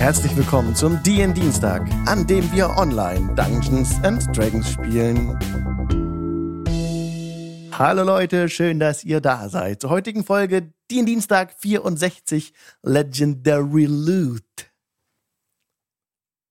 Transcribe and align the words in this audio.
Herzlich 0.00 0.34
willkommen 0.34 0.74
zum 0.74 1.02
DN 1.02 1.34
Dienstag, 1.34 1.86
an 2.06 2.26
dem 2.26 2.50
wir 2.52 2.70
online 2.70 3.34
Dungeons 3.34 4.02
and 4.02 4.34
Dragons 4.34 4.70
spielen. 4.70 5.38
Hallo 7.70 8.02
Leute, 8.02 8.48
schön, 8.48 8.80
dass 8.80 9.04
ihr 9.04 9.20
da 9.20 9.50
seid. 9.50 9.82
Zur 9.82 9.90
heutigen 9.90 10.24
Folge 10.24 10.72
DN 10.90 11.04
Dienstag 11.04 11.52
64 11.52 12.54
Legendary 12.82 13.84
Loot. 13.84 14.72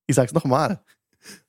Ich 0.05 0.15
sag's 0.15 0.33
nochmal. 0.33 0.83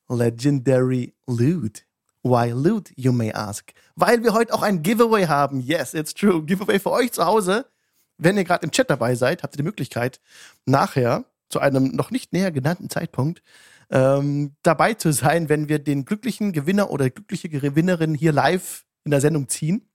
Legendary 0.08 1.14
Loot. 1.26 1.84
Why 2.22 2.52
Loot, 2.52 2.92
you 2.96 3.12
may 3.12 3.30
ask? 3.30 3.74
Weil 3.94 4.24
wir 4.24 4.32
heute 4.32 4.54
auch 4.54 4.62
ein 4.62 4.82
Giveaway 4.82 5.26
haben. 5.26 5.60
Yes, 5.60 5.92
it's 5.92 6.14
true. 6.14 6.42
Giveaway 6.46 6.78
für 6.78 6.92
euch 6.92 7.12
zu 7.12 7.26
Hause. 7.26 7.66
Wenn 8.16 8.38
ihr 8.38 8.44
gerade 8.44 8.64
im 8.64 8.70
Chat 8.70 8.88
dabei 8.88 9.14
seid, 9.16 9.42
habt 9.42 9.54
ihr 9.54 9.58
die 9.58 9.64
Möglichkeit, 9.64 10.18
nachher 10.64 11.26
zu 11.50 11.60
einem 11.60 11.88
noch 11.94 12.10
nicht 12.10 12.32
näher 12.32 12.50
genannten 12.52 12.88
Zeitpunkt 12.88 13.42
ähm, 13.90 14.52
dabei 14.62 14.94
zu 14.94 15.12
sein, 15.12 15.48
wenn 15.48 15.68
wir 15.68 15.78
den 15.78 16.04
glücklichen 16.04 16.52
Gewinner 16.52 16.90
oder 16.90 17.10
glückliche 17.10 17.48
Gewinnerin 17.48 18.14
hier 18.14 18.32
live 18.32 18.84
in 19.04 19.10
der 19.10 19.20
Sendung 19.20 19.48
ziehen. 19.48 19.88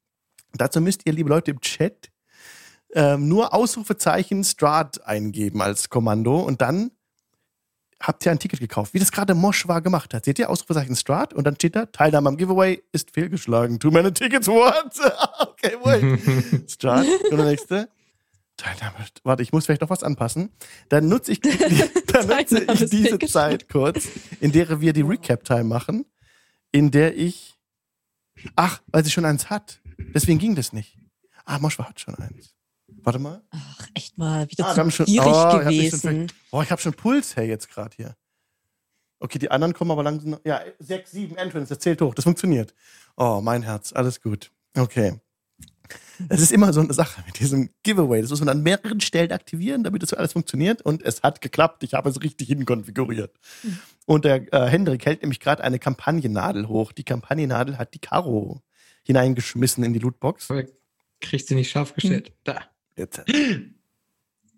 Dazu 0.53 0.81
müsst 0.81 1.05
ihr, 1.05 1.13
liebe 1.13 1.29
Leute 1.29 1.51
im 1.51 1.61
Chat, 1.61 2.11
ähm, 2.93 3.27
nur 3.27 3.53
Ausrufezeichen 3.53 4.43
Strat 4.43 5.05
eingeben 5.05 5.61
als 5.61 5.89
Kommando 5.89 6.39
und 6.39 6.61
dann 6.61 6.91
habt 8.01 8.25
ihr 8.25 8.31
ein 8.31 8.39
Ticket 8.39 8.59
gekauft, 8.59 8.93
wie 8.93 8.99
das 8.99 9.11
gerade 9.11 9.33
Moschwa 9.33 9.79
gemacht 9.79 10.13
hat. 10.13 10.25
Seht 10.25 10.39
ihr 10.39 10.49
Ausrufezeichen 10.49 10.95
Strat 10.95 11.33
und 11.33 11.45
dann 11.45 11.55
steht 11.55 11.75
da, 11.75 11.85
Teilnahme 11.85 12.29
am 12.29 12.37
Giveaway 12.37 12.83
ist 12.91 13.11
fehlgeschlagen. 13.11 13.79
Too 13.79 13.91
many 13.91 14.11
tickets, 14.11 14.47
what? 14.47 14.93
okay, 15.39 15.77
wait. 15.83 16.69
Strat, 16.71 17.05
und 17.31 17.37
der 17.37 17.45
nächste. 17.45 17.89
Teilnahme, 18.57 18.95
warte, 19.23 19.43
ich 19.43 19.51
muss 19.51 19.65
vielleicht 19.65 19.81
noch 19.81 19.89
was 19.89 20.03
anpassen. 20.03 20.49
Dann 20.89 21.07
nutze 21.09 21.31
ich, 21.33 21.41
dann 22.07 22.27
nutze 22.27 22.63
ich 22.63 22.89
diese 22.89 23.19
Zeit 23.19 23.67
kurz, 23.69 24.07
in 24.39 24.51
der 24.51 24.79
wir 24.81 24.93
die 24.93 25.01
Recap-Time 25.01 25.65
machen, 25.65 26.05
in 26.71 26.89
der 26.91 27.17
ich, 27.17 27.55
ach, 28.55 28.81
weil 28.87 29.03
sie 29.03 29.11
schon 29.11 29.25
eins 29.25 29.49
hat. 29.49 29.81
Deswegen 30.13 30.39
ging 30.39 30.55
das 30.55 30.71
nicht. 30.73 30.97
Ah, 31.45 31.59
Moschwa 31.59 31.85
hat 31.89 31.99
schon 31.99 32.15
eins. 32.15 32.55
Warte 32.87 33.19
mal. 33.19 33.43
Ach, 33.51 33.87
echt 33.93 34.17
mal, 34.17 34.49
wieder 34.49 34.65
Ah, 34.67 34.73
zu 34.73 34.89
schon- 34.91 35.05
oh, 35.05 35.11
ich 35.11 35.17
hab 35.19 35.65
mich 35.65 35.77
gewesen. 35.77 35.99
schon 36.01 36.27
Boah, 36.51 36.63
ich 36.63 36.71
habe 36.71 36.81
schon 36.81 36.93
Puls, 36.93 37.35
hey, 37.35 37.47
jetzt 37.47 37.69
gerade 37.69 37.95
hier. 37.95 38.15
Okay, 39.19 39.37
die 39.39 39.51
anderen 39.51 39.73
kommen 39.73 39.91
aber 39.91 40.03
langsam. 40.03 40.37
Ja, 40.43 40.61
sechs, 40.79 41.11
sieben 41.11 41.35
Entrance, 41.37 41.69
das 41.69 41.79
zählt 41.79 42.01
hoch, 42.01 42.13
das 42.15 42.23
funktioniert. 42.23 42.73
Oh, 43.17 43.41
mein 43.43 43.63
Herz, 43.63 43.93
alles 43.93 44.21
gut. 44.21 44.51
Okay. 44.77 45.19
Es 46.29 46.41
ist 46.41 46.51
immer 46.51 46.71
so 46.73 46.79
eine 46.81 46.93
Sache 46.93 47.23
mit 47.25 47.39
diesem 47.39 47.69
Giveaway. 47.83 48.21
Das 48.21 48.29
muss 48.29 48.39
man 48.39 48.49
an 48.49 48.63
mehreren 48.63 49.01
Stellen 49.01 49.31
aktivieren, 49.31 49.83
damit 49.83 50.03
das 50.03 50.13
alles 50.13 50.33
funktioniert. 50.33 50.81
Und 50.81 51.01
es 51.03 51.23
hat 51.23 51.41
geklappt. 51.41 51.83
Ich 51.83 51.93
habe 51.93 52.09
es 52.09 52.21
richtig 52.21 52.47
hinkonfiguriert. 52.47 53.35
Und 54.05 54.25
der 54.25 54.51
äh, 54.53 54.69
Hendrik 54.69 55.05
hält 55.05 55.21
nämlich 55.21 55.39
gerade 55.39 55.63
eine 55.63 55.79
Kampagnennadel 55.79 56.67
hoch. 56.67 56.91
Die 56.91 57.03
Kampagnennadel 57.03 57.77
hat 57.77 57.93
die 57.93 57.99
Karo 57.99 58.61
hineingeschmissen 59.03 59.83
in 59.83 59.93
die 59.93 59.99
Lootbox. 59.99 60.49
Aber 60.51 60.63
kriegst 61.21 61.49
du 61.49 61.55
nicht 61.55 61.71
scharf 61.71 61.93
gestellt. 61.93 62.31
Da. 62.43 62.61
Jetzt, 62.97 63.23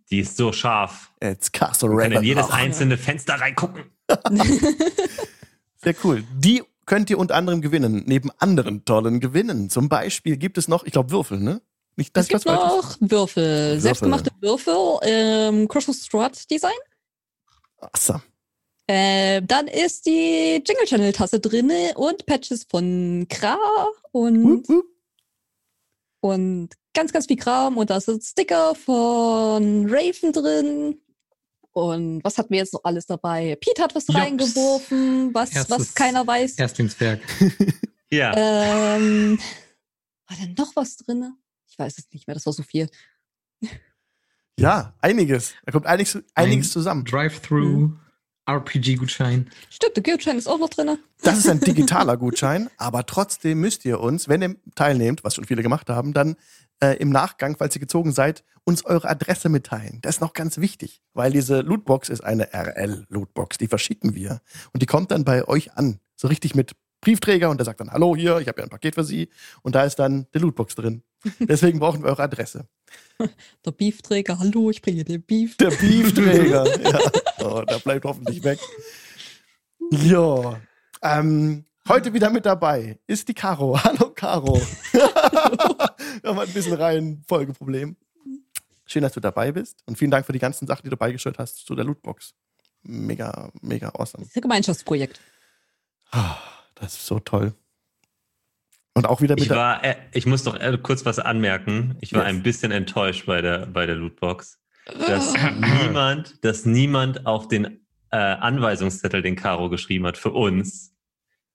Die 0.10 0.20
ist 0.20 0.38
so 0.38 0.52
scharf. 0.52 1.12
jetzt 1.22 1.54
Castle 1.54 1.90
Man 1.90 2.12
kann 2.12 2.22
in 2.22 2.24
jedes 2.24 2.50
einzelne 2.50 2.98
Fenster 2.98 3.36
reingucken. 3.36 3.86
Sehr 5.78 5.96
cool. 6.04 6.24
Die 6.36 6.64
könnt 6.88 7.12
ihr 7.12 7.20
unter 7.20 7.36
anderem 7.36 7.62
gewinnen, 7.62 8.04
neben 8.08 8.32
anderen 8.40 8.84
tollen 8.86 9.20
Gewinnen. 9.20 9.70
Zum 9.70 9.90
Beispiel 9.90 10.38
gibt 10.38 10.58
es 10.58 10.68
noch, 10.68 10.84
ich 10.86 10.94
glaube, 10.94 11.12
Würfel, 11.12 11.40
ne? 11.40 11.62
Nicht, 11.96 12.18
dass 12.18 12.26
Es 12.26 12.30
gibt 12.30 12.46
noch 12.46 13.00
Würfel, 13.00 13.12
Würfel. 13.12 13.80
selbstgemachte 13.80 14.32
Würfel, 14.40 14.76
ähm, 15.04 15.68
Crucial 15.68 15.96
Strut 15.96 16.50
Design. 16.50 16.72
Awesome. 17.80 18.22
Äh, 18.88 19.42
dann 19.44 19.68
ist 19.68 20.06
die 20.06 20.64
Jingle 20.66 20.86
Channel 20.86 21.12
Tasse 21.12 21.40
drinne 21.40 21.94
und 21.96 22.26
Patches 22.26 22.64
von 22.64 23.28
Kra 23.30 23.58
und, 24.12 24.44
Wup, 24.44 24.70
wup. 24.70 24.86
und 26.22 26.70
ganz, 26.94 27.12
ganz 27.12 27.26
viel 27.28 27.36
Kram. 27.36 27.78
Und 27.78 27.90
da 27.90 28.00
sind 28.00 28.24
Sticker 28.24 28.76
von 28.76 29.88
Raven 29.90 30.32
drin. 30.32 31.02
Und 31.78 32.24
was 32.24 32.40
hatten 32.40 32.50
wir 32.50 32.58
jetzt 32.58 32.74
noch 32.74 32.84
alles 32.84 33.06
dabei? 33.06 33.56
Pete 33.62 33.84
hat 33.84 33.94
was 33.94 34.08
Jops. 34.08 34.20
reingeworfen, 34.20 35.32
was, 35.32 35.54
was 35.54 35.70
Erstes- 35.70 35.94
keiner 35.94 36.26
weiß. 36.26 36.56
Erstlingswerk. 36.58 37.22
Ja. 38.10 38.32
Ähm, 38.38 39.38
war 40.30 40.38
denn 40.38 40.56
noch 40.58 40.74
was 40.78 40.96
drinne? 40.96 41.34
Ich 41.70 41.78
weiß 41.78 41.98
es 41.98 42.08
nicht 42.14 42.26
mehr, 42.26 42.36
das 42.36 42.46
war 42.46 42.54
so 42.54 42.64
viel. 42.64 42.90
Ja, 44.58 44.94
einiges. 45.02 45.54
Da 45.66 45.74
kommt 45.74 45.86
einiges, 45.88 46.18
einiges 46.34 46.68
Ein 46.68 46.72
zusammen. 46.72 47.04
Drive-Through, 47.04 47.92
RPG-Gutschein. 48.48 49.50
Stimmt, 49.70 49.98
der 49.98 50.04
Gutschein 50.04 50.38
ist 50.38 50.48
auch 50.48 50.60
noch 50.60 50.70
drinne. 50.70 51.00
Das 51.22 51.38
ist 51.38 51.50
ein 51.50 51.60
digitaler 51.62 52.18
Gutschein, 52.18 52.70
aber 52.78 53.06
trotzdem 53.06 53.60
müsst 53.60 53.86
ihr 53.86 54.00
uns, 54.00 54.28
wenn 54.30 54.42
ihr 54.42 54.56
teilnehmt, 54.76 55.24
was 55.24 55.36
schon 55.36 55.46
viele 55.46 55.64
gemacht 55.64 55.90
haben, 55.90 56.14
dann 56.14 56.36
äh, 56.82 56.98
im 56.98 57.10
Nachgang, 57.10 57.58
falls 57.58 57.76
ihr 57.76 57.82
gezogen 57.82 58.12
seid, 58.12 58.44
uns 58.64 58.86
eure 58.86 59.10
Adresse 59.10 59.50
mitteilen. 59.50 60.00
Das 60.02 60.16
ist 60.16 60.22
noch 60.22 60.34
ganz 60.34 60.58
wichtig, 60.58 61.02
weil 61.14 61.32
diese 61.32 61.62
Lootbox 61.62 62.10
ist 62.10 62.22
eine 62.22 62.54
RL-Lootbox, 62.54 63.58
die 63.58 63.68
verschicken 63.68 64.16
wir. 64.16 64.42
Und 64.74 64.82
die 64.82 64.86
kommt 64.88 65.12
dann 65.12 65.24
bei 65.24 65.48
euch 65.48 65.74
an, 65.74 66.00
so 66.16 66.28
richtig 66.28 66.56
mit 66.56 66.74
Briefträger 67.02 67.50
und 67.50 67.58
der 67.58 67.66
sagt 67.66 67.80
dann, 67.80 67.92
hallo 67.92 68.16
hier, 68.16 68.40
ich 68.40 68.48
habe 68.48 68.60
ja 68.60 68.66
ein 68.66 68.70
Paket 68.70 68.96
für 68.96 69.04
Sie 69.04 69.30
und 69.62 69.76
da 69.76 69.84
ist 69.84 69.98
dann 69.98 70.28
die 70.34 70.40
Lootbox 70.40 70.76
drin. 70.76 71.04
Deswegen 71.40 71.80
brauchen 71.80 72.04
wir 72.04 72.10
eure 72.10 72.24
Adresse. 72.24 72.68
Der 73.66 73.72
Beefträger, 73.72 74.40
hallo, 74.40 74.70
ich 74.70 74.82
bringe 74.82 75.04
dir 75.04 75.20
Beef. 75.20 75.58
Der 75.58 75.72
Beefträger. 75.72 76.66
ja. 76.84 77.00
Oh, 77.40 77.62
der 77.64 77.80
bleibt 77.80 78.06
hoffentlich 78.06 78.44
weg. 78.44 78.60
Ja. 79.92 80.60
Ähm, 81.02 81.66
heute 81.88 82.14
wieder 82.14 82.30
mit 82.30 82.46
dabei 82.46 83.00
ist 83.08 83.28
die 83.28 83.34
Caro. 83.34 83.78
Hallo, 83.84 84.12
Caro. 84.12 84.56
Wir 84.92 86.30
haben 86.30 86.40
ein 86.40 86.54
bisschen 86.54 86.74
Reihenfolgeproblem. 86.74 87.96
Schön, 88.86 89.02
dass 89.02 89.14
du 89.14 89.20
dabei 89.20 89.52
bist 89.52 89.82
und 89.86 89.98
vielen 89.98 90.12
Dank 90.12 90.26
für 90.26 90.34
die 90.34 90.40
ganzen 90.40 90.66
Sachen, 90.68 90.84
die 90.84 90.90
du 90.90 90.98
beigestellt 90.98 91.38
hast 91.40 91.66
zu 91.66 91.76
der 91.76 91.84
Lootbox. 91.86 92.34
Mega, 92.84 93.52
mega 93.62 93.90
awesome. 93.90 94.24
Das 94.24 94.30
ist 94.30 94.38
ein 94.38 94.42
Gemeinschaftsprojekt. 94.42 95.20
Ah, 96.12 96.38
Das 96.76 96.94
ist 96.94 97.06
so 97.06 97.20
toll. 97.20 97.54
Und 98.98 99.06
auch 99.06 99.22
wieder 99.22 99.36
mit 99.36 99.44
Ich 99.44 99.50
war, 99.52 99.84
äh, 99.84 99.96
ich 100.12 100.26
muss 100.26 100.44
doch 100.44 100.60
äh, 100.60 100.76
kurz 100.82 101.06
was 101.06 101.20
anmerken. 101.20 101.96
Ich 102.02 102.14
war 102.14 102.24
Yes. 102.24 102.30
ein 102.30 102.42
bisschen 102.42 102.72
enttäuscht 102.72 103.28
bei 103.28 103.42
der, 103.42 103.68
bei 103.68 103.86
der 103.86 103.94
Lootbox, 103.94 104.58
dass 105.08 105.36
niemand, 105.84 106.44
dass 106.44 106.66
niemand 106.66 107.28
auf 107.28 107.48
den 107.48 107.86
äh, 108.10 108.18
Anweisungszettel, 108.18 109.22
den 109.22 109.36
Caro 109.36 109.70
geschrieben 109.70 110.08
hat 110.08 110.18
für 110.18 110.32
uns, 110.32 110.96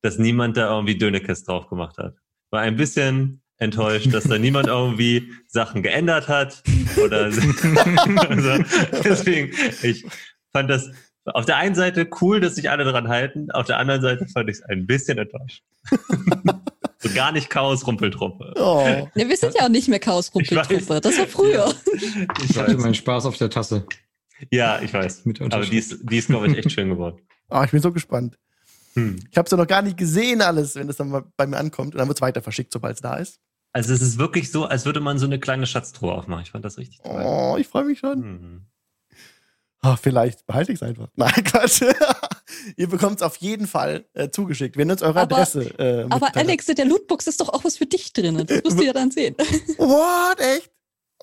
dass 0.03 0.19
niemand 0.19 0.57
da 0.57 0.73
irgendwie 0.73 0.97
Dönekes 0.97 1.43
drauf 1.43 1.67
gemacht 1.67 1.99
hat. 1.99 2.15
War 2.51 2.61
ein 2.61 2.77
bisschen 2.77 3.43
enttäuscht, 3.59 4.15
dass 4.15 4.23
da 4.23 4.39
niemand 4.39 4.69
irgendwie 4.69 5.33
Sachen 5.49 5.83
geändert 5.83 6.29
hat 6.29 6.63
oder 7.05 7.25
also, 7.25 7.41
deswegen 9.03 9.51
ich 9.83 10.05
fand 10.53 10.71
das 10.71 10.93
auf 11.25 11.45
der 11.45 11.57
einen 11.57 11.75
Seite 11.75 12.09
cool, 12.21 12.41
dass 12.41 12.57
sich 12.57 12.71
alle 12.71 12.85
dran 12.85 13.09
halten, 13.09 13.51
auf 13.51 13.67
der 13.67 13.79
anderen 13.79 14.03
Seite 14.03 14.27
fand 14.27 14.49
ich 14.49 14.57
es 14.57 14.63
ein 14.63 14.87
bisschen 14.87 15.19
enttäuscht. 15.19 15.63
so 17.03 17.15
gar 17.15 17.33
nicht 17.33 17.51
Chaos 17.51 17.87
Rumpeltruppe. 17.87 18.53
oh, 18.57 19.09
Ne, 19.15 19.29
wir 19.29 19.37
sind 19.37 19.55
ja 19.55 19.65
auch 19.65 19.69
nicht 19.69 19.89
mehr 19.89 19.99
Chaos-Rumpeltruppe. 19.99 21.01
Das 21.01 21.19
war 21.19 21.27
früher. 21.27 21.75
Ich 21.95 22.51
Ich 22.51 22.59
hatte 22.59 22.77
meinen 22.79 22.95
Spaß 22.95 23.27
auf 23.27 23.37
der 23.37 23.51
Tasse. 23.51 23.87
Ja, 24.51 24.81
ich 24.81 24.93
weiß. 24.93 25.25
Mit 25.25 25.41
Aber 25.41 25.65
die 25.65 25.79
ist, 25.79 25.99
die 26.03 26.19
ist 26.19 26.29
glaube 26.29 26.49
ich, 26.49 26.57
echt 26.59 26.73
schön 26.73 26.89
geworden. 26.89 27.21
Ah, 27.49 27.65
ich 27.65 27.71
bin 27.71 27.81
so 27.81 27.93
gespannt. 27.93 28.39
Hm. 28.95 29.21
Ich 29.31 29.37
habe 29.37 29.47
es 29.47 29.51
ja 29.51 29.57
noch 29.57 29.67
gar 29.67 29.83
nicht 29.83 29.97
gesehen, 29.97 30.43
alles, 30.43 30.75
wenn 30.75 30.89
es 30.89 30.97
dann 30.97 31.09
mal 31.09 31.25
bei 31.37 31.47
mir 31.47 31.59
ankommt. 31.59 31.95
Und 31.95 31.99
dann 31.99 32.09
wird 32.09 32.19
es 32.19 32.23
weiter 32.23 32.43
verschickt, 32.43 32.73
sobald 32.73 32.97
es 32.97 33.01
da 33.03 33.17
ist. 33.17 33.41
Also 33.73 33.95
es 33.95 34.03
ist 34.03 34.19
wirklich 34.19 34.51
so, 34.51 34.67
als 34.67 34.85
würde 34.85 35.01
man 35.01 35.19
so 35.19 35.27
eine 35.27 35.39
kleine 35.39 35.67
Schatztruhe 35.67 36.13
aufmachen. 36.13 36.43
Ich 36.43 36.51
fand 36.51 36.65
das 36.65 36.77
richtig 36.77 37.01
toll. 37.03 37.23
Oh, 37.25 37.57
ich 37.59 37.67
freue 37.69 37.85
mich 37.85 38.01
schon. 38.01 38.21
Mhm. 38.21 38.67
Ah, 39.81 39.97
vielleicht 39.97 40.47
behalte 40.47 40.73
ich 40.73 40.77
es 40.77 40.83
einfach. 40.83 41.09
Nein, 41.17 41.33
Quatsch. 41.45 41.83
Ihr 42.77 42.89
bekommt 42.89 43.17
es 43.17 43.23
auf 43.23 43.37
jeden 43.37 43.67
Fall 43.67 44.05
äh, 44.15 44.31
zugeschickt, 44.31 44.77
wenn 44.77 44.89
ihr 44.89 44.93
uns 44.93 45.03
eure 45.03 45.21
Aber- 45.21 45.37
Adresse 45.37 45.79
äh, 45.79 46.07
Aber 46.11 46.35
Alex, 46.37 46.69
in 46.69 46.77
der 46.77 46.85
Lootbox 46.87 47.27
ist 47.27 47.41
doch 47.41 47.49
auch 47.49 47.65
was 47.65 47.77
für 47.77 47.87
dich 47.87 48.13
drin. 48.13 48.45
Das 48.47 48.63
musst 48.65 48.79
du 48.79 48.85
ja 48.85 48.93
dann 48.93 49.11
sehen. 49.11 49.35
What? 49.79 50.41
Echt? 50.41 50.71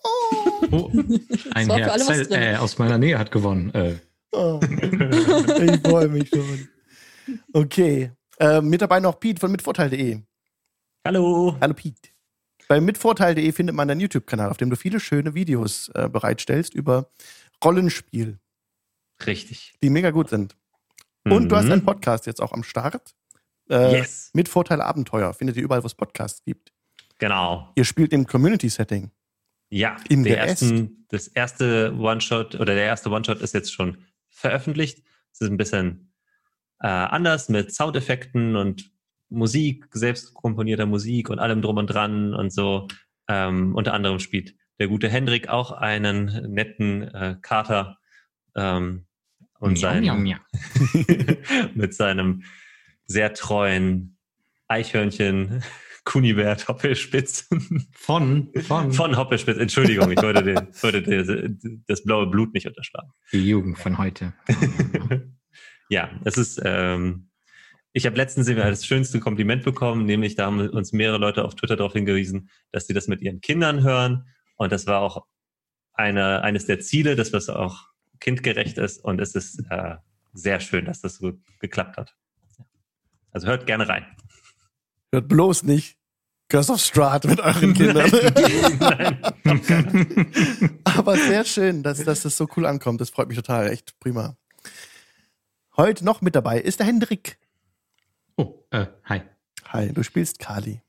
Oh. 0.03 0.67
Oh, 0.71 0.91
ein 1.53 1.69
Herz 1.69 2.09
äh, 2.31 2.55
aus 2.55 2.77
meiner 2.77 2.97
Nähe 2.97 3.17
hat 3.19 3.31
gewonnen. 3.31 3.73
Äh, 3.73 3.95
oh. 4.31 4.59
Ich 4.61 5.81
freue 5.81 6.07
mich 6.07 6.29
schon. 6.29 6.67
Okay. 7.53 8.11
Äh, 8.39 8.61
mit 8.61 8.81
dabei 8.81 8.99
noch 8.99 9.19
Pete 9.19 9.39
von 9.39 9.51
mitvorteil.de. 9.51 10.19
Hallo. 11.05 11.57
Hallo 11.59 11.73
Pete. 11.73 12.09
Bei 12.67 12.79
mitvorteil.de 12.79 13.51
findet 13.51 13.75
man 13.75 13.87
deinen 13.87 13.99
YouTube-Kanal, 13.99 14.49
auf 14.49 14.57
dem 14.57 14.69
du 14.69 14.75
viele 14.75 14.99
schöne 14.99 15.33
Videos 15.33 15.89
äh, 15.95 16.07
bereitstellst 16.07 16.73
über 16.73 17.09
Rollenspiel, 17.63 18.37
Richtig. 19.25 19.73
die 19.83 19.89
mega 19.89 20.11
gut 20.11 20.29
sind. 20.29 20.55
Und 21.25 21.49
du 21.49 21.55
hast 21.55 21.65
Mhm. 21.65 21.71
einen 21.73 21.85
Podcast 21.85 22.25
jetzt 22.25 22.41
auch 22.41 22.53
am 22.53 22.63
Start. 22.63 23.13
Äh, 23.69 23.97
Yes. 23.97 24.31
Mit 24.33 24.49
Vorteil 24.49 24.81
Abenteuer. 24.81 25.33
Findet 25.33 25.57
ihr 25.57 25.63
überall, 25.63 25.83
wo 25.83 25.87
es 25.87 25.95
Podcasts 25.95 26.43
gibt. 26.43 26.71
Genau. 27.19 27.71
Ihr 27.75 27.85
spielt 27.85 28.13
im 28.13 28.25
Community-Setting. 28.25 29.11
Ja, 29.69 29.97
der 30.09 30.17
der 30.23 30.39
ersten, 30.39 31.05
das 31.09 31.27
erste 31.27 31.93
One-Shot 31.95 32.55
oder 32.55 32.73
der 32.73 32.85
erste 32.85 33.09
One-Shot 33.11 33.41
ist 33.41 33.53
jetzt 33.53 33.71
schon 33.71 33.97
veröffentlicht. 34.29 35.03
Es 35.31 35.41
ist 35.41 35.49
ein 35.49 35.57
bisschen 35.57 36.11
äh, 36.81 36.87
anders 36.87 37.49
mit 37.49 37.73
Soundeffekten 37.73 38.55
und 38.55 38.91
Musik, 39.27 39.85
selbst 39.91 40.33
komponierter 40.33 40.87
Musik 40.87 41.29
und 41.29 41.37
allem 41.39 41.61
drum 41.61 41.77
und 41.77 41.87
dran 41.87 42.33
und 42.33 42.51
so. 42.51 42.87
Ähm, 43.27 43.75
unter 43.75 43.93
anderem 43.93 44.17
spielt 44.19 44.55
der 44.79 44.87
gute 44.87 45.09
Hendrik 45.09 45.49
auch 45.49 45.71
einen 45.71 46.51
netten 46.51 47.03
äh, 47.03 47.35
Kater 47.41 47.99
ähm, 48.55 49.05
und 49.59 49.73
Miau, 49.73 49.79
sein, 49.81 50.03
miau, 50.03 50.15
miau. 50.15 50.37
mit 51.75 51.93
seinem 51.93 52.43
sehr 53.05 53.33
treuen 53.33 54.17
Eichhörnchen 54.67 55.63
Kunibert 56.05 56.67
Hoppelspitz 56.67 57.49
Von, 57.91 58.51
von, 58.61 58.93
von 58.93 59.17
Hoppelspitz. 59.17 59.57
Entschuldigung, 59.57 60.11
ich 60.11 60.21
wollte, 60.21 60.43
den, 60.43 60.55
wollte 60.81 61.03
den, 61.03 61.83
das 61.87 62.03
blaue 62.03 62.27
Blut 62.27 62.53
nicht 62.53 62.67
unterschlagen. 62.67 63.11
die 63.31 63.47
Jugend 63.47 63.77
von 63.77 63.97
heute. 63.97 64.33
ja, 65.89 66.09
es 66.23 66.37
ist. 66.37 66.61
Ähm, 66.63 67.29
ich 67.91 68.05
habe 68.05 68.15
letztens 68.15 68.47
immer 68.47 68.65
das 68.65 68.85
schönste 68.85 69.19
Kompliment 69.19 69.63
bekommen, 69.63 70.05
nämlich 70.05 70.35
da 70.35 70.45
haben 70.45 70.69
uns 70.69 70.93
mehrere 70.93 71.17
Leute 71.17 71.43
auf 71.43 71.55
Twitter 71.55 71.75
darauf 71.75 71.93
hingewiesen, 71.93 72.49
dass 72.71 72.85
sie 72.85 72.93
das 72.93 73.07
mit 73.07 73.21
ihren 73.21 73.41
Kindern 73.41 73.83
hören. 73.83 74.25
Und 74.57 74.71
das 74.71 74.85
war 74.85 75.01
auch 75.01 75.25
eine, 75.93 76.43
eines 76.43 76.65
der 76.65 76.79
Ziele, 76.79 77.15
dass 77.15 77.31
das 77.31 77.49
auch 77.49 77.88
kindgerecht 78.19 78.77
ist. 78.77 79.03
Und 79.03 79.19
es 79.21 79.35
ist 79.35 79.63
äh, 79.69 79.95
sehr 80.33 80.59
schön, 80.59 80.85
dass 80.85 81.01
das 81.01 81.15
so 81.15 81.33
geklappt 81.59 81.97
hat. 81.97 82.15
Also 83.31 83.47
hört 83.47 83.65
gerne 83.65 83.87
rein. 83.87 84.05
Hört 85.11 85.27
bloß 85.27 85.63
nicht 85.63 85.97
Curse 86.49 86.73
of 86.73 86.81
Strahd 86.81 87.25
mit 87.25 87.39
euren 87.39 87.73
Kindern. 87.75 88.09
Nein. 88.79 89.21
Aber 90.83 91.15
sehr 91.15 91.45
schön, 91.45 91.83
dass, 91.83 92.03
dass 92.03 92.23
das 92.23 92.35
so 92.35 92.47
cool 92.57 92.65
ankommt. 92.65 92.99
Das 93.01 93.11
freut 93.11 93.27
mich 93.27 93.37
total. 93.37 93.69
Echt 93.69 93.99
prima. 93.99 94.35
Heute 95.77 96.03
noch 96.03 96.21
mit 96.21 96.35
dabei 96.35 96.59
ist 96.59 96.79
der 96.79 96.87
Hendrik. 96.87 97.37
Oh, 98.35 98.65
äh, 98.71 98.87
hi. 99.05 99.21
Hi, 99.67 99.93
du 99.93 100.01
spielst 100.03 100.39
Kali. 100.39 100.81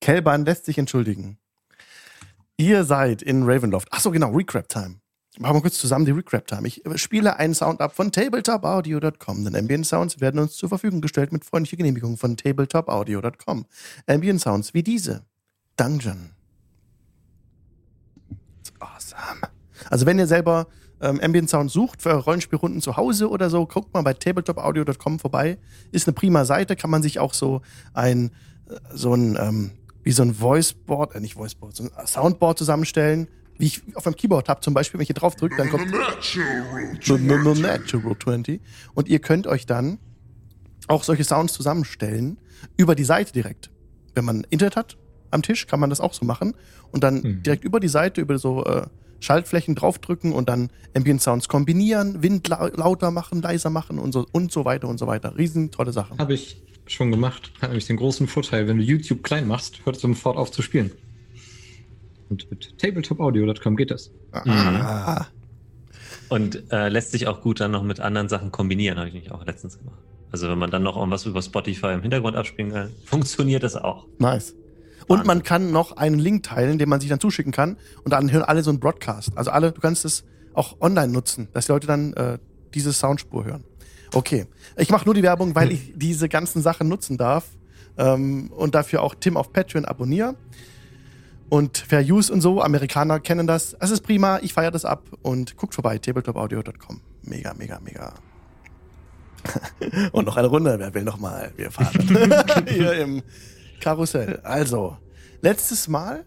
Kelban 0.00 0.44
lässt 0.44 0.64
sich 0.64 0.78
entschuldigen. 0.78 1.38
Ihr 2.56 2.82
seid 2.84 3.22
in 3.22 3.44
Ravenloft. 3.44 3.92
Achso, 3.92 4.10
genau, 4.10 4.32
Recrap 4.32 4.68
Time. 4.68 5.01
Machen 5.38 5.56
wir 5.56 5.62
kurz 5.62 5.78
zusammen 5.78 6.04
die 6.04 6.10
Recrap 6.10 6.46
Time. 6.46 6.68
Ich 6.68 6.84
äh, 6.84 6.98
spiele 6.98 7.36
einen 7.38 7.54
Sound 7.54 7.80
ab 7.80 7.94
von 7.94 8.12
tabletopaudio.com. 8.12 9.44
Denn 9.44 9.56
Ambient 9.56 9.86
Sounds 9.86 10.20
werden 10.20 10.38
uns 10.38 10.56
zur 10.56 10.68
Verfügung 10.68 11.00
gestellt 11.00 11.32
mit 11.32 11.44
freundlicher 11.44 11.78
Genehmigung 11.78 12.18
von 12.18 12.36
tabletopaudio.com. 12.36 13.64
Ambient 14.06 14.40
Sounds 14.40 14.74
wie 14.74 14.82
diese. 14.82 15.24
Dungeon. 15.76 16.32
It's 18.60 18.72
awesome. 18.78 19.48
Also 19.88 20.04
wenn 20.04 20.18
ihr 20.18 20.26
selber 20.26 20.66
ähm, 21.00 21.18
Ambient 21.22 21.48
Sound 21.48 21.70
sucht 21.70 22.02
für 22.02 22.12
Rollenspielrunden 22.12 22.82
zu 22.82 22.98
Hause 22.98 23.30
oder 23.30 23.48
so, 23.48 23.66
guckt 23.66 23.94
mal 23.94 24.02
bei 24.02 24.12
tabletopaudio.com 24.12 25.18
vorbei. 25.18 25.58
Ist 25.92 26.06
eine 26.06 26.14
prima 26.14 26.44
Seite, 26.44 26.76
kann 26.76 26.90
man 26.90 27.02
sich 27.02 27.18
auch 27.18 27.32
so 27.32 27.62
ein, 27.94 28.32
äh, 28.68 28.74
so 28.94 29.14
ein, 29.14 29.38
ähm, 29.40 29.70
wie 30.02 30.12
so 30.12 30.22
ein 30.22 30.38
Voiceboard, 30.38 31.14
äh, 31.14 31.20
nicht 31.20 31.36
Voiceboard, 31.36 31.74
so 31.74 31.84
ein 31.84 32.06
Soundboard 32.06 32.58
zusammenstellen. 32.58 33.28
Wie 33.58 33.66
ich 33.66 33.82
auf 33.94 34.04
meinem 34.04 34.16
Keyboard 34.16 34.48
habe 34.48 34.60
zum 34.60 34.74
Beispiel, 34.74 34.98
wenn 34.98 35.02
ich 35.02 35.08
hier 35.08 35.14
drauf 35.14 35.36
drücke, 35.36 35.56
dann 35.56 35.68
kommt 35.70 35.88
The 37.02 37.60
Natural 37.60 38.16
20. 38.18 38.60
Und 38.94 39.08
ihr 39.08 39.18
könnt 39.18 39.46
euch 39.46 39.66
dann 39.66 39.98
auch 40.88 41.04
solche 41.04 41.24
Sounds 41.24 41.52
zusammenstellen 41.52 42.38
über 42.76 42.94
die 42.94 43.04
Seite 43.04 43.32
direkt. 43.32 43.70
Wenn 44.14 44.24
man 44.24 44.44
Internet 44.50 44.76
hat 44.76 44.96
am 45.30 45.42
Tisch, 45.42 45.66
kann 45.66 45.80
man 45.80 45.90
das 45.90 46.00
auch 46.00 46.12
so 46.12 46.24
machen. 46.24 46.54
Und 46.90 47.04
dann 47.04 47.16
Mhm. 47.22 47.42
direkt 47.42 47.64
über 47.64 47.80
die 47.80 47.88
Seite, 47.88 48.20
über 48.20 48.38
so 48.38 48.64
äh, 48.64 48.86
Schaltflächen 49.20 49.74
draufdrücken 49.76 50.32
und 50.32 50.48
dann 50.48 50.70
Ambient 50.94 51.22
Sounds 51.22 51.48
kombinieren, 51.48 52.22
Wind 52.22 52.48
lau 52.48 52.66
lauter 52.66 53.10
machen, 53.12 53.40
leiser 53.40 53.70
machen 53.70 53.98
und 53.98 54.12
so, 54.12 54.26
und 54.32 54.50
so 54.50 54.64
weiter 54.64 54.88
und 54.88 54.98
so 54.98 55.06
weiter. 55.06 55.36
Riesen 55.38 55.70
tolle 55.70 55.92
Sachen. 55.92 56.18
Habe 56.18 56.34
ich 56.34 56.60
schon 56.86 57.10
gemacht. 57.12 57.52
Hat 57.60 57.70
nämlich 57.70 57.86
den 57.86 57.96
großen 57.96 58.26
Vorteil, 58.26 58.66
wenn 58.66 58.78
du 58.78 58.82
YouTube 58.82 59.22
klein 59.22 59.46
machst, 59.46 59.84
hört 59.84 59.96
es 59.96 60.02
sofort 60.02 60.36
auf 60.36 60.50
zu 60.50 60.60
spielen. 60.62 60.90
Und 62.32 62.50
mit 62.50 62.78
tabletopaudio.com 62.78 63.76
geht 63.76 63.90
das. 63.90 64.10
Ah, 64.32 65.26
Und 66.30 66.72
äh, 66.72 66.88
lässt 66.88 67.10
sich 67.10 67.28
auch 67.28 67.42
gut 67.42 67.60
dann 67.60 67.72
noch 67.72 67.82
mit 67.82 68.00
anderen 68.00 68.30
Sachen 68.30 68.50
kombinieren, 68.50 68.96
habe 68.96 69.08
ich 69.08 69.12
nämlich 69.12 69.30
auch 69.32 69.44
letztens 69.44 69.76
gemacht. 69.78 69.98
Also 70.30 70.48
wenn 70.48 70.58
man 70.58 70.70
dann 70.70 70.82
noch 70.82 70.96
irgendwas 70.96 71.26
über 71.26 71.42
Spotify 71.42 71.88
im 71.88 72.00
Hintergrund 72.00 72.34
abspielen 72.34 72.72
kann, 72.72 72.90
funktioniert 73.04 73.62
das 73.62 73.76
auch. 73.76 74.06
nice. 74.18 74.54
Und 75.08 75.26
man 75.26 75.42
kann 75.42 75.72
noch 75.72 75.96
einen 75.98 76.18
Link 76.18 76.44
teilen, 76.44 76.78
den 76.78 76.88
man 76.88 77.00
sich 77.00 77.10
dann 77.10 77.20
zuschicken 77.20 77.52
kann. 77.52 77.76
Und 78.02 78.12
dann 78.12 78.32
hören 78.32 78.44
alle 78.44 78.62
so 78.62 78.70
einen 78.70 78.80
Broadcast. 78.80 79.36
Also 79.36 79.50
alle, 79.50 79.72
du 79.72 79.80
kannst 79.80 80.06
es 80.06 80.24
auch 80.54 80.80
online 80.80 81.12
nutzen, 81.12 81.48
dass 81.52 81.66
die 81.66 81.72
Leute 81.72 81.86
dann 81.86 82.14
äh, 82.14 82.38
diese 82.72 82.94
Soundspur 82.94 83.44
hören. 83.44 83.64
Okay. 84.14 84.46
Ich 84.78 84.88
mache 84.90 85.04
nur 85.04 85.12
die 85.12 85.22
Werbung, 85.24 85.54
weil 85.54 85.70
ich 85.72 85.92
diese 85.96 86.30
ganzen 86.30 86.62
Sachen 86.62 86.88
nutzen 86.88 87.18
darf. 87.18 87.44
Ähm, 87.98 88.50
und 88.56 88.74
dafür 88.74 89.02
auch 89.02 89.14
Tim 89.16 89.36
auf 89.36 89.52
Patreon 89.52 89.84
abonniere. 89.84 90.36
Und 91.52 91.76
Fair 91.76 92.00
Use 92.00 92.32
und 92.32 92.40
so, 92.40 92.62
Amerikaner 92.62 93.20
kennen 93.20 93.46
das. 93.46 93.76
Es 93.78 93.90
ist 93.90 94.00
prima, 94.00 94.38
ich 94.40 94.54
feiere 94.54 94.70
das 94.70 94.86
ab 94.86 95.06
und 95.20 95.54
guckt 95.58 95.74
vorbei, 95.74 95.98
tabletopaudio.com. 95.98 97.02
Mega, 97.24 97.52
mega, 97.52 97.78
mega. 97.80 98.14
und 100.12 100.24
noch 100.24 100.38
eine 100.38 100.46
Runde, 100.46 100.78
wer 100.78 100.94
will 100.94 101.02
noch 101.02 101.18
mal? 101.18 101.52
Wir 101.56 101.70
fahren 101.70 102.64
hier 102.68 102.94
im 102.94 103.22
Karussell. 103.82 104.40
Also, 104.44 104.96
letztes 105.42 105.88
Mal, 105.88 106.24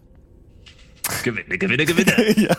Gewinne, 1.24 1.58
gewinne, 1.58 1.84
gewinne. 1.84 2.30
ja, 2.40 2.56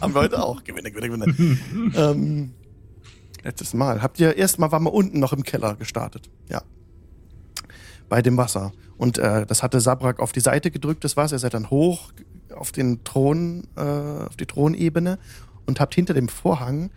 haben 0.00 0.12
wir 0.12 0.22
heute 0.22 0.42
auch. 0.42 0.64
Gewinne, 0.64 0.90
gewinne, 0.90 1.08
gewinne. 1.08 1.58
ähm, 1.94 2.52
letztes 3.44 3.74
Mal. 3.74 4.02
Habt 4.02 4.18
ihr, 4.18 4.36
erstmal 4.36 4.72
waren 4.72 4.82
wir 4.82 4.92
unten 4.92 5.20
noch 5.20 5.32
im 5.32 5.44
Keller 5.44 5.76
gestartet. 5.76 6.28
Ja. 6.48 6.62
Bei 8.08 8.22
dem 8.22 8.36
Wasser. 8.36 8.72
Und 8.96 9.18
äh, 9.18 9.46
das 9.46 9.62
hatte 9.62 9.80
Sabrak 9.80 10.20
auf 10.20 10.32
die 10.32 10.40
Seite 10.40 10.70
gedrückt, 10.70 11.04
das 11.04 11.16
Wasser. 11.16 11.36
Ihr 11.36 11.40
seid 11.40 11.54
dann 11.54 11.70
hoch 11.70 12.12
auf 12.54 12.72
den 12.72 13.04
Thron, 13.04 13.66
äh, 13.76 13.80
auf 13.80 14.36
die 14.36 14.46
Thronebene 14.46 15.18
und 15.66 15.80
habt 15.80 15.94
hinter 15.94 16.14
dem 16.14 16.28
Vorhang 16.28 16.90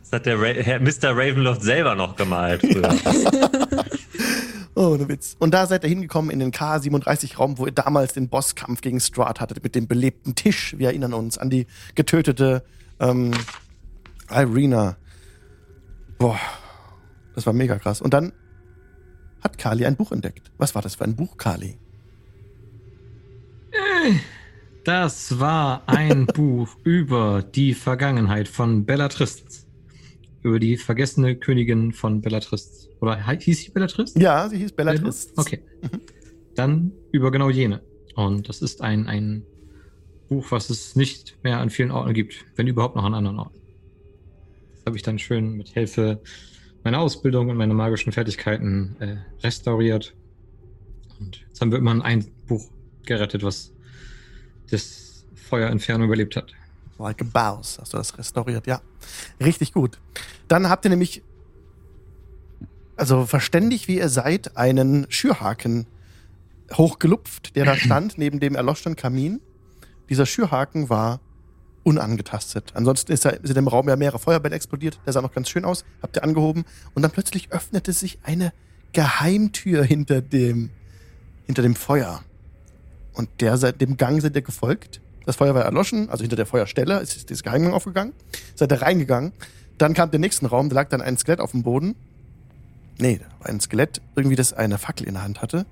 Das 0.00 0.12
hat 0.12 0.26
der 0.26 0.40
Ra 0.40 0.46
Herr 0.46 0.80
Mr. 0.80 1.10
Ravenloft 1.10 1.62
selber 1.62 1.94
noch 1.94 2.16
gemalt 2.16 2.60
früher. 2.60 2.94
ne 4.76 5.08
Witz. 5.08 5.36
Und 5.38 5.54
da 5.54 5.66
seid 5.66 5.84
ihr 5.84 5.88
hingekommen 5.88 6.30
in 6.30 6.40
den 6.40 6.52
K37-Raum, 6.52 7.58
wo 7.58 7.66
ihr 7.66 7.72
damals 7.72 8.12
den 8.12 8.28
Bosskampf 8.28 8.80
gegen 8.80 9.00
Strahd 9.00 9.40
hattet, 9.40 9.62
mit 9.62 9.74
dem 9.74 9.86
belebten 9.86 10.34
Tisch. 10.34 10.76
Wir 10.78 10.88
erinnern 10.88 11.14
uns 11.14 11.38
an 11.38 11.50
die 11.50 11.66
getötete 11.94 12.64
ähm, 13.00 13.32
Irina. 14.30 14.96
Boah, 16.18 16.38
das 17.34 17.46
war 17.46 17.52
mega 17.52 17.78
krass. 17.78 18.00
Und 18.00 18.14
dann 18.14 18.32
hat 19.42 19.58
Kali 19.58 19.84
ein 19.86 19.96
Buch 19.96 20.10
entdeckt. 20.10 20.50
Was 20.58 20.74
war 20.74 20.82
das 20.82 20.96
für 20.96 21.04
ein 21.04 21.16
Buch, 21.16 21.36
Kali? 21.36 21.78
Das 24.84 25.38
war 25.38 25.82
ein 25.86 26.26
Buch 26.34 26.76
über 26.84 27.42
die 27.42 27.74
Vergangenheit 27.74 28.48
von 28.48 28.84
Bellatrist. 28.84 29.63
Über 30.44 30.60
die 30.60 30.76
vergessene 30.76 31.34
Königin 31.34 31.92
von 31.92 32.20
Bellatrist. 32.20 32.90
Oder 33.00 33.16
hieß 33.16 33.60
sie 33.64 33.70
Bellatrist? 33.70 34.16
Ja, 34.18 34.48
sie 34.48 34.58
hieß 34.58 34.72
Bellatrix. 34.72 35.32
Okay. 35.36 35.60
Dann 36.54 36.92
über 37.10 37.32
genau 37.32 37.50
jene. 37.50 37.82
Und 38.14 38.48
das 38.48 38.62
ist 38.62 38.80
ein, 38.80 39.08
ein 39.08 39.44
Buch, 40.28 40.50
was 40.50 40.70
es 40.70 40.96
nicht 40.96 41.38
mehr 41.42 41.58
an 41.58 41.70
vielen 41.70 41.90
Orten 41.90 42.14
gibt, 42.14 42.44
wenn 42.56 42.66
überhaupt 42.66 42.94
noch 42.94 43.04
an 43.04 43.14
anderen 43.14 43.38
Orten. 43.38 43.58
Das 44.74 44.84
habe 44.86 44.96
ich 44.96 45.02
dann 45.02 45.18
schön 45.18 45.54
mit 45.54 45.70
Hilfe 45.70 46.20
meiner 46.84 47.00
Ausbildung 47.00 47.48
und 47.48 47.56
meiner 47.56 47.74
magischen 47.74 48.12
Fertigkeiten 48.12 48.96
äh, 49.00 49.16
restauriert. 49.42 50.14
Und 51.18 51.40
jetzt 51.48 51.60
haben 51.60 51.72
wir 51.72 51.78
immer 51.78 52.04
ein 52.04 52.26
Buch 52.46 52.70
gerettet, 53.06 53.42
was 53.42 53.72
das 54.70 55.26
Feuer 55.34 55.70
Inferno 55.70 56.04
überlebt 56.04 56.36
hat. 56.36 56.52
Like 56.98 57.22
a 57.22 57.24
Bouse, 57.24 57.78
hast 57.80 57.92
du 57.92 57.96
das 57.96 58.16
restauriert, 58.16 58.66
ja. 58.66 58.80
Richtig 59.40 59.72
gut. 59.72 59.98
Dann 60.48 60.68
habt 60.68 60.84
ihr 60.84 60.90
nämlich, 60.90 61.22
also 62.96 63.26
verständig 63.26 63.88
wie 63.88 63.98
ihr 63.98 64.08
seid, 64.08 64.56
einen 64.56 65.06
Schürhaken 65.10 65.86
hochgelupft, 66.72 67.56
der 67.56 67.64
da 67.64 67.76
stand, 67.76 68.18
neben 68.18 68.40
dem 68.40 68.54
erloschenen 68.54 68.96
Kamin. 68.96 69.40
Dieser 70.08 70.26
Schürhaken 70.26 70.88
war 70.88 71.20
unangetastet. 71.82 72.72
Ansonsten 72.74 73.12
ist, 73.12 73.24
da, 73.24 73.32
sind 73.42 73.56
im 73.56 73.68
Raum 73.68 73.88
ja 73.88 73.96
mehrere 73.96 74.18
Feuerbälle 74.18 74.56
explodiert. 74.56 74.98
Der 75.06 75.12
sah 75.12 75.20
noch 75.20 75.32
ganz 75.32 75.48
schön 75.48 75.64
aus. 75.64 75.84
Habt 76.02 76.16
ihr 76.16 76.24
angehoben. 76.24 76.64
Und 76.94 77.02
dann 77.02 77.10
plötzlich 77.10 77.52
öffnete 77.52 77.92
sich 77.92 78.18
eine 78.22 78.52
Geheimtür 78.92 79.84
hinter 79.84 80.22
dem, 80.22 80.70
hinter 81.44 81.62
dem 81.62 81.74
Feuer. 81.74 82.22
Und 83.12 83.28
der, 83.40 83.56
seit 83.58 83.80
dem 83.80 83.96
Gang 83.96 84.20
sind 84.20 84.34
ihr 84.34 84.42
gefolgt. 84.42 85.00
Das 85.26 85.36
Feuer 85.36 85.54
war 85.54 85.64
erloschen, 85.64 86.10
also 86.10 86.22
hinter 86.22 86.36
der 86.36 86.46
Feuerstelle 86.46 87.00
ist 87.00 87.30
dieses 87.30 87.42
Geheimgang 87.42 87.72
aufgegangen. 87.72 88.12
Seid 88.54 88.72
ihr 88.72 88.82
reingegangen. 88.82 89.32
Dann 89.78 89.94
kam 89.94 90.10
der 90.10 90.20
nächsten 90.20 90.46
Raum, 90.46 90.68
da 90.68 90.74
lag 90.76 90.88
dann 90.88 91.00
ein 91.00 91.16
Skelett 91.16 91.40
auf 91.40 91.52
dem 91.52 91.62
Boden. 91.62 91.96
Nee, 92.98 93.20
ein 93.40 93.60
Skelett, 93.60 94.00
irgendwie 94.14 94.36
das 94.36 94.52
eine 94.52 94.78
Fackel 94.78 95.06
in 95.06 95.14
der 95.14 95.22
Hand 95.24 95.42
hatte. 95.42 95.66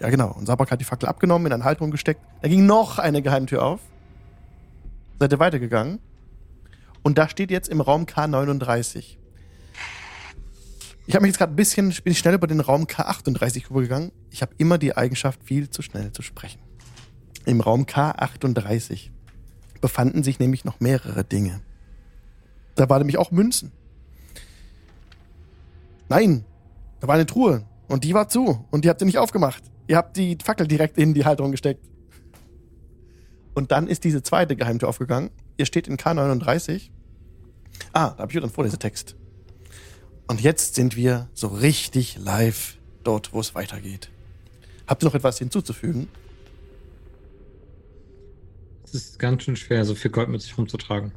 Ja, 0.00 0.08
genau. 0.08 0.32
Und 0.32 0.46
Sabak 0.46 0.70
hat 0.70 0.80
die 0.80 0.84
Fackel 0.84 1.08
abgenommen, 1.08 1.46
in 1.46 1.52
eine 1.52 1.64
Halterung 1.64 1.90
gesteckt. 1.90 2.20
Da 2.40 2.48
ging 2.48 2.66
noch 2.66 2.98
eine 2.98 3.22
Geheimtür 3.22 3.64
auf. 3.64 3.80
Seid 5.20 5.32
ihr 5.32 5.38
weitergegangen. 5.38 6.00
Und 7.02 7.18
da 7.18 7.28
steht 7.28 7.50
jetzt 7.50 7.68
im 7.68 7.80
Raum 7.80 8.04
K39. 8.04 9.18
Ich 11.06 11.14
habe 11.14 11.22
mich 11.22 11.30
jetzt 11.30 11.38
gerade 11.38 11.52
ein 11.52 11.56
bisschen, 11.56 11.90
bin 12.02 12.12
ich 12.12 12.18
schnell 12.18 12.34
über 12.34 12.46
den 12.46 12.60
Raum 12.60 12.84
K38 12.84 13.70
rübergegangen. 13.70 14.12
Ich 14.30 14.40
habe 14.40 14.54
immer 14.58 14.78
die 14.78 14.96
Eigenschaft, 14.96 15.42
viel 15.44 15.68
zu 15.68 15.82
schnell 15.82 16.12
zu 16.12 16.22
sprechen. 16.22 16.60
Im 17.44 17.60
Raum 17.60 17.84
K38 17.84 19.10
befanden 19.80 20.22
sich 20.22 20.38
nämlich 20.38 20.64
noch 20.64 20.80
mehrere 20.80 21.24
Dinge. 21.24 21.60
Da 22.74 22.88
waren 22.88 23.00
nämlich 23.00 23.18
auch 23.18 23.30
Münzen. 23.30 23.72
Nein, 26.08 26.44
da 27.00 27.08
war 27.08 27.16
eine 27.16 27.26
Truhe 27.26 27.64
und 27.88 28.04
die 28.04 28.14
war 28.14 28.28
zu 28.28 28.64
und 28.70 28.84
die 28.84 28.88
habt 28.88 29.02
ihr 29.02 29.06
nicht 29.06 29.18
aufgemacht. 29.18 29.62
Ihr 29.88 29.96
habt 29.96 30.16
die 30.16 30.38
Fackel 30.42 30.66
direkt 30.68 30.98
in 30.98 31.14
die 31.14 31.24
Halterung 31.24 31.50
gesteckt. 31.50 31.84
Und 33.54 33.72
dann 33.72 33.88
ist 33.88 34.04
diese 34.04 34.22
zweite 34.22 34.56
Geheimtür 34.56 34.88
aufgegangen. 34.88 35.30
Ihr 35.56 35.66
steht 35.66 35.88
in 35.88 35.96
K39. 35.96 36.90
Ah, 37.92 38.10
da 38.10 38.18
habe 38.18 38.32
ich 38.32 38.38
einen 38.38 38.50
Vorlesetext. 38.50 39.16
Und 40.26 40.40
jetzt 40.40 40.76
sind 40.76 40.96
wir 40.96 41.28
so 41.34 41.48
richtig 41.48 42.16
live 42.18 42.78
dort, 43.04 43.32
wo 43.32 43.40
es 43.40 43.54
weitergeht. 43.54 44.10
Habt 44.86 45.02
ihr 45.02 45.06
noch 45.06 45.14
etwas 45.14 45.38
hinzuzufügen? 45.38 46.08
Ist 48.92 49.18
ganz 49.18 49.42
schön 49.42 49.56
schwer, 49.56 49.84
so 49.84 49.94
viel 49.94 50.10
Gold 50.10 50.28
mit 50.28 50.42
sich 50.42 50.56
rumzutragen. 50.56 51.12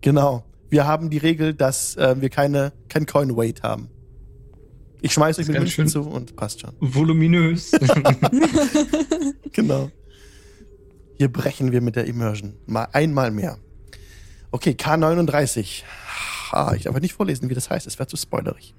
Genau. 0.00 0.44
Wir 0.70 0.86
haben 0.86 1.10
die 1.10 1.18
Regel, 1.18 1.54
dass 1.54 1.96
äh, 1.96 2.20
wir 2.20 2.28
keine, 2.30 2.72
kein 2.88 3.06
Coin-Weight 3.06 3.62
haben. 3.62 3.88
Ich 5.00 5.12
schmeiße 5.12 5.40
euch 5.40 5.48
mit 5.48 5.58
Münzen 5.58 5.88
zu 5.88 6.02
und 6.02 6.36
passt 6.36 6.60
schon. 6.60 6.72
Voluminös. 6.80 7.72
Genau. 9.52 9.90
Hier 11.16 11.32
brechen 11.32 11.72
wir 11.72 11.80
mit 11.80 11.96
der 11.96 12.06
Immersion. 12.06 12.54
Mal 12.66 12.86
einmal 12.92 13.32
mehr. 13.32 13.58
Okay, 14.52 14.70
K39. 14.70 15.82
Ha, 16.52 16.74
ich 16.74 16.84
darf 16.84 16.92
aber 16.92 17.00
nicht 17.00 17.14
vorlesen, 17.14 17.50
wie 17.50 17.54
das 17.54 17.68
heißt. 17.68 17.88
Es 17.88 17.98
wäre 17.98 18.06
zu 18.06 18.16
spoilerig. 18.16 18.74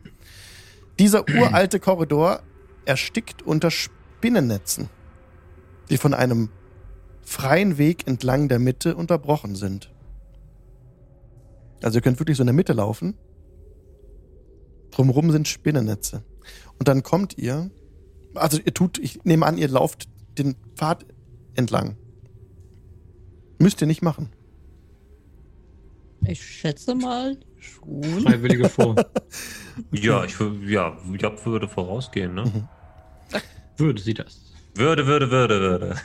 Dieser 0.98 1.26
uralte 1.28 1.82
Korridor 1.82 2.42
erstickt 2.86 3.42
unter 3.42 3.72
Spinnennetzen, 3.72 4.90
die 5.90 5.98
von 5.98 6.14
einem 6.14 6.50
freien 7.30 7.78
Weg 7.78 8.08
entlang 8.08 8.50
der 8.50 8.58
Mitte 8.58 8.96
unterbrochen 8.96 9.56
sind. 9.56 9.94
Also 11.84 12.00
ihr 12.00 12.02
könnt 12.02 12.20
wirklich 12.20 12.38
so 12.38 12.42
in 12.44 12.48
der 12.48 12.56
Mitte 12.56 12.74
laufen. 12.74 13.14
Drumherum 14.90 15.32
sind 15.32 15.48
Spinnennetze. 15.48 16.24
Und 16.80 16.88
dann 16.88 17.04
kommt 17.04 17.38
ihr, 17.38 17.70
also 18.34 18.60
ihr 18.60 18.74
tut, 18.74 18.98
ich 18.98 19.24
nehme 19.26 19.46
an, 19.46 19.60
ihr 19.60 19.68
lauft 19.68 20.10
den 20.40 20.56
Pfad 20.76 21.06
entlang. 21.54 21.98
Müsst 23.60 23.80
ihr 23.82 23.88
nicht 23.88 24.02
machen. 24.02 24.30
Ich 26.26 26.44
schätze 26.44 26.96
mal 26.96 27.38
schon. 27.60 28.04
Freiwillige 28.24 28.68
vor. 28.70 28.96
Ja, 29.94 30.26
ich 30.26 30.36
ja, 30.68 30.98
Job 31.14 31.46
würde 31.46 31.70
vorausgehen, 31.70 32.34
ne? 32.34 32.44
Mhm. 32.44 32.68
Würde 33.78 34.02
sie 34.02 34.14
das? 34.14 34.49
Würde, 34.76 35.08
würde, 35.08 35.30
würde, 35.32 35.60
würde. 35.60 35.96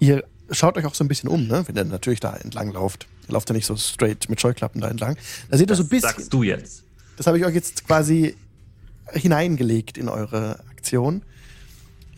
Ihr 0.00 0.24
schaut 0.50 0.76
euch 0.76 0.84
auch 0.86 0.94
so 0.94 1.04
ein 1.04 1.08
bisschen 1.08 1.28
um, 1.28 1.46
ne? 1.46 1.62
wenn 1.66 1.76
ihr 1.76 1.84
natürlich 1.84 2.20
da 2.20 2.34
entlang 2.36 2.72
lauft. 2.72 3.06
Ihr 3.28 3.34
lauft 3.34 3.48
ja 3.48 3.54
nicht 3.54 3.66
so 3.66 3.76
straight 3.76 4.28
mit 4.28 4.40
Scheuklappen 4.40 4.80
da 4.80 4.88
entlang. 4.88 5.16
Da 5.50 5.56
seht 5.56 5.64
ihr 5.66 5.68
Das 5.68 5.78
so 5.78 5.84
ein 5.84 5.88
bisschen. 5.88 6.08
sagst 6.10 6.32
du 6.32 6.42
jetzt. 6.42 6.84
Das 7.16 7.26
habe 7.26 7.38
ich 7.38 7.44
euch 7.44 7.54
jetzt 7.54 7.86
quasi 7.86 8.34
hineingelegt 9.12 9.98
in 9.98 10.08
eure 10.08 10.60
Aktion. 10.70 11.22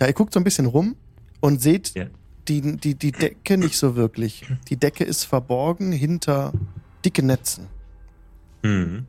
Ja, 0.00 0.06
ihr 0.06 0.12
guckt 0.12 0.32
so 0.32 0.40
ein 0.40 0.44
bisschen 0.44 0.66
rum 0.66 0.96
und 1.40 1.60
seht 1.60 1.92
Ja. 1.94 2.06
die, 2.48 2.76
die, 2.76 2.94
die 2.94 3.12
Decke 3.12 3.58
nicht 3.58 3.76
so 3.76 3.96
wirklich. 3.96 4.44
Die 4.68 4.76
Decke 4.76 5.04
ist 5.04 5.24
verborgen 5.24 5.92
hinter 5.92 6.52
dicke 7.04 7.22
Netzen. 7.22 7.66
Hm. 8.62 9.06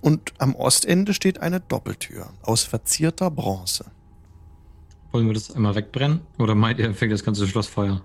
Und 0.00 0.32
am 0.38 0.54
Ostende 0.54 1.12
steht 1.14 1.40
eine 1.40 1.58
Doppeltür 1.60 2.30
aus 2.42 2.62
verzierter 2.62 3.30
Bronze. 3.30 3.86
Wollen 5.16 5.28
wir 5.28 5.32
das 5.32 5.50
einmal 5.56 5.74
wegbrennen? 5.74 6.20
Oder 6.38 6.54
meint 6.54 6.78
ihr, 6.78 6.92
fängt 6.92 7.10
das 7.10 7.24
ganze 7.24 7.48
Schloss 7.48 7.68
Feuer? 7.68 8.04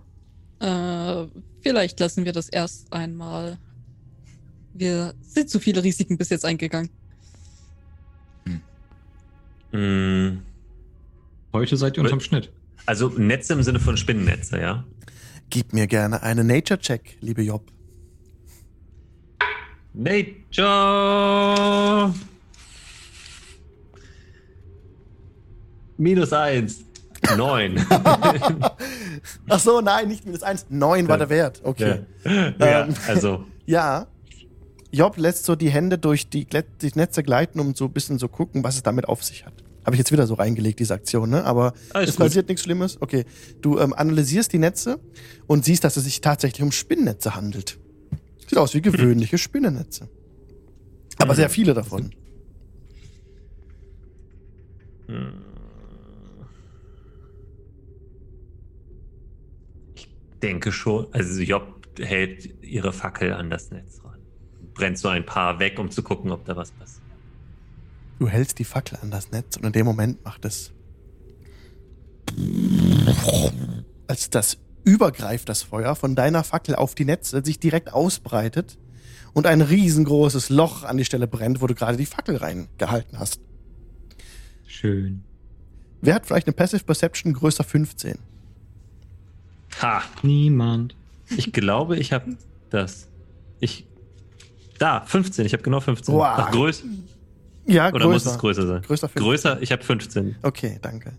Äh, 0.62 1.26
vielleicht 1.60 2.00
lassen 2.00 2.24
wir 2.24 2.32
das 2.32 2.48
erst 2.48 2.94
einmal. 2.94 3.58
Wir 4.74 5.14
sind 5.20 5.50
zu 5.50 5.60
viele 5.60 5.84
Risiken 5.84 6.18
bis 6.18 6.30
jetzt 6.30 6.46
eingegangen. 6.46 6.90
Hm. 9.72 10.42
Heute 11.52 11.76
seid 11.76 11.98
ihr 11.98 12.04
unterm 12.06 12.22
Schnitt. 12.22 12.50
Also 12.86 13.10
Netze 13.10 13.56
im 13.56 13.64
Sinne 13.64 13.82
von 13.82 13.98
Spinnennetze, 13.98 14.62
ja? 14.62 14.86
Gib 15.50 15.74
mir 15.74 15.88
gerne 15.88 16.24
einen 16.24 16.48
Nature-Check, 16.48 17.18
liebe 17.20 17.42
Job. 17.42 17.70
Nature! 19.94 20.54
Minus 25.98 26.32
eins. 26.32 26.86
Neun. 27.38 27.86
Ach 29.50 29.60
so, 29.60 29.82
nein, 29.82 30.08
nicht 30.08 30.26
minus 30.26 30.44
eins. 30.44 30.66
Neun 30.70 31.08
war 31.08 31.18
der 31.18 31.30
Wert. 31.30 31.62
Okay. 31.64 32.02
ja. 32.26 32.54
ja, 32.60 32.86
Ähm. 32.86 32.96
also. 33.08 33.46
Ja. 33.66 34.08
Job 34.92 35.16
lässt 35.16 35.46
so 35.46 35.56
die 35.56 35.70
Hände 35.70 35.98
durch 35.98 36.28
die, 36.28 36.46
die 36.46 36.92
Netze 36.96 37.24
gleiten, 37.24 37.62
um 37.62 37.74
so 37.74 37.86
ein 37.86 37.94
bisschen 37.94 38.20
so 38.20 38.28
gucken, 38.28 38.64
was 38.66 38.76
es 38.76 38.84
damit 38.84 39.08
auf 39.08 39.24
sich 39.24 39.46
hat. 39.46 39.54
Habe 39.86 39.96
ich 39.96 40.00
jetzt 40.00 40.12
wieder 40.12 40.28
so 40.28 40.34
reingelegt, 40.34 40.80
diese 40.80 40.94
Aktion, 40.94 41.30
ne? 41.30 41.46
Aber 41.46 41.74
Alles 41.94 42.10
es 42.10 42.16
passiert 42.18 42.50
nichts 42.50 42.64
Schlimmes. 42.64 42.98
Okay. 43.02 43.24
Du 43.62 43.80
ähm, 43.80 43.94
analysierst 43.94 44.52
die 44.52 44.60
Netze 44.60 45.00
und 45.48 45.64
siehst, 45.64 45.86
dass 45.86 45.96
es 45.96 46.04
sich 46.04 46.20
tatsächlich 46.20 46.62
um 46.62 46.72
Spinnennetze 46.74 47.34
handelt. 47.36 47.80
Sieht 48.48 48.58
aus 48.58 48.74
wie 48.74 48.82
gewöhnliche 48.82 49.38
Spinnennetze. 49.40 50.10
Aber 51.18 51.36
sehr 51.36 51.50
viele 51.50 51.74
davon. 51.74 52.12
Denke 60.42 60.72
schon. 60.72 61.08
Also 61.14 61.42
Job 61.42 61.88
hält 61.98 62.64
ihre 62.64 62.94
Fackel 62.94 63.34
an 63.34 63.50
das 63.50 63.72
Netz 63.72 64.02
ran. 64.04 64.20
Brennt 64.74 64.98
so 64.98 65.08
ein 65.08 65.26
paar 65.26 65.60
weg, 65.60 65.80
um 65.80 65.92
zu 65.92 66.04
gucken, 66.04 66.32
ob 66.32 66.46
da 66.46 66.56
was 66.56 66.72
passiert. 66.72 67.02
Du 68.20 68.28
hältst 68.28 68.60
die 68.60 68.66
Fackel 68.66 69.00
an 69.02 69.12
das 69.12 69.32
Netz 69.32 69.58
und 69.58 69.66
in 69.66 69.72
dem 69.72 69.86
Moment 69.86 70.24
macht 70.24 70.46
es. 70.46 70.72
Als 74.08 74.30
das 74.30 74.58
übergreift, 74.84 75.50
das 75.50 75.64
Feuer 75.64 75.96
von 75.96 76.16
deiner 76.16 76.44
Fackel 76.44 76.76
auf 76.76 76.96
die 76.96 77.06
Netze, 77.06 77.44
sich 77.44 77.60
direkt 77.60 77.94
ausbreitet 77.94 78.78
und 79.34 79.48
ein 79.48 79.62
riesengroßes 79.62 80.50
Loch 80.50 80.84
an 80.84 80.98
die 80.98 81.06
Stelle 81.06 81.28
brennt, 81.28 81.62
wo 81.62 81.68
du 81.68 81.76
gerade 81.76 81.98
die 81.98 82.06
Fackel 82.06 82.38
reingehalten 82.38 83.20
hast. 83.20 83.40
Schön. 84.68 85.24
Wer 86.02 86.16
hat 86.16 86.26
vielleicht 86.26 86.48
eine 86.48 86.54
Passive 86.54 86.84
Perception 86.84 87.34
größer 87.34 87.64
15? 87.64 88.18
Ha! 89.82 90.02
Niemand. 90.24 90.96
Ich 91.38 91.54
glaube, 91.54 91.98
ich 91.98 92.12
habe 92.14 92.38
das. 92.70 93.08
Ich. 93.60 93.86
Da, 94.80 95.02
15. 95.02 95.46
Ich 95.46 95.54
habe 95.54 95.64
genau 95.64 95.80
15. 95.80 96.14
Wow. 96.14 96.24
Ach, 96.26 96.52
größ 96.52 96.84
Ja, 97.68 97.94
Oder 97.94 98.06
muss 98.08 98.24
größer. 98.24 98.32
es 98.32 98.40
größer 98.40 98.68
sein? 98.68 98.82
Größer 98.82 99.08
15. 99.10 99.24
Größer, 99.24 99.62
ich 99.62 99.72
habe 99.72 99.84
15. 99.84 100.36
Okay, 100.42 100.80
danke. 100.82 101.14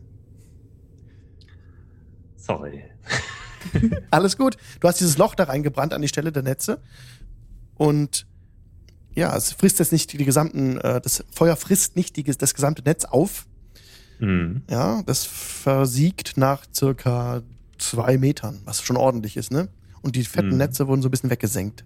Sorry. 2.36 2.82
Alles 4.10 4.36
gut. 4.36 4.56
Du 4.80 4.88
hast 4.88 5.00
dieses 5.00 5.16
Loch 5.18 5.34
da 5.34 5.44
reingebrannt 5.44 5.94
an 5.94 6.02
die 6.02 6.08
Stelle 6.08 6.32
der 6.32 6.42
Netze. 6.42 6.80
Und 7.76 8.26
ja, 9.14 9.36
es 9.36 9.52
frisst 9.52 9.78
jetzt 9.78 9.92
nicht 9.92 10.12
die 10.12 10.24
gesamten, 10.24 10.78
äh, 10.78 11.00
das 11.00 11.24
Feuer 11.30 11.56
frisst 11.56 11.96
nicht 11.96 12.16
die, 12.16 12.24
das 12.24 12.54
gesamte 12.54 12.82
Netz 12.82 13.04
auf. 13.04 13.46
Mhm. 14.18 14.62
Ja, 14.68 15.02
das 15.04 15.24
versiegt 15.24 16.36
nach 16.36 16.64
circa 16.74 17.42
zwei 17.82 18.18
Metern, 18.18 18.60
was 18.64 18.82
schon 18.82 18.96
ordentlich 18.96 19.36
ist, 19.36 19.50
ne? 19.50 19.68
Und 20.02 20.16
die 20.16 20.24
fetten 20.24 20.50
Mhm. 20.50 20.56
Netze 20.56 20.88
wurden 20.88 21.02
so 21.02 21.08
ein 21.08 21.10
bisschen 21.10 21.30
weggesenkt. 21.30 21.84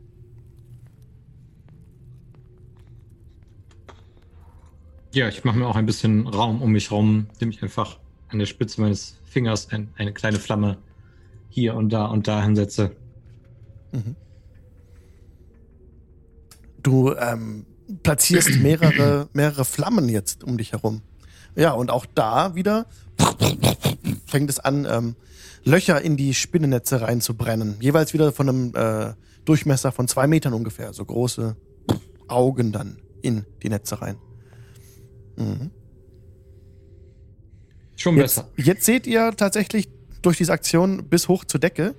Ja, 5.12 5.28
ich 5.28 5.44
mache 5.44 5.58
mir 5.58 5.66
auch 5.66 5.76
ein 5.76 5.86
bisschen 5.86 6.26
Raum 6.26 6.60
um 6.60 6.72
mich 6.72 6.90
rum, 6.90 7.26
indem 7.34 7.50
ich 7.50 7.62
einfach 7.62 7.98
an 8.28 8.38
der 8.38 8.46
Spitze 8.46 8.80
meines 8.80 9.16
Fingers 9.24 9.70
ein, 9.70 9.88
eine 9.96 10.12
kleine 10.12 10.38
Flamme 10.38 10.78
hier 11.48 11.74
und 11.74 11.90
da 11.90 12.06
und 12.06 12.28
da 12.28 12.42
hinsetze. 12.42 12.94
Mhm. 13.92 14.16
Du 16.82 17.14
ähm, 17.14 17.64
platzierst 18.02 18.56
mehrere, 18.60 19.28
mehrere 19.32 19.64
Flammen 19.64 20.08
jetzt 20.08 20.44
um 20.44 20.58
dich 20.58 20.72
herum. 20.72 21.02
Ja, 21.54 21.72
und 21.72 21.90
auch 21.90 22.04
da 22.14 22.54
wieder 22.54 22.86
fängt 24.26 24.50
es 24.50 24.58
an, 24.58 24.86
ähm, 24.90 25.16
Löcher 25.66 26.00
in 26.00 26.16
die 26.16 26.32
Spinnennetze 26.32 27.00
reinzubrennen. 27.00 27.76
Jeweils 27.80 28.14
wieder 28.14 28.32
von 28.32 28.48
einem 28.48 28.72
äh, 28.74 29.14
Durchmesser 29.44 29.90
von 29.90 30.06
zwei 30.06 30.28
Metern 30.28 30.54
ungefähr. 30.54 30.92
So 30.92 31.04
große 31.04 31.56
Augen 32.28 32.70
dann 32.70 32.98
in 33.20 33.44
die 33.64 33.68
Netze 33.68 34.00
rein. 34.00 34.16
Mhm. 35.36 35.72
Schon 37.96 38.16
Jetzt, 38.16 38.36
besser. 38.36 38.48
jetzt 38.56 38.84
seht 38.84 39.08
ihr 39.08 39.32
tatsächlich 39.36 39.88
durch 40.22 40.36
diese 40.36 40.52
Aktion 40.52 41.08
bis 41.08 41.26
hoch 41.26 41.44
zur 41.44 41.58
Decke. 41.58 41.96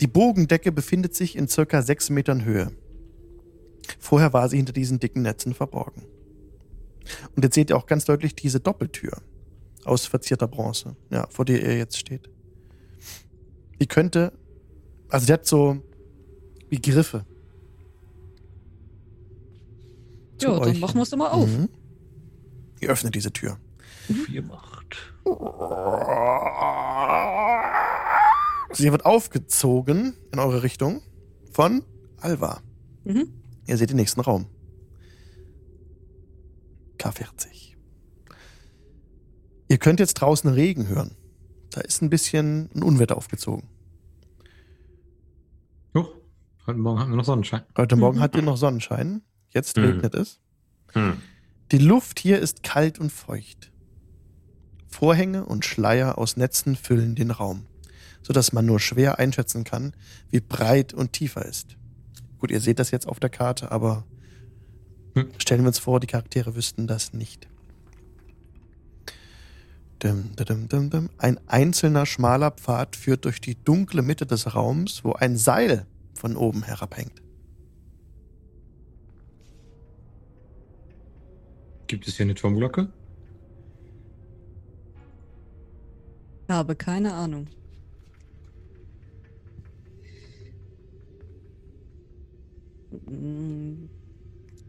Die 0.00 0.06
Bogendecke 0.06 0.72
befindet 0.72 1.14
sich 1.14 1.36
in 1.36 1.48
circa 1.48 1.82
sechs 1.82 2.08
Metern 2.08 2.46
Höhe. 2.46 2.72
Vorher 3.98 4.32
war 4.32 4.48
sie 4.48 4.56
hinter 4.56 4.72
diesen 4.72 5.00
dicken 5.00 5.20
Netzen 5.20 5.52
verborgen. 5.52 6.02
Und 7.36 7.44
jetzt 7.44 7.56
seht 7.56 7.68
ihr 7.68 7.76
auch 7.76 7.86
ganz 7.86 8.06
deutlich 8.06 8.34
diese 8.34 8.60
Doppeltür 8.60 9.18
aus 9.84 10.06
verzierter 10.06 10.48
Bronze, 10.48 10.96
ja, 11.10 11.26
vor 11.28 11.44
der 11.44 11.60
ihr 11.60 11.76
jetzt 11.76 11.98
steht. 11.98 12.31
Die 13.82 13.88
könnte, 13.88 14.32
also 15.08 15.26
die 15.26 15.32
hat 15.32 15.44
so 15.44 15.82
wie 16.68 16.80
Griffe. 16.80 17.26
Ja, 20.40 20.60
dann 20.60 20.78
machen 20.78 20.94
wir 20.94 21.02
es 21.02 21.10
doch 21.10 21.18
mal 21.18 21.30
auf. 21.30 21.48
Mhm. 21.48 21.68
Ihr 22.80 22.90
öffnet 22.90 23.16
diese 23.16 23.32
Tür. 23.32 23.58
Viel 24.06 24.42
Macht. 24.42 25.12
Sie 28.72 28.92
wird 28.92 29.04
aufgezogen 29.04 30.14
in 30.30 30.38
eure 30.38 30.62
Richtung 30.62 31.02
von 31.50 31.82
Alva. 32.20 32.62
Mhm. 33.02 33.32
Ihr 33.66 33.76
seht 33.76 33.90
den 33.90 33.96
nächsten 33.96 34.20
Raum. 34.20 34.46
K40. 37.00 37.74
Ihr 39.66 39.78
könnt 39.78 39.98
jetzt 39.98 40.14
draußen 40.14 40.48
Regen 40.50 40.86
hören. 40.86 41.16
Da 41.72 41.80
ist 41.80 42.02
ein 42.02 42.10
bisschen 42.10 42.68
ein 42.74 42.82
Unwetter 42.82 43.16
aufgezogen. 43.16 43.71
Heute 46.66 46.78
Morgen 46.78 47.00
hatten 47.00 47.10
wir 47.10 47.16
noch 47.16 47.24
Sonnenschein. 47.24 47.62
Heute 47.76 47.96
Morgen 47.96 48.18
Mhm. 48.18 48.22
hat 48.22 48.36
ihr 48.36 48.42
noch 48.42 48.56
Sonnenschein. 48.56 49.22
Jetzt 49.50 49.76
Mhm. 49.76 49.84
regnet 49.84 50.14
es. 50.14 50.38
Hm. 50.92 51.18
Die 51.72 51.78
Luft 51.78 52.18
hier 52.20 52.38
ist 52.38 52.62
kalt 52.62 52.98
und 52.98 53.10
feucht. 53.10 53.70
Vorhänge 54.88 55.44
und 55.46 55.64
Schleier 55.64 56.18
aus 56.18 56.36
Netzen 56.36 56.76
füllen 56.76 57.14
den 57.14 57.30
Raum, 57.30 57.66
sodass 58.22 58.52
man 58.52 58.66
nur 58.66 58.78
schwer 58.78 59.18
einschätzen 59.18 59.64
kann, 59.64 59.94
wie 60.30 60.40
breit 60.40 60.92
und 60.92 61.12
tief 61.14 61.36
er 61.36 61.46
ist. 61.46 61.76
Gut, 62.38 62.50
ihr 62.50 62.60
seht 62.60 62.78
das 62.78 62.90
jetzt 62.90 63.08
auf 63.08 63.18
der 63.20 63.30
Karte, 63.30 63.72
aber 63.72 64.04
Hm. 65.14 65.30
stellen 65.38 65.62
wir 65.62 65.68
uns 65.68 65.78
vor, 65.78 65.98
die 66.00 66.06
Charaktere 66.06 66.54
wüssten 66.54 66.86
das 66.86 67.12
nicht. 67.12 67.48
Ein 71.18 71.38
einzelner 71.46 72.06
schmaler 72.06 72.50
Pfad 72.50 72.96
führt 72.96 73.24
durch 73.24 73.40
die 73.40 73.54
dunkle 73.54 74.02
Mitte 74.02 74.26
des 74.26 74.52
Raums, 74.54 75.04
wo 75.04 75.12
ein 75.12 75.36
Seil 75.36 75.86
von 76.14 76.36
oben 76.36 76.62
herabhängt. 76.62 77.22
Gibt 81.86 82.08
es 82.08 82.16
hier 82.16 82.24
eine 82.24 82.34
Turmglocke? 82.34 82.88
Ich 86.44 86.50
habe 86.50 86.74
keine 86.74 87.14
Ahnung. 87.14 87.48
Mm, 93.06 93.88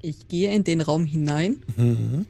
Ich 0.01 0.27
gehe 0.27 0.53
in 0.53 0.63
den 0.65 0.82
Raum 0.82 1.06
hinein. 1.06 1.62
Mhm. 1.77 2.25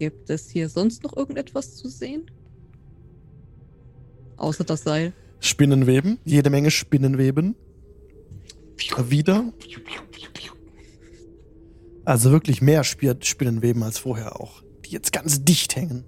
Gibt 0.00 0.30
es 0.30 0.50
hier 0.50 0.68
sonst 0.68 1.04
noch 1.04 1.16
irgendetwas 1.16 1.76
zu 1.76 1.88
sehen? 1.88 2.28
Außer 4.36 4.64
das 4.64 4.82
Seil. 4.82 5.12
Spinnenweben, 5.40 6.18
jede 6.24 6.50
Menge 6.50 6.70
Spinnenweben. 6.70 7.56
Wieder. 9.08 9.52
Also 12.04 12.30
wirklich 12.32 12.60
mehr 12.62 12.80
Sp- 12.84 13.22
Spinnenweben 13.22 13.82
als 13.82 13.98
vorher 13.98 14.40
auch, 14.40 14.62
die 14.84 14.90
jetzt 14.90 15.12
ganz 15.12 15.44
dicht 15.44 15.76
hängen. 15.76 16.04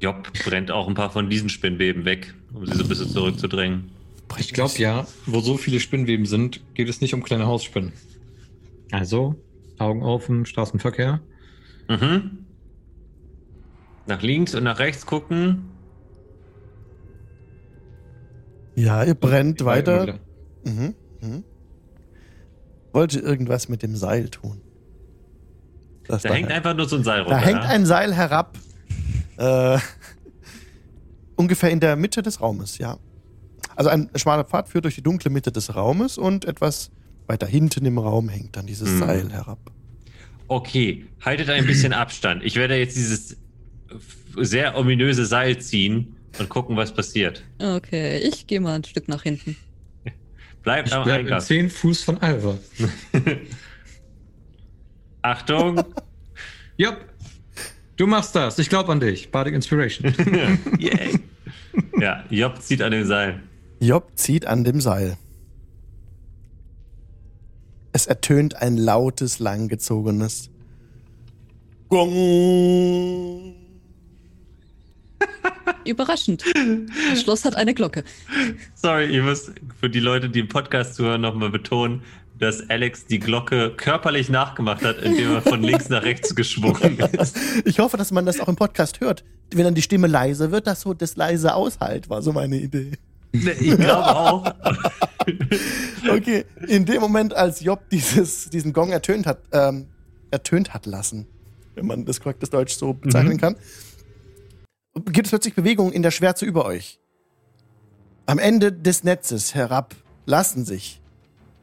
Job 0.00 0.30
brennt 0.44 0.70
auch 0.70 0.88
ein 0.88 0.94
paar 0.94 1.10
von 1.10 1.30
diesen 1.30 1.48
Spinnweben 1.48 2.04
weg, 2.04 2.34
um 2.52 2.66
sie 2.66 2.74
so 2.74 2.82
ein 2.82 2.88
bisschen 2.88 3.08
zurückzudrängen. 3.08 3.90
Ich 4.38 4.52
glaube 4.52 4.74
ja, 4.78 5.06
wo 5.26 5.40
so 5.40 5.56
viele 5.56 5.80
Spinnweben 5.80 6.26
sind, 6.26 6.62
geht 6.74 6.88
es 6.88 7.00
nicht 7.00 7.14
um 7.14 7.22
kleine 7.22 7.46
Hausspinnen. 7.46 7.92
Also, 8.90 9.36
Augen 9.78 10.02
auf 10.02 10.28
im 10.28 10.44
Straßenverkehr. 10.44 11.20
Mhm. 11.88 12.43
Nach 14.06 14.20
links 14.22 14.54
und 14.54 14.64
nach 14.64 14.78
rechts 14.78 15.06
gucken. 15.06 15.70
Ja, 18.76 19.04
ihr 19.04 19.14
brennt 19.14 19.60
Immer 19.60 19.70
weiter. 19.70 20.18
Mhm. 20.64 20.94
Mhm. 21.20 21.44
Wollte 22.92 23.20
irgendwas 23.20 23.68
mit 23.68 23.82
dem 23.82 23.96
Seil 23.96 24.28
tun. 24.28 24.60
Das 26.06 26.22
Da 26.22 26.34
hängt 26.34 26.50
einfach 26.50 26.74
nur 26.76 26.88
so 26.88 26.96
ein 26.96 27.04
Seil 27.04 27.20
runter. 27.22 27.36
da 27.36 27.40
hängt 27.44 27.62
ja? 27.64 27.68
ein 27.70 27.86
Seil 27.86 28.14
herab. 28.14 28.58
Äh, 29.36 29.78
ungefähr 31.36 31.70
in 31.70 31.80
der 31.80 31.96
Mitte 31.96 32.22
des 32.22 32.40
Raumes, 32.40 32.78
ja. 32.78 32.98
Also 33.76 33.90
ein 33.90 34.10
schmaler 34.14 34.44
Pfad 34.44 34.68
führt 34.68 34.84
durch 34.84 34.94
die 34.94 35.02
dunkle 35.02 35.30
Mitte 35.30 35.50
des 35.50 35.74
Raumes 35.74 36.18
und 36.18 36.44
etwas 36.44 36.90
weiter 37.26 37.46
hinten 37.46 37.84
im 37.86 37.98
Raum 37.98 38.28
hängt 38.28 38.56
dann 38.56 38.66
dieses 38.66 38.90
Mhm. 38.90 38.98
Seil 38.98 39.32
herab. 39.32 39.58
Okay, 40.46 41.06
haltet 41.24 41.48
ein 41.48 41.66
bisschen 41.66 41.92
Abstand. 41.94 42.42
Ich 42.44 42.56
werde 42.56 42.76
jetzt 42.76 42.96
dieses 42.96 43.36
sehr 44.36 44.76
ominöse 44.76 45.26
Seil 45.26 45.58
ziehen 45.60 46.16
und 46.38 46.48
gucken, 46.48 46.76
was 46.76 46.92
passiert. 46.92 47.42
Okay, 47.58 48.18
ich 48.18 48.46
gehe 48.46 48.60
mal 48.60 48.74
ein 48.74 48.84
Stück 48.84 49.08
nach 49.08 49.22
hinten. 49.22 49.56
Bleibt 50.62 50.88
Ich 50.88 50.94
am 50.94 51.04
bleibe 51.04 51.20
in 51.20 51.26
Eingang. 51.26 51.40
10 51.40 51.70
Fuß 51.70 52.02
von 52.02 52.18
Alva. 52.18 52.58
Achtung! 55.22 55.82
Ja, 56.76 56.96
du 57.96 58.08
machst 58.08 58.34
das. 58.34 58.58
Ich 58.58 58.68
glaube 58.68 58.90
an 58.90 58.98
dich. 58.98 59.30
Bardic 59.30 59.54
Inspiration. 59.54 60.12
Yay. 60.80 61.20
Ja, 62.00 62.24
Job 62.30 62.60
zieht 62.60 62.82
an 62.82 62.90
dem 62.90 63.06
Seil. 63.06 63.40
Job 63.78 64.10
zieht 64.16 64.44
an 64.44 64.64
dem 64.64 64.80
Seil. 64.80 65.16
Es 67.92 68.08
ertönt 68.08 68.56
ein 68.56 68.76
lautes, 68.76 69.38
langgezogenes 69.38 70.50
Gong. 71.88 73.54
Überraschend. 75.84 76.44
Das 77.10 77.22
Schloss 77.22 77.44
hat 77.44 77.56
eine 77.56 77.74
Glocke. 77.74 78.04
Sorry, 78.74 79.04
ich 79.04 79.22
muss 79.22 79.50
für 79.80 79.90
die 79.90 80.00
Leute, 80.00 80.28
die 80.30 80.40
im 80.40 80.48
Podcast 80.48 80.94
zuhören, 80.94 81.20
nochmal 81.20 81.50
betonen, 81.50 82.02
dass 82.38 82.68
Alex 82.70 83.06
die 83.06 83.18
Glocke 83.18 83.70
körperlich 83.76 84.28
nachgemacht 84.28 84.82
hat, 84.82 84.98
indem 85.02 85.32
er 85.34 85.42
von 85.42 85.62
links 85.62 85.88
nach 85.88 86.02
rechts 86.02 86.34
geschwungen 86.34 86.98
ist. 87.18 87.36
Ich 87.64 87.78
hoffe, 87.78 87.96
dass 87.96 88.10
man 88.12 88.26
das 88.26 88.40
auch 88.40 88.48
im 88.48 88.56
Podcast 88.56 89.00
hört. 89.00 89.24
Wenn 89.52 89.64
dann 89.64 89.74
die 89.74 89.82
Stimme 89.82 90.06
leise 90.06 90.50
wird, 90.50 90.66
dass 90.66 90.80
so 90.80 90.94
das 90.94 91.16
leise 91.16 91.54
aushalt, 91.54 92.08
war 92.10 92.22
so 92.22 92.32
meine 92.32 92.56
Idee. 92.56 92.92
Ich 93.32 93.76
glaube 93.76 94.16
auch. 94.16 94.54
Okay, 96.08 96.44
in 96.68 96.84
dem 96.84 97.00
Moment, 97.00 97.34
als 97.34 97.60
Job 97.60 97.80
dieses, 97.90 98.50
diesen 98.50 98.72
Gong 98.72 98.90
ertönt 98.90 99.26
hat, 99.26 99.38
ähm, 99.52 99.86
ertönt 100.30 100.74
hat 100.74 100.86
lassen, 100.86 101.26
wenn 101.74 101.86
man 101.86 102.04
das 102.04 102.20
korrektes 102.20 102.50
Deutsch 102.50 102.74
so 102.74 102.92
bezeichnen 102.94 103.34
Mhm. 103.34 103.40
kann, 103.40 103.56
gibt 105.06 105.26
es 105.26 105.30
plötzlich 105.30 105.54
Bewegungen 105.54 105.92
in 105.92 106.02
der 106.02 106.10
Schwärze 106.10 106.44
über 106.44 106.64
euch. 106.64 106.98
Am 108.26 108.38
Ende 108.38 108.72
des 108.72 109.04
Netzes 109.04 109.54
herab 109.54 109.94
lassen 110.26 110.64
sich 110.64 111.00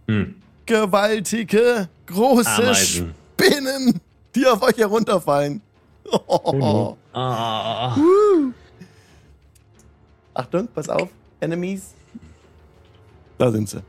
Hm. 0.07 0.35
gewaltige, 0.65 1.89
große 2.05 2.49
Ameisen. 2.49 3.13
Spinnen, 3.39 3.99
die 4.35 4.45
auf 4.45 4.61
euch 4.61 4.77
herunterfallen. 4.77 5.61
no. 6.05 6.97
Ah. 7.13 7.97
Achtung, 10.33 10.67
pass 10.73 10.87
auf, 10.87 11.09
Enemies. 11.41 11.93
Da 13.37 13.51
sind 13.51 13.67
sie. 13.67 13.81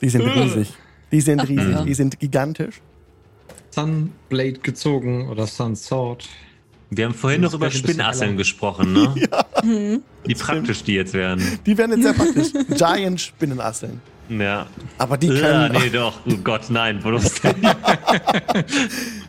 Die 0.00 0.10
sind 0.10 0.22
riesig. 0.22 0.74
Die 1.10 1.20
sind 1.22 1.40
riesig, 1.48 1.84
die 1.84 1.94
sind 1.94 2.20
gigantisch. 2.20 2.82
Sunblade 3.70 4.58
gezogen 4.60 5.28
oder 5.28 5.46
Sun 5.46 5.74
Sword. 5.74 6.28
Wir 6.90 7.06
haben 7.06 7.14
vorhin 7.14 7.40
noch 7.40 7.52
über 7.52 7.70
Spinnasseln 7.70 8.36
gesprochen, 8.36 8.92
ne? 8.92 9.14
Mhm. 9.62 10.02
Wie 10.24 10.34
praktisch 10.34 10.84
die 10.84 10.94
jetzt 10.94 11.14
werden. 11.14 11.42
Die 11.64 11.76
werden 11.78 11.92
jetzt 11.92 12.02
sehr 12.02 12.12
praktisch. 12.24 12.52
Giant 12.76 13.20
Spinnenasseln. 13.20 14.00
Ja. 14.28 14.66
Aber 14.98 15.16
die 15.16 15.28
ja, 15.28 15.40
können, 15.68 15.72
nee, 15.72 15.90
doch. 15.90 16.20
Oh 16.26 16.36
Gott, 16.44 16.68
nein. 16.68 17.00
Bloß 17.00 17.40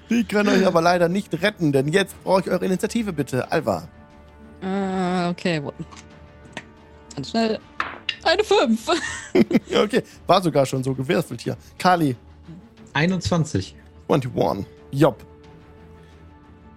die 0.09 0.23
können 0.25 0.49
euch 0.49 0.67
aber 0.67 0.81
leider 0.81 1.07
nicht 1.07 1.41
retten, 1.41 1.71
denn 1.71 1.87
jetzt 1.87 2.21
brauche 2.23 2.41
ich 2.41 2.49
eure 2.49 2.65
Initiative 2.65 3.13
bitte. 3.13 3.49
Alva. 3.51 3.87
Äh, 4.61 5.29
okay, 5.29 5.61
ganz 7.15 7.29
schnell. 7.29 7.59
Eine 8.23 8.43
5. 8.43 8.87
Ja, 9.69 9.83
okay. 9.83 10.03
War 10.27 10.41
sogar 10.41 10.65
schon 10.65 10.83
so 10.83 10.93
gewürfelt 10.93 11.41
hier. 11.41 11.55
Kali, 11.79 12.15
21. 12.93 13.75
21. 14.09 14.65
Job. 14.91 15.23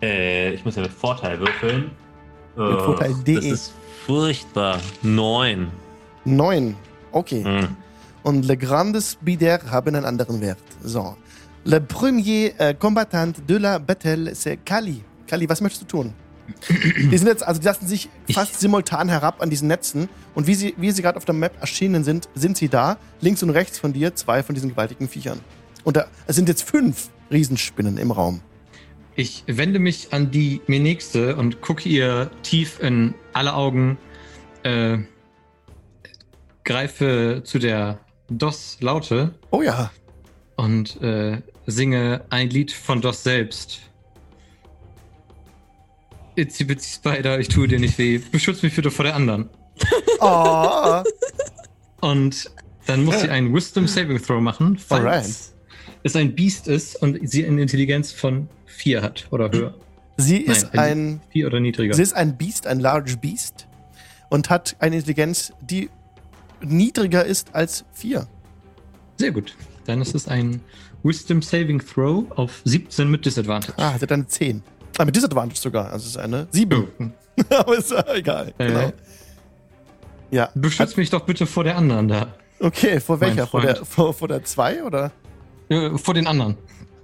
Äh, 0.03 0.53
ich 0.53 0.65
muss 0.65 0.77
ja 0.77 0.83
mit 0.83 0.93
Vorteil 0.93 1.39
würfeln. 1.39 1.91
Mit 2.57 2.81
Vorteil 2.81 3.15
D. 3.27 3.35
Das 3.37 3.45
ist 3.45 3.73
furchtbar. 4.07 4.79
Neun. 5.03 5.69
9. 6.25 6.77
Okay. 7.13 7.45
Hm. 7.45 7.77
Und 8.23 8.45
Le 8.45 8.57
Grandes 8.57 9.17
Bider 9.21 9.61
haben 9.71 9.95
einen 9.95 10.05
anderen 10.05 10.41
Wert. 10.41 10.59
So. 10.83 11.17
Le 11.65 11.81
premier 11.81 12.53
euh, 12.59 12.73
combattant 12.73 13.33
de 13.47 13.57
la 13.57 13.79
battle, 13.79 14.35
c'est 14.35 14.59
Kali. 14.65 15.03
Kali, 15.27 15.49
was 15.49 15.61
möchtest 15.61 15.83
du 15.83 15.87
tun? 15.87 16.15
Die 17.11 17.17
sind 17.17 17.29
jetzt, 17.29 17.47
also 17.47 17.61
die 17.61 17.67
lassen 17.67 17.87
sich 17.87 18.09
fast 18.33 18.59
simultan 18.59 19.09
herab 19.09 19.41
an 19.41 19.51
diesen 19.51 19.69
Netzen. 19.69 20.09
Und 20.35 20.47
wie 20.47 20.55
sie, 20.55 20.75
wie 20.77 20.91
sie 20.91 21.03
gerade 21.03 21.17
auf 21.17 21.25
der 21.25 21.35
Map 21.35 21.53
erschienen 21.61 22.03
sind, 22.05 22.29
sind 22.35 22.57
sie 22.57 22.69
da. 22.69 22.97
Links 23.21 23.43
und 23.43 23.51
rechts 23.51 23.79
von 23.79 23.93
dir 23.93 24.15
zwei 24.15 24.43
von 24.43 24.55
diesen 24.55 24.71
gewaltigen 24.71 25.09
Viechern. 25.09 25.41
Und 25.85 25.97
da, 25.97 26.07
es 26.27 26.37
sind 26.37 26.49
jetzt 26.49 26.63
fünf 26.63 27.09
Riesenspinnen 27.31 27.99
im 27.99 28.11
Raum. 28.11 28.41
Ich 29.21 29.45
wende 29.47 29.79
mich 29.81 30.15
an 30.15 30.31
die 30.31 30.63
mir 30.67 30.81
nächste 30.81 31.37
und 31.37 31.61
gucke 31.61 31.87
ihr 31.91 32.31
tief 32.43 32.81
in 32.81 33.13
alle 33.35 33.53
Augen, 33.53 33.99
äh, 34.63 34.97
greife 36.65 37.43
zu 37.45 37.59
der 37.59 37.99
DOS-Laute 38.31 39.35
Oh 39.51 39.61
ja. 39.61 39.91
und 40.57 41.03
äh, 41.03 41.43
singe 41.67 42.25
ein 42.31 42.49
Lied 42.49 42.73
von 42.73 43.03
DOS 43.03 43.23
selbst. 43.23 43.81
Itzy 46.35 46.65
Bitsy 46.65 46.95
Spider, 46.95 47.39
ich 47.39 47.49
tue 47.49 47.69
dir 47.69 47.79
nicht 47.79 47.99
weh. 47.99 48.23
Beschütz 48.33 48.63
mich 48.63 48.75
bitte 48.75 48.91
vor 48.91 49.05
der 49.05 49.17
anderen. 49.17 49.51
Oh. 50.21 51.03
Und 52.01 52.51
dann 52.87 53.05
muss 53.05 53.21
sie 53.21 53.29
einen 53.29 53.53
Wisdom 53.53 53.87
Saving 53.87 54.23
Throw 54.23 54.41
machen, 54.41 54.79
falls 54.79 55.05
Alright. 55.05 55.60
Es 56.03 56.17
ein 56.17 56.35
Biest 56.35 56.69
ist 56.69 57.01
und 57.03 57.19
sie 57.29 57.47
eine 57.47 57.61
Intelligenz 57.61 58.13
von 58.13 58.49
4 58.67 59.03
hat 59.03 59.27
oder 59.31 59.51
höher. 59.51 59.75
Sie 60.17 60.39
ist 60.39 60.75
Nein, 60.75 60.79
ein, 60.79 61.21
4 61.31 61.47
oder 61.47 61.61
niedriger. 61.61 61.95
sie 61.95 62.03
ist 62.03 62.13
ein 62.15 62.37
Beast, 62.37 62.67
ein 62.67 62.81
Large 62.81 63.17
Beast. 63.17 63.67
Und 64.29 64.49
hat 64.51 64.77
eine 64.79 64.97
Intelligenz, 64.97 65.53
die 65.61 65.91
niedriger 66.63 67.25
ist 67.25 67.55
als 67.55 67.85
vier. 67.93 68.27
Sehr 69.17 69.33
gut. 69.33 69.57
Dann 69.87 70.01
ist 70.01 70.15
es 70.15 70.29
ein 70.29 70.61
Wisdom 71.03 71.43
Saving 71.43 71.81
Throw 71.81 72.25
auf 72.37 72.61
17 72.65 73.11
mit 73.11 73.25
Disadvantage. 73.25 73.77
Ah, 73.79 73.95
sie 73.97 74.03
hat 74.03 74.13
eine 74.13 74.27
10. 74.27 74.63
Ah, 74.99 75.05
mit 75.05 75.17
Disadvantage 75.17 75.59
sogar. 75.61 75.87
Also 75.91 76.05
es 76.05 76.11
ist 76.11 76.17
eine 76.19 76.47
7. 76.51 76.87
Oh. 76.99 77.05
Aber 77.55 77.77
ist 77.79 77.91
ja 77.91 78.05
egal. 78.15 78.53
Äh. 78.59 78.67
Genau. 78.67 78.93
Ja. 80.31 80.51
Beschütz 80.55 80.97
mich 80.97 81.11
doch 81.11 81.25
bitte 81.25 81.47
vor 81.47 81.65
der 81.65 81.77
anderen 81.77 82.09
da. 82.09 82.35
Okay, 82.61 83.01
vor 83.01 83.21
welcher? 83.21 83.47
Vor 83.47 83.63
der, 83.63 83.77
vor, 83.85 84.13
vor 84.15 84.29
der 84.29 84.45
2 84.45 84.85
oder 84.85 85.11
Äh, 85.71 85.97
vor 85.97 86.13
den 86.15 86.27
anderen. 86.27 86.57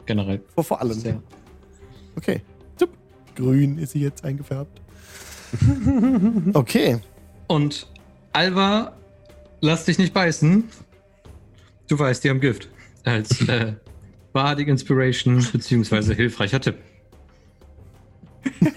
Generell. 0.04 0.42
vor, 0.54 0.64
vor 0.64 0.80
allen? 0.80 0.92
Sehr. 0.92 1.22
Okay. 2.16 2.42
Zup. 2.76 2.90
Grün 3.34 3.78
ist 3.78 3.92
sie 3.92 4.00
jetzt 4.00 4.24
eingefärbt. 4.24 4.80
Okay. 6.54 6.98
Und 7.46 7.86
Alva, 8.32 8.92
lass 9.60 9.84
dich 9.84 9.96
nicht 9.98 10.12
beißen. 10.12 10.64
Du 11.88 11.98
weißt, 11.98 12.24
die 12.24 12.30
haben 12.30 12.40
Gift. 12.40 12.68
Als 13.04 13.40
äh, 13.48 13.74
Bardic 14.32 14.66
Inspiration 14.68 15.46
beziehungsweise 15.52 16.12
hilfreicher 16.14 16.60
Tipp. 16.60 16.76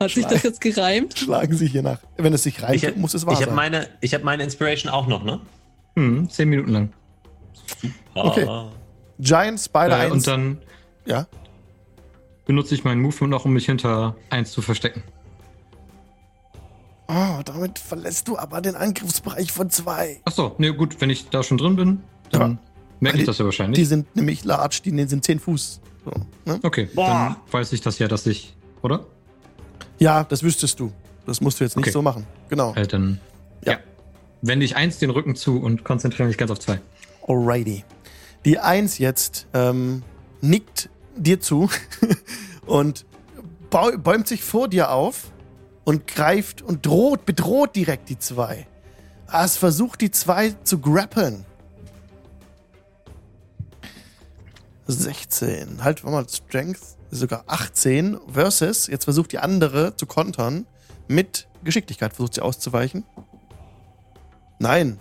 Hat 0.00 0.10
sich 0.10 0.26
das 0.26 0.42
jetzt 0.42 0.60
gereimt? 0.60 1.16
Schlagen 1.18 1.56
Sie 1.56 1.66
hier 1.68 1.82
nach. 1.82 2.00
Wenn 2.16 2.32
es 2.34 2.42
sich 2.42 2.62
reimt, 2.62 2.74
Ich, 2.74 2.84
hab- 2.84 2.96
muss 2.96 3.14
es 3.14 3.24
wahr 3.24 3.32
ich 3.34 3.38
habe 3.40 3.46
sein. 3.50 3.56
meine, 3.56 3.88
ich 4.00 4.12
hab 4.14 4.24
meine 4.24 4.42
Inspiration 4.42 4.92
auch 4.92 5.06
noch, 5.06 5.24
ne? 5.24 5.40
Hm, 5.94 6.28
10 6.28 6.48
Minuten 6.48 6.70
lang. 6.70 6.92
Okay. 8.14 8.46
Ah. 8.48 8.70
Giant 9.18 9.60
Spider 9.60 9.98
Äh, 9.98 10.06
1. 10.06 10.12
und 10.12 10.26
dann 10.26 10.58
ja. 11.06 11.26
benutze 12.46 12.74
ich 12.74 12.84
meinen 12.84 13.00
Movement 13.00 13.30
noch, 13.30 13.44
um 13.44 13.52
mich 13.52 13.66
hinter 13.66 14.16
1 14.30 14.52
zu 14.52 14.62
verstecken. 14.62 15.02
Oh, 17.08 17.40
damit 17.44 17.78
verlässt 17.78 18.26
du 18.28 18.36
aber 18.36 18.60
den 18.60 18.74
Angriffsbereich 18.74 19.52
von 19.52 19.70
2. 19.70 20.20
Achso, 20.24 20.54
ne, 20.58 20.74
gut, 20.74 21.00
wenn 21.00 21.10
ich 21.10 21.28
da 21.30 21.42
schon 21.42 21.56
drin 21.56 21.76
bin, 21.76 22.02
dann 22.32 22.52
Ja. 22.52 22.58
merke 23.00 23.18
ich 23.18 23.22
die- 23.22 23.26
das 23.26 23.38
ja 23.38 23.44
wahrscheinlich. 23.44 23.78
Die 23.78 23.84
sind 23.84 24.14
nämlich 24.16 24.44
large, 24.44 24.80
die 24.84 25.04
sind 25.06 25.24
10 25.24 25.38
Fuß. 25.38 25.80
So, 26.04 26.12
ne? 26.44 26.58
okay, 26.64 26.88
Boah. 26.94 27.06
dann 27.08 27.52
weiß 27.52 27.72
ich 27.72 27.80
das 27.80 27.98
ja, 28.00 28.08
dass 28.08 28.26
ich, 28.26 28.56
oder? 28.82 29.06
Ja, 29.98 30.24
das 30.24 30.42
wüsstest 30.42 30.80
du. 30.80 30.92
Das 31.26 31.40
musst 31.40 31.58
du 31.60 31.64
jetzt 31.64 31.76
nicht 31.76 31.84
Okay. 31.86 31.92
so 31.92 32.02
machen. 32.02 32.26
Genau. 32.48 32.74
Äh, 32.74 32.86
dann, 32.86 33.20
Ja. 33.64 33.72
ja. 33.72 33.78
Wende 34.42 34.64
ich 34.64 34.76
1 34.76 34.98
den 34.98 35.10
Rücken 35.10 35.34
zu 35.34 35.60
und 35.60 35.82
konzentriere 35.84 36.28
mich 36.28 36.38
ganz 36.38 36.50
auf 36.50 36.58
2. 36.60 36.80
Alrighty. 37.26 37.84
Die 38.44 38.58
Eins 38.58 38.98
jetzt 38.98 39.46
ähm, 39.54 40.02
nickt 40.40 40.88
dir 41.16 41.40
zu 41.40 41.68
und 42.66 43.04
bäumt 43.70 44.28
sich 44.28 44.44
vor 44.44 44.68
dir 44.68 44.90
auf 44.92 45.32
und 45.84 46.06
greift 46.06 46.62
und 46.62 46.86
droht, 46.86 47.26
bedroht 47.26 47.74
direkt 47.76 48.08
die 48.08 48.18
Zwei. 48.18 48.66
Es 49.32 49.56
versucht 49.56 50.00
die 50.00 50.10
Zwei 50.10 50.50
zu 50.62 50.78
grappeln. 50.78 51.44
16. 54.86 55.82
Halt, 55.82 56.04
mal, 56.04 56.28
Strength 56.28 56.80
sogar 57.10 57.44
18 57.46 58.18
versus, 58.32 58.86
jetzt 58.86 59.04
versucht 59.04 59.32
die 59.32 59.38
andere 59.38 59.96
zu 59.96 60.06
kontern 60.06 60.66
mit 61.08 61.48
Geschicklichkeit. 61.64 62.14
Versucht 62.14 62.34
sie 62.34 62.40
auszuweichen. 62.40 63.04
Nein. 64.58 65.00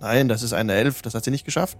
Nein, 0.00 0.28
das 0.28 0.42
ist 0.42 0.52
eine 0.52 0.74
11, 0.74 1.02
das 1.02 1.14
hat 1.14 1.24
sie 1.24 1.30
nicht 1.30 1.44
geschafft. 1.44 1.78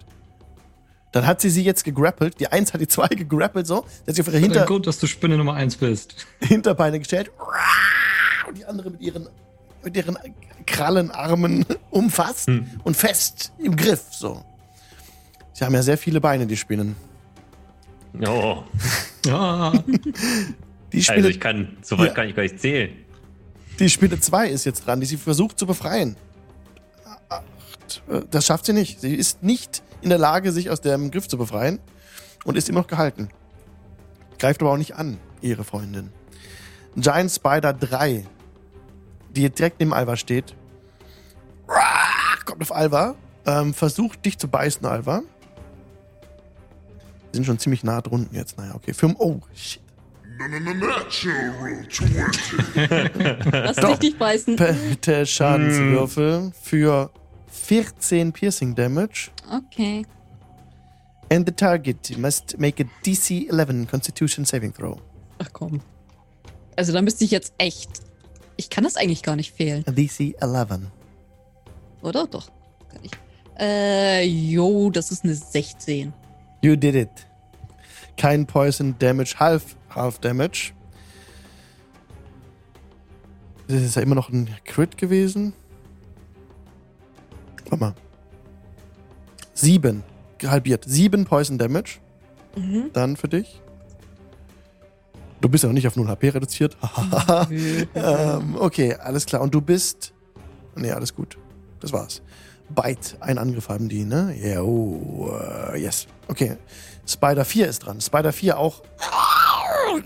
Dann 1.13 1.27
hat 1.27 1.41
sie 1.41 1.51
sie 1.51 1.63
jetzt 1.65 1.85
gegrappelt. 1.85 2.41
Die 2.41 2.49
1 2.49 2.73
hat 2.75 2.81
die 2.81 2.89
2 2.89 3.09
gegrappelt 3.17 3.67
so. 3.67 3.85
Sie 4.05 4.09
hat 4.11 4.17
sich 4.17 4.21
auf 4.21 4.29
ihre 4.29 4.39
Hinter 4.39 4.65
Grund, 4.67 4.87
dass 4.87 4.99
du 4.99 5.07
Spinne 5.07 5.37
Nummer 5.37 5.55
1 5.55 5.77
bist. 5.77 6.27
Hinterbeine 6.41 6.99
gestellt. 6.99 7.31
Und 8.49 8.59
die 8.59 8.65
andere 8.65 8.91
mit 8.91 9.01
ihren, 9.01 9.29
mit 9.83 9.97
ihren 9.97 10.17
Krallenarmen 10.67 11.65
umfasst 11.91 12.49
Hm. 12.49 12.67
und 12.85 12.97
fest 12.97 13.53
im 13.59 13.77
Griff. 13.77 14.03
So. 14.11 14.45
Sie 15.53 15.65
haben 15.65 15.75
ja 15.75 15.83
sehr 15.83 15.97
viele 15.99 16.21
Beine, 16.21 16.47
die 16.47 16.57
Spinnen. 16.57 16.97
Oh. 18.27 18.63
Ja, 19.27 19.73
Die 20.93 21.03
Spinne, 21.03 21.17
Also 21.19 21.29
ich 21.29 21.41
kann, 21.41 21.77
so 21.83 21.99
weit 21.99 22.09
Ja. 22.09 22.15
kann 22.15 22.29
ich 22.29 22.35
gar 22.37 22.43
nicht 22.45 22.61
zählen. 22.61 22.91
die 23.79 23.91
Spinne 23.91 24.19
2 24.21 24.49
ist 24.49 24.65
jetzt 24.65 24.87
dran, 24.87 25.01
die 25.01 25.07
sie 25.07 25.17
versucht 25.17 25.59
zu 25.59 25.67
befreien. 25.67 26.17
Acht. 27.87 28.03
Äh, 28.09 28.23
Das 28.31 28.47
schafft 28.47 28.67
sie 28.67 28.73
nicht. 28.73 29.01
Sie 29.01 29.15
ist 29.15 29.43
nicht 29.43 29.83
in 30.03 30.09
der 30.11 30.19
Lage, 30.19 30.53
sich 30.53 30.71
aus 30.71 30.81
dem 30.81 31.11
Griff 31.11 31.29
zu 31.29 31.39
befreien 31.39 31.79
und 32.45 32.57
ist 32.57 32.69
immer 32.69 32.81
noch 32.81 32.87
gehalten. 32.87 33.29
Greift 34.39 34.61
aber 34.63 34.73
auch 34.73 34.77
nicht 34.77 34.97
an, 34.97 35.19
ihre 35.41 35.65
Freundin. 35.65 36.13
Giant 36.97 37.31
Spider 37.31 37.73
3, 37.73 38.27
die 39.31 39.51
direkt 39.51 39.81
neben 39.81 39.93
Alva 39.93 40.17
steht, 40.17 40.55
kommt 42.45 42.63
auf 42.63 42.75
Alva, 42.75 43.15
ähm, 43.45 43.75
versucht 43.75 44.25
dich 44.25 44.39
zu 44.39 44.49
beißen, 44.49 44.87
Alva. 44.87 45.23
Wir 47.33 47.33
sind 47.33 47.45
schon 47.45 47.59
ziemlich 47.59 47.85
nah 47.85 48.01
drunten 48.01 48.35
jetzt. 48.37 48.57
Naja, 48.57 48.75
okay. 48.75 48.95
Für, 48.95 49.09
oh, 49.19 49.41
shit. 49.55 49.83
Lass 53.53 53.77
dich 53.77 54.01
nicht 54.01 54.19
beißen. 54.19 54.57
Bitte 54.57 55.27
Schadenswürfel 55.27 56.53
für 56.63 57.11
14 57.57 58.33
Piercing 58.33 58.75
Damage. 58.75 59.31
Okay. 59.53 60.05
And 61.31 61.47
the 61.47 61.53
target 61.53 62.17
must 62.19 62.59
make 62.59 62.81
a 62.81 62.87
DC 63.05 63.49
11 63.51 63.87
Constitution 63.87 64.45
Saving 64.45 64.73
Throw. 64.73 65.01
Ach 65.39 65.53
komm. 65.53 65.81
Also 66.77 66.93
da 66.93 67.03
müsste 67.03 67.25
ich 67.25 67.31
jetzt 67.31 67.55
echt. 67.59 67.91
Ich 68.57 68.71
kann 68.71 68.85
das 68.85 68.97
eigentlich 68.97 69.23
gar 69.23 69.37
nicht 69.37 69.53
fehlen, 69.53 69.85
A 69.87 69.91
DC 69.91 70.37
11. 70.41 70.89
oder? 72.03 72.27
Doch. 72.27 72.49
Kann 72.89 73.01
ich. 73.03 73.11
Äh, 73.59 74.25
jo, 74.25 74.91
das 74.91 75.11
ist 75.11 75.25
eine 75.25 75.35
16. 75.35 76.13
You 76.63 76.77
did 76.77 76.95
it. 76.95 77.09
Kein 78.17 78.47
Poison 78.47 78.95
Damage, 78.99 79.35
half, 79.39 79.77
half 79.91 80.19
Damage. 80.21 80.73
Das 83.69 83.83
ist 83.83 83.97
ja 83.97 84.03
immer 84.03 84.15
noch 84.15 84.29
ein 84.29 84.49
Crit 84.65 84.97
gewesen. 84.97 85.53
Warte 87.69 87.85
mal. 87.85 87.95
Sieben. 89.55 90.03
Halbiert. 90.45 90.85
Sieben 90.87 91.25
Poison 91.25 91.59
Damage. 91.59 91.99
Mhm. 92.57 92.91
Dann 92.93 93.17
für 93.17 93.29
dich. 93.29 93.61
Du 95.41 95.49
bist 95.49 95.65
ja 95.65 95.69
noch 95.69 95.75
nicht 95.75 95.87
auf 95.87 95.97
0 95.97 96.09
HP 96.09 96.31
reduziert. 96.31 96.77
ähm, 97.95 98.57
okay, 98.59 98.95
alles 98.95 99.27
klar. 99.27 99.43
Und 99.43 99.55
du 99.55 99.61
bist. 99.61 100.13
Nee, 100.75 100.93
alles 100.93 101.15
gut. 101.15 101.39
Das 101.81 101.93
war's. 101.93 102.23
Bite. 102.69 103.21
Einen 103.21 103.39
Angriff 103.39 103.69
haben 103.69 103.89
die, 103.89 104.05
ne? 104.05 104.35
Ja, 104.41 104.63
oh, 104.63 105.31
äh, 105.73 105.81
yes. 105.81 106.07
Okay. 106.29 106.57
Spider 107.07 107.45
4 107.45 107.69
ist 107.69 107.81
dran. 107.81 108.01
Spider 108.01 108.33
4 108.33 108.59
auch 108.59 108.83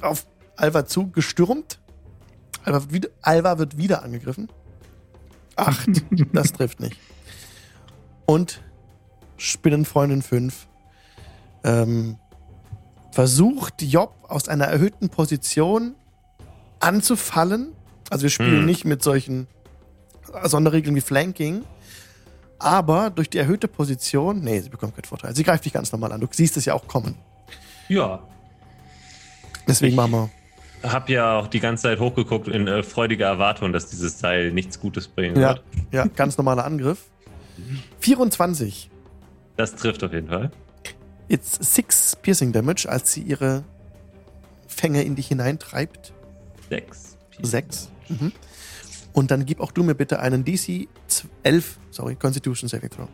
auf 0.02 0.26
Alva 0.56 0.84
zugestürmt. 0.84 1.80
Alva 2.64 2.82
wird 2.82 2.92
wieder, 2.92 3.08
Alva 3.22 3.58
wird 3.58 3.78
wieder 3.78 4.02
angegriffen. 4.02 4.48
Acht. 5.56 5.88
das 6.32 6.52
trifft 6.52 6.80
nicht. 6.80 6.96
Und 8.30 8.60
Spinnenfreundin 9.38 10.22
5 10.22 10.68
ähm, 11.64 12.16
versucht 13.10 13.82
Job 13.82 14.14
aus 14.28 14.46
einer 14.48 14.66
erhöhten 14.66 15.08
Position 15.08 15.96
anzufallen. 16.78 17.72
Also 18.08 18.22
wir 18.22 18.30
spielen 18.30 18.58
Hm. 18.58 18.66
nicht 18.66 18.84
mit 18.84 19.02
solchen 19.02 19.48
Sonderregeln 20.44 20.94
wie 20.94 21.00
Flanking. 21.00 21.64
Aber 22.60 23.10
durch 23.10 23.28
die 23.28 23.38
erhöhte 23.38 23.66
Position, 23.66 24.42
nee, 24.42 24.60
sie 24.60 24.68
bekommt 24.68 24.94
keinen 24.94 25.06
Vorteil. 25.06 25.34
Sie 25.34 25.42
greift 25.42 25.64
dich 25.64 25.72
ganz 25.72 25.90
normal 25.90 26.12
an. 26.12 26.20
Du 26.20 26.28
siehst 26.30 26.56
es 26.56 26.64
ja 26.66 26.74
auch 26.74 26.86
kommen. 26.86 27.16
Ja. 27.88 28.20
Deswegen 29.66 29.90
Ich- 29.90 29.96
machen 29.96 30.12
wir. 30.12 30.30
Hab 30.88 31.08
ja 31.10 31.36
auch 31.36 31.48
die 31.48 31.58
ganze 31.58 31.82
Zeit 31.82 31.98
hochgeguckt 31.98 32.46
in 32.46 32.68
äh, 32.68 32.84
freudiger 32.84 33.26
Erwartung, 33.26 33.72
dass 33.72 33.86
dieses 33.90 34.18
Teil 34.18 34.52
nichts 34.52 34.78
Gutes 34.78 35.08
bringen 35.08 35.34
Ja, 35.36 35.48
wird. 35.48 35.62
ja, 35.90 36.06
ganz 36.06 36.38
normaler 36.38 36.64
Angriff. 36.64 37.06
24. 38.00 38.90
Das 39.56 39.74
trifft 39.76 40.02
auf 40.04 40.12
jeden 40.12 40.28
Fall. 40.28 40.50
It's 41.28 41.58
6 41.74 42.16
Piercing 42.22 42.52
Damage, 42.52 42.88
als 42.88 43.12
sie 43.12 43.22
ihre 43.22 43.64
Fänge 44.66 45.02
in 45.02 45.16
dich 45.16 45.28
hineintreibt. 45.28 46.12
Sechs. 46.68 47.16
6. 47.42 47.90
Mhm. 48.08 48.32
Und 49.12 49.30
dann 49.30 49.44
gib 49.44 49.60
auch 49.60 49.72
du 49.72 49.82
mir 49.82 49.94
bitte 49.94 50.20
einen 50.20 50.44
DC 50.44 50.88
11, 51.42 51.78
sorry, 51.90 52.16
Constitution 52.16 52.68
Saving 52.68 52.90
Throw. 52.90 53.08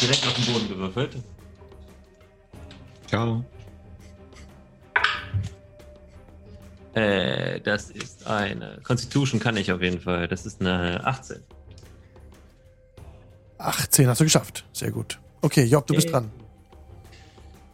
Direkt 0.00 0.26
auf 0.26 0.34
den 0.34 0.52
Boden 0.52 0.68
gewürfelt. 0.68 1.16
Ciao. 3.06 3.44
Äh, 6.94 7.60
das 7.60 7.90
ist 7.90 8.26
eine. 8.26 8.80
Constitution 8.82 9.40
kann 9.40 9.56
ich 9.56 9.70
auf 9.72 9.82
jeden 9.82 10.00
Fall. 10.00 10.26
Das 10.26 10.46
ist 10.46 10.60
eine 10.60 11.04
18. 11.04 11.42
18 13.60 14.08
hast 14.08 14.20
du 14.20 14.24
geschafft. 14.24 14.64
Sehr 14.72 14.90
gut. 14.90 15.18
Okay, 15.42 15.64
Job, 15.64 15.86
du 15.86 15.94
bist 15.94 16.06
Yay. 16.06 16.12
dran. 16.12 16.30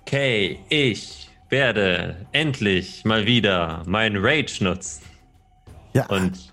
Okay, 0.02 0.60
ich 0.68 1.28
werde 1.48 2.26
endlich 2.32 3.04
mal 3.04 3.26
wieder 3.26 3.82
meinen 3.86 4.16
Rage 4.24 4.62
nutzen. 4.62 5.02
Ja. 5.92 6.06
Und 6.06 6.52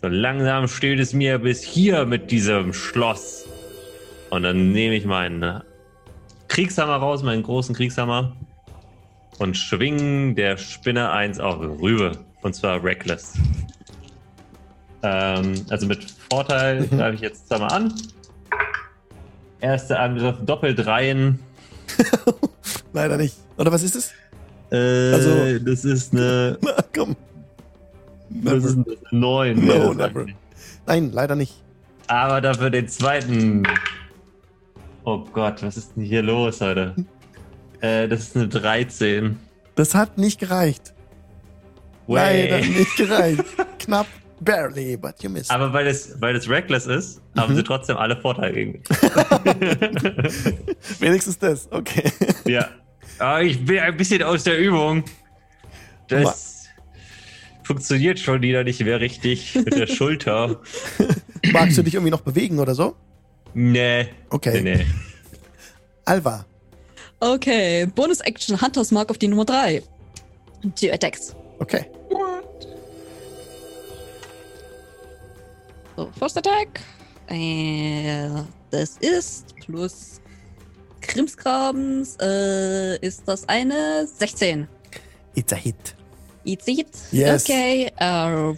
so 0.00 0.08
langsam 0.08 0.68
steht 0.68 1.00
es 1.00 1.12
mir 1.12 1.38
bis 1.38 1.62
hier 1.62 2.04
mit 2.04 2.30
diesem 2.30 2.72
Schloss. 2.72 3.46
Und 4.30 4.42
dann 4.42 4.72
nehme 4.72 4.94
ich 4.94 5.04
meinen 5.04 5.62
Kriegshammer 6.48 6.96
raus, 6.96 7.22
meinen 7.22 7.42
großen 7.42 7.74
Kriegshammer. 7.74 8.36
Und 9.38 9.56
schwing 9.56 10.34
der 10.34 10.56
Spinne 10.56 11.10
eins 11.10 11.40
auf 11.40 11.60
Rübe. 11.60 12.18
Und 12.42 12.54
zwar 12.54 12.82
Reckless. 12.82 13.34
Ähm, 15.02 15.64
also 15.70 15.86
mit 15.86 16.10
Vorteil 16.30 16.86
greife 16.90 17.14
ich 17.14 17.20
jetzt 17.20 17.48
zweimal 17.48 17.72
an. 17.72 17.94
Erster 19.62 20.00
Angriff, 20.00 20.36
Doppeldreien. 20.44 21.38
Leider 22.92 23.16
nicht. 23.16 23.36
Oder 23.56 23.72
was 23.72 23.82
ist 23.82 23.96
es? 23.96 24.12
Äh, 24.70 25.12
Also- 25.14 25.58
das 25.60 25.84
ist 25.84 26.12
eine. 26.12 26.58
Na, 26.62 26.74
komm. 26.94 27.16
Das 28.28 28.64
ist 28.64 28.76
eine 28.76 28.86
9. 29.10 29.64
No, 29.66 29.92
never. 29.94 30.26
Nein, 30.86 31.12
leider 31.12 31.36
nicht. 31.36 31.54
Aber 32.08 32.40
dafür 32.40 32.70
den 32.70 32.88
zweiten. 32.88 33.62
Oh 35.04 35.18
Gott, 35.32 35.62
was 35.62 35.76
ist 35.76 35.92
denn 35.96 36.04
hier 36.04 36.22
los 36.22 36.60
heute? 36.60 36.94
Äh, 37.80 38.06
das 38.06 38.20
ist 38.20 38.36
eine 38.36 38.46
13. 38.46 39.36
Das 39.74 39.92
hat 39.96 40.16
nicht 40.16 40.38
gereicht. 40.38 40.94
Way. 42.06 42.48
Leider 42.48 42.64
nicht 42.64 42.96
gereicht. 42.96 43.42
Knapp. 43.80 44.06
Barely, 44.44 44.96
but 44.96 45.22
you 45.22 45.30
missed. 45.30 45.50
Aber 45.50 45.72
weil 45.72 45.86
es, 45.86 46.20
weil 46.20 46.34
es 46.36 46.48
reckless 46.48 46.86
ist, 46.86 47.20
haben 47.36 47.52
Mhm. 47.52 47.56
sie 47.58 47.64
trotzdem 47.64 47.96
alle 47.96 48.20
Vorteile 48.20 48.52
gegen 48.54 48.72
mich. 48.72 48.82
Wenigstens 51.00 51.38
das. 51.38 51.68
Okay. 51.70 52.10
ja. 52.44 52.68
Aber 53.18 53.42
ich 53.42 53.64
bin 53.64 53.78
ein 53.78 53.96
bisschen 53.96 54.22
aus 54.22 54.44
der 54.44 54.58
Übung. 54.58 55.04
Das 56.08 56.66
funktioniert 57.62 58.18
schon 58.18 58.42
wieder 58.42 58.64
nicht 58.64 58.80
mehr 58.84 59.00
richtig 59.00 59.54
mit 59.54 59.74
der 59.74 59.86
Schulter. 59.86 60.60
Magst 61.52 61.78
du 61.78 61.82
dich 61.82 61.94
irgendwie 61.94 62.10
noch 62.10 62.22
bewegen 62.22 62.58
oder 62.58 62.74
so? 62.74 62.96
Nee. 63.54 64.08
Okay. 64.30 64.60
Nee, 64.62 64.76
nee. 64.76 64.86
Alva. 66.04 66.44
Okay, 67.20 67.86
Bonus-Action 67.94 68.60
Hunters 68.60 68.90
Mark 68.90 69.10
auf 69.10 69.18
die 69.18 69.28
Nummer 69.28 69.44
3. 69.44 69.82
Two 70.74 70.88
Attacks. 70.90 71.36
Okay. 71.60 71.86
So, 76.02 76.10
First 76.18 76.36
Attack. 76.36 76.80
Äh, 77.28 78.28
das 78.70 78.96
ist 78.98 79.54
plus 79.64 80.20
Krimskrabens, 81.00 82.16
äh, 82.20 82.98
ist 82.98 83.22
das 83.26 83.48
eine 83.48 84.06
16. 84.06 84.66
It's 85.36 85.52
a 85.52 85.56
hit. 85.56 85.94
It's 86.42 86.66
it. 86.66 86.88
Yes. 87.12 87.44
Okay. 87.44 87.92
Äh, 88.00 88.52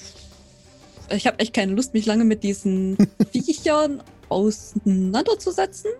ich 1.14 1.26
habe 1.26 1.38
echt 1.38 1.52
keine 1.52 1.72
Lust, 1.72 1.92
mich 1.92 2.06
lange 2.06 2.24
mit 2.24 2.42
diesen 2.42 2.96
Viechern 3.32 4.02
auseinanderzusetzen. 4.30 5.90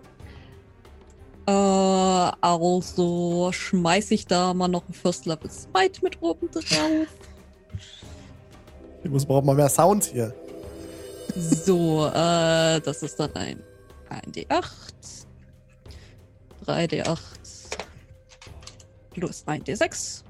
Äh, 1.45 1.51
also 1.51 3.51
schmeiß 3.51 4.09
ich 4.09 4.25
da 4.25 4.55
mal 4.55 4.67
noch 4.67 4.89
ein 4.89 4.93
First 4.93 5.27
Level 5.27 5.51
Smite 5.51 5.99
mit 6.01 6.19
oben 6.23 6.49
drauf. 6.49 7.07
Ich 9.03 9.11
muss 9.11 9.27
brauchen 9.27 9.45
mal 9.45 9.53
mehr 9.53 9.69
Sounds 9.69 10.07
hier. 10.07 10.33
So, 11.35 12.07
äh, 12.07 12.79
das 12.81 13.03
ist 13.03 13.19
dann 13.19 13.35
ein, 13.35 13.61
ein 14.09 14.31
D8. 14.31 14.71
3D8 16.65 17.19
plus 19.11 19.43
ein 19.45 19.63
D6. 19.63 20.23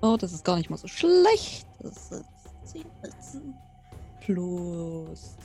Oh, 0.00 0.16
das 0.18 0.32
ist 0.32 0.44
gar 0.44 0.56
nicht 0.56 0.70
mal 0.70 0.76
so 0.76 0.86
schlecht. 0.86 1.66
Das 1.80 2.08
sind 2.08 2.24
10 2.64 3.54
plus. 4.20 5.36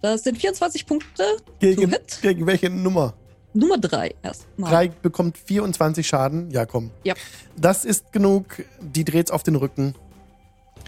Das 0.00 0.22
sind 0.22 0.38
24 0.38 0.86
Punkte. 0.86 1.24
Gegen, 1.58 1.90
hit. 1.90 2.18
gegen 2.22 2.46
welche 2.46 2.70
Nummer? 2.70 3.14
Nummer 3.54 3.78
3 3.78 4.14
erstmal. 4.22 4.70
Drei 4.70 4.88
bekommt 4.88 5.36
24 5.38 6.06
Schaden. 6.06 6.50
Ja, 6.50 6.66
komm. 6.66 6.90
Ja. 7.04 7.14
Das 7.56 7.84
ist 7.84 8.12
genug. 8.12 8.64
Die 8.80 9.04
dreht's 9.04 9.30
auf 9.30 9.42
den 9.42 9.56
Rücken. 9.56 9.94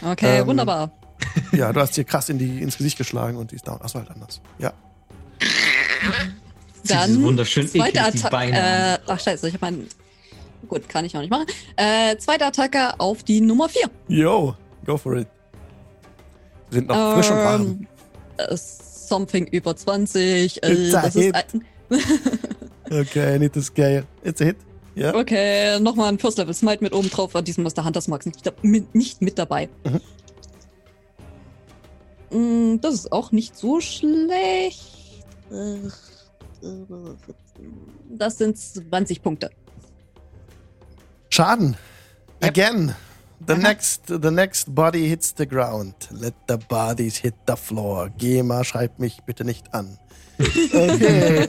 Okay, 0.05 0.41
Ähm, 0.41 0.47
wunderbar. 0.47 0.91
Ja, 1.53 1.73
du 1.73 1.81
hast 1.81 1.95
hier 1.95 2.05
krass 2.05 2.29
in 2.29 2.39
die, 2.39 2.63
ins 2.63 2.77
Gesicht 2.77 2.97
geschlagen 2.99 3.37
und 3.37 3.51
die 3.51 3.57
ist 3.57 3.67
down. 3.67 3.81
Achso, 3.81 3.99
halt 3.99 4.11
anders. 4.11 4.41
Ja. 4.59 4.73
Dann 6.85 7.23
wunderschön 7.23 7.69
zweite 7.69 8.01
Attacke. 8.03 8.31
Beine. 8.31 8.95
Äh, 8.95 8.99
ach 9.07 9.21
scheiße, 9.21 9.49
ich 9.49 9.61
meine. 9.61 9.85
Gut, 10.69 10.89
kann 10.89 11.05
ich 11.05 11.17
auch 11.17 11.21
nicht 11.21 11.31
machen. 11.31 11.47
Äh, 11.77 12.17
zweite 12.19 12.47
Attacke 12.47 12.99
auf 12.99 13.23
die 13.23 13.41
Nummer 13.41 13.69
4. 13.69 13.91
Yo, 14.09 14.55
go 14.85 14.97
for 14.97 15.17
it. 15.17 15.29
Wir 16.71 16.79
sind 16.79 16.89
noch 16.89 17.15
frisch 17.15 17.31
und 17.31 17.37
warm. 17.37 17.63
Ähm, 17.63 17.87
äh, 18.39 18.57
something 18.57 19.47
über 19.49 19.77
20. 19.77 20.63
Äh, 20.63 20.73
It's 20.73 20.95
a 20.95 21.03
das 21.03 21.17
ist 21.17 21.25
hit. 21.25 21.35
ein, 21.35 21.65
Okay, 23.01 23.39
need 23.39 23.53
to 23.53 23.61
scale. 23.61 24.05
It's 24.25 24.41
a 24.41 24.47
hit. 24.47 24.57
Ja. 24.95 25.15
okay, 25.15 25.79
nochmal 25.81 26.09
ein 26.09 26.19
First 26.19 26.39
Level 26.39 26.53
Smite 26.53 26.83
mit 26.83 26.93
oben 26.93 27.09
drauf. 27.11 27.35
War 27.35 27.43
diesmal 27.43 27.67
ist 27.69 27.77
der 27.77 27.85
Hunters 27.85 28.09
Marks 28.09 28.27
nicht, 28.27 28.95
nicht 28.95 29.23
mit 29.23 29.39
dabei. 29.39 29.69
Mm, 29.85 29.97
Das 32.31 32.95
ist 32.95 33.13
auch 33.13 33.33
nicht 33.33 33.57
so 33.57 33.81
schlecht. 33.81 35.25
Das 38.11 38.39
sind 38.39 38.57
20 38.59 39.23
Punkte. 39.23 39.51
Schaden. 41.31 41.77
Yep. 42.43 42.51
Again. 42.51 42.95
The 43.47 43.55
Aha. 43.55 43.61
next, 43.63 44.03
the 44.09 44.31
next 44.31 44.75
body 44.75 45.09
hits 45.09 45.33
the 45.37 45.47
ground. 45.47 45.95
Let 46.11 46.35
the 46.47 46.59
bodies 46.69 47.17
hit 47.17 47.35
the 47.47 47.57
floor. 47.57 48.11
GEMA 48.19 48.63
schreibt 48.65 48.99
mich 48.99 49.19
bitte 49.25 49.45
nicht 49.45 49.73
an. 49.73 49.99
Okay, 50.39 51.49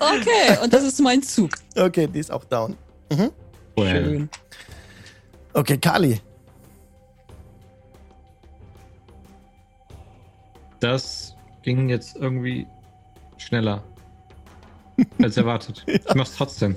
Okay, 0.00 0.58
und 0.62 0.72
das 0.72 0.84
ist 0.84 1.00
mein 1.00 1.22
Zug. 1.22 1.50
okay, 1.76 2.06
die 2.06 2.18
ist 2.20 2.30
auch 2.30 2.44
down. 2.44 2.76
Well, 3.76 4.04
Schön. 4.04 4.30
Okay, 5.52 5.76
Kali. 5.78 6.20
Das 10.80 11.36
ging 11.62 11.88
jetzt 11.88 12.16
irgendwie 12.16 12.66
schneller 13.38 13.82
als 15.22 15.36
erwartet. 15.36 15.84
Ich 15.86 16.14
mach's 16.14 16.34
trotzdem. 16.36 16.76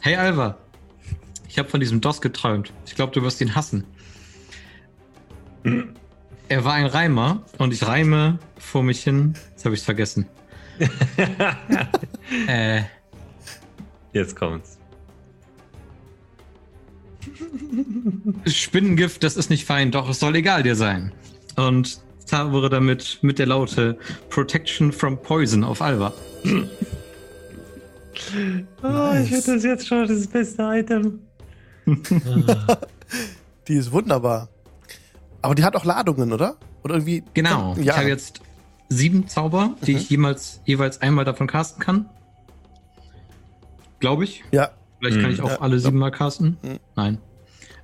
Hey 0.00 0.16
Alva, 0.16 0.56
ich 1.48 1.58
habe 1.58 1.68
von 1.68 1.80
diesem 1.80 2.00
DOS 2.00 2.20
geträumt. 2.20 2.72
Ich 2.84 2.94
glaube, 2.94 3.12
du 3.12 3.22
wirst 3.22 3.40
ihn 3.40 3.54
hassen. 3.54 3.84
er 6.48 6.64
war 6.64 6.74
ein 6.74 6.86
Reimer 6.86 7.42
und 7.58 7.72
ich 7.72 7.86
reime 7.86 8.38
vor 8.58 8.82
mich 8.82 9.02
hin. 9.02 9.34
Jetzt 9.50 9.64
habe 9.64 9.74
ich 9.74 9.80
es 9.80 9.84
vergessen. 9.84 10.26
Äh, 12.48 12.82
Jetzt 14.12 14.34
kommt's. 14.34 14.78
Spinnengift, 18.46 19.22
das 19.22 19.36
ist 19.36 19.50
nicht 19.50 19.64
fein, 19.64 19.90
doch 19.90 20.08
es 20.08 20.18
soll 20.18 20.36
egal 20.36 20.62
dir 20.62 20.74
sein. 20.74 21.12
Und 21.56 22.00
zaubere 22.26 22.68
damit 22.68 23.18
mit 23.22 23.38
der 23.38 23.46
Laute 23.46 23.96
Protection 24.30 24.92
from 24.92 25.16
Poison 25.22 25.64
auf 25.64 25.80
Alva. 25.80 26.12
Oh, 28.82 28.88
Nice. 28.88 29.24
ich 29.24 29.30
finde 29.30 29.54
das 29.54 29.64
jetzt 29.64 29.86
schon 29.88 30.06
das 30.06 30.26
beste 30.26 30.62
Item. 30.62 31.20
Die 33.68 33.74
ist 33.74 33.92
wunderbar. 33.92 34.48
Aber 35.42 35.54
die 35.54 35.64
hat 35.64 35.76
auch 35.76 35.84
Ladungen, 35.84 36.32
oder? 36.32 36.56
Oder 36.82 36.94
irgendwie. 36.96 37.22
Genau. 37.34 37.74
Ja. 37.76 37.92
Ich 37.92 37.98
habe 37.98 38.08
jetzt 38.08 38.40
sieben 38.88 39.28
Zauber, 39.28 39.74
die 39.82 39.92
Mhm. 39.92 39.98
ich 39.98 40.10
jemals, 40.10 40.60
jeweils 40.64 41.00
einmal 41.02 41.24
davon 41.24 41.46
casten 41.46 41.80
kann. 41.82 42.06
Glaube 44.00 44.24
ich. 44.24 44.42
Ja. 44.50 44.70
Vielleicht 44.98 45.16
kann 45.20 45.26
Mhm. 45.26 45.34
ich 45.34 45.42
auch 45.42 45.50
Ja, 45.50 45.60
alle 45.60 45.78
sieben 45.78 45.98
mal 45.98 46.10
casten. 46.10 46.56
Mhm. 46.62 46.78
Nein. 46.96 47.18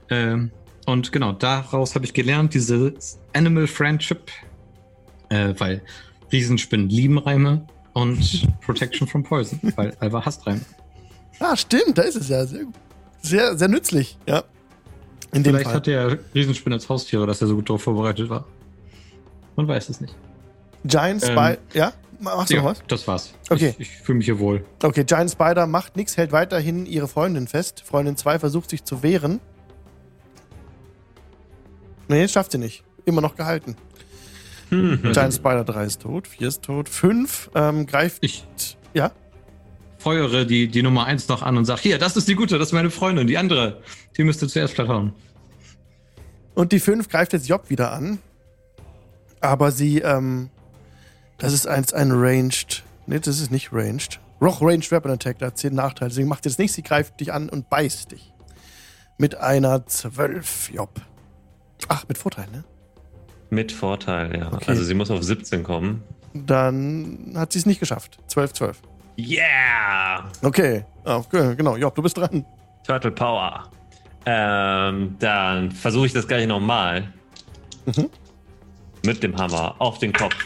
Ähm, 0.09 0.51
und 0.87 1.13
genau, 1.13 1.33
daraus 1.33 1.95
habe 1.95 2.05
ich 2.05 2.13
gelernt, 2.15 2.55
diese 2.55 2.95
Animal 3.33 3.67
Friendship, 3.67 4.31
äh, 5.29 5.55
weil 5.59 5.83
Riesenspinnen 6.31 6.89
lieben 6.89 7.19
Reime 7.19 7.67
und 7.93 8.49
Protection 8.61 9.07
from 9.07 9.23
Poison, 9.23 9.61
weil 9.77 9.97
Alva 10.01 10.25
hasst 10.25 10.47
Reime. 10.47 10.61
Ah, 11.41 11.57
stimmt, 11.57 11.99
da 11.99 12.03
ist 12.03 12.17
es 12.17 12.29
ja. 12.29 12.45
Sehr, 12.47 12.67
sehr, 13.21 13.57
sehr 13.59 13.69
nützlich, 13.69 14.17
ja. 14.27 14.45
In 15.33 15.43
Vielleicht 15.45 15.65
Fall. 15.65 15.75
hat 15.75 15.87
der 15.87 16.19
Riesenspinne 16.35 16.77
als 16.77 16.89
Haustiere, 16.89 17.27
dass 17.27 17.41
er 17.41 17.49
so 17.49 17.55
gut 17.57 17.69
darauf 17.69 17.83
vorbereitet 17.83 18.29
war. 18.29 18.45
Man 19.57 19.67
weiß 19.67 19.89
es 19.89 20.01
nicht. 20.01 20.15
Giant 20.85 21.23
Spider. 21.23 21.59
ja? 21.73 21.93
Machst 22.21 22.51
du 22.51 22.57
noch 22.57 22.65
Ja, 22.65 22.71
was? 22.71 22.83
das 22.87 23.09
war's. 23.09 23.35
Okay. 23.49 23.75
Ich, 23.79 23.81
ich 23.81 23.89
fühle 23.91 24.19
mich 24.19 24.27
hier 24.27 24.39
wohl. 24.39 24.65
Okay, 24.83 25.05
Giant 25.05 25.31
Spider 25.31 25.67
macht 25.67 25.97
nichts, 25.97 26.17
hält 26.17 26.33
weiterhin 26.33 26.87
ihre 26.87 27.09
Freundin 27.09 27.49
fest. 27.49 27.83
Freundin 27.85 28.17
2 28.17 28.39
versucht 28.39 28.71
sich 28.71 28.85
zu 28.85 29.03
wehren. 29.03 29.41
Nee, 32.09 32.29
schafft 32.29 32.53
sie 32.53 32.59
nicht. 32.59 32.85
Immer 33.05 33.21
noch 33.21 33.37
gehalten. 33.37 33.77
Hm. 34.71 35.01
Giant 35.13 35.35
Spider 35.35 35.65
3 35.65 35.85
ist 35.85 36.03
tot, 36.03 36.27
4 36.29 36.49
ist 36.49 36.63
tot, 36.63 36.89
5 36.89 37.51
ähm, 37.55 37.87
greift. 37.87 38.19
Ich 38.25 38.47
Ja? 38.95 39.13
feuere 39.99 40.45
die, 40.45 40.67
die 40.67 40.83
Nummer 40.83 41.05
eins 41.07 41.29
noch 41.29 41.43
an 41.43 41.57
und 41.57 41.65
sage, 41.65 41.83
hier, 41.83 41.99
das 41.99 42.17
ist 42.17 42.27
die 42.27 42.35
gute, 42.35 42.59
das 42.59 42.69
ist 42.69 42.73
meine 42.73 42.91
Freundin. 42.91 43.27
Die 43.29 43.39
andere, 43.39 43.83
die 44.17 44.25
müsste 44.25 44.49
zuerst 44.49 44.75
platt 44.75 44.89
hauen. 44.89 45.13
Und 46.55 46.73
die 46.73 46.81
5 46.81 47.09
greift 47.09 47.33
jetzt 47.35 47.49
Job 47.49 47.71
wieder 47.71 47.93
an. 47.93 48.19
Aber 49.41 49.71
sie, 49.73 49.99
ähm, 50.01 50.51
das 51.39 51.53
ist 51.53 51.67
eins, 51.67 51.93
ein 51.93 52.11
Ranged. 52.13 52.83
Nee, 53.07 53.21
das 53.21 53.39
ist 53.41 53.51
nicht 53.51 53.73
Ranged. 53.73 54.21
Roch 54.41 54.61
Ranged 54.61 54.91
Weapon 54.91 55.11
Attack, 55.13 55.39
da 55.39 55.47
hat 55.47 55.59
10 55.59 55.75
Nachteile. 55.75 56.09
Deswegen 56.09 56.29
macht 56.29 56.43
sie 56.45 56.51
das 56.51 56.59
nicht, 56.59 56.73
sie 56.73 56.83
greift 56.83 57.21
dich 57.21 57.33
an 57.33 57.49
und 57.49 57.71
beißt 57.71 58.11
dich. 58.13 58.33
Mit 59.19 59.37
einer 59.37 59.87
12, 59.87 60.71
Job. 60.75 61.01
Ach, 61.89 62.05
mit 62.09 62.19
Vorteil, 62.19 62.47
ne? 62.53 62.65
Mit 63.51 63.73
Vorteil, 63.73 64.37
ja. 64.37 64.53
Okay. 64.53 64.65
Also 64.69 64.83
sie 64.85 64.95
muss 64.95 65.11
auf 65.11 65.23
17 65.23 65.63
kommen. 65.63 66.03
Dann 66.35 67.35
hat 67.37 67.53
sie 67.53 67.59
es 67.59 67.67
nicht 67.67 67.81
geschafft. 67.81 68.19
12, 68.29 68.53
12. 68.55 68.83
Yeah! 69.19 70.31
Okay. 70.43 70.85
Ah, 71.05 71.17
okay, 71.17 71.55
genau. 71.55 71.77
Job, 71.77 71.95
du 71.95 72.03
bist 72.03 72.17
dran. 72.17 72.47
Turtle 72.87 73.11
Power. 73.11 73.71
Ähm, 74.25 75.17
dann 75.19 75.71
versuche 75.71 76.07
ich 76.07 76.13
das 76.13 76.27
gleich 76.27 76.47
nochmal. 76.47 77.13
Mhm. 77.85 78.09
Mit 79.05 79.23
dem 79.23 79.37
Hammer 79.37 79.75
auf 79.79 79.99
den 79.99 80.13
Kopf. 80.13 80.37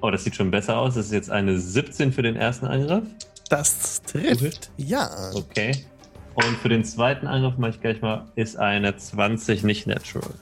Oh, 0.00 0.10
das 0.10 0.24
sieht 0.24 0.36
schon 0.36 0.50
besser 0.50 0.78
aus. 0.78 0.94
Das 0.94 1.06
ist 1.06 1.12
jetzt 1.12 1.30
eine 1.30 1.58
17 1.58 2.12
für 2.12 2.22
den 2.22 2.36
ersten 2.36 2.66
Angriff. 2.66 3.04
Das 3.50 4.02
trifft. 4.02 4.70
Ja. 4.76 5.30
Okay. 5.34 5.84
Und 6.36 6.58
für 6.58 6.68
den 6.68 6.84
zweiten 6.84 7.26
Angriff 7.26 7.56
mache 7.56 7.70
ich 7.70 7.80
gleich 7.80 8.02
mal, 8.02 8.26
ist 8.34 8.58
eine 8.58 8.94
20 8.94 9.64
nicht 9.64 9.86
natural. 9.86 10.34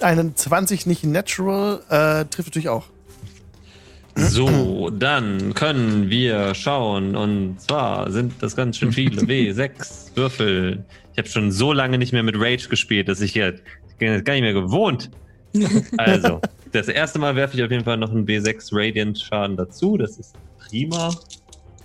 Einen 0.00 0.36
20 0.36 0.86
nicht 0.86 1.02
natural 1.02 1.80
äh, 1.88 2.24
trifft 2.26 2.50
natürlich 2.50 2.68
auch. 2.68 2.84
So, 4.14 4.90
dann 4.90 5.52
können 5.54 6.10
wir 6.10 6.54
schauen. 6.54 7.16
Und 7.16 7.60
zwar 7.60 8.10
sind 8.12 8.34
das 8.40 8.54
ganz 8.54 8.78
schön 8.78 8.92
viele. 8.92 9.22
W6 9.22 10.10
Würfel. 10.16 10.84
Ich 11.12 11.18
habe 11.18 11.28
schon 11.28 11.50
so 11.50 11.72
lange 11.72 11.98
nicht 11.98 12.12
mehr 12.12 12.22
mit 12.22 12.36
Rage 12.38 12.68
gespielt, 12.68 13.08
dass 13.08 13.20
ich 13.20 13.34
bin 13.34 13.58
jetzt 14.12 14.24
gar 14.24 14.34
nicht 14.34 14.42
mehr 14.42 14.54
gewohnt. 14.54 15.10
Also, 15.96 16.42
das 16.72 16.86
erste 16.88 17.18
Mal 17.18 17.34
werfe 17.34 17.56
ich 17.56 17.64
auf 17.64 17.70
jeden 17.70 17.84
Fall 17.84 17.96
noch 17.96 18.10
einen 18.10 18.26
W6 18.26 18.68
Radiant 18.72 19.18
Schaden 19.18 19.56
dazu. 19.56 19.96
Das 19.96 20.18
ist 20.18 20.34
prima. 20.58 21.14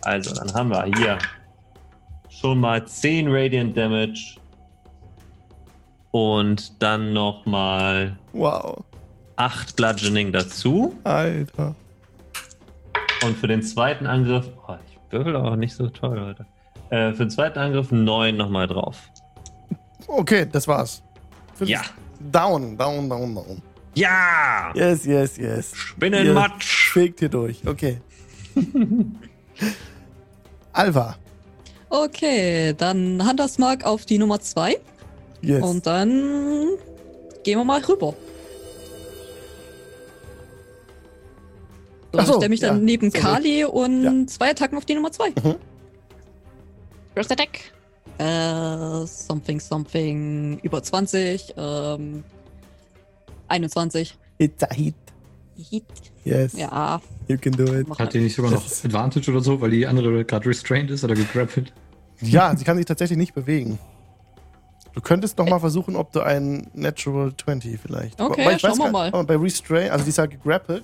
Also, 0.01 0.35
dann 0.35 0.53
haben 0.53 0.69
wir 0.69 0.83
hier 0.97 1.17
schon 2.41 2.59
mal 2.59 2.85
10 2.85 3.27
Radiant 3.29 3.77
Damage. 3.77 4.35
Und 6.11 6.81
dann 6.81 7.13
nochmal 7.13 8.17
Wow. 8.33 8.83
8 9.37 9.75
Bludgeoning 9.75 10.31
dazu. 10.31 10.95
Alter. 11.03 11.75
Und 13.23 13.37
für 13.37 13.47
den 13.47 13.61
zweiten 13.61 14.07
Angriff, 14.07 14.49
oh, 14.67 14.75
ich 14.89 14.97
würfel 15.13 15.35
auch 15.35 15.55
nicht 15.55 15.73
so 15.75 15.87
toll 15.87 16.19
heute. 16.19 16.45
Äh, 16.89 17.13
für 17.13 17.25
den 17.25 17.29
zweiten 17.29 17.59
Angriff 17.59 17.91
9 17.91 18.35
nochmal 18.35 18.67
drauf. 18.67 18.97
Okay, 20.07 20.45
das 20.51 20.67
war's. 20.67 21.01
Fünf- 21.53 21.69
Ja. 21.69 21.81
Down, 22.31 22.77
down, 22.77 23.07
down, 23.09 23.33
down. 23.35 23.61
Ja! 23.95 24.71
Yes, 24.75 25.05
yes, 25.05 25.37
yes. 25.37 25.73
Spinnenmatsch! 25.75 26.89
Fegt 26.91 27.19
hier 27.19 27.29
durch. 27.29 27.65
Okay. 27.65 28.01
Alva. 30.73 31.15
Okay, 31.91 32.73
dann 32.77 33.27
Hunters 33.27 33.57
Mark 33.57 33.85
auf 33.85 34.05
die 34.05 34.17
Nummer 34.17 34.39
2. 34.39 34.79
Yes. 35.41 35.61
Und 35.61 35.85
dann 35.85 36.69
gehen 37.43 37.59
wir 37.59 37.65
mal 37.65 37.81
rüber. 37.83 38.13
So, 42.13 42.19
Ach 42.19 42.25
so, 42.25 42.31
ich 42.31 42.35
stelle 42.37 42.49
mich 42.49 42.59
dann 42.61 42.77
ja. 42.77 42.83
neben 42.83 43.11
Sehr 43.11 43.21
Kali 43.21 43.65
und 43.65 44.03
Ja. 44.03 44.27
zwei 44.27 44.51
Attacken 44.51 44.77
auf 44.77 44.85
die 44.85 44.95
Nummer 44.95 45.11
2. 45.11 45.29
Mhm. 45.31 45.55
First 47.13 47.31
Attack. 47.31 47.59
Äh, 48.17 49.05
something, 49.05 49.59
something. 49.59 50.59
Über 50.59 50.81
20. 50.81 51.53
Ähm, 51.57 52.23
21. 53.49 54.17
It's 54.37 54.63
a 54.63 54.73
hit. 54.73 54.95
Hit. 55.57 55.83
Yes. 56.23 56.53
Ja, 56.53 57.01
You 57.27 57.37
can 57.37 57.53
do 57.53 57.63
it. 57.73 57.87
Hat 57.97 58.13
die 58.13 58.19
nicht 58.19 58.35
sogar 58.35 58.51
noch 58.51 58.63
Das 58.63 58.85
Advantage 58.85 59.31
oder 59.31 59.41
so, 59.41 59.59
weil 59.61 59.71
die 59.71 59.87
andere 59.87 60.23
gerade 60.25 60.47
restrained 60.49 60.91
ist 60.91 61.03
oder 61.03 61.15
gegrappelt? 61.15 61.73
Ja, 62.21 62.55
sie 62.55 62.63
kann 62.63 62.77
sich 62.77 62.85
tatsächlich 62.85 63.17
nicht 63.17 63.33
bewegen. 63.33 63.79
Du 64.93 65.01
könntest 65.01 65.37
noch 65.37 65.47
mal 65.47 65.59
versuchen, 65.59 65.95
ob 65.95 66.11
du 66.11 66.19
einen 66.19 66.69
Natural 66.73 67.33
20 67.35 67.79
vielleicht. 67.79 68.19
Okay, 68.21 68.41
Aber 68.43 68.53
ich 68.53 68.61
schauen 68.61 68.71
weiß 68.71 68.77
wir 68.79 68.91
mal. 68.91 69.07
aber 69.07 69.23
Bei 69.23 69.37
Restrain, 69.37 69.89
also 69.89 70.03
die 70.03 70.09
ist 70.09 70.17
ja 70.17 70.25
gegrappelt. 70.25 70.83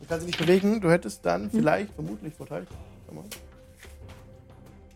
Du 0.00 0.06
kannst 0.08 0.22
sie 0.22 0.26
nicht 0.26 0.38
bewegen. 0.38 0.80
Du 0.80 0.90
hättest 0.90 1.24
dann 1.24 1.48
vielleicht, 1.50 1.94
vermutlich 1.94 2.34
Vorteil. 2.34 2.66
Schau 3.08 3.14
mal. 3.14 3.24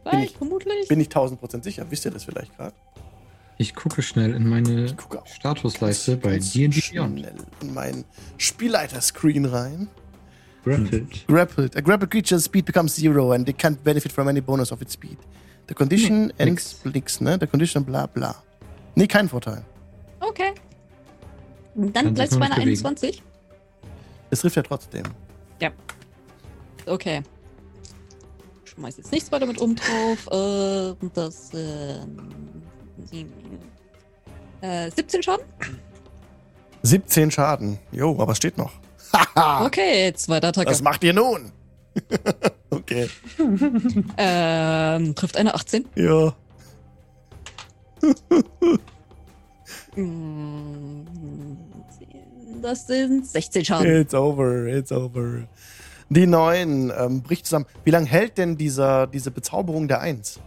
Vielleicht, 0.02 0.32
ich- 0.32 0.36
vermutlich. 0.36 0.88
Bin 0.88 1.00
ich 1.00 1.08
1000% 1.08 1.62
sicher. 1.62 1.86
Wisst 1.88 2.04
ihr 2.04 2.10
das 2.10 2.24
vielleicht 2.24 2.56
gerade? 2.56 2.74
Ich 3.60 3.74
gucke 3.74 4.00
schnell 4.00 4.34
in 4.34 4.48
meine. 4.48 4.88
Statusleiste 5.26 6.16
bei 6.16 6.38
D&D 6.38 6.68
Beyond. 6.68 7.18
schnell 7.18 7.34
in 7.60 7.74
meinen 7.74 8.04
Spielleiter-Screen 8.38 9.44
rein. 9.44 9.88
Grappled. 10.64 11.26
Grappled. 11.26 11.76
A 11.76 11.82
grappled 11.82 12.10
creature's 12.10 12.44
speed 12.44 12.64
becomes 12.64 12.96
zero 12.96 13.32
and 13.32 13.44
they 13.44 13.52
can't 13.52 13.84
benefit 13.84 14.12
from 14.12 14.28
any 14.28 14.40
bonus 14.40 14.72
of 14.72 14.80
its 14.80 14.94
speed. 14.94 15.18
The 15.66 15.74
condition 15.74 16.28
Nee, 16.28 16.32
ends 16.38 16.80
nix, 16.84 17.20
ne? 17.20 17.36
The 17.38 17.46
condition 17.46 17.84
bla 17.84 18.06
bla. 18.06 18.34
Nee, 18.94 19.06
kein 19.06 19.28
Vorteil. 19.28 19.62
Okay. 20.20 20.54
Dann 21.74 22.06
sich 22.06 22.14
bleibst 22.14 22.34
du 22.36 22.38
bei 22.38 22.46
einer 22.46 22.54
bewegen. 22.54 22.86
21. 22.86 23.22
Es 24.30 24.40
trifft 24.40 24.56
ja 24.56 24.62
trotzdem. 24.62 25.04
Okay. 26.86 27.20
Schmeiß 28.64 28.96
jetzt 28.96 29.12
nichts 29.12 29.30
weiter 29.30 29.44
mit 29.44 29.58
um 29.58 29.76
drauf. 29.76 30.26
Äh, 30.32 30.94
das 31.12 31.52
äh, 31.52 32.00
äh, 34.60 34.90
17 34.90 35.22
Schaden. 35.22 35.44
17 36.82 37.30
Schaden. 37.30 37.78
Jo, 37.92 38.18
aber 38.20 38.34
steht 38.34 38.56
noch. 38.58 38.72
Haha. 39.12 39.66
Okay, 39.66 40.12
zweite 40.14 40.48
Attacke. 40.48 40.70
Was 40.70 40.82
macht 40.82 41.02
ihr 41.04 41.12
nun? 41.12 41.52
okay. 42.70 43.08
Ähm, 44.16 45.14
trifft 45.14 45.36
eine 45.36 45.54
18. 45.54 45.84
Ja. 45.96 46.34
Mm, 49.96 51.02
Das 52.62 52.86
sind 52.86 53.26
16 53.26 53.64
Schaden. 53.64 54.00
It's 54.00 54.14
over, 54.14 54.66
it's 54.66 54.92
over. 54.92 55.42
Die 56.08 56.26
9 56.26 56.92
ähm, 56.96 57.22
bricht 57.22 57.46
zusammen. 57.46 57.66
Wie 57.84 57.90
lange 57.90 58.06
hält 58.06 58.36
denn 58.38 58.56
dieser, 58.56 59.06
diese 59.06 59.30
Bezauberung 59.30 59.88
der 59.88 60.00
1? 60.00 60.40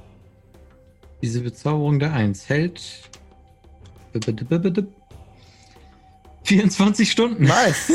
Diese 1.24 1.39
Bezauberung 1.39 1.99
der 1.99 2.11
1 2.11 2.49
hält 2.49 3.09
24 6.43 7.09
Stunden. 7.09 7.45
Nice. 7.45 7.93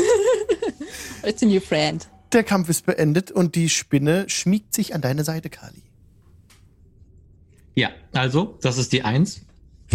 It's 1.23 1.43
a 1.43 1.45
new 1.45 1.59
friend. 1.59 2.07
Der 2.33 2.43
Kampf 2.43 2.69
ist 2.69 2.87
beendet 2.87 3.29
und 3.29 3.53
die 3.53 3.69
Spinne 3.69 4.27
schmiegt 4.29 4.73
sich 4.73 4.95
an 4.95 5.01
deine 5.01 5.23
Seite, 5.23 5.51
Kali. 5.51 5.83
Ja, 7.75 7.91
also, 8.13 8.57
das 8.63 8.79
ist 8.79 8.93
die 8.93 9.03
Eins. 9.03 9.41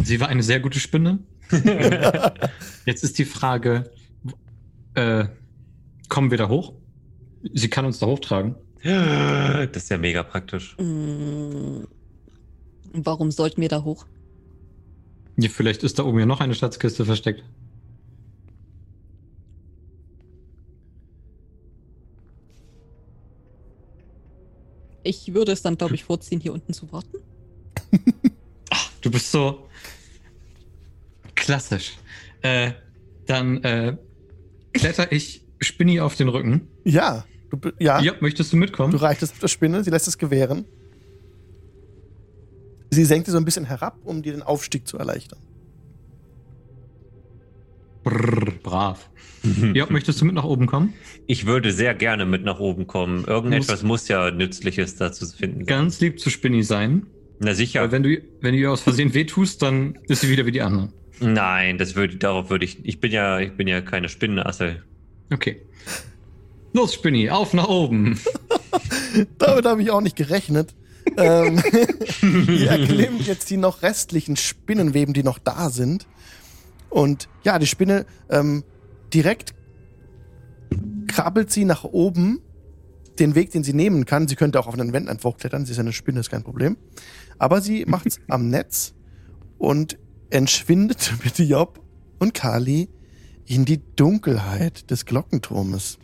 Sie 0.01 0.21
war 0.21 0.29
eine 0.29 0.45
sehr 0.45 0.61
gute 0.61 0.79
Spinne. 0.79 1.19
Jetzt 2.87 3.03
ist 3.03 3.19
die 3.19 3.25
Frage, 3.25 3.91
äh, 4.95 5.25
kommen 6.09 6.31
wir 6.31 6.39
da 6.39 6.49
hoch? 6.49 6.75
Sie 7.53 7.69
kann 7.69 7.85
uns 7.85 7.99
da 7.99 8.07
hochtragen. 8.07 8.55
Das 8.85 9.77
ist 9.77 9.91
ja 9.91 9.99
mega 9.99 10.23
praktisch. 10.23 10.77
Mm, 10.79 11.83
Warum 12.95 13.31
sollten 13.33 13.61
wir 13.61 13.69
da 13.69 13.83
hoch? 13.83 14.07
Ja, 15.37 15.49
vielleicht 15.49 15.83
ist 15.83 15.99
da 15.99 16.05
oben 16.05 16.21
ja 16.21 16.27
noch 16.27 16.41
eine 16.41 16.55
Schatzkiste 16.55 17.05
versteckt. 17.05 17.43
Ich 25.03 25.35
würde 25.35 25.53
es 25.53 25.63
dann, 25.63 25.77
glaube 25.77 25.95
ich, 25.95 26.05
vorziehen, 26.05 26.41
hier 26.41 26.53
unten 26.53 26.73
zu 26.73 26.91
warten. 26.93 27.19
Du 29.03 29.11
bist 29.11 29.31
so 29.31 29.69
klassisch. 31.35 31.99
Äh, 32.41 32.73
dann 33.27 33.63
äh, 33.63 33.99
kletter 34.73 35.13
ich 35.13 35.45
Spinny 35.61 36.01
auf 36.01 36.17
den 36.17 36.29
Rücken. 36.31 36.69
Ja, 36.85 37.27
du, 37.51 37.59
ja, 37.79 38.01
Ja, 38.01 38.15
möchtest 38.21 38.55
du 38.55 38.57
mitkommen? 38.57 38.93
du 38.93 38.97
reichtest 38.97 39.43
der 39.43 39.49
Spinne, 39.49 39.85
sie 39.85 39.91
lässt 39.91 40.09
es 40.09 40.17
gewähren. 40.17 40.65
Sie 42.95 43.05
senkt 43.05 43.27
sie 43.27 43.33
so 43.33 43.39
ein 43.39 43.45
bisschen 43.45 43.65
herab, 43.65 43.99
um 44.05 44.23
dir 44.23 44.33
den 44.33 44.43
Aufstieg 44.43 44.87
zu 44.87 44.97
erleichtern. 44.99 45.39
Brrr, 48.05 48.53
brav. 48.63 49.11
Ja, 49.75 49.87
möchtest 49.91 50.23
du 50.23 50.25
mit 50.25 50.35
nach 50.35 50.45
oben 50.45 50.67
kommen? 50.67 50.95
Ich 51.27 51.45
würde 51.45 51.71
sehr 51.71 51.95
gerne 51.95 52.25
mit 52.25 52.45
nach 52.45 52.61
oben 52.61 52.87
kommen. 52.87 53.25
Irgendetwas 53.25 53.83
muss 53.83 54.09
ja 54.09 54.31
Nützliches 54.31 54.97
dazu 54.97 55.27
finden. 55.27 55.59
sein. 55.59 55.67
Ganz 55.67 56.01
lieb 56.01 56.19
zu 56.19 56.31
Spinny 56.31 56.63
sein. 56.63 57.07
Na 57.41 57.53
sicher. 57.53 57.83
Weil 57.83 57.93
wenn 57.93 58.03
du, 58.03 58.23
wenn 58.41 58.55
du 58.55 58.61
ihr 58.61 58.73
aus 58.73 58.81
Versehen 58.81 59.13
wehtust, 59.13 59.61
dann 59.61 59.99
ist 60.09 60.23
sie 60.23 60.31
wieder 60.31 60.47
wie 60.47 60.53
die 60.53 60.63
anderen. 60.63 60.95
Nein, 61.21 61.77
das 61.77 61.95
würde, 61.95 62.17
darauf 62.17 62.49
würde 62.49 62.65
ich. 62.65 62.79
Ich 62.85 63.01
bin 63.01 63.13
ja, 63.13 63.39
ich 63.39 63.53
bin 63.53 63.69
ja 63.69 63.83
keine 63.83 64.09
Spinnenasse. 64.09 64.83
Okay. 65.31 65.61
Los, 66.73 66.95
Spinny, 66.95 67.29
auf 67.29 67.53
nach 67.53 67.69
oben. 67.69 68.19
Damit 69.39 69.67
habe 69.67 69.83
ich 69.83 69.91
auch 69.91 70.01
nicht 70.01 70.17
gerechnet. 70.17 70.75
Ähm, 71.17 71.63
ihr 72.49 72.71
erklimmt 72.71 73.27
jetzt 73.27 73.51
die 73.51 73.57
noch 73.57 73.83
restlichen 73.83 74.37
Spinnenweben, 74.37 75.15
die 75.15 75.23
noch 75.23 75.39
da 75.39 75.71
sind. 75.71 76.07
Und 76.91 77.29
ja, 77.43 77.59
die 77.59 77.67
Spinne 77.67 78.07
ähm, 78.31 78.65
direkt 79.13 79.55
krabbelt 81.09 81.51
sie 81.51 81.65
nach 81.65 81.85
oben 81.85 82.41
den 83.19 83.35
Weg, 83.35 83.51
den 83.51 83.65
sie 83.65 83.73
nehmen 83.73 84.07
kann. 84.07 84.29
Sie 84.29 84.37
könnte 84.37 84.59
auch 84.59 84.67
auf 84.67 84.75
einen 84.75 84.93
Wänden 84.93 85.19
klettern. 85.19 85.65
Sie 85.65 85.73
ist 85.73 85.79
eine 85.79 85.93
Spinne, 85.93 86.21
ist 86.21 86.31
kein 86.31 86.43
Problem. 86.43 86.77
Aber 87.39 87.61
sie 87.61 87.85
macht 87.89 88.07
es 88.07 88.21
am 88.29 88.49
Netz 88.49 88.95
und 89.59 89.99
entschwindet 90.31 91.15
mit 91.25 91.39
Job 91.39 91.81
und 92.19 92.35
Kali 92.35 92.89
in 93.47 93.65
die 93.65 93.81
Dunkelheit 93.97 94.91
des 94.91 95.05
Glockenturmes. 95.05 95.99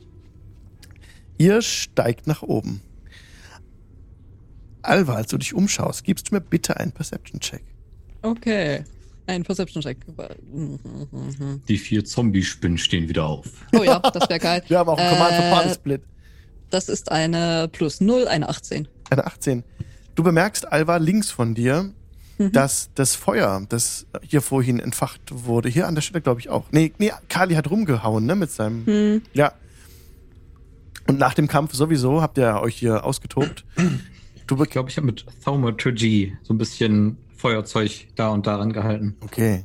Ihr 1.38 1.62
steigt 1.62 2.26
nach 2.26 2.42
oben. 2.42 2.82
Alva, 4.82 5.14
als 5.14 5.28
du 5.30 5.38
dich 5.38 5.54
umschaust, 5.54 6.04
gibst 6.04 6.30
du 6.30 6.34
mir 6.34 6.40
bitte 6.40 6.76
einen 6.78 6.92
Perception-Check. 6.92 7.62
Okay. 8.22 8.84
Ein 9.26 9.42
Perception-Check. 9.44 9.98
Die 11.68 11.78
vier 11.78 12.04
Zombie-Spinnen 12.04 12.78
stehen 12.78 13.08
wieder 13.08 13.24
auf. 13.26 13.46
Oh 13.72 13.82
ja, 13.82 13.98
das 14.00 14.28
wäre 14.28 14.40
geil. 14.40 14.62
Wir 14.68 14.78
haben 14.78 14.88
auch 14.88 14.98
einen 14.98 15.10
Command 15.10 15.32
Äh, 15.32 15.50
Party 15.50 15.74
Split. 15.74 16.02
Das 16.70 16.88
ist 16.88 17.10
eine 17.10 17.68
plus 17.70 18.00
0, 18.00 18.26
eine 18.28 18.48
18. 18.48 18.88
Eine 19.10 19.26
18. 19.26 19.64
Du 20.14 20.22
bemerkst, 20.22 20.70
Alva, 20.72 20.96
links 20.96 21.30
von 21.30 21.54
dir, 21.54 21.92
Mhm. 22.38 22.52
dass 22.52 22.88
das 22.94 23.16
Feuer, 23.16 23.66
das 23.68 24.06
hier 24.22 24.40
vorhin 24.40 24.80
entfacht 24.80 25.20
wurde, 25.30 25.68
hier 25.68 25.86
an 25.86 25.94
der 25.94 26.00
Stelle 26.00 26.22
glaube 26.22 26.40
ich 26.40 26.48
auch. 26.48 26.64
Nee, 26.70 26.90
nee, 26.96 27.12
Kali 27.28 27.54
hat 27.54 27.68
rumgehauen, 27.70 28.24
ne, 28.24 28.34
mit 28.34 28.50
seinem. 28.50 28.86
Hm. 28.86 29.22
Ja. 29.34 29.52
Und 31.06 31.18
nach 31.18 31.34
dem 31.34 31.48
Kampf 31.48 31.74
sowieso 31.74 32.22
habt 32.22 32.38
ihr 32.38 32.60
euch 32.62 32.76
hier 32.76 33.04
ausgetobt. 33.04 33.64
Du 34.50 34.60
Ich 34.64 34.70
glaube, 34.70 34.90
ich 34.90 34.96
habe 34.96 35.06
mit 35.06 35.24
Thaumaturgy 35.44 36.36
so 36.42 36.52
ein 36.52 36.58
bisschen 36.58 37.18
Feuerzeug 37.36 38.08
da 38.16 38.30
und 38.30 38.48
daran 38.48 38.72
gehalten. 38.72 39.14
Okay. 39.20 39.64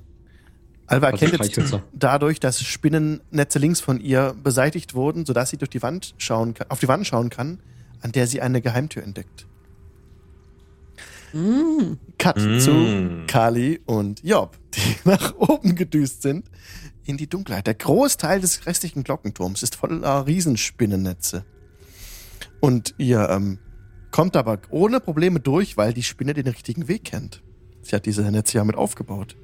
Alva 0.85 1.07
erkennt 1.09 1.39
jetzt 1.39 1.79
dadurch, 1.91 2.39
dass 2.39 2.61
Spinnennetze 2.61 3.57
links 3.57 3.81
von 3.81 3.99
ihr 3.99 4.35
beseitigt 4.43 4.93
wurden, 4.93 5.25
sodass 5.25 5.49
sie 5.49 5.57
durch 5.57 5.71
die 5.71 5.81
Wand 5.81 6.13
schauen 6.19 6.53
kann, 6.53 6.69
auf 6.69 6.81
die 6.81 6.87
Wand 6.87 7.07
schauen 7.07 7.31
kann, 7.31 7.57
an 8.01 8.11
der 8.11 8.27
sie 8.27 8.41
eine 8.41 8.61
Geheimtür 8.61 9.01
entdeckt. 9.01 9.47
Mm. 11.33 11.95
Cut 12.19 12.37
Mm. 12.37 12.59
zu 12.59 13.25
Kali 13.25 13.81
und 13.87 14.23
Job, 14.23 14.55
die 14.75 14.95
nach 15.09 15.35
oben 15.35 15.75
gedüst 15.75 16.21
sind 16.21 16.45
in 17.05 17.17
die 17.17 17.27
Dunkelheit. 17.27 17.65
Der 17.65 17.73
Großteil 17.73 18.39
des 18.39 18.67
restlichen 18.67 19.03
Glockenturms 19.03 19.63
ist 19.63 19.77
voller 19.77 20.27
Riesenspinnennetze. 20.27 21.43
Und 22.59 22.93
ihr 22.99 23.27
ähm, 23.31 23.57
kommt 24.15 24.37
aber 24.37 24.59
ohne 24.69 25.01
Probleme 25.01 25.41
durch, 25.41 25.75
weil 25.75 25.93
die 25.93 26.01
Spinne 26.01 26.33
den 26.33 26.47
richtigen 26.47 26.87
Weg 26.87 27.03
kennt. 27.03 27.43
Sie 27.81 27.93
hat 27.93 28.05
diese 28.05 28.21
Netze 28.21 28.57
ja 28.57 28.63
mit 28.63 28.77
aufgebaut. 28.77 29.35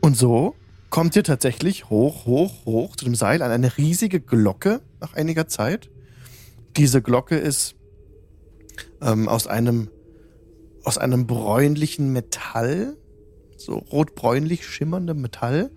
Und 0.00 0.16
so 0.16 0.56
kommt 0.88 1.14
ihr 1.14 1.22
tatsächlich 1.22 1.90
hoch, 1.90 2.26
hoch, 2.26 2.66
hoch 2.66 2.96
zu 2.96 3.04
dem 3.04 3.14
Seil 3.14 3.42
an 3.42 3.52
eine 3.52 3.76
riesige 3.76 4.18
Glocke 4.18 4.80
nach 5.00 5.14
einiger 5.14 5.46
Zeit. 5.46 5.90
Diese 6.76 7.02
Glocke 7.02 7.36
ist 7.36 7.76
ähm, 9.00 9.28
aus 9.28 9.46
einem 9.46 9.90
aus 10.82 10.98
einem 10.98 11.28
bräunlichen 11.28 12.12
Metall, 12.12 12.96
so 13.56 13.74
rotbräunlich 13.74 14.66
schimmerndem 14.66 15.20
Metall. 15.20 15.70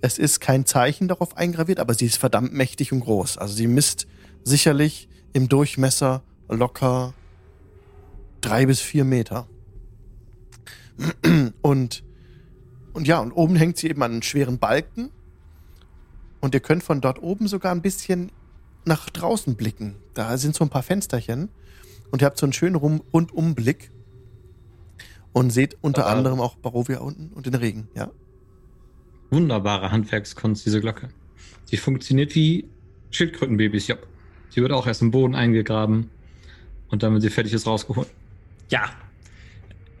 Es 0.00 0.18
ist 0.18 0.40
kein 0.40 0.66
Zeichen 0.66 1.06
darauf 1.06 1.36
eingraviert, 1.36 1.78
aber 1.78 1.94
sie 1.94 2.06
ist 2.06 2.16
verdammt 2.16 2.52
mächtig 2.52 2.90
und 2.90 2.98
groß. 2.98 3.38
Also 3.38 3.54
sie 3.54 3.68
misst 3.68 4.08
sicherlich 4.42 5.08
im 5.32 5.48
Durchmesser 5.48 6.24
locker 6.50 7.14
drei 8.40 8.66
bis 8.66 8.80
vier 8.80 9.04
Meter. 9.04 9.46
Und, 11.62 12.04
und 12.92 13.06
ja, 13.06 13.20
und 13.20 13.32
oben 13.32 13.56
hängt 13.56 13.76
sie 13.78 13.88
eben 13.88 14.02
an 14.02 14.12
einen 14.12 14.22
schweren 14.22 14.58
Balken. 14.58 15.10
Und 16.40 16.54
ihr 16.54 16.60
könnt 16.60 16.82
von 16.82 17.00
dort 17.00 17.22
oben 17.22 17.48
sogar 17.48 17.72
ein 17.72 17.82
bisschen 17.82 18.30
nach 18.84 19.10
draußen 19.10 19.56
blicken. 19.56 19.96
Da 20.14 20.36
sind 20.38 20.54
so 20.54 20.64
ein 20.64 20.70
paar 20.70 20.82
Fensterchen. 20.82 21.48
Und 22.10 22.22
ihr 22.22 22.26
habt 22.26 22.38
so 22.38 22.46
einen 22.46 22.52
schönen 22.52 22.76
Rum 22.76 23.02
Rundumblick. 23.12 23.90
Und 25.32 25.50
seht 25.50 25.76
unter 25.80 26.06
Ah. 26.06 26.12
anderem 26.12 26.40
auch 26.40 26.56
Barovia 26.56 26.98
unten 26.98 27.28
und 27.32 27.46
den 27.46 27.54
Regen, 27.54 27.88
ja. 27.94 28.10
Wunderbare 29.30 29.92
Handwerkskunst, 29.92 30.66
diese 30.66 30.80
Glocke. 30.80 31.10
Sie 31.66 31.76
funktioniert 31.76 32.34
wie 32.34 32.68
Schildkrötenbabys, 33.12 33.86
ja. 33.86 33.96
Sie 34.48 34.60
wird 34.60 34.72
auch 34.72 34.88
erst 34.88 35.02
im 35.02 35.12
Boden 35.12 35.36
eingegraben 35.36 36.10
und 36.90 37.02
dann, 37.02 37.14
wenn 37.14 37.20
sie 37.20 37.30
fertig 37.30 37.52
ist, 37.52 37.66
rausgeholt. 37.66 38.08
Ja. 38.70 38.90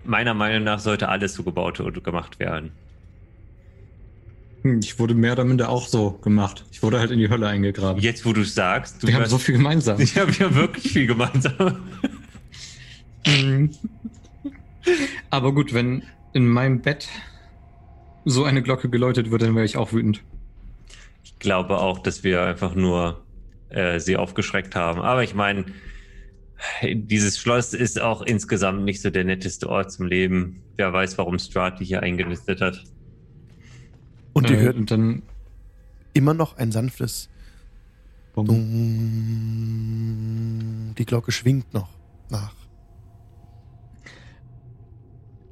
Meiner 0.04 0.34
Meinung 0.34 0.64
nach 0.64 0.78
sollte 0.78 1.08
alles 1.08 1.34
so 1.34 1.42
gebaut 1.42 1.78
und 1.80 2.02
gemacht 2.02 2.38
werden. 2.40 2.72
Hm, 4.62 4.80
Ich 4.82 4.98
wurde 4.98 5.14
mehr 5.14 5.32
oder 5.32 5.44
minder 5.44 5.68
auch 5.68 5.86
so 5.86 6.12
gemacht. 6.12 6.64
Ich 6.72 6.82
wurde 6.82 6.98
halt 6.98 7.10
in 7.10 7.18
die 7.18 7.28
Hölle 7.28 7.48
eingegraben. 7.48 8.00
Jetzt, 8.02 8.24
wo 8.24 8.32
du 8.32 8.40
es 8.42 8.54
sagst, 8.54 9.02
du 9.02 9.06
Wir 9.08 9.14
haben 9.14 9.22
hast- 9.22 9.30
so 9.30 9.38
viel 9.38 9.56
gemeinsam. 9.56 10.00
Ich 10.00 10.16
habe 10.18 10.32
ja 10.32 10.54
wirklich 10.54 10.92
viel 10.92 11.06
gemeinsam. 11.06 11.76
Aber 15.30 15.52
gut, 15.54 15.74
wenn 15.74 16.02
in 16.32 16.48
meinem 16.48 16.80
Bett 16.80 17.08
so 18.24 18.44
eine 18.44 18.62
Glocke 18.62 18.88
geläutet 18.88 19.30
wird, 19.30 19.42
dann 19.42 19.54
wäre 19.54 19.64
ich 19.64 19.76
auch 19.76 19.92
wütend. 19.92 20.22
Ich 21.24 21.38
glaube 21.38 21.78
auch, 21.78 21.98
dass 21.98 22.24
wir 22.24 22.42
einfach 22.42 22.74
nur 22.74 23.22
äh, 23.70 23.98
sie 24.00 24.16
aufgeschreckt 24.16 24.74
haben. 24.74 25.00
Aber 25.00 25.22
ich 25.22 25.34
meine, 25.34 25.64
dieses 26.92 27.38
Schloss 27.38 27.74
ist 27.74 28.00
auch 28.00 28.22
insgesamt 28.22 28.84
nicht 28.84 29.00
so 29.02 29.10
der 29.10 29.24
netteste 29.24 29.68
Ort 29.68 29.92
zum 29.92 30.06
Leben. 30.06 30.62
Wer 30.76 30.92
weiß, 30.92 31.18
warum 31.18 31.38
Strati 31.38 31.84
hier 31.84 32.02
eingenistet 32.02 32.60
hat. 32.60 32.84
Und 34.32 34.50
ihr 34.50 34.58
Äh, 34.58 34.62
hört 34.62 34.90
dann 34.90 35.22
immer 36.12 36.34
noch 36.34 36.56
ein 36.56 36.72
sanftes 36.72 37.28
Bumm. 38.34 38.46
Dung. 38.46 38.64
Die 40.98 41.04
Glocke 41.04 41.32
schwingt 41.32 41.72
noch 41.74 41.88
nach. 42.30 42.54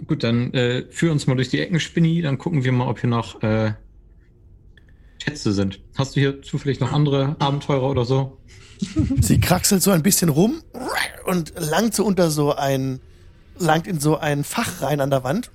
Gut, 0.06 0.22
dann 0.22 0.54
äh, 0.54 0.84
führ 0.90 1.10
uns 1.10 1.26
mal 1.26 1.34
durch 1.34 1.48
die 1.48 1.60
Ecken, 1.60 1.80
Spinni. 1.80 2.22
Dann 2.22 2.38
gucken 2.38 2.62
wir 2.64 2.70
mal, 2.72 2.86
ob 2.88 3.00
hier 3.00 3.10
noch 3.10 3.42
äh, 3.42 3.72
Schätze 5.22 5.52
sind. 5.52 5.80
Hast 5.96 6.14
du 6.16 6.20
hier 6.20 6.40
zufällig 6.42 6.78
noch 6.80 6.92
andere 6.92 7.36
Abenteurer 7.40 7.90
oder 7.90 8.04
so? 8.04 8.38
Sie 9.20 9.40
kraxelt 9.40 9.82
so 9.82 9.90
ein 9.90 10.04
bisschen 10.04 10.28
rum 10.28 10.62
und 11.28 11.52
langt 11.58 11.94
so 11.94 12.04
unter 12.04 12.30
so 12.30 12.54
ein, 12.54 13.00
langt 13.58 13.86
in 13.86 14.00
so 14.00 14.16
ein 14.18 14.44
Fach 14.44 14.82
rein 14.82 15.00
an 15.00 15.10
der 15.10 15.22
Wand 15.24 15.50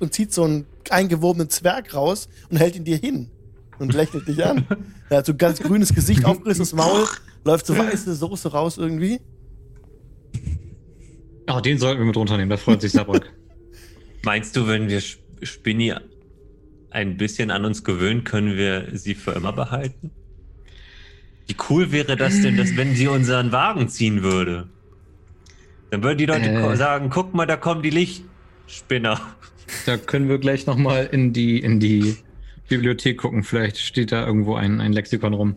und 0.00 0.12
zieht 0.12 0.32
so 0.32 0.44
einen 0.44 0.66
eingewobenen 0.90 1.48
Zwerg 1.50 1.94
raus 1.94 2.28
und 2.50 2.56
hält 2.58 2.76
ihn 2.76 2.84
dir 2.84 2.96
hin. 2.98 3.30
und 3.78 3.94
lächelt 3.94 4.26
dich 4.28 4.44
an. 4.44 4.66
Er 5.10 5.18
hat 5.18 5.26
so 5.26 5.32
ein 5.32 5.38
ganz 5.38 5.58
grünes 5.60 5.94
Gesicht, 5.94 6.26
aufgerissenes 6.26 6.74
Maul, 6.74 7.06
läuft 7.44 7.64
so 7.64 7.78
weiße 7.78 8.14
Soße 8.14 8.50
raus 8.52 8.76
irgendwie. 8.76 9.20
Oh, 11.50 11.60
den 11.60 11.78
sollten 11.78 12.00
wir 12.00 12.06
mit 12.06 12.16
runternehmen, 12.16 12.50
da 12.50 12.58
freut 12.58 12.82
sich 12.82 12.92
Sabrok. 12.92 13.22
Meinst 14.22 14.54
du, 14.54 14.66
wenn 14.66 14.88
wir 14.88 14.98
Sp- 15.00 15.24
Spinny 15.42 15.94
ein 16.90 17.16
bisschen 17.16 17.50
an 17.50 17.64
uns 17.64 17.84
gewöhnen, 17.84 18.24
können 18.24 18.56
wir 18.56 18.88
sie 18.98 19.14
für 19.14 19.30
immer 19.32 19.52
behalten? 19.54 20.10
Wie 21.46 21.56
cool 21.70 21.90
wäre 21.90 22.16
das 22.16 22.42
denn, 22.42 22.58
dass 22.58 22.76
wenn 22.76 22.94
sie 22.94 23.08
unseren 23.08 23.50
Wagen 23.52 23.88
ziehen 23.88 24.22
würde? 24.22 24.68
Dann 25.90 26.02
würden 26.02 26.18
die 26.18 26.26
Leute 26.26 26.48
Äh. 26.50 26.76
sagen, 26.76 27.10
guck 27.10 27.34
mal, 27.34 27.46
da 27.46 27.56
kommen 27.56 27.82
die 27.82 27.90
Lichtspinner. 27.90 29.20
da 29.86 29.96
können 29.96 30.28
wir 30.28 30.38
gleich 30.38 30.66
nochmal 30.66 31.08
in 31.10 31.32
die, 31.32 31.58
in 31.60 31.80
die 31.80 32.16
Bibliothek 32.68 33.18
gucken. 33.18 33.42
Vielleicht 33.44 33.78
steht 33.78 34.12
da 34.12 34.26
irgendwo 34.26 34.54
ein, 34.54 34.80
ein 34.80 34.92
Lexikon 34.92 35.32
rum. 35.34 35.56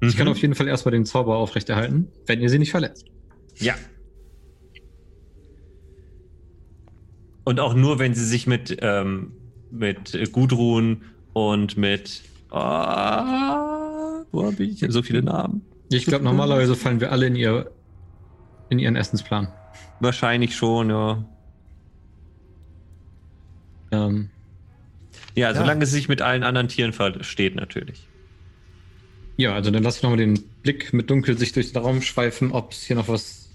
Ich 0.00 0.16
kann 0.16 0.26
Mhm. 0.26 0.32
auf 0.32 0.38
jeden 0.38 0.54
Fall 0.54 0.68
erstmal 0.68 0.92
den 0.92 1.06
Zauber 1.06 1.36
aufrechterhalten, 1.36 2.08
wenn 2.26 2.40
ihr 2.40 2.50
sie 2.50 2.58
nicht 2.58 2.70
verletzt. 2.70 3.06
Ja. 3.58 3.74
Und 7.44 7.60
auch 7.60 7.74
nur, 7.74 7.98
wenn 7.98 8.14
sie 8.14 8.24
sich 8.24 8.46
mit, 8.46 8.76
ähm, 8.82 9.32
mit 9.70 10.18
Gudrun 10.32 11.02
und 11.32 11.76
mit. 11.76 12.22
Ah, 12.50 14.22
wo 14.32 14.44
habe 14.46 14.62
ich 14.64 14.84
so 14.88 15.02
viele 15.02 15.22
Namen? 15.22 15.62
Ich 15.90 16.06
glaube, 16.06 16.24
normalerweise 16.24 16.74
fallen 16.74 17.00
wir 17.00 17.12
alle 17.12 17.26
in, 17.28 17.36
ihr, 17.36 17.70
in 18.68 18.78
ihren 18.78 18.96
Essensplan. 18.96 19.48
Wahrscheinlich 20.00 20.54
schon, 20.56 20.90
ja. 20.90 21.24
Ähm, 23.90 24.30
Ja, 25.34 25.50
Ja. 25.50 25.54
solange 25.54 25.84
sie 25.86 25.92
sich 25.92 26.08
mit 26.08 26.22
allen 26.22 26.42
anderen 26.42 26.68
Tieren 26.68 26.92
versteht, 26.92 27.54
natürlich. 27.56 28.08
ja, 29.36 29.54
also 29.54 29.70
dann 29.70 29.82
lass 29.82 29.98
ich 29.98 30.02
nochmal 30.02 30.16
den 30.18 30.42
Blick 30.62 30.92
mit 30.94 31.10
Dunkelsicht 31.10 31.54
durch 31.56 31.72
den 31.72 31.82
Raum 31.82 32.00
schweifen, 32.00 32.52
ob 32.52 32.72
es 32.72 32.84
hier 32.84 32.96
noch 32.96 33.08
was 33.08 33.50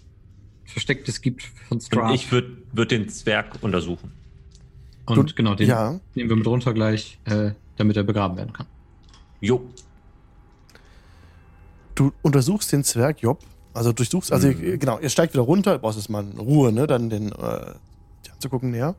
Verstecktes 0.66 1.22
gibt 1.22 1.42
von 1.44 1.78
Und 1.78 1.84
Strahd. 1.84 2.14
ich 2.16 2.32
würde 2.32 2.56
würd 2.72 2.92
den 2.92 3.10
Zwerg 3.10 3.58
untersuchen. 3.62 4.12
Und 5.08 5.32
Du- 5.32 5.36
genau, 5.36 5.56
den 5.56 5.68
Ja, 5.68 6.00
nehmen 6.14 6.30
wir 6.30 6.36
mit 6.38 6.46
runter 6.48 6.74
gleich, 6.76 7.18
äh, 7.26 7.52
damit 7.78 7.98
er 7.98 8.04
begraben 8.04 8.38
werden 8.38 8.54
kann. 8.54 8.68
Jo. 9.42 9.68
du 11.96 12.12
untersuchst 12.22 12.72
den 12.72 12.84
Zwerg 12.84 13.22
Job. 13.22 13.44
Also 13.74 13.94
durchsuchst, 13.94 14.32
also 14.34 14.48
Mhm. 14.50 14.80
genau, 14.80 15.00
ihr 15.00 15.10
steigt 15.10 15.34
wieder 15.34 15.44
runter, 15.44 15.78
brauchst 15.80 15.98
jetzt 15.98 16.10
mal 16.10 16.26
Ruhe, 16.38 16.72
ne? 16.72 16.88
Dann 16.88 17.10
den 17.10 17.32
äh, 17.32 17.74
die 18.26 18.32
anzugucken 18.32 18.72
näher. 18.72 18.96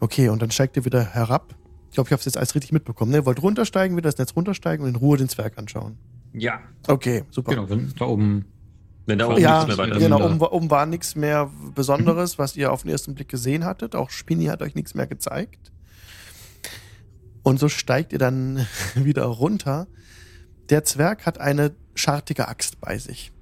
Okay, 0.00 0.28
und 0.28 0.40
dann 0.40 0.50
steigt 0.50 0.76
ihr 0.76 0.84
wieder 0.84 1.02
herab. 1.04 1.54
Ich 1.90 1.94
glaube, 1.94 2.08
ich 2.08 2.12
habe 2.12 2.20
es 2.20 2.24
jetzt 2.26 2.36
alles 2.36 2.54
richtig 2.54 2.72
mitbekommen. 2.72 3.10
Ne? 3.10 3.18
Ihr 3.18 3.26
wollt 3.26 3.42
runtersteigen, 3.42 3.96
wieder 3.96 4.08
das 4.10 4.18
Netz 4.18 4.34
runtersteigen 4.36 4.84
und 4.84 4.90
in 4.90 4.96
Ruhe 4.96 5.16
den 5.16 5.28
Zwerg 5.28 5.58
anschauen. 5.58 5.96
Ja. 6.32 6.60
Okay, 6.86 7.24
super. 7.30 7.52
Genau, 7.54 7.68
wenn 7.68 7.92
da 7.98 8.04
oben. 8.04 8.44
Wenn 9.06 9.18
da 9.18 9.26
oben 9.26 9.40
Ja, 9.40 9.64
nichts 9.64 9.76
mehr 9.78 9.86
weiter 9.88 9.98
genau, 9.98 10.18
da. 10.18 10.26
oben, 10.26 10.40
war- 10.40 10.52
oben 10.52 10.70
war 10.70 10.84
nichts 10.86 11.14
mehr 11.16 11.50
Besonderes, 11.74 12.38
was 12.38 12.56
ihr 12.56 12.70
auf 12.72 12.82
den 12.82 12.90
ersten 12.90 13.14
Blick 13.14 13.28
gesehen 13.28 13.64
hattet. 13.64 13.96
Auch 13.96 14.10
Spinny 14.10 14.44
hat 14.46 14.60
euch 14.62 14.74
nichts 14.74 14.94
mehr 14.94 15.06
gezeigt. 15.06 15.72
Und 17.42 17.58
so 17.58 17.68
steigt 17.68 18.12
ihr 18.12 18.18
dann 18.18 18.66
wieder 18.94 19.24
runter. 19.24 19.86
Der 20.70 20.84
Zwerg 20.84 21.24
hat 21.24 21.38
eine 21.40 21.74
schartige 21.98 22.48
Axt 22.48 22.80
bei 22.80 22.98
sich, 22.98 23.32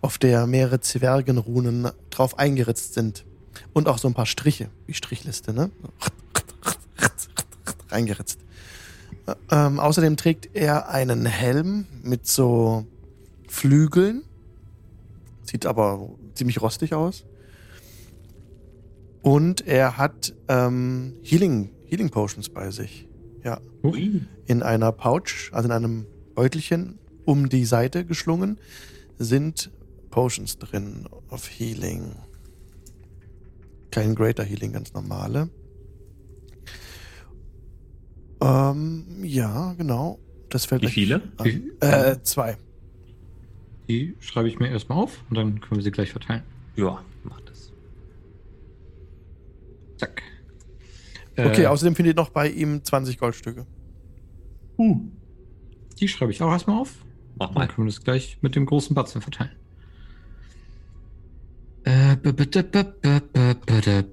auf 0.00 0.18
der 0.18 0.46
mehrere 0.46 0.80
Zwergenrunen 0.80 1.90
drauf 2.10 2.38
eingeritzt 2.38 2.94
sind. 2.94 3.24
Und 3.72 3.88
auch 3.88 3.98
so 3.98 4.08
ein 4.08 4.14
paar 4.14 4.26
Striche, 4.26 4.68
wie 4.86 4.94
Strichliste, 4.94 5.52
ne? 5.52 5.70
Reingeritzt. 7.90 8.38
Ähm, 9.50 9.78
außerdem 9.78 10.16
trägt 10.16 10.54
er 10.54 10.88
einen 10.88 11.26
Helm 11.26 11.86
mit 12.02 12.26
so 12.26 12.86
Flügeln. 13.48 14.24
Sieht 15.44 15.66
aber 15.66 16.08
ziemlich 16.34 16.60
rostig 16.60 16.94
aus. 16.94 17.24
Und 19.20 19.66
er 19.66 19.98
hat 19.98 20.34
ähm, 20.48 21.14
Healing, 21.22 21.70
Healing 21.84 22.10
Potions 22.10 22.48
bei 22.48 22.70
sich. 22.70 23.06
Ja. 23.44 23.60
Ui. 23.84 24.22
In 24.46 24.62
einer 24.62 24.92
Pouch, 24.92 25.50
also 25.52 25.68
in 25.68 25.72
einem 25.72 26.06
Beutelchen 26.34 26.98
um 27.24 27.48
die 27.48 27.64
Seite 27.64 28.04
geschlungen, 28.04 28.58
sind 29.18 29.70
Potions 30.10 30.58
drin 30.58 31.06
of 31.30 31.48
Healing. 31.48 32.14
Kein 33.90 34.14
Greater 34.14 34.44
Healing, 34.44 34.72
ganz 34.72 34.92
normale. 34.94 35.48
Ähm, 38.40 39.04
ja, 39.22 39.72
genau. 39.74 40.18
Das 40.48 40.64
fällt 40.66 40.82
Wie 40.82 40.88
viele? 40.88 41.22
an. 41.36 41.46
Wie- 41.46 41.70
Äh, 41.80 42.20
zwei. 42.22 42.56
Die 43.88 44.14
schreibe 44.20 44.48
ich 44.48 44.58
mir 44.58 44.68
erstmal 44.68 44.98
auf 44.98 45.18
und 45.28 45.36
dann 45.36 45.60
können 45.60 45.76
wir 45.78 45.82
sie 45.82 45.90
gleich 45.90 46.10
verteilen. 46.12 46.42
Ja, 46.76 47.04
mach 47.24 47.40
das. 47.42 47.72
Zack. 49.98 50.22
Okay, 51.36 51.62
Äh, 51.62 51.66
außerdem 51.66 51.94
findet 51.94 52.16
ihr 52.16 52.20
noch 52.22 52.30
bei 52.30 52.48
ihm 52.50 52.82
20 52.84 53.18
Goldstücke. 53.18 53.66
Die 55.98 56.08
schreibe 56.08 56.32
ich 56.32 56.42
auch 56.42 56.50
erstmal 56.50 56.78
auf. 56.80 57.01
Mach 57.36 57.48
Dann 57.48 57.54
mal. 57.54 57.68
können 57.68 57.86
wir 57.86 57.92
das 57.92 58.02
gleich 58.02 58.38
mit 58.40 58.54
dem 58.56 58.66
großen 58.66 58.94
Batzen 58.94 59.20
verteilen. 59.20 59.52
Äh, 61.84 62.16
b- 62.16 62.32
b- 62.32 62.46
d- 62.46 62.62
b- 62.62 62.84
b- 62.84 63.20
b- 63.20 63.54
b- 63.54 63.80
d- 63.80 64.04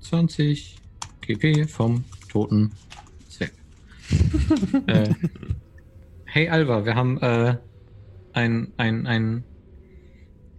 20 0.00 0.76
GP 1.20 1.66
vom 1.68 2.04
toten 2.30 2.72
Zwerg. 3.28 3.52
äh, 4.86 5.14
hey 6.24 6.48
Alva, 6.48 6.84
wir 6.84 6.94
haben 6.94 7.18
äh, 7.20 7.58
ein, 8.32 8.72
ein, 8.78 9.06
ein 9.06 9.44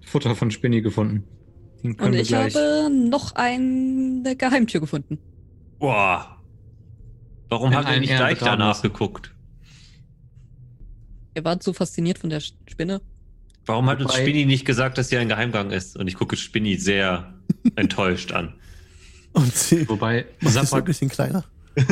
Futter 0.05 0.36
von 0.36 0.51
Spinny 0.51 0.82
gefunden. 0.82 1.23
Und 1.84 2.13
ich 2.13 2.34
habe 2.34 2.89
noch 2.91 3.34
eine 3.34 4.36
Geheimtür 4.38 4.82
gefunden. 4.82 5.17
Boah. 5.79 6.38
Warum 7.49 7.71
wir 7.71 7.86
allen 7.86 8.01
nicht 8.01 8.15
gleich 8.15 8.38
danach 8.38 8.82
geguckt? 8.82 9.34
Ihr 11.36 11.43
wart 11.45 11.63
so 11.63 11.73
fasziniert 11.73 12.19
von 12.19 12.29
der 12.29 12.39
Spinne. 12.41 13.01
Warum 13.65 13.88
hat 13.89 14.01
uns 14.01 14.11
Wobei- 14.11 14.21
Spinny 14.21 14.45
nicht 14.45 14.65
gesagt, 14.65 14.97
dass 14.97 15.09
hier 15.09 15.19
ein 15.19 15.29
Geheimgang 15.29 15.71
ist? 15.71 15.95
Und 15.97 16.07
ich 16.07 16.15
gucke 16.15 16.36
Spinny 16.36 16.77
sehr 16.77 17.34
enttäuscht 17.75 18.32
an. 18.32 18.53
Und 19.34 19.53
sie 19.55 19.88
Wobei 19.88 20.25
macht 20.41 20.55
es 20.55 20.57
ein 20.57 20.65
Saprak, 20.65 20.86
bisschen 20.86 21.09
kleiner. 21.09 21.43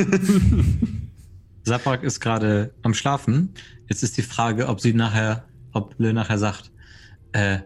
Saprak 1.64 2.04
ist 2.04 2.20
gerade 2.20 2.74
am 2.82 2.94
Schlafen. 2.94 3.54
Jetzt 3.88 4.04
ist 4.04 4.18
die 4.18 4.22
Frage, 4.24 4.68
ob 4.68 4.82
sie 4.82 4.94
nachher, 4.94 5.46
ob 5.72 5.96
Lil 6.00 6.14
nachher 6.14 6.38
sagt, 6.38 6.72
äh, 7.34 7.60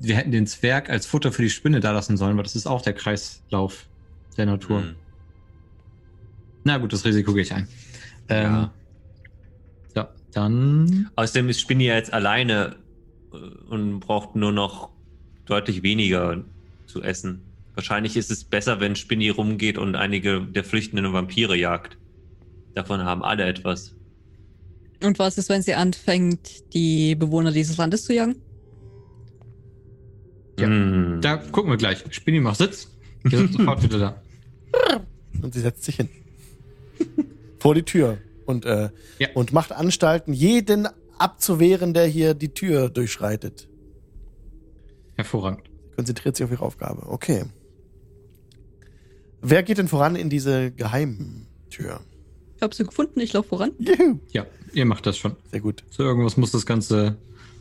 wir 0.00 0.16
hätten 0.16 0.32
den 0.32 0.46
Zwerg 0.46 0.90
als 0.90 1.06
Futter 1.06 1.32
für 1.32 1.42
die 1.42 1.50
Spinne 1.50 1.80
da 1.80 1.92
lassen 1.92 2.16
sollen, 2.16 2.36
weil 2.36 2.42
das 2.44 2.56
ist 2.56 2.66
auch 2.66 2.82
der 2.82 2.94
Kreislauf 2.94 3.86
der 4.36 4.46
Natur. 4.46 4.82
Hm. 4.82 4.94
Na 6.64 6.78
gut, 6.78 6.92
das 6.92 7.04
Risiko 7.04 7.32
gehe 7.34 7.42
ich 7.42 7.52
ein. 7.54 7.68
Ähm, 8.28 8.44
Ja. 8.52 8.72
Dann. 10.36 11.10
Außerdem 11.16 11.48
ist 11.48 11.60
Spinny 11.60 11.84
ja 11.86 11.94
jetzt 11.94 12.12
alleine 12.12 12.76
äh, 13.32 13.36
und 13.70 14.00
braucht 14.00 14.36
nur 14.36 14.52
noch 14.52 14.90
deutlich 15.46 15.82
weniger 15.82 16.44
zu 16.86 17.02
essen. 17.02 17.42
Wahrscheinlich 17.74 18.16
ist 18.16 18.30
es 18.30 18.44
besser, 18.44 18.80
wenn 18.80 18.94
Spinny 18.94 19.30
rumgeht 19.30 19.78
und 19.78 19.96
einige 19.96 20.40
der 20.40 20.64
flüchtenden 20.64 21.12
Vampire 21.12 21.56
jagt. 21.56 21.96
Davon 22.74 23.02
haben 23.02 23.22
alle 23.22 23.44
etwas. 23.44 23.94
Und 25.02 25.18
was 25.18 25.38
ist, 25.38 25.48
wenn 25.48 25.62
sie 25.62 25.74
anfängt, 25.74 26.72
die 26.72 27.14
Bewohner 27.14 27.50
dieses 27.50 27.76
Landes 27.76 28.04
zu 28.04 28.14
jagen? 28.14 28.36
Ja. 30.58 30.66
Hm. 30.66 31.20
Da 31.20 31.36
gucken 31.36 31.70
wir 31.70 31.76
gleich. 31.76 32.04
Spinny 32.10 32.40
macht 32.40 32.58
Sitz. 32.58 32.90
Wir 33.24 33.38
sind 33.38 33.52
sofort 33.56 33.82
wieder 33.82 33.98
da. 33.98 34.22
Und 35.42 35.52
sie 35.52 35.60
setzt 35.60 35.84
sich 35.84 35.96
hin. 35.96 36.08
Vor 37.58 37.74
die 37.74 37.82
Tür. 37.82 38.18
Und, 38.46 38.64
äh, 38.66 38.90
Ja. 39.18 39.28
und 39.34 39.52
macht 39.52 39.72
Anstalten, 39.72 40.32
jeden 40.32 40.88
abzuwehren, 41.18 41.94
der 41.94 42.06
hier 42.06 42.34
die 42.34 42.50
Tür 42.52 42.90
durchschreitet. 42.90 43.68
Hervorragend. 45.14 45.70
Konzentriert 45.96 46.36
sich 46.36 46.44
auf 46.44 46.50
ihre 46.50 46.64
Aufgabe. 46.64 47.06
Okay. 47.08 47.44
Wer 49.40 49.62
geht 49.62 49.78
denn 49.78 49.88
voran 49.88 50.16
in 50.16 50.28
diese 50.30 50.70
Geheimtür? 50.72 52.00
Ich 52.56 52.62
habe 52.62 52.74
sie 52.74 52.84
gefunden, 52.84 53.20
ich 53.20 53.32
laufe 53.32 53.50
voran. 53.50 53.72
Juhu. 53.78 54.18
Ja, 54.32 54.46
ihr 54.72 54.84
macht 54.86 55.06
das 55.06 55.16
schon. 55.18 55.36
Sehr 55.50 55.60
gut. 55.60 55.84
Zu 55.90 56.02
irgendwas 56.02 56.36
muss 56.36 56.50
das 56.50 56.66
ganze 56.66 57.16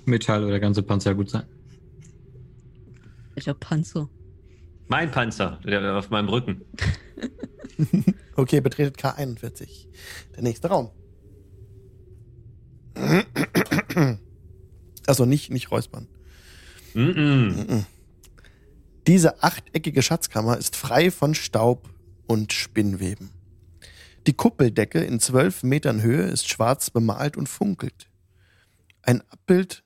Metall 0.05 0.41
oder 0.43 0.51
der 0.51 0.59
ganze 0.59 0.81
Panzer 0.81 1.13
gut 1.13 1.29
sein. 1.29 1.43
Welcher 3.35 3.53
Panzer? 3.53 4.09
Mein 4.87 5.11
Panzer, 5.11 5.59
der 5.65 5.97
auf 5.97 6.09
meinem 6.09 6.29
Rücken. 6.29 6.61
Okay, 8.35 8.61
betretet 8.61 8.97
K41. 8.97 9.87
Der 10.35 10.43
nächste 10.43 10.67
Raum. 10.67 10.89
Also 15.05 15.25
nicht, 15.25 15.51
nicht 15.51 15.69
räuspern. 15.69 16.07
Mhm. 16.93 17.85
Diese 19.05 19.43
achteckige 19.43 20.01
Schatzkammer 20.01 20.57
ist 20.57 20.77
frei 20.77 21.11
von 21.11 21.35
Staub 21.35 21.89
und 22.25 22.53
Spinnweben. 22.53 23.31
Die 24.27 24.33
Kuppeldecke 24.33 25.03
in 25.03 25.19
zwölf 25.19 25.63
Metern 25.63 26.01
Höhe 26.01 26.23
ist 26.23 26.47
schwarz 26.47 26.89
bemalt 26.89 27.35
und 27.35 27.49
funkelt. 27.49 28.09
Ein 29.01 29.21
Abbild 29.29 29.83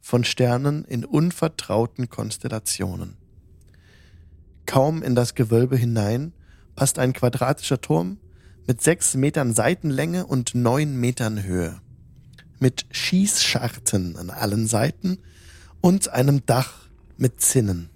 von 0.00 0.22
Sternen 0.22 0.84
in 0.84 1.04
unvertrauten 1.04 2.08
Konstellationen. 2.08 3.16
Kaum 4.72 5.02
in 5.02 5.14
das 5.14 5.34
Gewölbe 5.34 5.76
hinein 5.76 6.32
passt 6.76 6.98
ein 6.98 7.12
quadratischer 7.12 7.82
Turm 7.82 8.16
mit 8.66 8.80
sechs 8.80 9.14
Metern 9.14 9.52
Seitenlänge 9.52 10.24
und 10.24 10.54
neun 10.54 10.96
Metern 10.96 11.42
Höhe. 11.42 11.78
Mit 12.58 12.86
Schießscharten 12.90 14.16
an 14.16 14.30
allen 14.30 14.66
Seiten 14.66 15.18
und 15.82 16.08
einem 16.08 16.46
Dach 16.46 16.88
mit 17.18 17.42
Zinnen. 17.42 17.90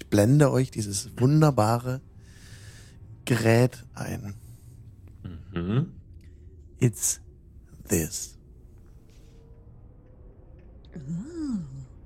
Ich 0.00 0.08
blende 0.08 0.52
euch 0.52 0.70
dieses 0.70 1.18
wunderbare 1.18 2.02
Gerät 3.24 3.86
ein. 3.94 4.34
Mhm. 5.54 5.94
It's 6.78 7.22
this. 7.88 8.36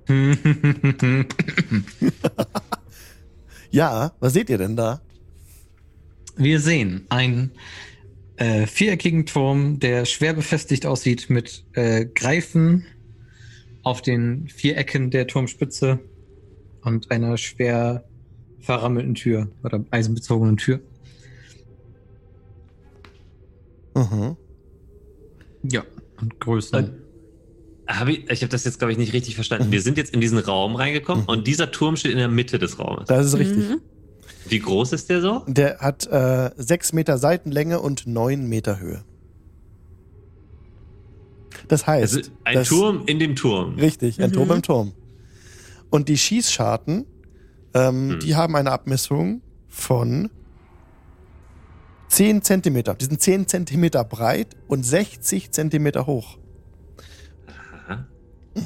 Ja, 3.75 4.13
was 4.21 4.31
seht 4.31 4.49
ihr 4.49 4.57
denn 4.57 4.77
da? 4.77 5.01
Wir 6.37 6.61
sehen 6.61 7.07
einen 7.09 7.51
äh, 8.37 8.67
viereckigen 8.67 9.25
Turm, 9.25 9.79
der 9.79 10.05
schwer 10.05 10.33
befestigt 10.33 10.85
aussieht 10.85 11.29
mit 11.29 11.65
äh, 11.73 12.05
Greifen 12.05 12.85
auf 13.83 14.01
den 14.01 14.47
vier 14.47 14.77
Ecken 14.77 15.11
der 15.11 15.27
Turmspitze 15.27 15.99
und 16.83 17.11
einer 17.11 17.35
schwer 17.35 18.05
verrammelten 18.61 19.15
Tür 19.15 19.51
oder 19.61 19.83
eisenbezogenen 19.91 20.55
Tür. 20.55 20.79
Mhm. 23.93 24.37
Ja, 25.63 25.83
und 26.21 26.39
Größe. 26.39 26.77
Hab 27.87 28.07
ich 28.07 28.29
ich 28.29 28.41
habe 28.41 28.49
das 28.49 28.63
jetzt, 28.63 28.79
glaube 28.79 28.91
ich, 28.93 28.97
nicht 28.97 29.13
richtig 29.13 29.35
verstanden. 29.35 29.71
Wir 29.71 29.81
sind 29.81 29.97
jetzt 29.97 30.13
in 30.13 30.19
diesen 30.21 30.37
Raum 30.39 30.75
reingekommen 30.75 31.23
Mhm. 31.23 31.29
und 31.29 31.47
dieser 31.47 31.71
Turm 31.71 31.95
steht 31.95 32.11
in 32.13 32.17
der 32.17 32.27
Mitte 32.29 32.57
des 32.59 32.79
Raumes. 32.79 33.05
Das 33.07 33.25
ist 33.25 33.37
richtig. 33.37 33.69
Mhm. 33.69 33.81
Wie 34.47 34.59
groß 34.59 34.93
ist 34.93 35.09
der 35.09 35.21
so? 35.21 35.43
Der 35.47 35.79
hat 35.79 36.05
äh, 36.07 36.51
sechs 36.57 36.93
Meter 36.93 37.17
Seitenlänge 37.17 37.79
und 37.79 38.07
neun 38.07 38.47
Meter 38.47 38.79
Höhe. 38.79 39.03
Das 41.67 41.87
heißt, 41.87 42.15
Also 42.17 42.29
ein 42.43 42.53
dass- 42.55 42.67
Turm 42.69 43.03
in 43.05 43.19
dem 43.19 43.35
Turm. 43.35 43.75
Richtig, 43.75 44.21
ein 44.21 44.29
Mhm. 44.29 44.33
Turm 44.33 44.51
im 44.51 44.61
Turm. 44.61 44.93
Und 45.89 46.09
die 46.09 46.17
Schießscharten, 46.17 47.05
ähm, 47.73 48.09
Hm. 48.11 48.19
die 48.19 48.35
haben 48.35 48.55
eine 48.55 48.71
Abmessung 48.71 49.41
von 49.67 50.29
10 52.07 52.41
Zentimeter. 52.41 52.93
Die 52.95 53.05
sind 53.05 53.21
10 53.21 53.47
Zentimeter 53.47 54.03
breit 54.03 54.55
und 54.67 54.83
60 54.85 55.51
Zentimeter 55.51 56.05
hoch. 56.05 56.37
So 58.55 58.61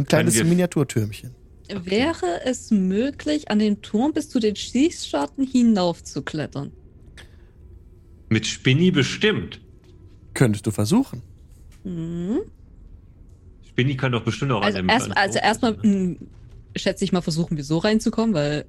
ein 0.00 0.06
kleines 0.06 0.42
Miniaturtürmchen. 0.42 1.34
Wäre 1.68 2.44
es 2.44 2.70
möglich, 2.70 3.50
an 3.50 3.58
den 3.58 3.80
Turm 3.80 4.12
bis 4.12 4.28
zu 4.28 4.38
den 4.38 4.54
Schießscharten 4.56 5.46
hinauf 5.46 6.02
zu 6.04 6.22
klettern? 6.22 6.72
Mit 8.28 8.46
Spinni 8.46 8.90
bestimmt. 8.90 9.60
Könntest 10.34 10.66
du 10.66 10.70
versuchen. 10.70 11.22
Mhm. 11.84 12.40
Spinni 13.68 13.96
kann 13.96 14.12
doch 14.12 14.24
bestimmt 14.24 14.52
auch 14.52 14.62
Also 14.62 14.78
an 14.78 14.84
dem 14.86 14.90
erst- 14.90 15.06
an- 15.06 15.12
also 15.12 15.38
erstmal, 15.38 15.76
mh, 15.82 16.16
schätze 16.76 17.04
ich 17.04 17.12
mal, 17.12 17.22
versuchen 17.22 17.56
wir 17.56 17.64
so 17.64 17.78
reinzukommen, 17.78 18.34
weil. 18.34 18.66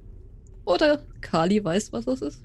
Oder 0.64 1.02
Kali 1.20 1.62
weiß, 1.62 1.92
was 1.92 2.06
das 2.06 2.22
ist. 2.22 2.42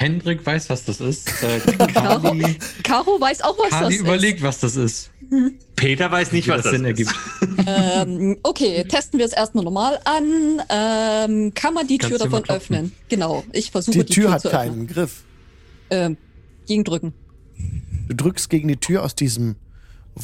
Hendrik 0.00 0.46
weiß, 0.46 0.70
was 0.70 0.86
das 0.86 0.98
ist. 1.00 1.28
Äh, 1.42 1.60
Caro, 1.92 2.22
Kali, 2.22 2.56
Caro 2.82 3.20
weiß 3.20 3.42
auch, 3.42 3.58
was 3.58 3.68
Kali 3.68 3.96
das 3.96 4.00
überlegt, 4.02 4.42
was 4.42 4.58
das 4.60 4.74
ist. 4.76 5.10
Peter 5.76 6.10
weiß 6.10 6.32
nicht, 6.32 6.48
was 6.48 6.62
das 6.62 6.72
Sinn 6.72 6.86
ist. 6.86 6.88
ergibt. 6.88 7.10
ist. 7.10 7.66
Ähm, 7.66 8.38
okay, 8.42 8.82
testen 8.84 9.18
wir 9.18 9.26
es 9.26 9.34
erstmal 9.34 9.62
normal 9.62 10.00
an. 10.04 10.62
Ähm, 10.70 11.52
kann 11.54 11.74
man 11.74 11.86
die 11.86 11.98
Kannst 11.98 12.16
Tür 12.16 12.30
davon 12.30 12.48
öffnen? 12.48 12.92
Genau, 13.10 13.44
ich 13.52 13.70
versuche 13.70 13.98
Die 13.98 14.04
die, 14.06 14.12
Tür 14.14 14.32
hat 14.32 14.40
zu 14.40 14.48
öffnen. 14.48 14.62
keinen 14.62 14.86
Griff. 14.86 15.22
Ähm, 15.90 16.16
gegendrücken. 16.66 17.12
Du 18.08 18.14
drückst 18.16 18.48
gegen 18.48 18.68
die 18.68 18.78
Tür 18.78 19.04
aus 19.04 19.14
diesem 19.14 19.56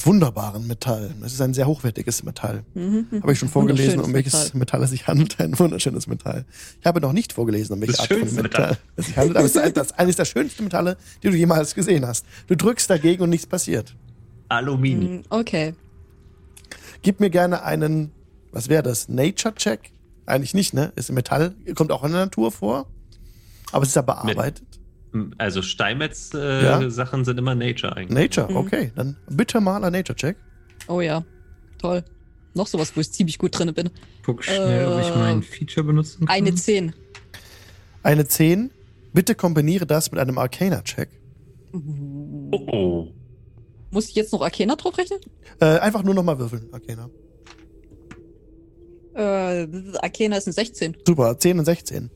wunderbaren 0.04 0.66
Metall. 0.66 1.14
Es 1.24 1.32
ist 1.32 1.40
ein 1.40 1.54
sehr 1.54 1.66
hochwertiges 1.66 2.22
Metall. 2.22 2.64
Mhm, 2.74 3.06
mhm. 3.10 3.22
Habe 3.22 3.32
ich 3.32 3.38
schon 3.38 3.48
vorgelesen, 3.48 4.00
um 4.00 4.12
welches 4.12 4.32
Metall. 4.54 4.58
Metall. 4.58 4.82
es 4.82 4.90
sich 4.90 5.06
handelt. 5.06 5.40
Ein 5.40 5.58
wunderschönes 5.58 6.06
Metall. 6.06 6.44
Ich 6.80 6.86
habe 6.86 7.00
noch 7.00 7.12
nicht 7.12 7.32
vorgelesen, 7.32 7.74
um 7.74 7.80
welche 7.80 7.92
Das 7.92 8.00
Art 8.00 8.08
von 8.10 8.34
Metall 8.34 8.42
Metall. 8.42 8.78
es 8.96 9.06
sich 9.06 9.16
handelt. 9.16 9.36
Aber 9.36 9.46
es 9.46 9.56
ist 9.56 9.76
das 9.76 9.86
ist 9.88 9.98
eines 9.98 10.16
der 10.16 10.24
schönsten 10.24 10.64
Metalle, 10.64 10.96
die 11.22 11.30
du 11.30 11.36
jemals 11.36 11.74
gesehen 11.74 12.06
hast. 12.06 12.26
Du 12.46 12.56
drückst 12.56 12.90
dagegen 12.90 13.22
und 13.22 13.30
nichts 13.30 13.46
passiert. 13.46 13.94
Aluminium. 14.48 15.16
Mhm, 15.18 15.22
Okay. 15.30 15.74
Gib 17.02 17.20
mir 17.20 17.30
gerne 17.30 17.62
einen, 17.62 18.10
was 18.52 18.68
wäre 18.68 18.82
das? 18.82 19.08
Nature-Check? 19.08 19.92
Eigentlich 20.24 20.54
nicht, 20.54 20.74
ne? 20.74 20.92
Ist 20.96 21.08
ein 21.10 21.14
Metall, 21.14 21.54
kommt 21.74 21.92
auch 21.92 22.02
in 22.04 22.12
der 22.12 22.22
Natur 22.24 22.50
vor. 22.50 22.86
Aber 23.70 23.82
es 23.82 23.90
ist 23.90 23.94
ja 23.96 24.02
bearbeitet. 24.02 24.64
Also 25.38 25.62
Steinmetz-Sachen 25.62 27.18
Ja. 27.20 27.24
sind 27.24 27.38
immer 27.38 27.54
Nature 27.54 27.96
eigentlich. 27.96 28.10
Nature, 28.36 28.50
Mhm. 28.50 28.56
okay. 28.56 28.92
Dann 28.94 29.16
bitte 29.28 29.60
mal 29.60 29.82
ein 29.84 29.92
Nature-Check. 29.92 30.36
Oh 30.88 31.00
ja. 31.00 31.24
Toll. 31.78 32.04
Noch 32.54 32.66
sowas, 32.66 32.96
wo 32.96 33.00
ich 33.00 33.12
ziemlich 33.12 33.38
gut 33.38 33.58
drin 33.58 33.72
bin. 33.74 33.90
Guck 34.24 34.42
schnell, 34.44 34.86
ob 34.86 35.00
ich 35.00 35.08
Äh, 35.08 35.18
mein 35.18 35.42
Feature 35.42 35.84
benutzen 35.86 36.26
kann. 36.26 36.34
Eine 36.34 36.54
10. 36.54 36.94
Eine 38.02 38.26
10. 38.26 38.70
Bitte 39.12 39.34
kombiniere 39.34 39.86
das 39.86 40.10
mit 40.10 40.20
einem 40.20 40.38
Arcana-Check. 40.38 41.08
Oh, 41.72 42.56
oh. 42.72 43.08
Muss 43.90 44.08
ich 44.08 44.14
jetzt 44.14 44.32
noch 44.32 44.42
Arcana 44.42 44.76
drauf 44.76 44.96
rechnen? 44.98 45.20
Äh, 45.60 45.78
einfach 45.78 46.02
nur 46.02 46.14
nochmal 46.14 46.38
würfeln, 46.38 46.68
Arcana. 46.72 47.08
Äh, 49.14 49.66
Arcana 50.02 50.36
ist 50.36 50.46
ein 50.46 50.52
16. 50.52 50.96
Super, 51.06 51.38
10 51.38 51.58
und 51.58 51.64
16. 51.64 52.10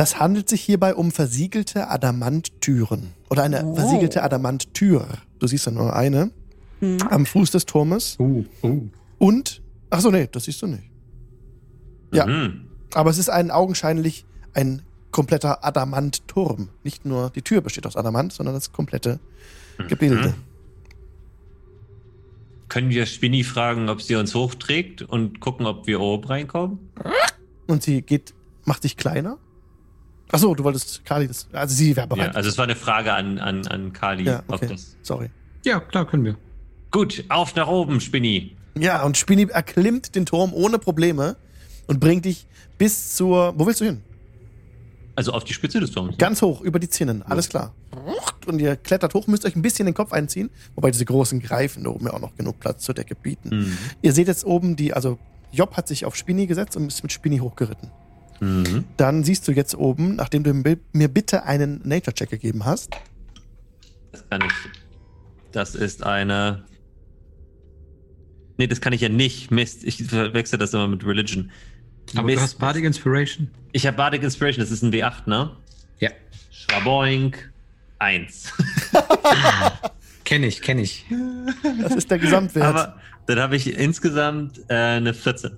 Das 0.00 0.18
handelt 0.18 0.48
sich 0.48 0.62
hierbei 0.62 0.94
um 0.94 1.10
versiegelte 1.10 1.90
Adamanttüren. 1.90 3.10
Oder 3.28 3.42
eine 3.42 3.66
Oh. 3.66 3.74
versiegelte 3.74 4.22
Adamanttür. 4.22 5.06
Du 5.38 5.46
siehst 5.46 5.66
ja 5.66 5.72
nur 5.72 5.94
eine. 5.94 6.30
Hm. 6.78 7.02
Am 7.10 7.26
Fuß 7.26 7.50
des 7.50 7.66
Turmes. 7.66 8.16
Uh, 8.18 8.46
uh. 8.62 8.88
Und, 9.18 9.60
ach 9.90 10.00
so, 10.00 10.10
nee, 10.10 10.26
das 10.32 10.44
siehst 10.44 10.62
du 10.62 10.68
nicht. 10.68 10.84
Ja. 12.14 12.24
Mhm. 12.24 12.64
Aber 12.94 13.10
es 13.10 13.18
ist 13.18 13.28
ein 13.28 13.50
augenscheinlich 13.50 14.24
ein 14.54 14.80
kompletter 15.10 15.66
Adamantturm. 15.66 16.70
Nicht 16.82 17.04
nur 17.04 17.28
die 17.28 17.42
Tür 17.42 17.60
besteht 17.60 17.84
aus 17.86 17.96
Adamant, 17.96 18.32
sondern 18.32 18.54
das 18.54 18.72
komplette 18.72 19.20
Gebilde. 19.86 20.28
Mhm. 20.28 20.34
Können 22.70 22.88
wir 22.88 23.04
Spinni 23.04 23.44
fragen, 23.44 23.90
ob 23.90 24.00
sie 24.00 24.14
uns 24.16 24.34
hochträgt 24.34 25.02
und 25.02 25.40
gucken, 25.40 25.66
ob 25.66 25.86
wir 25.86 26.00
oben 26.00 26.24
reinkommen? 26.24 26.78
Und 27.66 27.82
sie 27.82 28.00
geht, 28.00 28.32
macht 28.64 28.80
sich 28.80 28.96
kleiner. 28.96 29.36
Ach 30.32 30.38
so, 30.38 30.54
du 30.54 30.62
wolltest 30.64 31.04
Kali 31.04 31.26
das. 31.26 31.48
Also 31.52 31.74
sie 31.74 31.96
wäre 31.96 32.06
Ja, 32.08 32.14
bereit. 32.14 32.36
also 32.36 32.48
es 32.48 32.56
war 32.58 32.64
eine 32.64 32.76
Frage 32.76 33.12
an, 33.12 33.38
an, 33.38 33.66
an 33.66 33.92
Kali, 33.92 34.24
Ja, 34.24 34.42
ob 34.48 34.56
okay. 34.56 34.68
das. 34.68 34.96
Sorry. 35.02 35.30
Ja, 35.64 35.80
klar, 35.80 36.06
können 36.06 36.24
wir. 36.24 36.36
Gut, 36.90 37.24
auf 37.28 37.54
nach 37.56 37.68
oben, 37.68 38.00
Spinni. 38.00 38.56
Ja, 38.78 39.02
und 39.04 39.16
Spinny 39.16 39.44
erklimmt 39.50 40.14
den 40.14 40.26
Turm 40.26 40.52
ohne 40.54 40.78
Probleme 40.78 41.36
und 41.86 42.00
bringt 42.00 42.24
dich 42.24 42.46
bis 42.78 43.14
zur. 43.16 43.54
Wo 43.56 43.66
willst 43.66 43.80
du 43.80 43.84
hin? 43.84 44.02
Also 45.16 45.32
auf 45.32 45.44
die 45.44 45.52
Spitze 45.52 45.80
des 45.80 45.90
Turms. 45.90 46.16
Ganz 46.18 46.40
hoch, 46.40 46.60
über 46.62 46.78
die 46.78 46.88
Zinnen. 46.88 47.22
Alles 47.22 47.48
klar. 47.48 47.74
Und 48.46 48.58
ihr 48.60 48.76
klettert 48.76 49.12
hoch, 49.12 49.26
müsst 49.26 49.44
euch 49.44 49.54
ein 49.54 49.60
bisschen 49.60 49.84
den 49.86 49.94
Kopf 49.94 50.12
einziehen, 50.12 50.48
wobei 50.76 50.90
diese 50.92 51.04
großen 51.04 51.40
Greifen 51.40 51.84
da 51.84 51.90
oben 51.90 52.06
ja 52.06 52.12
auch 52.14 52.20
noch 52.20 52.34
genug 52.36 52.58
Platz 52.60 52.84
zur 52.84 52.94
Decke 52.94 53.14
bieten. 53.16 53.50
Mhm. 53.50 53.78
Ihr 54.00 54.12
seht 54.12 54.28
jetzt 54.28 54.46
oben 54.46 54.76
die, 54.76 54.94
also 54.94 55.18
Job 55.52 55.76
hat 55.76 55.88
sich 55.88 56.04
auf 56.06 56.16
Spinny 56.16 56.46
gesetzt 56.46 56.76
und 56.76 56.86
ist 56.86 57.02
mit 57.02 57.12
Spinny 57.12 57.38
hochgeritten. 57.38 57.90
Mhm. 58.40 58.84
Dann 58.96 59.22
siehst 59.24 59.46
du 59.48 59.52
jetzt 59.52 59.74
oben, 59.74 60.16
nachdem 60.16 60.42
du 60.44 60.54
mir- 60.54 61.08
bitte 61.08 61.44
einen 61.44 61.80
Nature-Check 61.86 62.30
gegeben 62.30 62.64
hast, 62.64 62.90
Das 64.12 64.28
kann 64.28 64.40
ich. 64.42 64.52
Das 65.52 65.74
ist 65.74 66.02
eine. 66.04 66.64
Nee, 68.56 68.66
das 68.66 68.80
kann 68.80 68.92
ich 68.92 69.00
ja 69.02 69.08
nicht. 69.08 69.50
Mist, 69.50 69.84
ich 69.84 70.02
verwechsel 70.04 70.58
das 70.58 70.74
immer 70.74 70.88
mit 70.88 71.04
Religion. 71.06 71.50
Aber 72.14 72.24
Mist. 72.26 72.38
du 72.38 72.42
hast 72.42 72.58
Bardic 72.58 72.84
Inspiration. 72.84 73.50
Ich 73.72 73.86
habe 73.86 73.96
Bardic 73.96 74.22
Inspiration, 74.22 74.60
das 74.64 74.70
ist 74.70 74.82
ein 74.82 74.92
W8, 74.92 75.28
ne? 75.28 75.56
Ja. 75.98 76.10
Schwaboink. 76.50 77.52
Eins. 77.98 78.52
Kenn 80.24 80.42
ich, 80.44 80.62
kenn 80.62 80.78
ich. 80.78 81.06
das 81.82 81.94
ist 81.96 82.10
der 82.10 82.18
Gesamtwert. 82.20 82.64
Aber 82.64 82.96
dann 83.26 83.38
habe 83.40 83.56
ich 83.56 83.76
insgesamt 83.76 84.60
äh, 84.68 84.74
eine 84.74 85.12
14. 85.12 85.56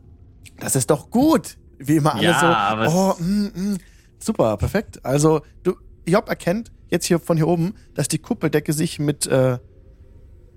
Das 0.59 0.75
ist 0.77 0.89
doch 0.91 1.11
gut. 1.11 1.59
Wie 1.87 1.97
immer 1.97 2.15
alle 2.15 2.23
Ja, 2.25 2.41
so. 2.41 2.47
aber 2.47 2.85
es- 2.87 2.93
oh, 2.95 3.15
mm, 3.23 3.47
mm. 3.73 3.79
Super, 4.19 4.57
perfekt. 4.57 5.05
Also, 5.05 5.41
du, 5.63 5.75
Job 6.07 6.29
erkennt 6.29 6.71
jetzt 6.89 7.07
hier 7.07 7.19
von 7.19 7.37
hier 7.37 7.49
oben, 7.49 7.75
dass 7.95 8.09
die 8.09 8.19
Kuppeldecke 8.19 8.73
sich 8.73 8.99
mit 8.99 9.27
äh, 9.27 9.59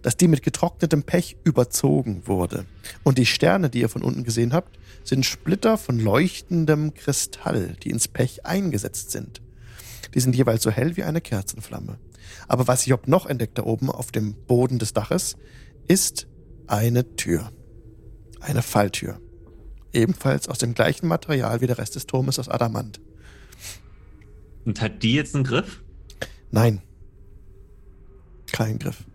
dass 0.02 0.18
die 0.18 0.28
mit 0.28 0.44
getrocknetem 0.44 1.02
Pech 1.02 1.36
überzogen 1.46 2.28
wurde. 2.28 2.66
Und 3.04 3.18
die 3.18 3.26
Sterne, 3.26 3.72
die 3.72 3.80
ihr 3.80 3.90
von 3.90 4.04
unten 4.04 4.24
gesehen 4.24 4.54
habt, 4.54 4.78
sind 5.04 5.26
Splitter 5.26 5.80
von 5.80 5.98
leuchtendem 6.00 6.94
Kristall, 6.94 7.76
die 7.82 7.90
ins 7.90 8.08
Pech 8.08 8.46
eingesetzt 8.46 9.10
sind. 9.10 9.42
Die 10.14 10.20
sind 10.20 10.36
jeweils 10.36 10.62
so 10.62 10.70
hell 10.70 10.96
wie 10.96 11.02
eine 11.04 11.22
Kerzenflamme. 11.22 11.98
Aber 12.48 12.68
was 12.68 12.86
Job 12.86 13.08
noch 13.08 13.26
entdeckt 13.26 13.58
da 13.58 13.64
oben 13.64 13.90
auf 13.90 14.12
dem 14.12 14.36
Boden 14.46 14.78
des 14.78 14.94
Daches, 14.94 15.38
ist 15.88 16.28
eine 16.68 17.16
Tür. 17.16 17.52
Eine 18.42 18.62
Falltür. 18.62 19.20
Ebenfalls 19.96 20.50
aus 20.50 20.58
dem 20.58 20.74
gleichen 20.74 21.08
Material 21.08 21.62
wie 21.62 21.68
der 21.68 21.78
Rest 21.78 21.96
des 21.96 22.06
Turmes 22.06 22.38
aus 22.38 22.50
Adamant. 22.50 23.00
Und 24.66 24.82
hat 24.82 25.04
die 25.04 25.14
jetzt 25.14 25.36
einen 25.36 25.46
Griff? 25.46 25.82
Nein. 26.52 26.82
Kein 28.52 28.78
Griff. 28.78 29.06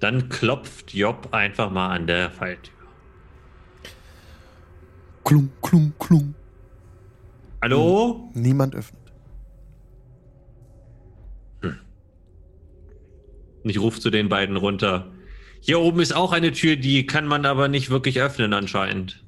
Dann 0.00 0.30
klopft 0.30 0.94
Job 0.94 1.28
einfach 1.32 1.70
mal 1.70 1.94
an 1.94 2.06
der 2.06 2.30
Falltür. 2.30 2.72
Klung, 5.24 5.50
klung, 5.60 5.92
klung. 5.98 6.34
Hallo? 7.60 8.30
Niemand 8.32 8.74
öffnet. 8.74 9.12
Und 11.62 13.68
ich 13.68 13.78
rufe 13.78 14.00
zu 14.00 14.08
den 14.08 14.30
beiden 14.30 14.56
runter. 14.56 15.12
Hier 15.60 15.80
oben 15.80 16.00
ist 16.00 16.16
auch 16.16 16.32
eine 16.32 16.52
Tür, 16.52 16.76
die 16.76 17.06
kann 17.06 17.26
man 17.26 17.44
aber 17.44 17.68
nicht 17.68 17.90
wirklich 17.90 18.22
öffnen 18.22 18.54
anscheinend. 18.54 19.22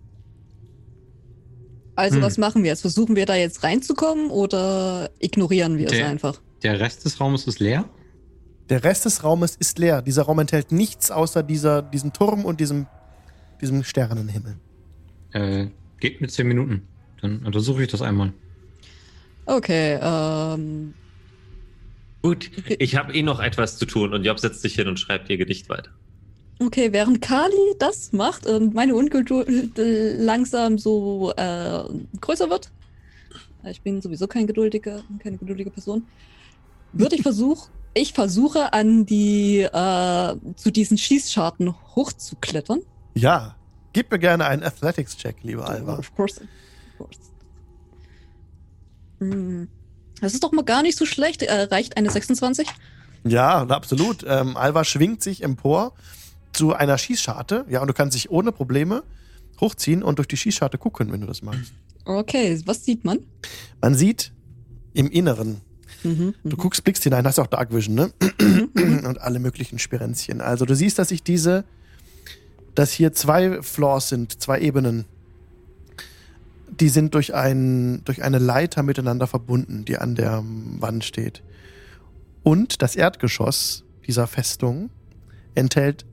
Also, 1.94 2.16
Hm. 2.16 2.22
was 2.22 2.38
machen 2.38 2.62
wir 2.62 2.70
jetzt? 2.70 2.80
Versuchen 2.80 3.16
wir 3.16 3.26
da 3.26 3.34
jetzt 3.36 3.62
reinzukommen 3.62 4.30
oder 4.30 5.10
ignorieren 5.18 5.78
wir 5.78 5.86
es 5.86 5.92
Der- 5.92 6.08
einfach? 6.08 6.40
Der 6.62 6.80
Rest 6.80 7.04
des 7.04 7.20
Raumes 7.20 7.46
ist 7.46 7.60
leer. 7.60 7.84
Der 8.70 8.84
Rest 8.84 9.04
des 9.04 9.24
Raumes 9.24 9.56
ist 9.56 9.78
leer. 9.78 10.00
Dieser 10.00 10.22
Raum 10.22 10.38
enthält 10.38 10.72
nichts 10.72 11.10
außer 11.10 11.42
dieser, 11.42 11.82
diesem 11.82 12.12
Turm 12.12 12.44
und 12.44 12.60
diesem, 12.60 12.86
diesem 13.60 13.82
Sternenhimmel. 13.84 14.56
Äh, 15.32 15.66
geht 16.00 16.20
mit 16.20 16.30
10 16.30 16.46
Minuten. 16.46 16.86
Dann 17.20 17.44
untersuche 17.44 17.82
ich 17.82 17.90
das 17.90 18.00
einmal. 18.02 18.32
Okay, 19.46 19.98
ähm, 20.00 20.94
Gut, 22.22 22.50
ich 22.78 22.94
habe 22.96 23.12
eh 23.12 23.22
noch 23.22 23.40
etwas 23.40 23.76
zu 23.78 23.84
tun 23.84 24.14
und 24.14 24.24
Job 24.24 24.38
setzt 24.38 24.62
sich 24.62 24.74
hin 24.76 24.86
und 24.86 25.00
schreibt 25.00 25.28
ihr 25.28 25.36
Gedicht 25.36 25.68
weiter. 25.68 25.90
Okay, 26.58 26.92
während 26.92 27.20
Kali 27.20 27.74
das 27.78 28.12
macht 28.12 28.46
und 28.46 28.74
meine 28.74 28.94
Ungeduld 28.94 29.72
langsam 29.76 30.78
so 30.78 31.32
äh, 31.36 31.84
größer 32.20 32.50
wird, 32.50 32.70
ich 33.64 33.80
bin 33.82 34.00
sowieso 34.00 34.26
kein 34.26 34.46
geduldiger, 34.46 35.02
keine 35.22 35.38
geduldige 35.38 35.70
Person, 35.70 36.06
würde 36.92 37.16
ich 37.16 37.22
versuchen, 37.22 37.70
ich 37.94 38.12
versuche 38.12 38.72
an 38.72 39.06
die, 39.06 39.60
äh, 39.60 40.36
zu 40.56 40.70
diesen 40.70 40.98
Schießscharten 40.98 41.74
hochzuklettern. 41.94 42.80
Ja. 43.14 43.56
Gib 43.92 44.10
mir 44.10 44.18
gerne 44.18 44.46
einen 44.46 44.62
Athletics-Check, 44.62 45.36
lieber 45.42 45.68
Alva. 45.68 45.98
Of 45.98 46.14
course. 46.14 46.40
Of 46.40 46.98
course. 46.98 47.20
Hm. 49.18 49.68
Das 50.22 50.32
ist 50.32 50.42
doch 50.42 50.52
mal 50.52 50.64
gar 50.64 50.82
nicht 50.82 50.96
so 50.96 51.04
schlecht. 51.04 51.42
Äh, 51.42 51.64
reicht 51.64 51.98
eine 51.98 52.10
26? 52.10 52.66
Ja, 53.24 53.66
absolut. 53.66 54.24
Ähm, 54.26 54.56
Alva 54.56 54.84
schwingt 54.84 55.22
sich 55.22 55.42
empor 55.42 55.92
zu 56.52 56.74
einer 56.74 56.98
Schießscharte. 56.98 57.66
Ja, 57.68 57.80
und 57.80 57.88
du 57.88 57.94
kannst 57.94 58.14
dich 58.14 58.30
ohne 58.30 58.52
Probleme 58.52 59.02
hochziehen 59.60 60.02
und 60.02 60.18
durch 60.18 60.28
die 60.28 60.36
Schießscharte 60.36 60.78
gucken, 60.78 61.12
wenn 61.12 61.20
du 61.20 61.26
das 61.26 61.42
magst. 61.42 61.72
Okay, 62.04 62.60
was 62.66 62.84
sieht 62.84 63.04
man? 63.04 63.20
Man 63.80 63.94
sieht 63.94 64.32
im 64.92 65.08
Inneren, 65.10 65.60
Mhm, 66.04 66.34
du 66.42 66.56
guckst, 66.56 66.82
blickst 66.82 67.04
hinein, 67.04 67.24
hast 67.26 67.38
auch 67.38 67.46
Dark 67.46 67.72
Vision, 67.72 67.94
ne? 67.94 68.12
und 69.04 69.20
alle 69.20 69.38
möglichen 69.38 69.78
Spirenzchen. 69.78 70.40
Also 70.40 70.64
du 70.64 70.74
siehst, 70.74 70.98
dass 70.98 71.10
sich 71.10 71.22
diese, 71.22 71.64
dass 72.74 72.92
hier 72.92 73.12
zwei 73.12 73.62
Floors 73.62 74.08
sind, 74.08 74.40
zwei 74.40 74.60
Ebenen. 74.60 75.04
Die 76.80 76.88
sind 76.88 77.14
durch, 77.14 77.34
ein, 77.34 78.02
durch 78.04 78.22
eine 78.22 78.38
Leiter 78.38 78.82
miteinander 78.82 79.26
verbunden, 79.26 79.84
die 79.84 79.98
an 79.98 80.14
der 80.14 80.42
Wand 80.44 81.04
steht. 81.04 81.42
Und 82.42 82.82
das 82.82 82.96
Erdgeschoss 82.96 83.84
dieser 84.06 84.26
Festung 84.26 84.90
enthält 85.54 86.04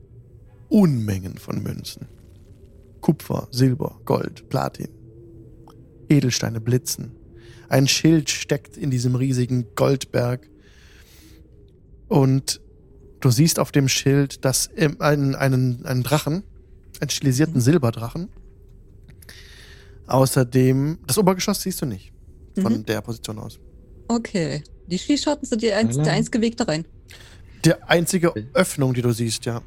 Unmengen 0.70 1.36
von 1.36 1.62
Münzen. 1.62 2.06
Kupfer, 3.00 3.48
Silber, 3.50 4.00
Gold, 4.04 4.48
Platin. 4.48 4.88
Edelsteine 6.08 6.60
blitzen. 6.60 7.12
Ein 7.68 7.86
Schild 7.86 8.30
steckt 8.30 8.76
in 8.76 8.90
diesem 8.90 9.14
riesigen 9.14 9.66
Goldberg. 9.74 10.48
Und 12.08 12.60
du 13.20 13.30
siehst 13.30 13.58
auf 13.58 13.70
dem 13.72 13.88
Schild 13.88 14.44
das, 14.44 14.70
ähm, 14.76 14.96
einen, 15.00 15.34
einen, 15.34 15.84
einen 15.86 16.02
Drachen, 16.02 16.42
einen 17.00 17.10
stilisierten 17.10 17.60
Silberdrachen. 17.60 18.28
Außerdem, 20.06 20.98
das 21.06 21.18
Obergeschoss 21.18 21.62
siehst 21.62 21.80
du 21.82 21.86
nicht 21.86 22.12
von 22.60 22.72
Mhm. 22.78 22.86
der 22.86 23.00
Position 23.00 23.38
aus. 23.38 23.58
Okay. 24.08 24.62
Die 24.88 24.98
Schießscharten 24.98 25.46
sind 25.46 25.62
die 25.62 25.72
einz 25.72 25.96
der 25.96 26.12
einzige 26.12 26.40
Weg 26.40 26.56
da 26.56 26.64
rein. 26.64 26.84
Die 27.64 27.74
einzige 27.74 28.32
Öffnung, 28.54 28.92
die 28.94 29.02
du 29.02 29.12
siehst, 29.12 29.44
ja. 29.44 29.62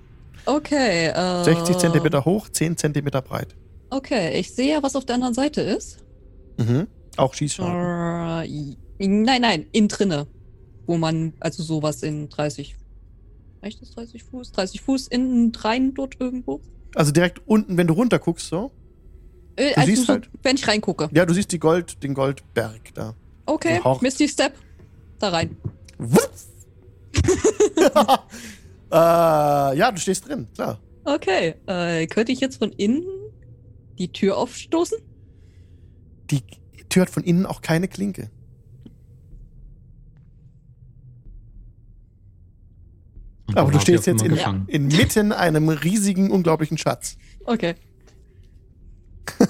Okay. 0.46 1.08
Äh, 1.08 1.44
60 1.44 1.78
Zentimeter 1.78 2.26
hoch, 2.26 2.50
10 2.50 2.78
Zentimeter 2.78 3.22
breit. 3.22 3.56
Okay, 3.89 4.39
ich 4.39 4.54
sehe 4.54 4.72
ja, 4.74 4.84
was 4.84 4.96
auf 4.96 5.06
der 5.06 5.16
anderen 5.16 5.34
Seite 5.34 5.62
ist. 5.62 6.00
Mhm. 6.58 6.88
Auch 7.18 7.34
Schießscharten. 7.34 8.76
Äh, 9.00 9.08
nein, 9.08 9.41
nein, 9.41 9.66
innen 9.72 9.88
drinne. 9.88 10.28
Wo 10.86 10.98
man, 10.98 11.34
also 11.39 11.64
sowas 11.64 12.04
in 12.04 12.30
30. 12.30 12.76
Reicht 13.62 13.82
das 13.82 13.91
30 13.91 14.24
Fuß? 14.24 14.52
30 14.52 14.82
Fuß 14.82 15.08
innen 15.08 15.52
rein 15.56 15.94
dort 15.94 16.20
irgendwo? 16.20 16.60
Also 16.96 17.12
direkt 17.12 17.41
unten, 17.46 17.78
wenn 17.78 17.88
du 17.88 17.94
runter 17.94 18.20
guckst, 18.20 18.48
so. 18.48 18.72
Äh, 19.56 19.70
Du 19.72 19.78
also 19.78 19.88
siehst 19.89 20.08
so, 20.08 20.14
halt- 20.14 20.30
wenn 20.41 20.56
ich 20.56 20.68
reingucke. 20.68 21.10
Ja, 21.14 21.26
du 21.26 21.34
siehst 21.34 21.52
die 21.52 21.60
Gold, 21.60 22.04
den 22.04 22.14
Goldberg 22.14 22.94
da. 22.94 23.16
Okay, 23.46 23.80
Misty 24.02 24.28
Step. 24.28 24.54
Da 25.20 25.30
rein. 25.30 25.56
Äh, 28.94 29.76
ja, 29.76 29.91
du 29.91 30.00
stehst 30.00 30.28
drin, 30.28 30.48
klar. 30.54 30.80
Okay, 31.04 31.56
äh, 31.66 32.06
könnte 32.06 32.32
ich 32.32 32.39
jetzt 32.39 32.58
von 32.58 32.72
innen 32.72 33.04
die 33.98 34.12
Tür 34.12 34.38
aufstoßen? 34.38 35.00
Die 36.30 36.44
Tür 36.89 37.02
hat 37.02 37.10
von 37.10 37.24
innen 37.24 37.48
auch 37.48 37.62
keine 37.62 37.88
Klinke. 37.88 38.30
Und 43.48 43.58
Aber 43.58 43.72
du 43.72 43.80
stehst 43.80 44.06
jetzt 44.06 44.22
in, 44.22 44.38
inmitten 44.68 45.32
einem 45.32 45.70
riesigen, 45.70 46.30
unglaublichen 46.30 46.78
Schatz. 46.78 47.18
Okay. 47.46 47.74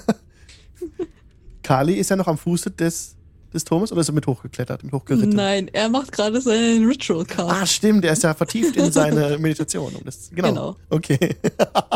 Kali 1.62 1.94
ist 1.94 2.08
ja 2.10 2.16
noch 2.16 2.28
am 2.28 2.38
Fuße 2.38 2.70
des, 2.70 3.16
des 3.54 3.64
Turmes 3.64 3.92
oder 3.92 4.00
ist 4.00 4.08
er 4.08 4.14
mit 4.14 4.26
hochgeklettert, 4.26 4.82
mit 4.84 4.92
hochgeritten? 4.92 5.30
Nein, 5.30 5.68
er 5.72 5.88
macht 5.88 6.12
gerade 6.12 6.40
seinen 6.40 6.86
Ritual 6.86 7.24
Card. 7.24 7.50
Ah, 7.50 7.64
stimmt, 7.66 8.04
er 8.04 8.12
ist 8.12 8.22
ja 8.22 8.34
vertieft 8.34 8.76
in 8.76 8.90
seine 8.92 9.38
Meditation. 9.38 9.94
Und 9.94 10.06
das, 10.06 10.30
genau. 10.34 10.48
Genau. 10.48 10.76
Okay. 10.90 11.36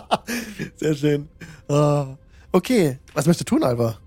Sehr 0.76 0.94
schön. 0.94 1.28
Ah. 1.68 2.16
Okay, 2.52 2.98
was 3.14 3.26
möchtest 3.26 3.50
du 3.50 3.56
tun, 3.56 3.64
Alva? 3.64 3.98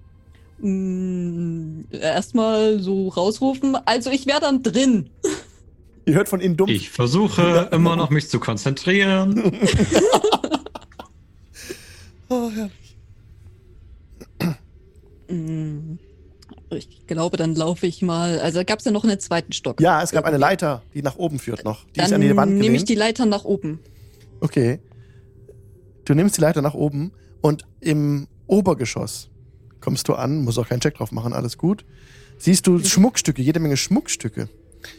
Mm, 0.59 1.81
Erstmal 1.91 2.79
so 2.79 3.09
rausrufen. 3.09 3.77
Also 3.85 4.09
ich 4.09 4.25
wäre 4.25 4.39
dann 4.41 4.63
drin. 4.63 5.09
Ihr 6.05 6.15
hört 6.15 6.29
von 6.29 6.39
innen 6.39 6.57
dumpf. 6.57 6.71
Ich 6.71 6.89
versuche 6.89 7.69
immer 7.71 7.95
noch 7.95 8.09
mich 8.09 8.27
zu 8.29 8.39
konzentrieren. 8.39 9.53
Oh, 12.29 12.49
ja. 12.57 12.69
Ich 16.77 17.05
glaube, 17.07 17.37
dann 17.37 17.55
laufe 17.55 17.85
ich 17.87 18.01
mal. 18.01 18.39
Also 18.39 18.63
gab 18.65 18.79
es 18.79 18.85
ja 18.85 18.91
noch 18.91 19.03
einen 19.03 19.19
zweiten 19.19 19.51
Stock. 19.53 19.79
ja, 19.81 20.01
es 20.01 20.11
gab 20.11 20.25
eine 20.25 20.37
Leiter, 20.37 20.81
die 20.93 21.01
nach 21.01 21.15
oben 21.17 21.39
führt 21.39 21.65
noch. 21.65 21.85
Die 21.95 21.99
ist 21.99 22.11
Dann 22.11 22.15
an 22.15 22.21
die 22.21 22.35
Wand 22.35 22.53
nehme 22.53 22.75
ich 22.75 22.85
die 22.85 22.95
Leiter 22.95 23.25
nach 23.25 23.43
oben. 23.43 23.79
Okay. 24.39 24.79
Du 26.05 26.13
nimmst 26.15 26.37
die 26.37 26.41
Leiter 26.41 26.61
nach 26.61 26.73
oben 26.73 27.11
und 27.41 27.65
im 27.79 28.27
Obergeschoss 28.47 29.29
kommst 29.79 30.07
du 30.07 30.13
an, 30.15 30.43
musst 30.43 30.57
auch 30.59 30.67
keinen 30.67 30.79
Check 30.81 30.95
drauf 30.95 31.11
machen, 31.11 31.33
alles 31.33 31.57
gut. 31.57 31.85
Siehst 32.37 32.65
du 32.67 32.79
Schmuckstücke, 32.79 33.41
jede 33.41 33.59
Menge 33.59 33.77
Schmuckstücke 33.77 34.49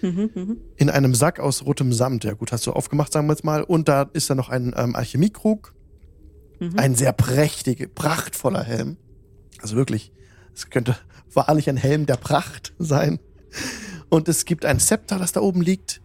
Mhm, 0.00 0.30
mhm. 0.32 0.56
in 0.76 0.90
einem 0.90 1.12
Sack 1.12 1.40
aus 1.40 1.66
rotem 1.66 1.92
Samt. 1.92 2.22
Ja 2.22 2.34
gut, 2.34 2.52
hast 2.52 2.68
du 2.68 2.72
aufgemacht, 2.72 3.12
sagen 3.12 3.26
wir 3.26 3.32
jetzt 3.32 3.42
mal. 3.44 3.64
Und 3.64 3.88
da 3.88 4.08
ist 4.12 4.30
dann 4.30 4.36
noch 4.36 4.48
ein 4.48 4.72
ähm, 4.76 4.94
Alchemiekrug, 4.94 5.74
Mhm. 6.60 6.78
ein 6.78 6.94
sehr 6.94 7.12
prächtiger, 7.12 7.88
prachtvoller 7.88 8.62
Helm. 8.62 8.96
Also 9.60 9.74
wirklich, 9.74 10.12
es 10.54 10.70
könnte 10.70 10.96
wahrlich 11.34 11.68
ein 11.68 11.76
Helm 11.76 12.06
der 12.06 12.16
Pracht 12.16 12.72
sein. 12.78 13.18
Und 14.08 14.28
es 14.28 14.44
gibt 14.44 14.64
ein 14.64 14.78
Zepter, 14.78 15.18
das 15.18 15.32
da 15.32 15.40
oben 15.40 15.62
liegt. 15.62 16.00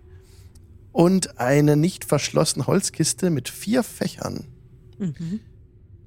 Und 0.91 1.39
eine 1.39 1.75
nicht 1.75 2.05
verschlossene 2.05 2.67
Holzkiste 2.67 3.29
mit 3.29 3.49
vier 3.49 3.83
Fächern. 3.83 4.45
Mhm. 4.99 5.41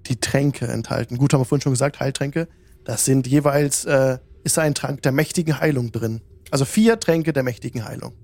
die 0.06 0.16
Tränke 0.16 0.66
enthalten. 0.66 1.16
Gut, 1.16 1.32
haben 1.32 1.42
wir 1.42 1.44
vorhin 1.44 1.62
schon 1.62 1.72
gesagt, 1.72 2.00
Heiltränke. 2.00 2.48
Das 2.84 3.04
sind 3.04 3.28
jeweils, 3.28 3.84
äh, 3.84 4.18
ist 4.42 4.56
da 4.56 4.62
ein 4.62 4.74
Trank 4.74 5.02
der 5.02 5.12
mächtigen 5.12 5.60
Heilung 5.60 5.92
drin. 5.92 6.22
Also 6.50 6.64
vier 6.64 6.98
Tränke 6.98 7.32
der 7.32 7.44
mächtigen 7.44 7.84
Heilung. 7.84 8.14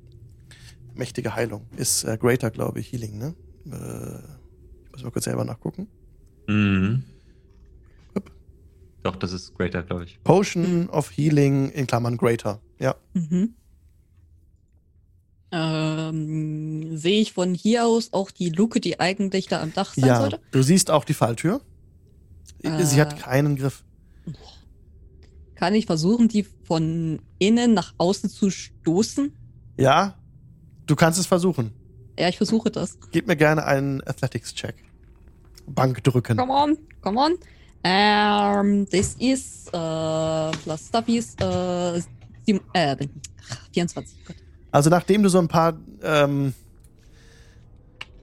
Mächtige 0.95 1.37
Heilung 1.37 1.67
ist 1.77 2.03
äh, 2.05 2.19
Greater, 2.19 2.51
glaube 2.51 2.81
ich, 2.81 2.91
Healing, 2.91 3.19
ne? 3.19 3.35
Äh, 3.67 4.19
ich 4.87 4.93
muss 4.93 5.03
mal 5.05 5.11
kurz 5.11 5.27
selber 5.27 5.45
nachgucken. 5.45 5.87
Mhm. 6.49 7.05
Doch, 9.07 9.15
das 9.15 9.31
ist 9.33 9.55
Greater, 9.57 9.85
glaube 9.85 10.03
ich. 10.03 10.19
Potion 10.25 10.89
of 10.91 11.17
Healing 11.17 11.71
in 11.71 11.87
Klammern 11.87 12.17
Greater. 12.17 12.61
Ja. 12.81 12.97
Mhm. 13.15 13.55
Ähm, 15.53 16.97
sehe 16.97 17.21
ich 17.21 17.33
von 17.33 17.55
hier 17.55 17.87
aus 17.87 18.13
auch 18.13 18.33
die 18.33 18.49
Luke, 18.51 18.81
die 18.81 18.99
eigentlich 18.99 19.47
da 19.47 19.63
am 19.63 19.73
Dach 19.73 19.95
sein 19.95 20.07
Ja. 20.07 20.21
sollte? 20.21 20.41
Du 20.51 20.61
siehst 20.63 20.91
auch 20.91 21.05
die 21.05 21.15
Falltür. 21.15 21.61
Sie 22.63 22.97
Äh. 22.99 23.01
hat 23.01 23.17
keinen 23.17 23.55
Griff. 23.55 23.85
Kann 25.55 25.75
ich 25.77 25.87
versuchen, 25.87 26.27
die 26.27 26.43
von 26.65 27.23
innen 27.39 27.75
nach 27.75 27.95
außen 27.99 28.29
zu 28.29 28.51
stoßen? 28.51 29.33
Ja. 29.79 30.19
Du 30.87 30.97
kannst 30.97 31.21
es 31.21 31.27
versuchen. 31.27 31.73
Ja, 32.19 32.29
ich 32.29 32.39
versuche 32.39 32.73
das. 32.73 32.99
Gib 33.13 33.29
mir 33.29 33.37
gerne 33.37 33.65
einen 33.67 34.03
Athletics-Check. 34.07 34.75
Bank 35.69 36.03
drücken. 36.03 36.37
Come 36.39 36.53
on, 36.53 36.77
come 37.03 37.21
on. 37.21 37.35
Ähm, 37.89 38.85
das 38.91 39.15
ist, 39.15 39.69
äh, 39.69 40.51
plus 40.65 40.89
Stuffies, 40.89 41.35
äh, 41.41 42.01
sieben, 42.45 42.61
äh, 42.73 42.97
24. 43.73 44.17
Gott. 44.27 44.37
Also 44.73 44.91
nachdem 44.91 45.23
du 45.23 45.29
so 45.29 45.39
ein 45.39 45.47
paar, 45.47 45.75
ähm, 46.03 46.53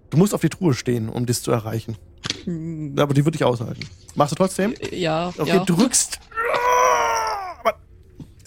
du 0.10 0.18
musst 0.18 0.34
auf 0.34 0.42
die 0.42 0.50
Truhe 0.50 0.74
stehen, 0.74 1.08
um 1.08 1.26
das 1.26 1.42
zu 1.42 1.52
erreichen. 1.52 1.96
Hm, 2.44 2.96
Aber 3.00 3.14
die 3.14 3.24
würde 3.24 3.38
ich 3.38 3.44
aushalten. 3.46 3.88
Machst 4.16 4.34
du 4.34 4.36
trotzdem? 4.36 4.74
Ja, 4.92 5.30
Okay, 5.38 5.48
ja. 5.48 5.64
drückst. 5.64 6.20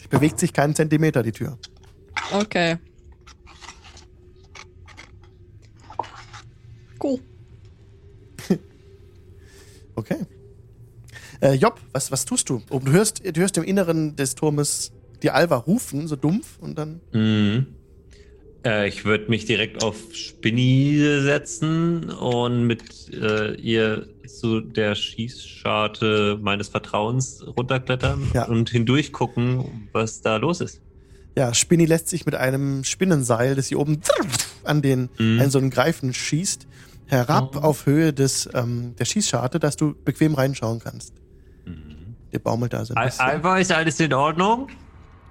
Die 0.04 0.08
bewegt 0.08 0.38
sich 0.38 0.52
keinen 0.52 0.74
Zentimeter, 0.74 1.22
die 1.22 1.32
Tür. 1.32 1.58
Okay. 2.32 2.76
Cool. 7.02 7.20
Okay. 9.98 10.18
Äh, 11.40 11.54
Job, 11.54 11.80
was, 11.92 12.10
was 12.10 12.24
tust 12.24 12.48
du? 12.48 12.62
Oh, 12.70 12.78
Du 12.82 12.92
hörst, 12.92 13.22
du 13.24 13.40
hörst 13.40 13.56
im 13.58 13.64
Inneren 13.64 14.16
des 14.16 14.34
Turmes 14.34 14.92
die 15.22 15.30
Alva 15.30 15.56
rufen, 15.56 16.08
so 16.08 16.16
dumpf, 16.16 16.58
und 16.60 16.76
dann. 16.78 17.00
Mhm. 17.12 17.66
Äh, 18.64 18.88
ich 18.88 19.04
würde 19.04 19.28
mich 19.30 19.44
direkt 19.44 19.82
auf 19.82 19.96
Spinny 20.12 20.98
setzen 21.22 22.10
und 22.10 22.66
mit 22.66 22.82
äh, 23.14 23.54
ihr 23.54 24.08
zu 24.26 24.60
der 24.60 24.94
Schießscharte 24.94 26.38
meines 26.40 26.68
Vertrauens 26.68 27.44
runterklettern 27.56 28.30
Ja. 28.34 28.44
und 28.46 28.70
hindurch 28.70 29.12
gucken, 29.12 29.88
was 29.92 30.20
da 30.20 30.36
los 30.36 30.60
ist. 30.60 30.80
Ja, 31.36 31.52
Spinny 31.54 31.84
lässt 31.84 32.08
sich 32.08 32.24
mit 32.26 32.34
einem 32.34 32.82
Spinnenseil, 32.84 33.54
das 33.54 33.66
hier 33.68 33.78
oben 33.78 34.00
an 34.64 34.82
den 34.82 35.10
Mhm. 35.18 35.40
an 35.40 35.50
so 35.50 35.58
einen 35.58 35.70
Greifen 35.70 36.12
schießt, 36.14 36.66
herab 37.06 37.56
Oh. 37.56 37.60
auf 37.60 37.86
Höhe 37.86 38.12
des, 38.12 38.48
ähm, 38.54 38.94
der 38.98 39.04
Schießscharte, 39.04 39.60
dass 39.60 39.76
du 39.76 39.94
bequem 40.04 40.34
reinschauen 40.34 40.80
kannst. 40.80 41.12
Mhm. 41.66 42.16
Der 42.32 42.38
baumelt 42.38 42.72
da 42.72 42.84
so 42.84 42.94
ein 42.94 43.04
bisschen. 43.04 43.44
Ist 43.58 43.72
alles 43.72 44.00
in 44.00 44.12
Ordnung? 44.14 44.68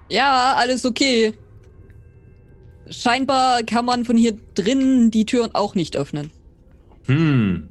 Ja, 0.09 0.53
alles 0.57 0.85
okay. 0.85 1.33
Scheinbar 2.89 3.63
kann 3.63 3.85
man 3.85 4.05
von 4.05 4.15
hier 4.15 4.37
drinnen 4.53 5.09
die 5.09 5.25
Türen 5.25 5.55
auch 5.55 5.73
nicht 5.73 5.97
öffnen. 5.97 6.29
Hm. 7.05 7.69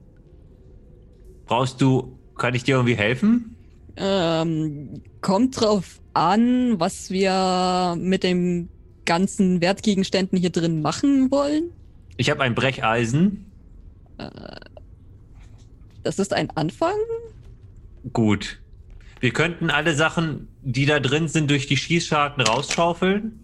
Brauchst 1.46 1.80
du, 1.80 2.18
kann 2.36 2.54
ich 2.54 2.64
dir 2.64 2.76
irgendwie 2.76 2.96
helfen? 2.96 3.54
Ähm, 3.96 5.02
kommt 5.20 5.60
drauf 5.60 6.00
an, 6.14 6.80
was 6.80 7.10
wir 7.10 7.94
mit 7.96 8.24
den 8.24 8.68
ganzen 9.04 9.60
Wertgegenständen 9.60 10.38
hier 10.38 10.50
drin 10.50 10.82
machen 10.82 11.30
wollen. 11.30 11.70
Ich 12.16 12.30
habe 12.30 12.42
ein 12.42 12.54
Brecheisen. 12.54 13.44
Das 16.02 16.18
ist 16.18 16.32
ein 16.32 16.50
Anfang. 16.56 16.96
Gut. 18.12 18.60
Wir 19.20 19.32
könnten 19.32 19.70
alle 19.70 19.94
Sachen, 19.94 20.48
die 20.62 20.86
da 20.86 21.00
drin 21.00 21.28
sind, 21.28 21.50
durch 21.50 21.66
die 21.66 21.76
Schießscharten 21.76 22.42
rausschaufeln. 22.42 23.40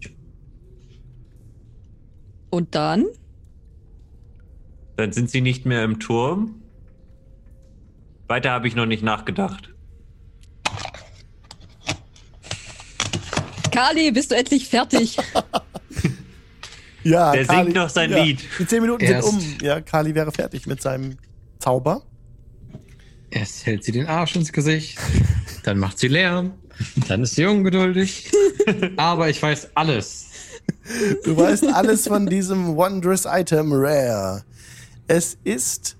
Und 2.49 2.75
dann? 2.75 3.05
Dann 4.97 5.11
sind 5.13 5.29
sie 5.29 5.41
nicht 5.41 5.65
mehr 5.65 5.83
im 5.83 5.99
Turm. 5.99 6.61
Weiter 8.27 8.51
habe 8.51 8.67
ich 8.67 8.75
noch 8.75 8.85
nicht 8.85 9.03
nachgedacht. 9.03 9.69
Kali, 13.71 14.11
bist 14.11 14.31
du 14.31 14.35
endlich 14.35 14.67
fertig? 14.67 15.17
Ja, 17.03 17.31
Der 17.31 17.45
singt 17.45 17.73
noch 17.73 17.89
sein 17.89 18.11
ja. 18.11 18.21
Lied. 18.23 18.41
Die 18.59 18.67
zehn 18.67 18.79
Minuten 18.79 19.03
Erst- 19.03 19.27
sind 19.27 19.59
um. 19.59 19.65
Ja, 19.65 19.81
Kali 19.81 20.13
wäre 20.13 20.31
fertig 20.31 20.67
mit 20.67 20.83
seinem 20.83 21.17
Zauber. 21.57 22.03
Erst 23.31 23.65
hält 23.65 23.83
sie 23.85 23.93
den 23.93 24.07
Arsch 24.07 24.35
ins 24.35 24.51
Gesicht, 24.51 24.99
dann 25.63 25.79
macht 25.79 25.99
sie 25.99 26.09
Lärm, 26.09 26.53
dann 27.07 27.23
ist 27.23 27.35
sie 27.35 27.45
ungeduldig. 27.45 28.29
Aber 28.97 29.29
ich 29.29 29.41
weiß 29.41 29.69
alles. 29.73 30.27
Du 31.23 31.37
weißt 31.37 31.65
alles 31.73 32.07
von 32.07 32.27
diesem 32.27 32.75
Wondrous 32.75 33.25
Item 33.25 33.71
Rare. 33.71 34.43
Es 35.07 35.37
ist 35.43 35.97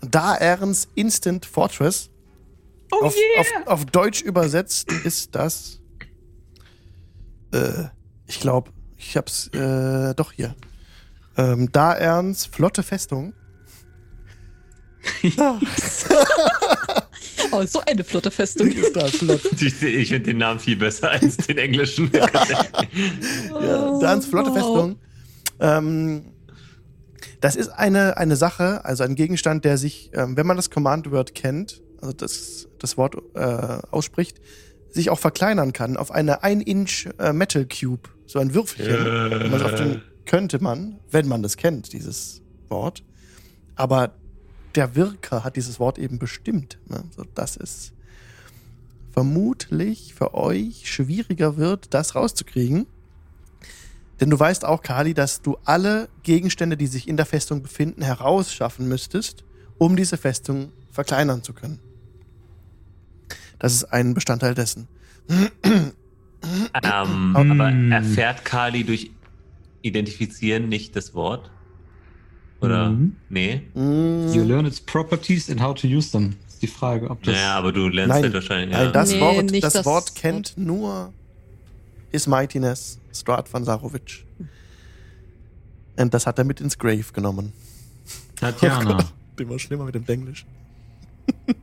Daerns 0.00 0.88
Instant 0.94 1.46
Fortress. 1.46 2.10
Oh 2.90 3.06
auf, 3.06 3.14
auf, 3.38 3.66
auf 3.66 3.84
Deutsch 3.86 4.22
übersetzt 4.22 4.90
ist 5.04 5.34
das. 5.34 5.80
Äh, 7.52 7.84
ich 8.26 8.40
glaube, 8.40 8.70
ich 8.96 9.16
hab's 9.16 9.48
äh, 9.48 10.14
doch 10.14 10.32
hier. 10.32 10.54
Ähm, 11.36 11.70
Daerns 11.72 12.46
flotte 12.46 12.82
Festung. 12.82 13.32
Oh, 17.50 17.64
so 17.66 17.80
eine 17.86 18.02
flotte 18.02 18.30
Festung. 18.30 18.68
Ist 18.68 18.96
das 18.96 19.16
flott. 19.16 19.40
Ich, 19.60 19.82
ich 19.82 20.08
finde 20.08 20.30
den 20.30 20.38
Namen 20.38 20.58
viel 20.58 20.76
besser 20.76 21.10
als 21.10 21.36
den 21.36 21.58
englischen. 21.58 22.10
Ja, 23.50 23.98
Daerns 24.00 24.26
flotte 24.26 24.52
Festung. 24.52 24.96
Ähm, 25.60 26.32
das 27.40 27.56
ist 27.56 27.68
eine, 27.68 28.16
eine 28.16 28.36
Sache, 28.36 28.84
also 28.84 29.04
ein 29.04 29.14
Gegenstand, 29.14 29.64
der 29.64 29.78
sich, 29.78 30.10
ähm, 30.14 30.36
wenn 30.36 30.46
man 30.46 30.56
das 30.56 30.70
Command 30.70 31.10
Word 31.10 31.34
kennt, 31.34 31.82
also 32.00 32.12
das, 32.12 32.68
das 32.78 32.96
Wort 32.96 33.16
äh, 33.34 33.78
ausspricht, 33.90 34.40
sich 34.90 35.10
auch 35.10 35.18
verkleinern 35.18 35.72
kann 35.72 35.96
auf 35.96 36.10
eine 36.10 36.42
1-Inch 36.42 37.08
äh, 37.18 37.32
Metal 37.32 37.66
Cube, 37.66 38.08
so 38.26 38.38
ein 38.38 38.54
Würfelchen. 38.54 39.62
Auf 39.62 39.74
den, 39.74 40.02
könnte 40.24 40.62
man, 40.62 40.98
wenn 41.10 41.28
man 41.28 41.42
das 41.42 41.56
kennt, 41.56 41.92
dieses 41.92 42.42
Wort. 42.68 43.04
Aber 43.76 44.14
der 44.74 44.96
Wirker 44.96 45.44
hat 45.44 45.56
dieses 45.56 45.78
Wort 45.78 45.98
eben 45.98 46.18
bestimmt. 46.18 46.78
Ne? 46.88 47.04
So, 47.16 47.24
dass 47.34 47.56
es 47.56 47.92
vermutlich 49.12 50.14
für 50.14 50.34
euch 50.34 50.90
schwieriger 50.90 51.56
wird, 51.56 51.94
das 51.94 52.14
rauszukriegen. 52.14 52.86
Denn 54.20 54.30
du 54.30 54.38
weißt 54.38 54.64
auch, 54.64 54.82
Kali, 54.82 55.14
dass 55.14 55.42
du 55.42 55.56
alle 55.64 56.08
Gegenstände, 56.22 56.76
die 56.76 56.86
sich 56.86 57.08
in 57.08 57.16
der 57.16 57.26
Festung 57.26 57.62
befinden, 57.62 58.02
herausschaffen 58.02 58.88
müsstest, 58.88 59.44
um 59.78 59.96
diese 59.96 60.16
Festung 60.16 60.72
verkleinern 60.90 61.42
zu 61.42 61.52
können. 61.52 61.80
Das 63.58 63.72
ist 63.72 63.84
ein 63.84 64.14
Bestandteil 64.14 64.54
dessen. 64.54 64.88
ähm, 65.28 65.92
Hm. 66.44 67.36
aber 67.36 67.70
erfährt 67.94 68.44
Kali 68.44 68.84
durch 68.84 69.10
Identifizieren 69.82 70.68
nicht 70.68 70.96
das 70.96 71.14
Wort? 71.14 71.50
Oder? 72.64 72.90
Mhm. 72.90 73.16
Nee? 73.28 73.62
Mm, 73.74 74.32
You 74.32 74.42
learn 74.44 74.66
its 74.66 74.80
properties 74.80 75.50
and 75.50 75.60
how 75.60 75.74
to 75.74 75.86
use 75.86 76.10
them. 76.10 76.36
Ist 76.48 76.62
die 76.62 76.66
Frage, 76.66 77.10
ob 77.10 77.22
das. 77.22 77.34
Naja, 77.34 77.54
aber 77.56 77.72
du 77.72 77.88
lernst 77.88 78.14
Nein. 78.14 78.22
halt 78.24 78.34
wahrscheinlich. 78.34 78.70
Nein, 78.70 78.86
ja. 78.86 78.90
das, 78.92 79.10
Nee, 79.12 79.20
Wort, 79.20 79.50
nicht 79.50 79.64
das, 79.64 79.72
das 79.74 79.86
Wort 79.86 80.04
Wort. 80.10 80.14
kennt 80.14 80.54
nur 80.56 81.12
His 82.10 82.26
Mightiness, 82.26 82.98
Strahd 83.12 83.52
van 83.52 83.64
Sarovic. 83.64 84.24
Und 85.96 86.12
das 86.14 86.26
hat 86.26 86.38
er 86.38 86.44
mit 86.44 86.60
ins 86.60 86.78
Grave 86.78 87.04
genommen. 87.12 87.52
Tatjana. 88.36 89.04
Immer 89.38 89.58
schlimmer 89.58 89.84
mit 89.84 89.94
dem 89.94 90.04
Englisch. 90.06 90.44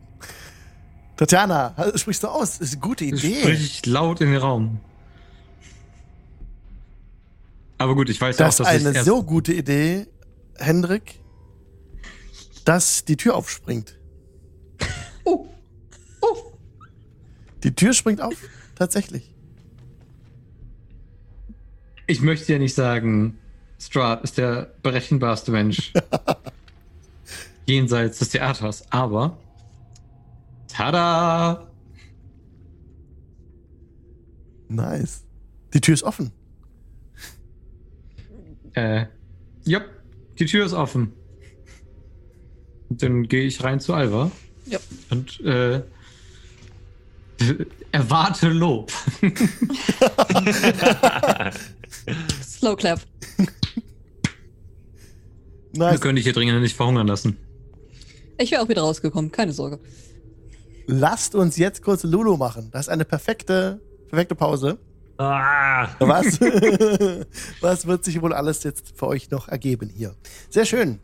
Tatjana, 1.17 1.75
sprichst 1.95 2.23
du 2.23 2.27
aus? 2.27 2.57
Das 2.57 2.67
ist 2.69 2.73
eine 2.73 2.81
gute 2.81 3.05
Idee. 3.05 3.41
Sprich 3.41 3.85
laut 3.85 4.21
in 4.21 4.31
den 4.31 4.41
Raum. 4.41 4.79
Aber 7.77 7.95
gut, 7.95 8.09
ich 8.09 8.19
weiß 8.19 8.37
ja 8.37 8.45
Das 8.45 8.61
auch, 8.61 8.65
ist 8.65 8.67
dass 8.73 8.81
ich 8.81 8.87
eine 8.87 8.95
erst 8.97 9.05
so 9.07 9.23
gute 9.23 9.53
Idee, 9.53 10.07
Hendrik, 10.57 11.19
dass 12.65 13.05
die 13.05 13.17
Tür 13.17 13.35
aufspringt. 13.35 13.97
Oh. 15.23 15.47
Oh. 16.21 16.53
Die 17.63 17.73
Tür 17.73 17.93
springt 17.93 18.21
auf, 18.21 18.35
tatsächlich. 18.75 19.33
Ich 22.07 22.21
möchte 22.21 22.53
ja 22.53 22.59
nicht 22.59 22.73
sagen, 22.73 23.37
Strahd 23.79 24.23
ist 24.23 24.37
der 24.37 24.73
berechenbarste 24.83 25.51
Mensch 25.51 25.93
jenseits 27.65 28.19
des 28.19 28.29
Theaters, 28.29 28.85
aber 28.91 29.37
tada! 30.67 31.71
Nice. 34.67 35.23
Die 35.73 35.81
Tür 35.81 35.93
ist 35.93 36.03
offen. 36.03 36.31
Äh, 38.73 39.05
ja, 39.65 39.81
die 40.41 40.47
Tür 40.47 40.65
ist 40.65 40.73
offen. 40.73 41.13
Dann 42.89 43.27
gehe 43.27 43.43
ich 43.43 43.63
rein 43.63 43.79
zu 43.79 43.93
Alva. 43.93 44.31
Ja. 44.65 44.79
Und 45.11 45.39
äh, 45.41 45.83
erwarte 47.91 48.49
Lob. 48.49 48.91
Slow 52.43 52.75
Clap. 52.75 53.01
Wir 53.37 53.47
Nice. 55.73 56.01
können 56.01 56.15
dich 56.15 56.25
hier 56.25 56.33
dringend 56.33 56.59
nicht 56.61 56.75
verhungern 56.75 57.05
lassen. 57.07 57.37
Ich 58.39 58.49
wäre 58.51 58.63
auch 58.63 58.69
wieder 58.69 58.81
rausgekommen, 58.81 59.31
keine 59.31 59.53
Sorge. 59.53 59.79
Lasst 60.87 61.35
uns 61.35 61.55
jetzt 61.57 61.83
kurz 61.83 62.03
Lulu 62.03 62.35
machen. 62.35 62.69
Das 62.71 62.87
ist 62.87 62.89
eine 62.89 63.05
perfekte, 63.05 63.79
perfekte 64.09 64.33
Pause. 64.33 64.79
Ah, 65.21 65.89
Was? 65.99 66.39
Was 67.61 67.87
wird 67.87 68.03
sich 68.03 68.21
wohl 68.21 68.33
alles 68.33 68.63
jetzt 68.63 68.93
für 68.95 69.07
euch 69.07 69.29
noch 69.29 69.47
ergeben 69.47 69.89
hier? 69.89 70.15
Sehr 70.49 70.65
schön. 70.65 70.99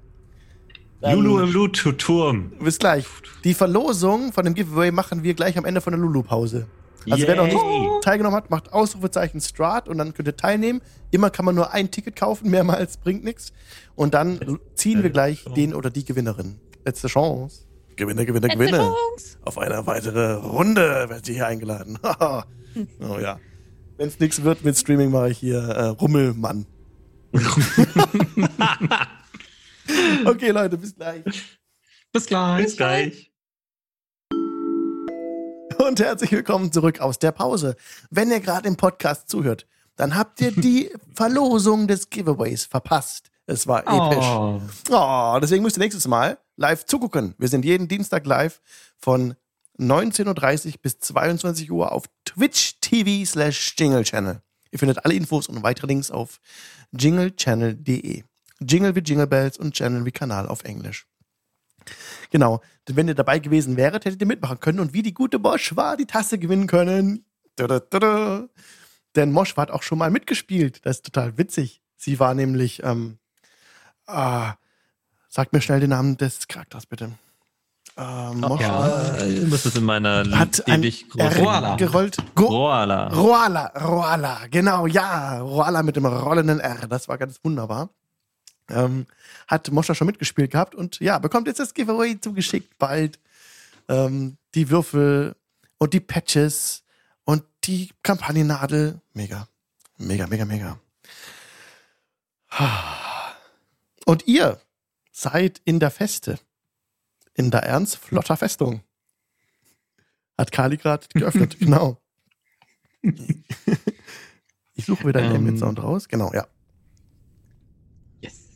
Dann 1.02 1.20
Lulu 1.20 1.44
im 1.44 1.52
Loot-Turm. 1.52 2.52
Bis 2.60 2.80
gleich. 2.80 3.06
Die 3.44 3.54
Verlosung 3.54 4.34
von 4.34 4.44
dem 4.46 4.56
Giveaway 4.56 4.92
machen 4.92 5.22
wir 5.22 5.36
gleich 5.36 5.58
am 5.58 5.66
Ende 5.66 5.80
von 5.80 5.94
der 5.94 6.00
Lulu-Pause. 6.00 6.68
Also 7.10 7.28
wer 7.28 7.36
noch 7.36 7.48
Yay. 7.48 7.54
nicht 7.54 8.04
teilgenommen 8.04 8.36
hat, 8.36 8.50
macht 8.50 8.74
Ausrufezeichen 8.74 9.40
Strat 9.40 9.88
und 9.88 9.98
dann 9.98 10.14
könnt 10.14 10.28
ihr 10.28 10.36
teilnehmen. 10.36 10.82
Immer 11.12 11.30
kann 11.30 11.46
man 11.46 11.56
nur 11.56 11.72
ein 11.72 11.92
Ticket 11.92 12.16
kaufen, 12.16 12.50
mehrmals 12.52 12.98
bringt 12.98 13.24
nichts. 13.24 13.54
Und 13.96 14.14
dann 14.14 14.60
ziehen 14.76 15.04
wir 15.04 15.10
gleich 15.10 15.46
den 15.56 15.74
oder 15.74 15.90
die 15.90 16.04
Gewinnerin. 16.04 16.60
Letzte 16.86 17.08
Chance. 17.08 17.62
Gewinner, 17.96 18.26
Gewinner, 18.26 18.48
Gewinner. 18.48 18.78
Chance. 18.78 19.38
Auf 19.44 19.58
eine 19.58 19.86
weitere 19.88 20.34
Runde 20.34 20.82
werdet 21.10 21.28
ihr 21.30 21.36
hier 21.36 21.48
eingeladen. 21.48 21.98
oh 22.04 23.20
ja. 23.20 23.40
Wenn 23.98 24.10
es 24.10 24.20
nichts 24.20 24.44
wird 24.44 24.64
mit 24.64 24.78
Streaming, 24.78 25.10
mache 25.10 25.32
ich 25.32 25.40
hier 25.40 25.58
äh, 25.58 25.86
Rummelmann. 25.88 26.68
okay, 30.26 30.52
Leute, 30.52 30.78
bis 30.78 30.94
gleich. 30.94 31.24
Bis 32.14 32.28
gleich. 32.28 32.64
Bis 32.64 32.78
gleich. 32.78 33.32
Und 35.80 36.00
herzlich 36.00 36.32
willkommen 36.32 36.72
zurück 36.72 37.00
aus 37.00 37.18
der 37.18 37.32
Pause. 37.32 37.76
Wenn 38.12 38.30
ihr 38.30 38.40
gerade 38.40 38.68
im 38.68 38.78
Podcast 38.78 39.30
zuhört, 39.30 39.66
dann 39.96 40.16
habt 40.16 40.42
ihr 40.42 40.52
die 40.52 40.92
Verlosung 41.16 41.88
des 41.88 42.12
Giveaways 42.12 42.66
verpasst. 42.66 43.32
Es 43.48 43.66
war 43.66 43.80
episch. 43.82 44.26
Oh. 44.28 44.62
Oh, 44.92 45.40
deswegen 45.42 45.64
müsst 45.64 45.78
ihr 45.78 45.82
nächstes 45.82 46.08
Mal 46.08 46.38
live 46.56 46.86
zugucken. 46.86 47.34
Wir 47.40 47.48
sind 47.48 47.66
jeden 47.66 47.88
Dienstag 47.88 48.28
live 48.28 48.62
von 49.00 49.34
19.30 49.80 50.68
Uhr 50.68 50.74
bis 50.82 51.00
22 51.00 51.72
Uhr 51.72 51.92
auf 51.92 52.06
Twitch 52.26 52.80
TV 52.82 53.30
slash 53.30 53.76
Jingle 53.78 54.04
Channel. 54.04 54.42
Ihr 54.72 54.80
findet 54.80 55.06
alle 55.06 55.14
Infos 55.14 55.48
und 55.48 55.64
weitere 55.64 55.88
Links 55.88 56.12
auf 56.12 56.40
jinglechannel.de. 56.92 58.24
Jingle 58.60 58.96
wie 58.96 59.00
Jingle 59.00 59.28
Bells 59.28 59.58
und 59.58 59.74
Channel 59.74 60.06
wie 60.06 60.12
Kanal 60.12 60.48
auf 60.48 60.64
Englisch. 60.64 61.08
Genau. 62.32 62.62
Denn 62.88 62.96
wenn 62.96 63.08
ihr 63.08 63.16
dabei 63.16 63.40
gewesen 63.40 63.78
wäret, 63.78 64.06
hättet 64.06 64.22
ihr 64.22 64.28
mitmachen 64.28 64.60
können 64.60 64.80
und 64.80 64.94
wie 64.94 65.04
die 65.04 65.14
gute 65.14 65.40
Mosch 65.40 65.76
war, 65.76 65.98
die 65.98 66.06
Tasse 66.06 66.38
gewinnen 66.38 66.68
können. 66.68 67.26
Tada. 67.56 68.48
Denn 69.16 69.32
Mosch 69.32 69.56
hat 69.56 69.72
auch 69.72 69.84
schon 69.84 69.98
mal 69.98 70.12
mitgespielt. 70.12 70.86
Das 70.86 70.98
ist 70.98 71.06
total 71.06 71.38
witzig. 71.38 71.82
Sie 71.96 72.20
war 72.20 72.34
nämlich, 72.34 72.84
ähm, 72.84 73.18
ah, 74.06 74.56
sag 75.28 75.54
mir 75.54 75.62
schnell 75.62 75.80
den 75.80 75.90
Namen 75.90 76.18
des 76.18 76.48
Charakters, 76.48 76.86
bitte. 76.86 77.18
Ähm, 77.98 78.42
Mosch 78.42 78.62
ja. 78.62 79.16
Äh, 79.18 79.50
Das 79.50 79.66
ist 79.66 79.76
in 79.76 79.84
meiner 79.84 80.24
hat 80.38 80.68
ein 80.68 80.82
ewig 80.84 81.10
großen 81.10 81.44
Roala. 81.44 81.76
gerollt. 81.78 82.18
Go 82.36 82.46
Roala. 82.46 83.08
Roala, 83.08 83.66
Roala, 83.76 84.48
genau, 84.52 84.86
ja, 84.86 85.40
Roala 85.40 85.82
mit 85.82 85.96
dem 85.96 86.06
rollenden 86.06 86.60
R, 86.60 86.88
das 86.88 87.08
war 87.08 87.18
ganz 87.18 87.40
wunderbar. 87.44 87.90
Ähm, 88.70 89.08
hat 89.48 89.72
Moscha 89.72 89.96
schon 89.96 90.08
mitgespielt 90.08 90.52
gehabt 90.52 90.76
und 90.76 91.00
ja, 91.00 91.18
bekommt 91.20 91.48
jetzt 91.48 91.60
das 91.60 91.74
Giveaway 91.74 92.20
zugeschickt 92.20 92.78
bald. 92.78 93.18
Ähm, 93.90 94.38
die 94.54 94.70
Würfel 94.70 95.36
und 95.80 95.94
die 95.94 96.00
Patches 96.02 96.84
und 97.24 97.44
die 97.64 97.90
Kampagnennadel. 98.04 99.00
Mega, 99.14 99.48
mega, 99.98 100.28
mega, 100.28 100.46
mega. 100.46 100.78
Und 104.06 104.28
ihr 104.28 104.60
seid 105.12 105.62
in 105.66 105.80
der 105.80 105.92
Feste. 105.92 106.40
In 107.38 107.50
der 107.52 107.64
Ernst 107.64 107.96
Flotter 107.98 108.36
Festung. 108.36 108.82
Hat 110.38 110.52
Kali 110.52 110.76
gerade 110.78 111.08
geöffnet, 111.14 111.58
genau. 111.60 112.02
Ich 113.02 114.86
suche 114.86 115.08
wieder 115.08 115.22
den 115.22 115.30
Ähm. 115.32 115.38
Ambient-Sound 115.38 115.82
raus. 115.82 116.10
Genau, 116.10 116.34
ja. 116.34 116.46
Yes. 118.22 118.50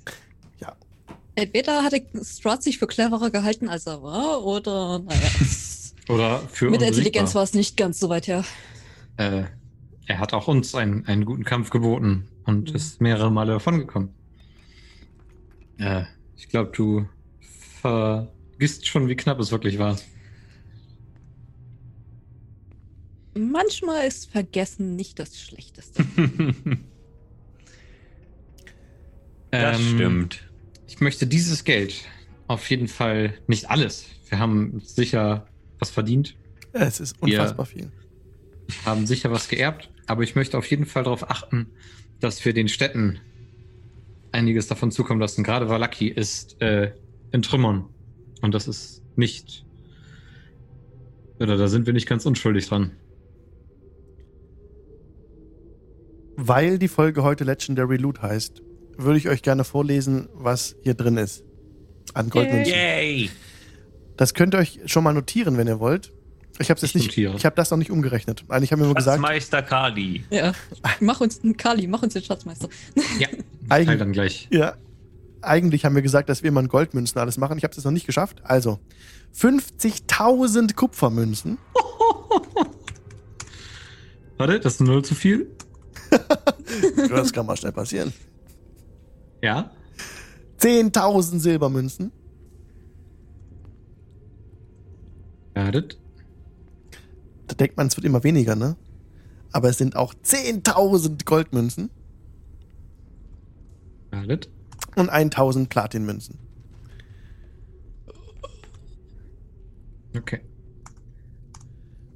Entweder 1.35 1.83
hatte 1.83 2.05
Strut 2.23 2.61
sich 2.61 2.77
für 2.77 2.87
cleverer 2.87 3.29
gehalten, 3.31 3.69
als 3.69 3.87
er 3.87 4.03
war, 4.03 4.43
oder 4.43 4.99
naja. 4.99 5.29
Oder 6.09 6.39
für 6.39 6.69
Mit 6.69 6.81
der. 6.81 6.89
Intelligenz 6.89 7.35
war 7.35 7.43
es 7.43 7.53
nicht 7.53 7.77
ganz 7.77 7.99
so 7.99 8.09
weit 8.09 8.27
her. 8.27 8.43
Äh, 9.17 9.43
er 10.07 10.19
hat 10.19 10.33
auch 10.33 10.47
uns 10.49 10.75
einen, 10.75 11.05
einen 11.05 11.23
guten 11.25 11.43
Kampf 11.45 11.69
geboten 11.69 12.27
und 12.45 12.69
Mhm. 12.71 12.75
ist 12.75 12.99
mehrere 12.99 13.31
Male 13.31 13.53
davongekommen. 13.53 14.09
Äh, 15.77 16.03
ich 16.35 16.49
glaube, 16.49 16.71
du 16.75 17.07
vergisst 18.61 18.85
schon, 18.85 19.07
wie 19.07 19.15
knapp 19.15 19.39
es 19.39 19.51
wirklich 19.51 19.79
war. 19.79 19.97
Manchmal 23.33 24.07
ist 24.07 24.29
Vergessen 24.29 24.95
nicht 24.95 25.17
das 25.17 25.39
Schlechteste. 25.39 26.05
Das 29.53 29.77
Ähm, 29.81 29.95
stimmt. 29.95 30.49
Ich 30.87 31.01
möchte 31.01 31.27
dieses 31.27 31.65
Geld 31.65 32.05
auf 32.47 32.69
jeden 32.69 32.87
Fall 32.87 33.33
nicht 33.47 33.69
alles. 33.69 34.05
Wir 34.29 34.39
haben 34.39 34.79
sicher 34.79 35.45
was 35.77 35.89
verdient, 35.89 36.37
Es 36.71 37.01
ist 37.01 37.21
unfassbar 37.21 37.65
viel. 37.65 37.91
haben 38.85 39.05
sicher 39.05 39.29
was 39.29 39.49
geerbt, 39.49 39.89
aber 40.07 40.23
ich 40.23 40.35
möchte 40.35 40.57
auf 40.57 40.65
jeden 40.67 40.85
Fall 40.85 41.03
darauf 41.03 41.29
achten, 41.29 41.67
dass 42.21 42.45
wir 42.45 42.53
den 42.53 42.69
Städten 42.69 43.19
einiges 44.31 44.67
davon 44.67 44.89
zukommen 44.89 45.19
lassen. 45.19 45.43
Gerade 45.43 45.67
Valaki 45.67 46.07
ist 46.07 46.61
äh, 46.61 46.93
in 47.33 47.41
Trümmern 47.41 47.89
und 48.41 48.53
das 48.53 48.67
ist 48.67 49.01
nicht. 49.15 49.65
Oder 51.39 51.57
da 51.57 51.67
sind 51.67 51.85
wir 51.85 51.93
nicht 51.93 52.07
ganz 52.07 52.25
unschuldig 52.25 52.67
dran. 52.67 52.91
Weil 56.37 56.79
die 56.79 56.87
Folge 56.87 57.23
heute 57.23 57.43
Legendary 57.43 57.97
Loot 57.97 58.21
heißt, 58.21 58.61
würde 58.97 59.17
ich 59.17 59.29
euch 59.29 59.41
gerne 59.41 59.63
vorlesen, 59.63 60.29
was 60.33 60.75
hier 60.81 60.93
drin 60.93 61.17
ist. 61.17 61.43
An 62.13 62.29
Goldmünzen. 62.29 62.73
Yay! 62.73 63.29
Das 64.17 64.33
könnt 64.33 64.53
ihr 64.55 64.59
euch 64.59 64.79
schon 64.85 65.03
mal 65.03 65.13
notieren, 65.13 65.57
wenn 65.57 65.67
ihr 65.67 65.79
wollt. 65.79 66.13
Ich 66.59 66.69
habe 66.69 66.79
Ich 66.83 66.93
nicht, 66.93 67.07
notiere. 67.07 67.35
ich 67.35 67.45
habe 67.45 67.55
das 67.55 67.71
noch 67.71 67.77
nicht 67.77 67.89
umgerechnet. 67.91 68.43
Eigentlich 68.49 68.71
haben 68.71 68.79
wir 68.79 68.85
nur 68.85 68.95
gesagt, 68.95 69.17
Schatzmeister 69.19 69.61
Kali. 69.63 70.23
ja. 70.29 70.51
Mach 70.99 71.21
uns 71.21 71.41
einen 71.43 71.57
Kali, 71.57 71.87
mach 71.87 72.03
uns 72.03 72.13
den 72.13 72.21
Schatzmeister. 72.23 72.69
Ja, 73.19 73.27
Eigen- 73.69 73.87
teil 73.87 73.97
dann 73.97 74.11
gleich. 74.11 74.47
ja, 74.51 74.75
eigentlich 75.41 75.85
haben 75.85 75.95
wir 75.95 76.01
gesagt, 76.01 76.29
dass 76.29 76.43
wir 76.43 76.49
immer 76.49 76.59
in 76.61 76.67
Goldmünzen 76.67 77.19
alles 77.19 77.37
machen. 77.37 77.57
Ich 77.57 77.63
habe 77.63 77.73
es 77.75 77.83
noch 77.83 77.91
nicht 77.91 78.05
geschafft. 78.05 78.41
Also 78.43 78.79
50.000 79.35 80.75
Kupfermünzen, 80.75 81.57
Warte, 84.37 84.59
das 84.59 84.73
ist 84.73 84.81
null 84.81 85.05
zu 85.05 85.13
viel. 85.13 85.51
das 87.09 87.31
kann 87.31 87.45
mal 87.45 87.55
schnell 87.55 87.71
passieren. 87.71 88.11
Ja. 89.41 89.71
10.000 90.59 91.39
Silbermünzen, 91.39 92.11
Wartet. 95.53 95.99
da 97.47 97.55
denkt 97.55 97.77
man, 97.77 97.87
es 97.87 97.95
wird 97.97 98.05
immer 98.05 98.23
weniger, 98.23 98.55
ne? 98.55 98.77
Aber 99.51 99.69
es 99.69 99.77
sind 99.77 99.95
auch 99.95 100.13
10.000 100.13 101.25
Goldmünzen 101.25 101.89
Wartet. 104.11 104.49
Und 104.95 105.11
1.000 105.11 105.69
Platinmünzen. 105.69 106.37
Okay. 110.15 110.41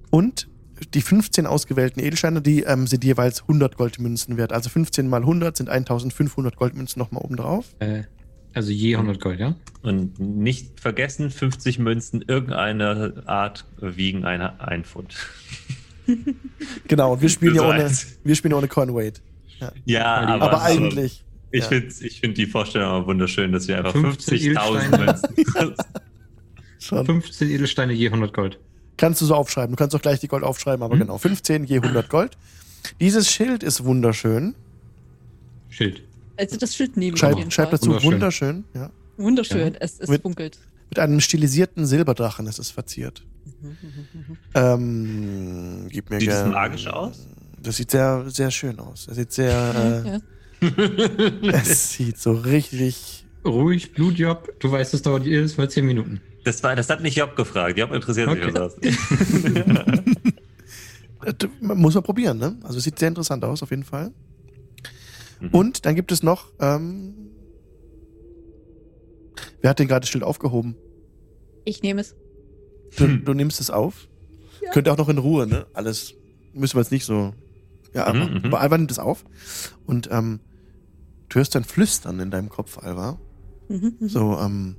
Und 0.09 0.47
die 0.93 1.01
15 1.01 1.45
ausgewählten 1.45 1.99
Edelsteine, 1.99 2.41
die 2.41 2.63
ähm, 2.63 2.87
sind 2.87 3.03
jeweils 3.03 3.41
100 3.41 3.77
Goldmünzen 3.77 4.37
wert. 4.37 4.51
Also 4.51 4.69
15 4.69 5.07
mal 5.07 5.21
100 5.21 5.55
sind 5.55 5.69
1500 5.69 6.55
Goldmünzen 6.55 6.99
nochmal 6.99 7.23
oben 7.23 7.37
drauf. 7.37 7.75
Äh, 7.79 8.03
also 8.53 8.71
je 8.71 8.95
100 8.95 9.19
Gold, 9.19 9.39
ja? 9.39 9.55
Und 9.81 10.19
nicht 10.19 10.79
vergessen, 10.79 11.29
50 11.29 11.79
Münzen 11.79 12.21
irgendeiner 12.21 13.13
Art 13.25 13.65
wiegen 13.79 14.25
eine, 14.25 14.59
ein 14.61 14.85
Pfund. 14.85 15.15
Genau, 16.87 17.13
und 17.13 17.21
wir 17.21 17.29
spielen 17.29 17.55
ja 17.55 17.67
ohne, 17.67 17.91
wir 18.23 18.35
spielen 18.35 18.53
ohne 18.53 18.67
Coinweight. 18.67 19.21
Ja, 19.85 20.21
aber, 20.21 20.45
Aber 20.45 20.63
eigentlich. 20.63 21.25
Ich 21.51 21.61
ja. 21.63 21.67
finde 21.69 21.93
ich 22.01 22.19
find 22.19 22.37
die 22.37 22.45
Vorstellung 22.47 22.89
aber 22.89 23.07
wunderschön, 23.07 23.51
dass 23.51 23.67
wir 23.67 23.77
einfach 23.77 23.93
15 23.93 24.37
50.000 24.55 24.97
Münzen. 24.97 25.75
Schon. 26.79 27.05
15 27.05 27.49
Edelsteine 27.49 27.93
je 27.93 28.07
100 28.07 28.33
Gold. 28.33 28.59
Kannst 28.97 29.21
du 29.21 29.25
so 29.25 29.35
aufschreiben. 29.35 29.71
Du 29.75 29.77
kannst 29.77 29.95
auch 29.95 30.01
gleich 30.01 30.19
die 30.19 30.27
Gold 30.27 30.43
aufschreiben, 30.43 30.83
aber 30.83 30.95
Mhm. 30.95 30.99
genau. 31.01 31.17
15 31.17 31.63
je 31.65 31.77
100 31.81 32.09
Gold. 32.09 32.37
Dieses 32.99 33.29
Schild 33.31 33.63
ist 33.63 33.83
wunderschön. 33.83 34.53
Schild. 35.69 36.03
Also 36.37 36.57
das 36.57 36.75
Schild 36.75 36.95
nehmen 36.97 37.17
wir 37.19 37.27
auf 37.29 37.33
Schreib, 37.39 37.53
schreib 37.53 37.71
dazu 37.71 37.87
Wunderschön. 37.89 38.11
wunderschön. 38.13 38.63
Ja. 38.73 38.89
Wunderschön, 39.17 39.75
es, 39.79 39.99
es 39.99 40.09
Mit- 40.09 40.21
funkelt. 40.21 40.59
Mit 40.89 40.99
einem 40.99 41.19
stilisierten 41.19 41.85
Silberdrachen 41.85 42.45
ist 42.47 42.59
es 42.59 42.69
verziert. 42.71 43.23
Ähm, 44.53 45.87
gib 45.89 46.09
mir 46.09 46.19
Sieht 46.19 46.29
es 46.29 46.35
gern- 46.35 46.51
magisch 46.51 46.87
aus? 46.87 47.27
Das 47.61 47.77
sieht 47.77 47.91
sehr, 47.91 48.25
sehr 48.27 48.51
schön 48.51 48.77
aus. 48.79 49.07
Es 49.07 49.15
sieht 49.15 49.31
sehr, 49.31 49.51
äh, 50.05 50.09
Ja. 50.09 50.19
Es 51.53 51.91
sieht 51.93 52.17
so 52.17 52.33
richtig. 52.33 53.25
Ruhig, 53.45 53.93
Blutjob. 53.93 54.59
Du 54.59 54.71
weißt, 54.71 54.93
es 54.93 55.01
dauert 55.03 55.25
jedes 55.25 55.57
Mal 55.57 55.69
10 55.69 55.85
Minuten. 55.85 56.21
Das, 56.43 56.61
war, 56.63 56.75
das 56.75 56.89
hat 56.89 57.01
nicht 57.01 57.15
Job 57.17 57.35
gefragt. 57.35 57.77
Job 57.77 57.91
interessiert 57.91 58.27
Okay. 58.29 58.45
sich 58.45 58.53
was 58.53 58.61
aus. 58.61 58.77
äh, 61.25 61.33
d- 61.33 61.49
Muss 61.61 61.93
man 61.95 62.03
probieren, 62.03 62.37
ne? 62.37 62.57
Also 62.63 62.77
es 62.77 62.83
sieht 62.83 62.99
sehr 62.99 63.07
interessant 63.09 63.43
aus, 63.43 63.63
auf 63.63 63.69
jeden 63.71 63.83
Fall. 63.83 64.11
Mhm. 65.39 65.49
Und 65.49 65.85
dann 65.85 65.95
gibt 65.95 66.11
es 66.11 66.23
noch, 66.23 66.51
ähm, 66.59 67.13
wer 69.61 69.69
hat 69.71 69.79
denn 69.79 69.87
gerade 69.87 70.01
das 70.01 70.09
Schild 70.09 70.23
aufgehoben? 70.23 70.75
Ich 71.65 71.81
nehme 71.81 72.01
es. 72.01 72.15
Du, 72.97 73.05
Hm. 73.05 73.25
du 73.25 73.33
nimmst 73.33 73.59
es 73.59 73.69
auf? 73.69 74.07
Ja. 74.63 74.71
Könnt 74.71 74.87
ihr 74.87 74.93
auch 74.93 74.97
noch 74.97 75.09
in 75.09 75.17
Ruhe, 75.17 75.47
ne? 75.47 75.65
Alles 75.73 76.13
müssen 76.53 76.75
wir 76.77 76.81
jetzt 76.81 76.91
nicht 76.91 77.05
so. 77.05 77.33
Ja, 77.93 78.11
Mhm, 78.13 78.21
aber, 78.21 78.29
mhm. 78.31 78.45
aber 78.45 78.59
Alva 78.61 78.77
nimmt 78.77 78.91
es 78.91 78.99
auf. 78.99 79.25
Und 79.85 80.09
ähm, 80.11 80.39
du 81.35 81.39
hörst 81.39 81.55
ein 81.57 81.65
Flüstern 81.65 82.21
in 82.21 82.31
deinem 82.31 82.47
Kopf, 82.47 82.77
Alva. 82.77 83.19
Mhm, 83.67 83.97
mhm. 83.99 84.07
So, 84.07 84.37
ähm, 84.39 84.77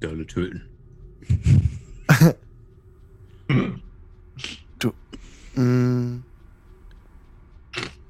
alle 0.00 0.26
töten. 0.26 0.62
mh, 3.48 3.80
mm, 5.56 6.24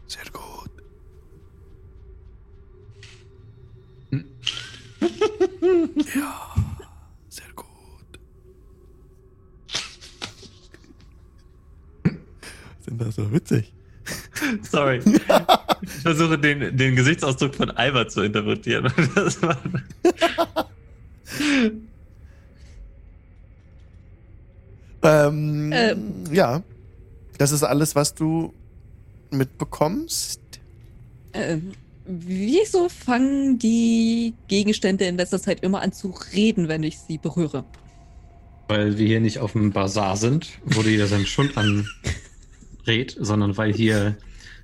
sehr 0.06 0.24
gut. 0.32 0.70
Hm. 4.10 4.24
ja, 6.14 6.54
sehr 7.30 7.52
gut. 7.54 8.18
Sind 12.80 13.00
das 13.00 13.14
so 13.14 13.32
witzig? 13.32 13.73
Sorry. 14.62 15.00
Ich 15.82 15.90
versuche 16.02 16.38
den, 16.38 16.76
den 16.76 16.96
Gesichtsausdruck 16.96 17.54
von 17.54 17.70
Albert 17.70 18.12
zu 18.12 18.22
interpretieren. 18.22 18.92
Das 19.14 19.42
war, 19.42 19.58
Ähm, 25.04 25.70
Ähm. 25.72 26.24
Ja, 26.32 26.62
das 27.38 27.52
ist 27.52 27.62
alles, 27.62 27.94
was 27.94 28.14
du 28.14 28.52
mitbekommst. 29.30 30.40
Ähm, 31.34 31.72
wieso 32.06 32.88
fangen 32.88 33.58
die 33.58 34.34
Gegenstände 34.48 35.04
in 35.04 35.16
letzter 35.16 35.40
Zeit 35.40 35.62
immer 35.62 35.82
an 35.82 35.92
zu 35.92 36.14
reden, 36.32 36.68
wenn 36.68 36.82
ich 36.82 36.98
sie 36.98 37.18
berühre? 37.18 37.64
Weil 38.68 38.96
wir 38.96 39.06
hier 39.06 39.20
nicht 39.20 39.40
auf 39.40 39.52
dem 39.52 39.72
Bazar 39.72 40.16
sind, 40.16 40.48
wo 40.64 40.80
jeder 40.80 41.06
seinen 41.06 41.26
Schund 41.26 41.56
anredet, 42.86 43.16
sondern 43.20 43.56
weil 43.56 43.72
hier 43.72 44.16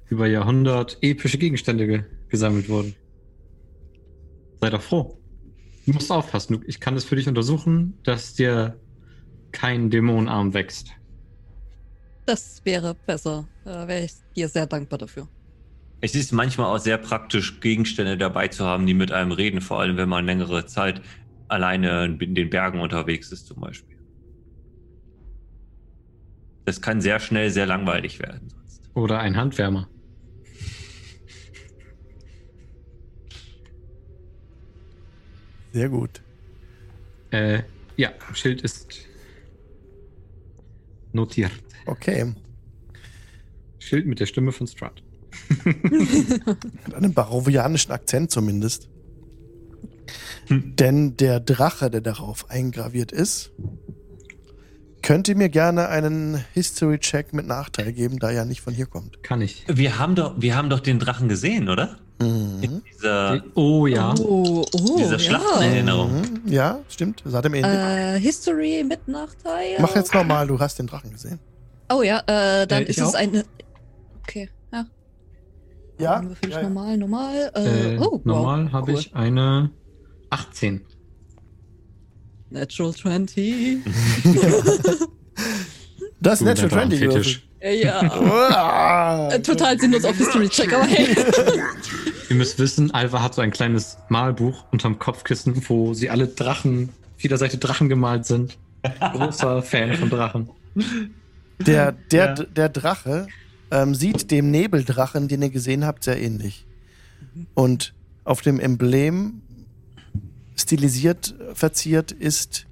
über 0.08 0.26
Jahrhundert 0.26 0.98
epische 1.02 1.38
Gegenstände 1.38 1.86
ge 1.86 2.02
gesammelt 2.28 2.68
wurden. 2.68 2.94
Sei 4.60 4.70
doch 4.70 4.82
froh. 4.82 5.18
Du 5.86 5.92
musst 5.92 6.12
aufpassen. 6.12 6.60
Du- 6.60 6.66
Ich 6.66 6.78
kann 6.78 6.94
es 6.96 7.04
für 7.04 7.16
dich 7.16 7.26
untersuchen, 7.28 7.98
dass 8.04 8.34
dir 8.34 8.78
kein 9.50 9.90
Dämonenarm 9.90 10.54
wächst. 10.54 10.90
Das 12.26 12.60
wäre 12.64 12.94
besser. 13.06 13.48
Da 13.64 13.88
wäre 13.88 14.04
ich 14.04 14.12
dir 14.36 14.48
sehr 14.48 14.66
dankbar 14.66 14.98
dafür. 14.98 15.26
es 16.02 16.14
ist 16.14 16.32
manchmal 16.32 16.74
auch 16.74 16.78
sehr 16.80 16.96
praktisch, 16.98 17.60
Gegenstände 17.60 18.16
dabei 18.16 18.48
zu 18.48 18.64
haben, 18.64 18.86
die 18.86 18.94
mit 18.94 19.12
einem 19.12 19.32
reden, 19.32 19.60
vor 19.60 19.80
allem 19.80 19.96
wenn 19.98 20.08
man 20.08 20.24
längere 20.24 20.64
Zeit 20.66 21.02
alleine 21.48 22.16
in 22.20 22.34
den 22.34 22.48
Bergen 22.48 22.80
unterwegs 22.80 23.32
ist, 23.32 23.46
zum 23.48 23.60
Beispiel. 23.60 23.98
Das 26.64 26.80
kann 26.80 27.00
sehr 27.00 27.20
schnell 27.20 27.50
sehr 27.50 27.66
langweilig 27.66 28.20
werden. 28.20 28.48
Sonst. 28.48 28.90
Oder 28.94 29.20
ein 29.20 29.36
Handwärmer. 29.36 29.88
Sehr 35.72 35.88
gut. 35.88 36.20
Äh, 37.30 37.62
ja, 37.96 38.10
Schild 38.32 38.62
ist 38.62 39.06
notiert. 41.12 41.52
Okay. 41.86 42.34
Schild 43.78 44.06
mit 44.06 44.20
der 44.20 44.26
Stimme 44.26 44.52
von 44.52 44.66
Strahd. 44.66 45.02
Mit 45.64 46.94
einem 46.94 47.14
barovianischen 47.14 47.92
Akzent 47.92 48.30
zumindest. 48.30 48.88
Hm. 50.46 50.74
Denn 50.76 51.16
der 51.16 51.40
Drache, 51.40 51.90
der 51.90 52.00
darauf 52.00 52.50
eingraviert 52.50 53.12
ist, 53.12 53.52
könnt 55.10 55.26
ihr 55.26 55.36
mir 55.36 55.48
gerne 55.48 55.88
einen 55.88 56.36
History-Check 56.54 57.32
mit 57.32 57.44
Nachteil 57.44 57.92
geben, 57.92 58.20
da 58.20 58.28
er 58.28 58.34
ja 58.36 58.44
nicht 58.44 58.60
von 58.60 58.72
hier 58.72 58.86
kommt. 58.86 59.20
Kann 59.24 59.40
ich. 59.42 59.64
Wir 59.66 59.98
haben 59.98 60.14
doch, 60.14 60.34
wir 60.40 60.54
haben 60.54 60.70
doch 60.70 60.78
den 60.78 61.00
Drachen 61.00 61.28
gesehen, 61.28 61.68
oder? 61.68 61.96
Mhm. 62.20 62.58
In 62.62 62.82
dieser, 62.84 63.42
Oh 63.56 63.88
ja. 63.88 64.14
Oh, 64.20 64.64
oh, 64.72 64.96
dieser 65.00 65.18
Schlacht 65.18 65.62
in 65.62 65.72
Erinnerung. 65.72 66.20
Mhm. 66.20 66.42
Ja, 66.46 66.78
stimmt. 66.88 67.22
Das 67.24 67.34
hat 67.34 67.44
ihm 67.44 67.54
ähnlich. 67.54 67.72
Äh, 67.72 68.20
History 68.20 68.84
mit 68.88 69.08
Nachteil. 69.08 69.78
Mach 69.80 69.96
jetzt 69.96 70.14
nochmal, 70.14 70.46
du 70.46 70.60
hast 70.60 70.78
den 70.78 70.86
Drachen 70.86 71.10
gesehen. 71.10 71.40
Oh 71.92 72.02
ja, 72.02 72.20
äh, 72.28 72.68
dann 72.68 72.84
Äh, 72.84 72.86
ist 72.86 73.00
es 73.00 73.02
auch? 73.12 73.14
eine. 73.14 73.44
Okay, 74.22 74.48
ja. 74.72 74.86
Ja? 75.98 76.14
Dann 76.20 76.28
würfel 76.28 76.48
ich 76.50 76.54
ja, 76.54 76.62
ja. 76.62 76.68
normal, 76.68 76.96
normal. 76.96 77.52
Äh, 77.56 77.94
Äh, 77.96 77.98
oh, 77.98 78.12
wow, 78.12 78.20
normal 78.24 78.70
habe 78.70 78.92
cool. 78.92 78.98
ich 79.00 79.12
eine 79.16 79.72
18. 80.30 80.82
Natural 82.50 82.94
20. 82.94 83.78
Das 86.22 86.34
ist 86.34 86.40
Du, 86.40 86.44
Natural 86.44 86.68
der 86.68 86.98
20 86.98 87.00
Drachenfetisch. 87.00 87.42
Äh, 87.60 87.82
ja. 87.82 89.28
Äh, 89.30 89.40
Total 89.40 89.78
sinnlos 89.78 90.04
auf 90.04 90.16
History-Check, 90.16 90.72
aber 90.74 90.84
hey. 90.84 91.16
Ihr 92.28 92.36
müsst 92.36 92.58
wissen, 92.58 92.90
Alva 92.92 93.22
hat 93.22 93.34
so 93.34 93.40
ein 93.40 93.50
kleines 93.50 93.96
Malbuch 94.10 94.64
unterm 94.70 94.98
Kopfkissen, 94.98 95.62
wo 95.68 95.94
sie 95.94 96.10
alle 96.10 96.26
Drachen, 96.28 96.90
auf 97.16 97.22
jeder 97.22 97.38
Seite 97.38 97.56
Drachen 97.58 97.88
gemalt 97.88 98.26
sind. 98.26 98.58
Großer 99.00 99.62
Fan 99.62 99.94
von 99.94 100.10
Drachen. 100.10 100.50
Der, 101.58 101.92
der, 101.92 102.26
Ja. 102.26 102.34
der 102.34 102.68
Drache 102.68 103.26
ähm, 103.70 103.94
sieht 103.94 104.30
dem 104.30 104.50
Nebeldrachen, 104.50 105.26
den 105.28 105.40
ihr 105.42 105.50
gesehen 105.50 105.86
habt, 105.86 106.04
sehr 106.04 106.20
ähnlich. 106.20 106.66
Und 107.54 107.94
auf 108.24 108.42
dem 108.42 108.60
Emblem 108.60 109.40
stilisiert, 110.60 111.34
verziert 111.54 112.12
ist 112.12 112.66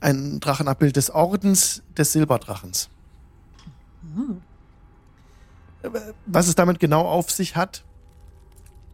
ein 0.00 0.40
Drachenabbild 0.40 0.96
des 0.96 1.10
Ordens 1.10 1.82
des 1.96 2.12
Silberdrachens. 2.12 2.88
Was 6.26 6.48
es 6.48 6.54
damit 6.54 6.78
genau 6.80 7.06
auf 7.06 7.30
sich 7.30 7.56
hat, 7.56 7.84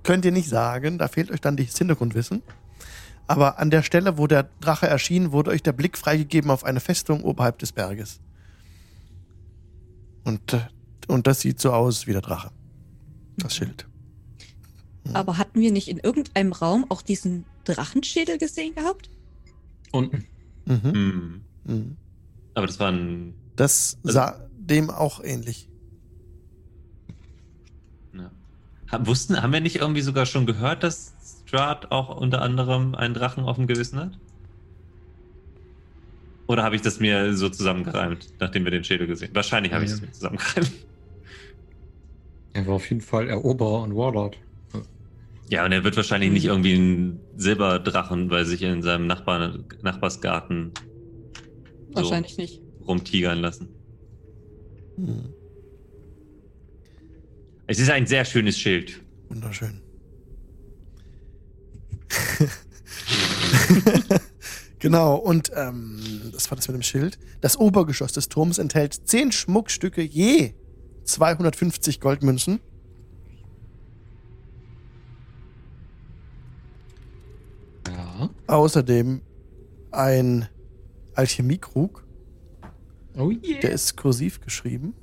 könnt 0.03 0.25
ihr 0.25 0.33
nicht 0.33 0.49
sagen. 0.49 0.99
Da 0.99 1.09
fehlt 1.09 1.31
euch 1.31 1.41
dann 1.41 1.57
das 1.57 1.77
Hintergrundwissen. 1.77 2.43
Aber 3.27 3.59
an 3.59 3.71
der 3.71 3.83
Stelle, 3.83 4.19
wo 4.19 4.27
der 4.27 4.49
Drache 4.61 4.87
erschien, 4.87 5.33
wurde 5.33 5.51
euch 5.51 5.63
der 5.63 5.73
Blick 5.73 5.99
freigegeben 5.99 6.51
auf 6.51 6.65
eine 6.65 6.81
Festung 6.81 7.25
oberhalb 7.25 7.59
des 7.59 7.73
Berges. 7.73 8.21
Und, 10.23 10.53
äh, 10.53 10.61
und 11.09 11.27
das 11.27 11.41
sieht 11.41 11.61
so 11.61 11.73
aus 11.73 12.07
wie 12.07 12.13
der 12.13 12.21
Drache. 12.21 12.51
Das 13.37 13.57
Schild. 13.57 13.87
Aber 15.13 15.39
hatten 15.39 15.61
wir 15.61 15.73
nicht 15.73 15.89
in 15.89 15.99
irgendeinem 15.99 16.53
Raum 16.53 16.87
auch 16.89 17.03
diesen 17.03 17.45
Drachenschädel 17.67 18.39
gesehen 18.39 18.75
gehabt? 18.75 19.11
Unten. 19.93 20.25
Mhm. 20.65 20.81
Hm. 20.83 21.41
Mhm. 21.65 21.97
Aber 22.55 22.67
das 22.67 22.81
war 22.81 22.91
ein. 22.91 23.35
Das 23.57 23.99
sah 24.03 24.41
dem 24.59 24.91
auch 24.91 25.23
ähnlich. 25.23 25.69
Ja. 28.15 28.31
Wussten, 29.07 29.41
haben 29.43 29.53
wir 29.53 29.61
nicht 29.61 29.77
irgendwie 29.77 30.01
sogar 30.01 30.27
schon 30.27 30.47
gehört, 30.47 30.83
dass 30.83 31.15
Strahd 31.47 31.91
auch 31.93 32.17
unter 32.17 32.43
anderem 32.43 32.95
einen 32.95 33.15
Drachen 33.15 33.45
auf 33.45 33.57
dem 33.57 33.67
Gewissen 33.67 33.99
hat? 33.99 34.19
Oder 36.49 36.63
habe 36.63 36.77
ich 36.77 36.83
das 36.83 37.01
mir 37.01 37.35
so 37.37 37.49
zusammengereimt, 37.49 38.33
nachdem 38.39 38.65
wir 38.65 38.71
den 38.71 38.85
Schädel 38.85 39.07
gesehen 39.07 39.29
haben? 39.29 39.35
Wahrscheinlich 39.37 39.73
habe 39.73 39.85
ich 39.85 39.91
Ja. 39.91 39.97
es 39.97 40.03
mir 40.03 40.13
zusammengereimt. 40.13 40.73
Er 42.53 42.67
war 42.67 42.75
auf 42.75 42.89
jeden 42.89 43.03
Fall 43.03 43.29
Eroberer 43.29 43.83
und 43.83 43.95
Warlord. 43.97 44.39
Ja, 45.49 45.65
und 45.65 45.73
er 45.73 45.85
wird 45.85 45.97
wahrscheinlich 45.97 46.33
nicht 46.33 46.47
irgendwie 46.47 46.75
einen 46.75 47.21
Silberdrachen 47.37 48.29
bei 48.29 48.45
sich 48.45 48.63
in 48.63 48.83
seinem 48.83 49.07
Nachbarn, 49.07 49.65
Nachbarsgarten 49.83 50.73
so 51.91 52.03
Wahrscheinlich 52.03 52.37
nicht. 52.37 52.61
rumtigern 52.87 53.39
lassen. 53.39 53.69
Mhm. 54.97 55.33
Es 57.69 57.79
ist 57.79 57.91
ein 57.91 58.07
sehr 58.07 58.25
schönes 58.25 58.59
Schild. 58.59 59.01
Wunderschön. 59.29 59.81
genau, 64.79 65.17
und 65.17 65.51
ähm, 65.55 66.01
das 66.33 66.51
war 66.51 66.57
das 66.57 66.69
mit 66.69 66.77
dem 66.77 66.83
Schild. 66.83 67.19
Das 67.41 67.59
Obergeschoss 67.59 68.13
des 68.13 68.29
Turms 68.29 68.59
enthält 68.59 69.09
zehn 69.09 69.33
Schmuckstücke 69.33 70.03
je 70.03 70.53
250 71.05 72.01
Goldmünzen. 72.01 72.61
Außerdem 78.47 79.23
ein 79.91 80.49
Alchemiekrug. 81.15 82.05
Oh 83.17 83.31
yeah. 83.31 83.61
Der 83.61 83.71
ist 83.73 83.97
kursiv 83.97 84.41
geschrieben. 84.41 84.95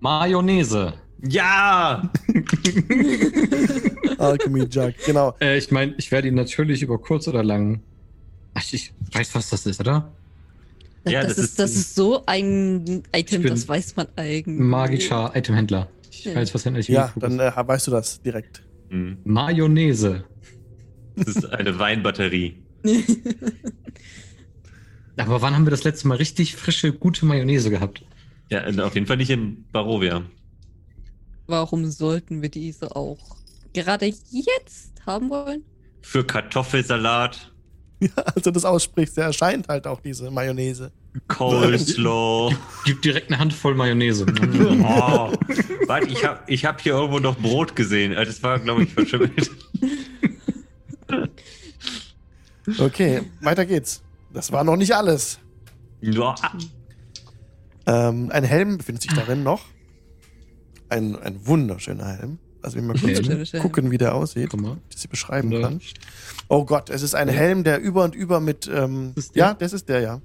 Mayonnaise. 0.00 0.94
Ja! 1.24 2.10
Alchemy 4.18 4.64
Jug, 4.64 4.94
genau. 5.06 5.34
Äh, 5.40 5.58
ich 5.58 5.70
meine, 5.70 5.94
ich 5.98 6.10
werde 6.10 6.26
ihn 6.28 6.34
natürlich 6.34 6.82
über 6.82 6.98
kurz 6.98 7.28
oder 7.28 7.44
lang. 7.44 7.80
Ach, 8.54 8.64
ich 8.72 8.92
weiß, 9.12 9.34
was 9.36 9.50
das 9.50 9.66
ist, 9.66 9.78
oder? 9.80 10.12
Das, 11.04 11.12
Ja, 11.12 11.22
das, 11.22 11.36
das 11.36 11.38
ist, 11.38 11.44
ist- 11.50 11.58
das 11.60 11.70
ist 11.76 11.94
so 11.94 12.24
ein 12.26 13.02
Item, 13.14 13.42
das 13.44 13.68
weiß 13.68 13.94
man 13.96 14.08
eigentlich. 14.16 14.58
Magischer 14.58 15.32
Itemhändler. 15.36 15.88
Ich 16.10 16.24
Ja. 16.24 16.34
weiß, 16.34 16.52
was 16.54 16.66
ein 16.66 16.74
Ja, 16.74 16.78
Alchemiekrug 16.78 17.20
dann 17.22 17.38
ist. 17.38 17.56
äh, 17.56 17.68
weißt 17.68 17.86
du 17.86 17.90
das 17.92 18.20
direkt. 18.22 18.62
Hm. 18.88 19.18
Mayonnaise. 19.24 20.24
Das 21.16 21.28
ist 21.36 21.44
eine 21.46 21.78
Weinbatterie. 21.78 22.56
Aber 25.16 25.42
wann 25.42 25.54
haben 25.54 25.66
wir 25.66 25.70
das 25.70 25.84
letzte 25.84 26.08
Mal 26.08 26.16
richtig 26.16 26.56
frische, 26.56 26.92
gute 26.92 27.26
Mayonnaise 27.26 27.70
gehabt? 27.70 28.02
Ja, 28.50 28.66
und 28.66 28.80
auf 28.80 28.94
jeden 28.94 29.06
Fall 29.06 29.18
nicht 29.18 29.30
in 29.30 29.64
Barovia. 29.72 30.22
Warum 31.46 31.90
sollten 31.90 32.42
wir 32.42 32.48
diese 32.48 32.96
auch 32.96 33.36
gerade 33.72 34.06
jetzt 34.06 34.92
haben 35.06 35.30
wollen? 35.30 35.62
Für 36.00 36.24
Kartoffelsalat, 36.24 37.52
Ja, 38.02 38.22
als 38.24 38.42
du 38.42 38.50
das 38.50 38.64
aussprichst, 38.64 39.16
der 39.16 39.26
erscheint 39.26 39.68
halt 39.68 39.86
auch 39.86 40.00
diese 40.00 40.28
Mayonnaise. 40.30 40.90
Coleslaw. 41.28 42.52
Gib 42.84 43.00
direkt 43.02 43.30
eine 43.30 43.38
Handvoll 43.38 43.74
Mayonnaise. 43.76 44.26
Oh, 44.84 45.32
warte, 45.86 46.08
ich 46.08 46.24
habe 46.24 46.40
ich 46.48 46.64
hab 46.64 46.80
hier 46.80 46.94
irgendwo 46.94 47.20
noch 47.20 47.38
Brot 47.38 47.76
gesehen. 47.76 48.12
Äh, 48.12 48.24
Das 48.24 48.42
war, 48.42 48.58
glaube 48.58 48.82
ich, 48.84 48.92
verschimmelt. 48.92 49.50
Okay, 52.78 53.22
weiter 53.40 53.66
geht's. 53.66 54.02
Das 54.32 54.52
war 54.52 54.64
noch 54.64 54.76
nicht 54.76 54.94
alles. 54.94 55.38
Ja. 56.00 56.34
Ähm, 57.86 58.30
ein 58.32 58.44
Helm 58.44 58.78
befindet 58.78 59.02
sich 59.02 59.12
darin 59.12 59.42
noch. 59.42 59.64
Ein, 60.88 61.16
ein 61.16 61.44
wunderschöner 61.46 62.06
Helm. 62.18 62.38
Also 62.62 62.76
wir 62.76 62.82
mal 62.82 62.96
kurz 62.96 63.52
gucken, 63.60 63.90
wie 63.90 63.98
der 63.98 64.14
aussieht, 64.14 64.52
dass 64.52 65.02
ich 65.02 65.08
beschreiben 65.10 65.50
Ja. 65.50 65.60
kann. 65.62 65.80
Oh 66.48 66.64
Gott, 66.64 66.90
es 66.90 67.02
ist 67.02 67.14
ein 67.16 67.26
Ja. 67.28 67.34
Helm, 67.34 67.64
der 67.64 67.80
über 67.80 68.04
und 68.04 68.14
über 68.14 68.38
mit. 68.38 68.68
Ähm, 68.72 69.12
Das 69.16 69.30
ja, 69.34 69.54
das 69.54 69.72
ist 69.72 69.88
der, 69.88 70.00
ja. 70.00 70.20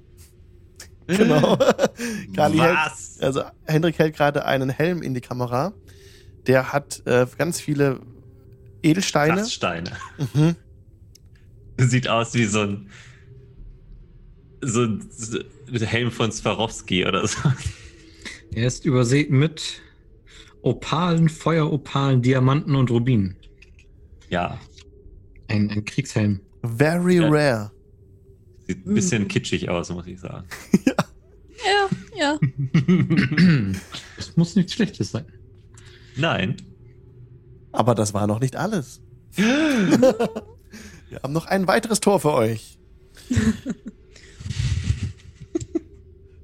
Genau. 1.08 1.56
Kali 2.36 2.58
hält, 2.58 2.76
also 3.20 3.42
Hendrik 3.64 3.98
hält 3.98 4.14
gerade 4.14 4.44
einen 4.44 4.68
Helm 4.70 5.02
in 5.02 5.14
die 5.14 5.20
Kamera. 5.20 5.72
Der 6.46 6.72
hat 6.72 7.02
äh, 7.06 7.26
ganz 7.36 7.60
viele 7.60 8.00
Edelsteine. 8.82 9.32
Plaststeine. 9.34 9.90
Mhm. 10.34 10.54
Sieht 11.90 12.08
aus 12.08 12.34
wie 12.34 12.44
so 12.44 12.60
ein 12.60 12.88
so 14.60 14.82
ein 14.82 15.08
Helm 15.72 16.10
von 16.10 16.32
Swarovski 16.32 17.06
oder 17.06 17.26
so. 17.26 17.38
Er 18.52 18.66
ist 18.66 18.84
übersät 18.84 19.30
mit 19.30 19.80
Opalen, 20.62 21.28
Feueropalen, 21.28 22.22
Diamanten 22.22 22.74
und 22.74 22.90
Rubinen. 22.90 23.36
Ja, 24.30 24.58
Ein, 25.46 25.70
ein 25.70 25.84
Kriegshelm. 25.84 26.40
Very 26.62 27.16
Ja. 27.18 27.28
rare. 27.28 27.70
sieht 28.66 28.84
ein 28.84 28.94
bisschen 28.94 29.28
kitschig 29.28 29.68
aus, 29.68 29.90
muss 29.90 30.06
ich 30.06 30.18
sagen. 30.20 30.46
Ja, 31.66 31.88
ja. 32.16 32.38
Das 34.16 34.36
muss 34.36 34.54
nichts 34.54 34.72
Schlechtes 34.74 35.10
sein. 35.10 35.24
Nein. 36.16 36.56
Aber 37.72 37.94
das 37.96 38.14
war 38.14 38.26
noch 38.28 38.38
nicht 38.40 38.54
alles. 38.56 39.00
Wir 41.08 41.20
haben 41.22 41.32
noch 41.32 41.46
ein 41.46 41.66
weiteres 41.66 42.00
Tor 42.00 42.20
für 42.20 42.32
euch. 42.32 42.78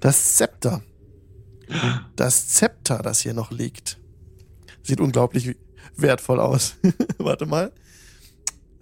Das 0.01 0.35
Zepter. 0.35 0.83
Das 2.15 2.49
Zepter, 2.49 2.99
das 2.99 3.21
hier 3.21 3.33
noch 3.33 3.51
liegt. 3.51 3.99
Sieht 4.83 5.01
unglaublich 5.01 5.57
wertvoll 5.97 6.41
aus. 6.41 6.77
Warte 7.19 7.47
mal. 7.47 7.73